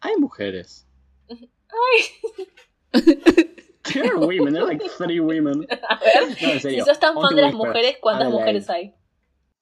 Hay 0.00 0.16
mujeres. 0.16 0.88
Ay, 1.30 1.36
There 3.92 4.08
are 4.08 4.18
women. 4.18 4.52
There 4.54 4.62
are 4.64 4.68
like 4.72 4.84
three 4.98 5.20
women. 5.20 5.66
a 5.88 5.98
ver. 6.00 6.36
No, 6.42 6.50
en 6.52 6.60
Si 6.60 6.80
sos 6.80 6.98
tan 7.00 7.14
fan 7.14 7.34
de 7.36 7.42
las 7.42 7.54
mujeres, 7.54 7.96
¿cuántas 8.00 8.26
Adelaide. 8.28 8.40
mujeres 8.40 8.70
hay? 8.70 8.94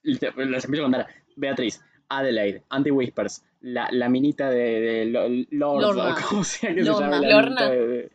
Las 0.03 0.65
empiezo 0.65 0.83
a 0.85 0.91
contar. 0.91 1.07
Beatriz, 1.37 1.83
Adelaide, 2.09 2.65
Anti-Whispers, 2.71 3.45
la, 3.61 3.89
la 3.93 4.09
minita 4.09 4.51
de, 4.51 4.81
de 4.81 5.05
Lorna. 5.51 6.17
sea 6.45 6.75
que 6.75 6.81
Lorna. 6.83 7.07
se 7.11 7.19
llame 7.19 7.21
la 7.29 7.31
Lorna. 7.31 7.71
de- 7.71 8.11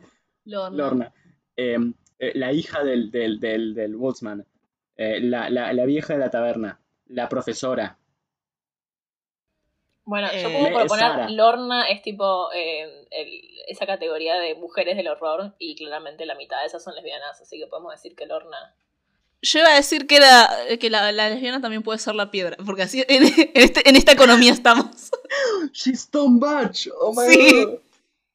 Lorna. 0.45 0.78
Lorna. 0.78 1.14
Eh, 1.55 1.78
eh, 2.20 2.32
la 2.36 2.51
hija 2.51 2.84
del, 2.84 3.11
del, 3.11 3.39
del, 3.39 3.74
del 3.74 3.95
Woodsman. 3.95 4.45
Eh, 4.97 5.20
la, 5.22 5.49
la, 5.49 5.72
la 5.74 5.86
vieja 5.86 6.14
de 6.14 6.20
la 6.20 6.30
taberna. 6.30 6.80
La 7.07 7.30
profesora. 7.30 7.97
Bueno, 10.06 10.28
yo 10.34 10.38
Eh, 10.38 10.43
puedo 10.43 10.64
Me- 10.64 10.72
proponer 10.72 10.99
Sara. 10.99 11.30
Lorna 11.30 11.88
es 11.89 12.01
tipo 12.01 12.51
eh, 12.54 13.08
el- 13.12 13.41
esa 13.68 13.86
categoría 13.86 14.36
de 14.36 14.56
mujeres 14.56 14.97
del 14.97 15.08
horror 15.08 15.56
y 15.60 15.76
claramente 15.76 16.26
la 16.26 16.36
mitad 16.36 16.60
de 16.60 16.68
esas 16.68 16.84
son 16.84 16.93
lesbianas, 16.95 17.39
así 17.41 17.58
que 17.58 17.68
podemos 17.68 17.93
decir 17.93 18.16
que 18.16 18.26
Lorna. 18.26 18.76
Yo 19.41 19.60
iba 19.60 19.70
a 19.70 19.76
decir 19.76 20.08
que, 20.08 20.18
era, 20.18 20.49
que 20.80 20.89
la, 20.89 21.12
la 21.12 21.30
lesbiana 21.30 21.60
también 21.62 21.84
puede 21.84 21.99
ser 21.99 22.16
la 22.16 22.32
piedra, 22.32 22.56
porque 22.66 22.84
así 22.84 23.04
en, 23.08 23.24
en 23.24 23.49
este- 23.54 23.88
en 23.89 23.95
esta 23.95 24.12
economía 24.14 24.51
estamos. 24.54 25.12
She's 25.74 26.10
Tom 26.10 26.39
Batch. 26.39 26.88
Oh 26.99 27.14
my 27.14 27.34
Sí. 27.34 27.64
god. 27.66 27.80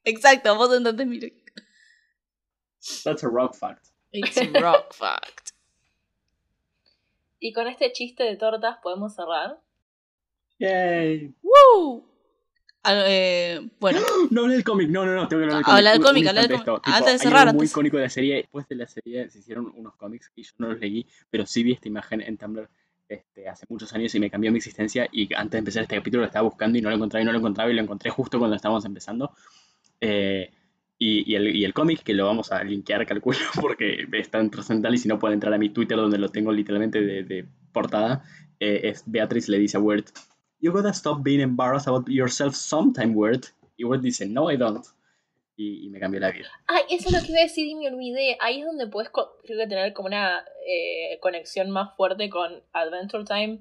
Exacto, 0.05 0.55
vos 0.57 0.75
entendés, 0.75 1.07
mire. 1.07 1.35
That's 3.05 3.23
a 3.25 3.29
rock 3.29 3.55
fact. 3.55 3.87
It's 4.13 4.37
a 4.39 4.45
rock 4.61 4.95
fact. 4.95 5.51
Y 7.41 7.53
con 7.53 7.69
este 7.69 7.93
chiste 7.93 8.25
de 8.25 8.37
tortas 8.37 8.79
podemos 8.83 9.15
cerrar. 9.15 9.59
Yay. 10.59 11.35
Woo. 11.43 12.05
Ah, 12.83 13.05
eh, 13.07 13.61
bueno, 13.81 14.01
No 14.31 14.43
hablé 14.43 14.55
del 14.55 14.65
cómic, 14.65 14.89
no, 14.89 15.05
no, 15.05 15.15
no, 15.15 15.29
tengo 15.29 15.41
que 15.41 15.45
hablar 15.45 15.59
del 15.59 15.65
Ah, 15.67 15.77
habla 15.77 15.93
del 15.93 16.01
cómic, 16.01 16.27
habla 16.27 16.47
del 16.47 16.65
cómic. 16.65 16.83
Antes 16.85 17.05
de 17.05 17.11
hay 17.13 17.19
cerrar, 17.19 17.49
algo 17.49 17.59
muy 17.59 17.67
icónico 17.67 17.97
de 17.97 18.05
la 18.05 18.09
serie. 18.09 18.37
Después 18.37 18.69
de 18.69 18.77
la 18.77 18.87
serie 18.87 19.29
se 19.31 19.41
hicieron 19.41 19.73
unos 19.77 19.95
cómics 19.97 20.31
y 20.37 20.43
yo 20.43 20.53
no 20.59 20.69
los 20.69 20.81
leí, 20.81 21.07
pero 21.31 21.45
sí 21.45 21.63
vi 21.63 21.73
esta 21.73 21.89
imagen 21.89 22.21
en 22.21 22.37
Tumblr 22.39 22.69
este, 23.09 23.49
hace 23.49 23.67
muchos 23.69 23.93
años 23.95 24.15
y 24.15 24.21
me 24.21 24.31
cambió 24.31 24.51
mi 24.53 24.59
existencia. 24.59 25.09
Y 25.13 25.33
antes 25.35 25.53
de 25.53 25.59
empezar 25.59 25.83
este 25.83 25.97
capítulo 25.97 26.23
lo 26.23 26.27
estaba 26.27 26.49
buscando 26.49 26.79
y 26.79 26.81
no 26.81 26.91
lo 26.91 26.97
encontraba 26.97 27.23
y 27.23 27.27
no 27.27 27.33
lo 27.33 27.39
encontraba 27.39 27.71
y 27.71 27.75
lo 27.75 27.83
encontré 27.83 28.11
justo 28.11 28.39
cuando 28.39 28.57
estábamos 28.57 28.85
empezando. 28.85 29.33
Eh, 30.01 30.51
y, 30.99 31.31
y 31.31 31.37
el, 31.37 31.55
y 31.57 31.65
el 31.65 31.73
cómic, 31.73 32.03
que 32.03 32.13
lo 32.13 32.27
vamos 32.27 32.53
a 32.53 32.63
linkear, 32.65 33.07
calculo, 33.07 33.39
porque 33.61 34.07
es 34.13 34.31
tan 34.31 34.51
trascendental 34.51 34.95
y 34.95 34.99
si 34.99 35.09
no 35.09 35.19
pueden 35.19 35.35
entrar 35.35 35.53
a 35.55 35.59
mi 35.59 35.71
Twitter 35.71 35.97
donde 35.97 36.19
lo 36.19 36.29
tengo 36.29 36.53
literalmente 36.53 37.01
de, 37.01 37.23
de 37.25 37.47
portada, 37.73 38.25
eh, 38.61 38.81
es 38.85 39.05
Beatriz 39.07 39.49
le 39.49 39.59
dice 39.59 39.77
a 39.77 39.81
Word, 39.81 40.07
You 40.61 40.73
gotta 40.73 40.93
stop 40.93 41.23
being 41.23 41.41
embarrassed 41.41 41.87
about 41.89 42.09
yourself 42.09 42.55
sometime, 42.55 43.15
Word. 43.15 43.45
Y 43.77 43.85
Word 43.85 44.01
dice, 44.03 44.27
No, 44.27 44.51
I 44.51 44.57
don't. 44.57 44.85
Y, 45.57 45.87
y 45.87 45.89
me 45.91 45.99
cambió 45.99 46.21
la 46.21 46.31
vida. 46.31 46.49
Ay, 46.69 46.83
eso 46.91 47.09
es 47.09 47.15
lo 47.15 47.21
que 47.21 47.33
iba 47.33 47.41
a 47.41 47.45
decir 47.45 47.67
y 47.67 47.75
me 47.75 47.89
olvidé. 47.89 48.37
Ahí 48.41 48.61
es 48.61 48.67
donde 48.67 48.87
puedes 48.87 49.11
co- 49.11 49.37
creo 49.45 49.59
que 49.59 49.67
tener 49.67 49.93
como 49.93 50.07
una 50.07 50.45
eh, 50.67 51.19
conexión 51.21 51.71
más 51.71 51.97
fuerte 51.97 52.31
con 52.31 52.63
Adventure 52.73 53.25
Time. 53.25 53.59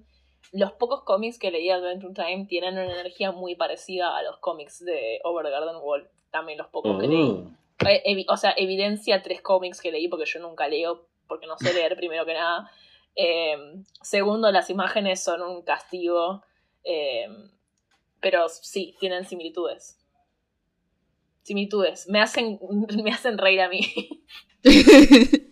Los 0.52 0.72
pocos 0.74 1.04
cómics 1.04 1.40
que 1.40 1.50
leí 1.52 1.66
de 1.66 1.74
Adventure 1.74 2.14
Time 2.14 2.46
tienen 2.48 2.74
una 2.76 2.86
energía 3.00 3.32
muy 3.32 3.56
parecida 3.56 4.16
a 4.16 4.22
los 4.24 4.38
cómics 4.38 4.84
de 4.86 5.20
Over 5.24 5.46
the 5.46 5.52
Garden 5.52 5.78
Wall. 5.82 6.08
También 6.32 6.58
los 6.60 6.68
pocos 6.68 7.00
que 7.02 7.08
leí. 7.08 7.20
Oh. 7.22 7.52
Eh, 7.88 8.26
o 8.28 8.38
sea, 8.38 8.54
evidencia 8.58 9.22
tres 9.24 9.42
cómics 9.42 9.82
que 9.82 9.92
leí 9.92 10.08
porque 10.08 10.26
yo 10.26 10.40
nunca 10.40 10.68
leo, 10.68 11.08
porque 11.28 11.48
no 11.48 11.58
sé 11.58 11.74
leer 11.74 11.96
primero 11.98 12.26
que 12.26 12.34
nada. 12.34 12.70
Eh, 13.16 13.56
segundo, 14.02 14.52
las 14.52 14.70
imágenes 14.70 15.24
son 15.24 15.42
un 15.42 15.64
castigo. 15.64 16.44
Eh, 16.88 17.28
pero 18.22 18.48
sí, 18.50 18.96
tienen 19.00 19.26
similitudes. 19.26 19.98
similitudes. 21.44 22.08
Me 22.08 22.20
hacen, 22.22 22.60
me 23.04 23.12
hacen 23.12 23.38
reír 23.38 23.62
a 23.62 23.70
mí. 23.70 24.26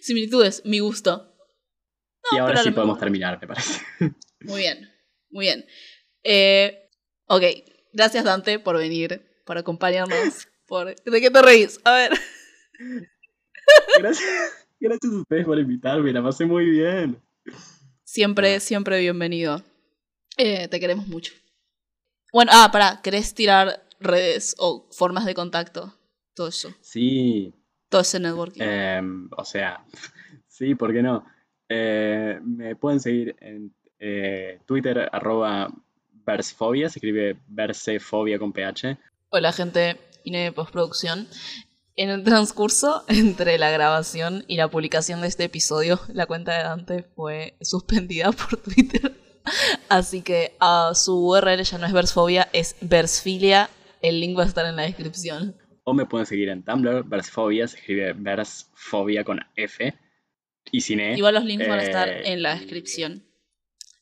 Similitudes, 0.00 0.62
mi 0.64 0.78
gusto. 0.78 1.34
y 2.32 2.38
ahora 2.38 2.62
sí 2.62 2.70
podemos 2.70 2.96
mismo. 2.96 3.00
terminar, 3.00 3.38
me 3.40 3.46
parece. 3.46 3.80
Muy 4.40 4.60
bien, 4.60 4.90
muy 5.30 5.46
bien. 5.46 5.64
Eh, 6.22 6.90
ok, 7.28 7.42
gracias 7.94 8.24
Dante 8.24 8.58
por 8.58 8.76
venir, 8.76 9.22
por 9.46 9.56
acompañarnos. 9.56 10.48
Por... 10.66 10.94
¿De 10.94 11.20
qué 11.20 11.30
te 11.30 11.40
reís? 11.40 11.80
A 11.84 11.94
ver. 11.94 12.12
Gracias, 13.98 14.66
gracias 14.78 15.12
a 15.12 15.16
ustedes 15.16 15.46
por 15.46 15.58
invitarme, 15.58 16.12
la 16.12 16.22
pasé 16.22 16.44
muy 16.44 16.66
bien. 16.66 17.22
Siempre, 18.04 18.60
siempre 18.60 19.00
bienvenido. 19.00 19.62
Eh, 20.36 20.68
te 20.68 20.80
queremos 20.80 21.06
mucho. 21.06 21.32
Bueno, 22.32 22.50
ah, 22.54 22.70
pará, 22.72 23.00
¿querés 23.02 23.34
tirar 23.34 23.86
redes 24.00 24.56
o 24.58 24.88
formas 24.90 25.24
de 25.24 25.34
contacto? 25.34 25.94
Todo 26.34 26.48
eso, 26.48 26.74
Sí, 26.80 27.54
todo 27.88 28.00
ese 28.00 28.18
networking. 28.18 28.62
Em, 28.62 29.28
o 29.36 29.44
sea, 29.44 29.84
sí, 30.48 30.74
¿por 30.74 30.92
qué 30.92 31.02
no? 31.02 31.24
Eh, 31.68 32.40
me 32.42 32.74
pueden 32.74 33.00
seguir 33.00 33.36
en 33.40 33.72
eh, 34.00 34.58
Twitter, 34.66 35.08
arroba 35.12 35.72
versfobia, 36.26 36.88
se 36.88 36.98
escribe 36.98 37.38
versefobia 37.46 38.38
con 38.38 38.52
ph. 38.52 38.98
Hola 39.30 39.52
gente, 39.52 40.00
Ine 40.24 40.44
de 40.44 40.52
postproducción. 40.52 41.28
En 41.96 42.10
el 42.10 42.24
transcurso 42.24 43.04
entre 43.08 43.58
la 43.58 43.70
grabación 43.70 44.44
y 44.48 44.56
la 44.56 44.68
publicación 44.68 45.20
de 45.20 45.28
este 45.28 45.44
episodio, 45.44 46.00
la 46.08 46.26
cuenta 46.26 46.56
de 46.56 46.64
Dante 46.64 47.02
fue 47.14 47.56
suspendida 47.60 48.32
por 48.32 48.56
Twitter. 48.56 49.23
Así 49.88 50.22
que 50.22 50.56
ah, 50.60 50.92
su 50.94 51.28
URL 51.28 51.62
ya 51.62 51.78
no 51.78 51.86
es 51.86 51.92
Versfobia, 51.92 52.48
es 52.52 52.76
Versfilia. 52.80 53.70
El 54.00 54.20
link 54.20 54.38
va 54.38 54.42
a 54.42 54.46
estar 54.46 54.66
en 54.66 54.76
la 54.76 54.82
descripción. 54.82 55.56
O 55.84 55.92
me 55.92 56.06
pueden 56.06 56.26
seguir 56.26 56.48
en 56.48 56.64
Tumblr, 56.64 57.04
versfobia, 57.04 57.68
se 57.68 57.76
escribe 57.76 58.14
versfobia 58.14 59.22
con 59.22 59.40
F 59.54 59.94
y 60.72 60.80
sin 60.80 61.00
E. 61.00 61.14
Igual 61.16 61.34
los 61.34 61.44
links 61.44 61.68
van 61.68 61.78
a 61.78 61.82
estar 61.82 62.08
eh, 62.08 62.32
en 62.32 62.42
la 62.42 62.54
descripción. 62.54 63.26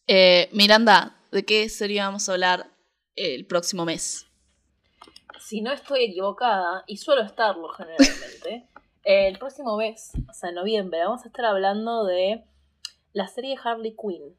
Eh, 0.06 0.48
Miranda, 0.52 1.16
¿de 1.32 1.44
qué 1.44 1.68
serie 1.68 2.00
vamos 2.00 2.28
a 2.28 2.32
hablar 2.32 2.70
el 3.16 3.46
próximo 3.46 3.84
mes? 3.84 4.26
Si 5.40 5.60
no 5.60 5.72
estoy 5.72 6.04
equivocada, 6.04 6.84
y 6.86 6.98
suelo 6.98 7.22
estarlo 7.22 7.68
generalmente, 7.70 8.68
el 9.04 9.38
próximo 9.38 9.76
mes, 9.76 10.12
o 10.30 10.32
sea, 10.32 10.50
en 10.50 10.54
noviembre, 10.54 11.00
vamos 11.00 11.24
a 11.24 11.28
estar 11.28 11.44
hablando 11.44 12.04
de 12.04 12.44
la 13.12 13.26
serie 13.26 13.56
Harley 13.62 13.96
Quinn. 14.00 14.36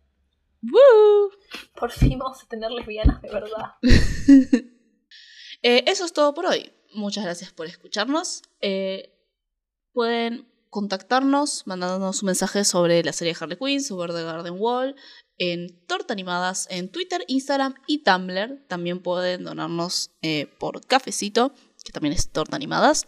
¡Woo! 0.64 1.32
Por 1.76 1.92
fin 1.92 2.20
vamos 2.20 2.42
a 2.44 2.48
tener 2.48 2.72
lesbianas 2.72 3.22
de 3.22 3.30
verdad. 3.30 3.76
Eh, 5.66 5.86
eso 5.88 6.04
es 6.04 6.12
todo 6.12 6.34
por 6.34 6.46
hoy. 6.46 6.74
Muchas 6.94 7.24
gracias 7.24 7.54
por 7.54 7.68
escucharnos. 7.68 8.42
Eh, 8.60 9.18
pueden 9.94 10.46
contactarnos 10.70 11.66
mandándonos 11.68 12.22
un 12.22 12.26
mensaje 12.26 12.66
sobre 12.66 13.02
la 13.02 13.14
serie 13.14 13.34
Harley 13.40 13.58
Quinn, 13.58 13.82
sobre 13.82 14.12
The 14.12 14.24
Garden 14.24 14.56
Wall, 14.58 14.96
en 15.38 15.86
Torta 15.86 16.12
Animadas, 16.12 16.68
en 16.70 16.92
Twitter, 16.92 17.24
Instagram 17.28 17.76
y 17.88 18.04
Tumblr. 18.04 18.66
También 18.68 19.02
pueden 19.02 19.46
donarnos 19.46 20.12
eh, 20.22 20.48
por 20.60 20.86
cafecito, 20.86 21.54
que 21.82 21.94
también 21.94 22.14
es 22.14 22.30
Torta 22.30 22.58
Animadas. 22.58 23.08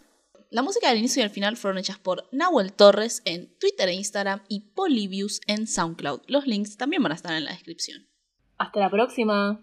La 0.56 0.62
música 0.62 0.88
del 0.88 1.00
inicio 1.00 1.22
y 1.22 1.26
el 1.26 1.30
final 1.30 1.58
fueron 1.58 1.80
hechas 1.80 2.00
por 2.00 2.30
Nahuel 2.32 2.72
Torres 2.72 3.22
en 3.26 3.54
Twitter 3.60 3.90
e 3.90 3.94
Instagram 3.94 4.40
y 4.48 4.62
Polybius 4.74 5.42
en 5.48 5.68
SoundCloud. 5.68 6.22
Los 6.28 6.48
links 6.48 6.78
también 6.78 7.04
van 7.04 7.12
a 7.12 7.16
estar 7.16 7.34
en 7.34 7.44
la 7.44 7.52
descripción. 7.52 8.08
Hasta 8.58 8.80
la 8.80 8.90
próxima. 8.90 9.62